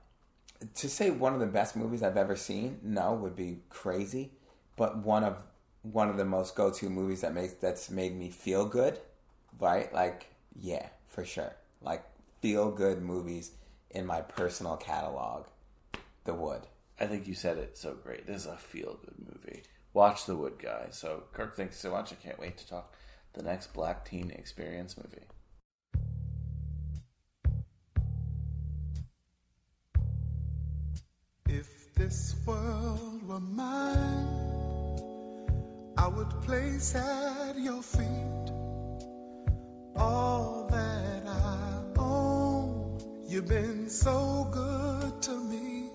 To 0.75 0.89
say 0.89 1.09
one 1.09 1.33
of 1.33 1.39
the 1.39 1.47
best 1.47 1.77
movies 1.77 2.03
I've 2.03 2.17
ever 2.17 2.35
seen, 2.35 2.79
no, 2.83 3.13
would 3.13 3.35
be 3.35 3.59
crazy. 3.69 4.31
But 4.75 4.97
one 4.97 5.23
of 5.23 5.41
one 5.81 6.09
of 6.09 6.17
the 6.17 6.25
most 6.25 6.55
go 6.55 6.71
to 6.71 6.89
movies 6.89 7.21
that 7.21 7.33
makes 7.33 7.53
that's 7.53 7.89
made 7.89 8.15
me 8.15 8.29
feel 8.29 8.65
good, 8.65 8.99
right? 9.59 9.93
Like, 9.93 10.27
yeah, 10.55 10.87
for 11.07 11.25
sure. 11.25 11.53
Like 11.81 12.03
feel 12.41 12.71
good 12.71 13.01
movies 13.01 13.51
in 13.91 14.05
my 14.05 14.21
personal 14.21 14.77
catalog. 14.77 15.45
The 16.25 16.33
Wood. 16.33 16.61
I 16.99 17.05
think 17.07 17.27
you 17.27 17.33
said 17.33 17.57
it 17.57 17.77
so 17.77 17.95
great. 17.95 18.27
This 18.27 18.41
is 18.41 18.47
a 18.47 18.57
feel 18.57 18.99
good 19.05 19.15
movie. 19.17 19.63
Watch 19.93 20.25
The 20.25 20.35
Wood 20.35 20.59
guys. 20.59 20.97
So, 20.97 21.23
Kirk, 21.33 21.55
thanks 21.55 21.79
so 21.79 21.91
much. 21.91 22.11
I 22.11 22.15
can't 22.15 22.39
wait 22.39 22.57
to 22.57 22.67
talk 22.67 22.93
the 23.33 23.41
next 23.41 23.73
Black 23.73 24.07
Teen 24.07 24.31
Experience 24.31 24.97
movie. 24.97 25.25
If 31.47 31.93
this 31.95 32.35
world 32.45 33.27
were 33.27 33.39
mine, 33.39 34.27
I 35.97 36.07
would 36.07 36.29
place 36.41 36.95
at 36.95 37.57
your 37.57 37.81
feet 37.81 38.38
all 39.99 40.67
that 40.71 41.23
I 41.27 41.99
own. 41.99 42.99
You've 43.27 43.47
been 43.47 43.89
so 43.89 44.47
good 44.51 45.21
to 45.23 45.31
me. 45.51 45.89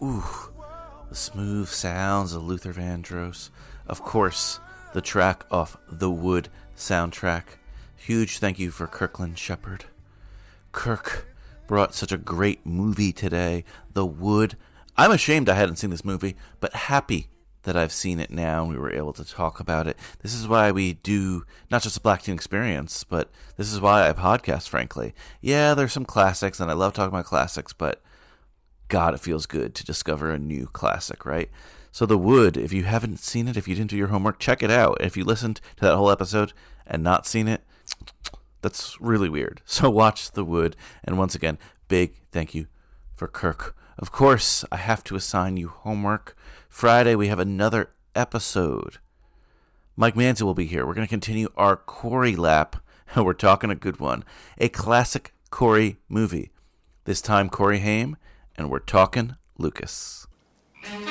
Ooh, 0.00 0.24
the 1.08 1.16
smooth 1.16 1.68
sounds 1.68 2.32
of 2.32 2.44
Luther 2.44 2.72
Vandross. 2.72 3.50
Of 3.88 4.00
course, 4.02 4.60
the 4.92 5.00
track 5.00 5.44
off 5.50 5.76
The 5.90 6.10
Wood 6.10 6.48
soundtrack. 6.76 7.42
Huge 7.96 8.38
thank 8.38 8.60
you 8.60 8.70
for 8.70 8.86
Kirkland 8.86 9.38
Shepard. 9.38 9.86
Kirk 10.70 11.34
brought 11.66 11.94
such 11.94 12.12
a 12.12 12.18
great 12.18 12.64
movie 12.64 13.12
today, 13.12 13.64
The 13.92 14.06
Wood. 14.06 14.56
I'm 14.96 15.10
ashamed 15.10 15.48
I 15.48 15.54
hadn't 15.54 15.76
seen 15.76 15.90
this 15.90 16.04
movie, 16.04 16.36
but 16.60 16.74
happy 16.74 17.28
that 17.64 17.76
I've 17.76 17.92
seen 17.92 18.20
it 18.20 18.30
now 18.30 18.62
and 18.62 18.70
we 18.70 18.78
were 18.78 18.92
able 18.92 19.12
to 19.14 19.24
talk 19.24 19.58
about 19.58 19.88
it. 19.88 19.98
This 20.22 20.32
is 20.32 20.46
why 20.46 20.70
we 20.70 20.94
do 20.94 21.44
not 21.72 21.82
just 21.82 21.96
a 21.96 22.00
Black 22.00 22.22
Teen 22.22 22.36
Experience, 22.36 23.02
but 23.02 23.30
this 23.56 23.72
is 23.72 23.80
why 23.80 24.08
I 24.08 24.12
podcast, 24.12 24.68
frankly. 24.68 25.12
Yeah, 25.40 25.74
there's 25.74 25.92
some 25.92 26.04
classics, 26.04 26.60
and 26.60 26.70
I 26.70 26.74
love 26.74 26.94
talking 26.94 27.12
about 27.12 27.24
classics, 27.24 27.72
but 27.72 28.00
God, 28.88 29.14
it 29.14 29.20
feels 29.20 29.46
good 29.46 29.74
to 29.74 29.84
discover 29.84 30.30
a 30.30 30.38
new 30.38 30.66
classic, 30.66 31.24
right? 31.26 31.50
So, 31.92 32.06
The 32.06 32.18
Wood, 32.18 32.56
if 32.56 32.72
you 32.72 32.84
haven't 32.84 33.18
seen 33.18 33.48
it, 33.48 33.56
if 33.56 33.66
you 33.68 33.74
didn't 33.74 33.90
do 33.90 33.96
your 33.96 34.08
homework, 34.08 34.38
check 34.38 34.62
it 34.62 34.70
out. 34.70 34.98
If 35.00 35.16
you 35.16 35.24
listened 35.24 35.56
to 35.76 35.84
that 35.86 35.96
whole 35.96 36.10
episode 36.10 36.52
and 36.86 37.02
not 37.02 37.26
seen 37.26 37.48
it, 37.48 37.62
That's 38.60 39.00
really 39.00 39.28
weird. 39.28 39.62
So 39.66 39.88
watch 39.90 40.32
The 40.32 40.44
Wood. 40.44 40.76
And 41.04 41.16
once 41.18 41.34
again, 41.34 41.58
big 41.88 42.14
thank 42.32 42.54
you 42.54 42.66
for 43.14 43.28
Kirk. 43.28 43.76
Of 43.98 44.10
course, 44.12 44.64
I 44.72 44.76
have 44.76 45.02
to 45.04 45.16
assign 45.16 45.56
you 45.56 45.68
homework. 45.68 46.36
Friday, 46.68 47.14
we 47.14 47.28
have 47.28 47.38
another 47.38 47.90
episode. 48.14 48.98
Mike 49.96 50.14
Manza 50.14 50.42
will 50.42 50.54
be 50.54 50.66
here. 50.66 50.86
We're 50.86 50.94
going 50.94 51.06
to 51.06 51.10
continue 51.10 51.48
our 51.56 51.76
Corey 51.76 52.36
lap, 52.36 52.76
we're 53.16 53.32
talking 53.32 53.70
a 53.70 53.74
good 53.74 53.98
one. 54.00 54.24
A 54.58 54.68
classic 54.68 55.32
Corey 55.50 55.98
movie. 56.08 56.50
This 57.04 57.20
time, 57.20 57.48
Corey 57.48 57.78
Haim, 57.78 58.16
and 58.58 58.70
we're 58.70 58.80
talking 58.80 59.36
Lucas. 59.56 60.26
You 60.92 61.06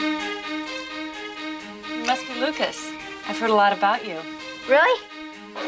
must 2.06 2.28
be 2.28 2.34
Lucas. 2.40 2.92
I've 3.28 3.40
heard 3.40 3.50
a 3.50 3.56
lot 3.56 3.72
about 3.72 4.06
you. 4.06 4.18
Really? 4.70 5.02
What 5.54 5.64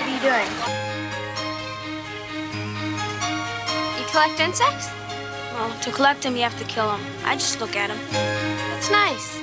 are 0.00 0.08
you 0.08 0.18
doing? 0.20 0.48
You 4.00 4.04
collect 4.10 4.40
insects? 4.40 4.88
Well, 5.52 5.70
to 5.80 5.92
collect 5.92 6.22
them, 6.22 6.34
you 6.34 6.42
have 6.42 6.58
to 6.58 6.64
kill 6.64 6.88
them. 6.88 7.00
I 7.24 7.34
just 7.34 7.60
look 7.60 7.76
at 7.76 7.88
them. 7.88 7.98
That's 8.10 8.90
nice. 8.90 9.38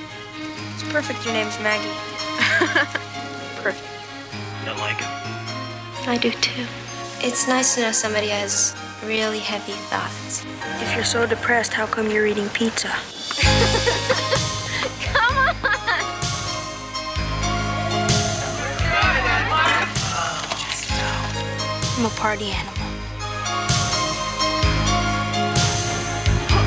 It's 0.74 0.82
perfect 0.92 1.24
your 1.24 1.34
name's 1.34 1.58
Maggie. 1.60 1.88
perfect. 3.62 3.88
You 4.66 4.72
like 4.80 5.00
it? 5.00 5.06
I 6.08 6.18
do 6.20 6.32
too. 6.32 6.66
It's 7.20 7.46
nice 7.46 7.76
to 7.76 7.82
know 7.82 7.92
somebody 7.92 8.28
has 8.28 8.74
really 9.04 9.38
heavy 9.40 9.72
thoughts. 9.72 10.44
If 10.80 10.94
you're 10.94 11.04
so 11.04 11.26
depressed, 11.26 11.72
how 11.72 11.86
come 11.86 12.10
you're 12.10 12.26
eating 12.26 12.48
pizza? 12.50 12.88
Come 15.12 15.36
on! 15.36 15.56
I'm 21.98 22.06
a 22.06 22.10
party 22.16 22.50
animal. 22.50 22.72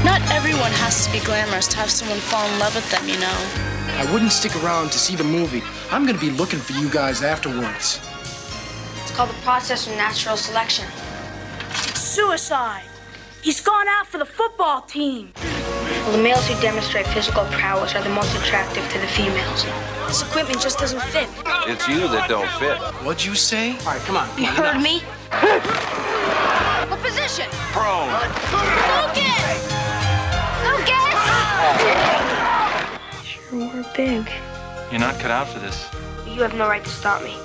Not 0.03 0.21
everyone 0.31 0.71
has 0.83 1.05
to 1.05 1.11
be 1.11 1.19
glamorous 1.19 1.67
to 1.69 1.77
have 1.77 1.89
someone 1.89 2.19
fall 2.19 2.47
in 2.47 2.59
love 2.59 2.75
with 2.75 2.89
them, 2.91 3.07
you 3.07 3.17
know. 3.19 3.37
I 3.97 4.09
wouldn't 4.11 4.31
stick 4.31 4.55
around 4.63 4.91
to 4.91 4.99
see 4.99 5.15
the 5.15 5.23
movie. 5.23 5.63
I'm 5.89 6.05
gonna 6.05 6.19
be 6.19 6.31
looking 6.31 6.59
for 6.59 6.73
you 6.73 6.89
guys 6.89 7.23
afterwards. 7.23 7.99
It's 9.01 9.11
called 9.11 9.29
the 9.29 9.41
process 9.41 9.87
of 9.87 9.93
natural 9.95 10.37
selection. 10.37 10.85
Suicide. 12.15 12.87
He's 13.41 13.59
gone 13.59 13.89
out 13.89 14.07
for 14.07 14.17
the 14.17 14.25
football 14.25 14.79
team. 14.83 15.33
Well, 15.35 16.13
the 16.13 16.23
males 16.23 16.47
who 16.47 16.55
demonstrate 16.61 17.05
physical 17.07 17.43
prowess 17.51 17.93
are 17.93 18.01
the 18.01 18.09
most 18.09 18.33
attractive 18.37 18.89
to 18.93 18.99
the 18.99 19.07
females. 19.07 19.65
This 20.07 20.21
equipment 20.21 20.61
just 20.61 20.79
doesn't 20.79 21.01
fit. 21.01 21.27
It's 21.67 21.85
you 21.89 22.07
that 22.07 22.29
don't 22.29 22.47
fit. 22.51 22.77
What'd 23.03 23.25
you 23.25 23.35
say? 23.35 23.71
All 23.79 23.87
right, 23.87 24.01
come 24.03 24.15
on. 24.15 24.29
You 24.37 24.45
heard 24.45 24.81
me? 24.81 25.01
What 26.89 27.01
position? 27.01 27.47
Prone. 27.75 28.07
Lucas! 28.95 29.59
Lucas! 30.63 31.19
Sure, 33.27 33.59
we're 33.59 33.83
big. 33.93 34.31
You're 34.89 35.01
not 35.01 35.19
cut 35.19 35.31
out 35.31 35.49
for 35.49 35.59
this. 35.59 35.85
You 36.25 36.41
have 36.43 36.55
no 36.55 36.69
right 36.69 36.81
to 36.81 36.89
stop 36.89 37.21
me. 37.23 37.35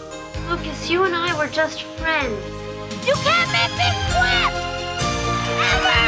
Lucas, 0.48 0.88
you 0.88 1.02
and 1.02 1.16
I 1.16 1.36
were 1.36 1.48
just 1.48 1.82
friends. 1.82 2.59
You 3.06 3.14
can't 3.14 3.50
make 3.50 3.72
me 3.78 3.88
quit! 4.12 4.52
Ever! 5.72 6.00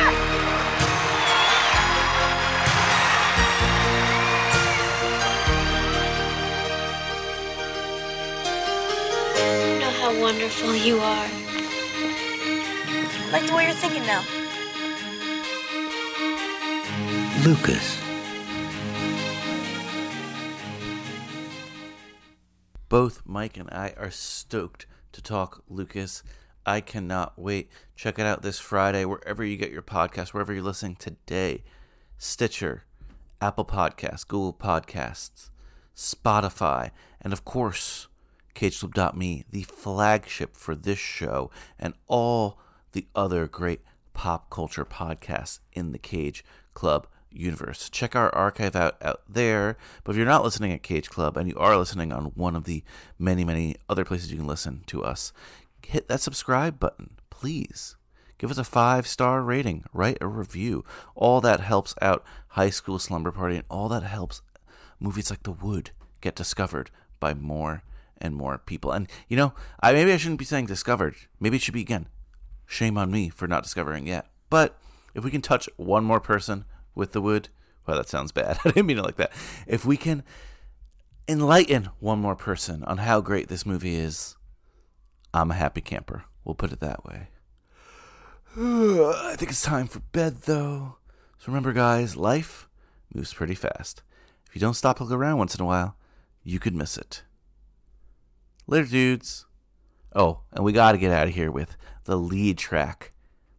You 9.72 9.78
know 9.80 9.90
how 10.00 10.20
wonderful 10.20 10.74
you 10.76 10.98
are. 10.98 11.28
Like 13.32 13.46
the 13.46 13.54
way 13.56 13.64
you're 13.64 13.74
thinking 13.74 14.04
now. 14.04 14.22
Lucas. 17.42 17.98
Both 22.90 23.22
Mike 23.24 23.56
and 23.56 23.70
I 23.72 23.94
are 23.96 24.10
stoked 24.10 24.86
to 25.12 25.22
talk 25.22 25.64
Lucas. 25.70 26.22
I 26.64 26.80
cannot 26.80 27.38
wait. 27.38 27.70
Check 27.96 28.18
it 28.18 28.26
out 28.26 28.42
this 28.42 28.58
Friday, 28.58 29.04
wherever 29.04 29.44
you 29.44 29.56
get 29.56 29.72
your 29.72 29.82
podcast, 29.82 30.28
wherever 30.28 30.52
you're 30.52 30.62
listening 30.62 30.96
today. 30.96 31.64
Stitcher, 32.18 32.84
Apple 33.40 33.64
Podcasts, 33.64 34.26
Google 34.26 34.52
Podcasts, 34.52 35.50
Spotify, 35.96 36.90
and 37.20 37.32
of 37.32 37.44
course, 37.44 38.08
CageClub.me, 38.54 39.44
the 39.50 39.62
flagship 39.62 40.56
for 40.56 40.74
this 40.74 40.98
show 40.98 41.50
and 41.78 41.94
all 42.06 42.58
the 42.92 43.06
other 43.14 43.46
great 43.46 43.80
pop 44.12 44.50
culture 44.50 44.84
podcasts 44.84 45.60
in 45.72 45.92
the 45.92 45.98
Cage 45.98 46.44
Club 46.74 47.06
universe. 47.34 47.88
Check 47.90 48.14
our 48.14 48.34
archive 48.34 48.76
out 48.76 48.96
out 49.02 49.22
there. 49.28 49.76
But 50.04 50.12
if 50.12 50.16
you're 50.16 50.26
not 50.26 50.44
listening 50.44 50.72
at 50.72 50.82
Cage 50.82 51.10
Club 51.10 51.36
and 51.36 51.48
you 51.48 51.56
are 51.56 51.76
listening 51.76 52.12
on 52.12 52.26
one 52.34 52.54
of 52.54 52.64
the 52.64 52.84
many, 53.18 53.44
many 53.44 53.76
other 53.88 54.04
places 54.04 54.30
you 54.30 54.38
can 54.38 54.46
listen 54.46 54.82
to 54.86 55.02
us, 55.02 55.32
hit 55.86 56.08
that 56.08 56.20
subscribe 56.20 56.78
button, 56.78 57.16
please. 57.30 57.96
Give 58.38 58.50
us 58.50 58.58
a 58.58 58.64
five 58.64 59.06
star 59.06 59.42
rating, 59.42 59.84
write 59.92 60.18
a 60.20 60.26
review. 60.26 60.84
All 61.14 61.40
that 61.42 61.60
helps 61.60 61.94
out 62.02 62.24
High 62.48 62.70
School 62.70 62.98
Slumber 62.98 63.30
Party, 63.30 63.56
and 63.56 63.64
all 63.70 63.88
that 63.88 64.02
helps 64.02 64.42
movies 64.98 65.30
like 65.30 65.44
The 65.44 65.52
Wood 65.52 65.90
get 66.20 66.34
discovered 66.34 66.90
by 67.20 67.34
more 67.34 67.82
and 68.20 68.34
more 68.34 68.58
people. 68.58 68.90
And 68.92 69.08
you 69.28 69.36
know, 69.36 69.52
I 69.80 69.92
maybe 69.92 70.12
I 70.12 70.16
shouldn't 70.16 70.38
be 70.38 70.44
saying 70.44 70.66
discovered. 70.66 71.14
Maybe 71.38 71.56
it 71.56 71.62
should 71.62 71.74
be 71.74 71.82
again. 71.82 72.08
Shame 72.66 72.98
on 72.98 73.10
me 73.10 73.28
for 73.28 73.46
not 73.46 73.62
discovering 73.62 74.06
yet. 74.06 74.26
But 74.50 74.78
if 75.14 75.24
we 75.24 75.30
can 75.30 75.42
touch 75.42 75.68
one 75.76 76.04
more 76.04 76.20
person 76.20 76.64
with 76.94 77.12
the 77.12 77.20
wood, 77.20 77.48
well, 77.86 77.96
that 77.96 78.08
sounds 78.08 78.32
bad. 78.32 78.58
I 78.64 78.70
didn't 78.70 78.86
mean 78.86 78.98
it 78.98 79.04
like 79.04 79.16
that. 79.16 79.32
If 79.66 79.84
we 79.84 79.96
can 79.96 80.22
enlighten 81.28 81.90
one 82.00 82.18
more 82.18 82.36
person 82.36 82.82
on 82.84 82.98
how 82.98 83.20
great 83.20 83.48
this 83.48 83.66
movie 83.66 83.94
is, 83.94 84.36
I'm 85.34 85.50
a 85.50 85.54
happy 85.54 85.80
camper. 85.80 86.24
We'll 86.44 86.54
put 86.54 86.72
it 86.72 86.80
that 86.80 87.04
way. 87.04 87.28
I 88.56 89.34
think 89.36 89.50
it's 89.50 89.62
time 89.62 89.86
for 89.86 90.00
bed, 90.00 90.42
though. 90.42 90.96
So 91.38 91.46
remember, 91.46 91.72
guys, 91.72 92.16
life 92.16 92.68
moves 93.14 93.32
pretty 93.32 93.54
fast. 93.54 94.02
If 94.46 94.54
you 94.54 94.60
don't 94.60 94.74
stop 94.74 94.98
to 94.98 95.04
look 95.04 95.12
around 95.12 95.38
once 95.38 95.54
in 95.54 95.62
a 95.62 95.66
while, 95.66 95.96
you 96.44 96.58
could 96.58 96.74
miss 96.74 96.98
it. 96.98 97.22
Later, 98.66 98.86
dudes. 98.86 99.46
Oh, 100.14 100.40
and 100.52 100.64
we 100.64 100.72
got 100.72 100.92
to 100.92 100.98
get 100.98 101.10
out 101.10 101.28
of 101.28 101.34
here 101.34 101.50
with 101.50 101.76
the 102.04 102.16
lead 102.16 102.58
track. 102.58 103.12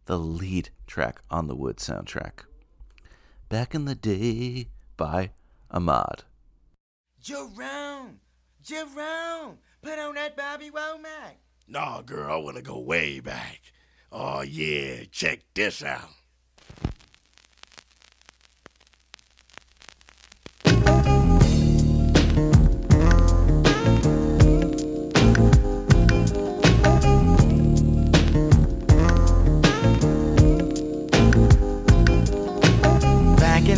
The 0.06 0.18
lead 0.18 0.70
track 0.86 1.22
on 1.30 1.48
the 1.48 1.56
Wood 1.56 1.78
soundtrack. 1.78 2.44
Back 3.48 3.74
in 3.74 3.86
the 3.86 3.94
Day 3.94 4.68
by 4.96 5.30
Ahmad. 5.70 6.22
Jerome, 7.20 8.20
Jerome, 8.62 9.58
put 9.82 9.98
on 9.98 10.14
that 10.14 10.36
Bobby 10.36 10.70
Womack. 10.70 11.43
Nah, 11.66 12.02
girl, 12.02 12.32
I 12.32 12.36
want 12.36 12.56
to 12.56 12.62
go 12.62 12.78
way 12.78 13.20
back. 13.20 13.60
Oh, 14.12 14.42
yeah, 14.42 15.04
check 15.10 15.40
this 15.54 15.82
out. 15.82 16.10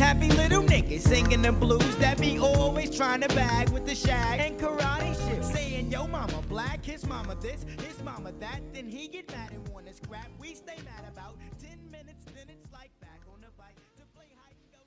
happy 0.00 0.28
little 0.28 0.62
niggas 0.62 1.02
singing 1.02 1.42
the 1.42 1.52
blues 1.52 1.96
that 1.96 2.18
be 2.18 2.38
always 2.38 2.96
trying 2.96 3.20
to 3.20 3.28
bag 3.28 3.68
with 3.68 3.84
the 3.84 3.94
shag 3.94 4.40
and 4.40 4.58
karate 4.58 5.14
shit. 5.28 5.44
Saying, 5.44 5.92
yo, 5.92 6.06
mama 6.06 6.42
black, 6.48 6.82
his 6.82 7.06
mama 7.06 7.34
this, 7.34 7.66
his 7.86 8.02
mama 8.02 8.32
that. 8.40 8.60
Then 8.72 8.88
he 8.88 9.08
get 9.08 9.30
mad 9.30 9.52
and 9.52 9.68
wanna 9.68 9.92
scrap. 9.92 10.30
We 10.38 10.54
stay 10.54 10.76
mad 10.86 11.04
about 11.06 11.36
10 11.58 11.78
minutes, 11.90 12.24
then 12.34 12.46
it's 12.48 12.72
like 12.72 12.90
back 13.02 13.20
on 13.32 13.42
the 13.42 13.48
bike 13.58 13.76
to 13.98 14.04
play 14.16 14.24
hide 14.42 14.54
and 14.54 14.72
go. 14.72 14.78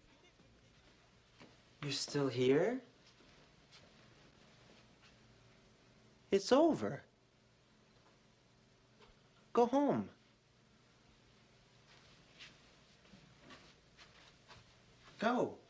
You're 1.84 1.92
still 1.92 2.28
here? 2.28 2.82
It's 6.32 6.52
over. 6.52 7.04
Go 9.54 9.68
home. 9.68 10.10
Go. 15.24 15.63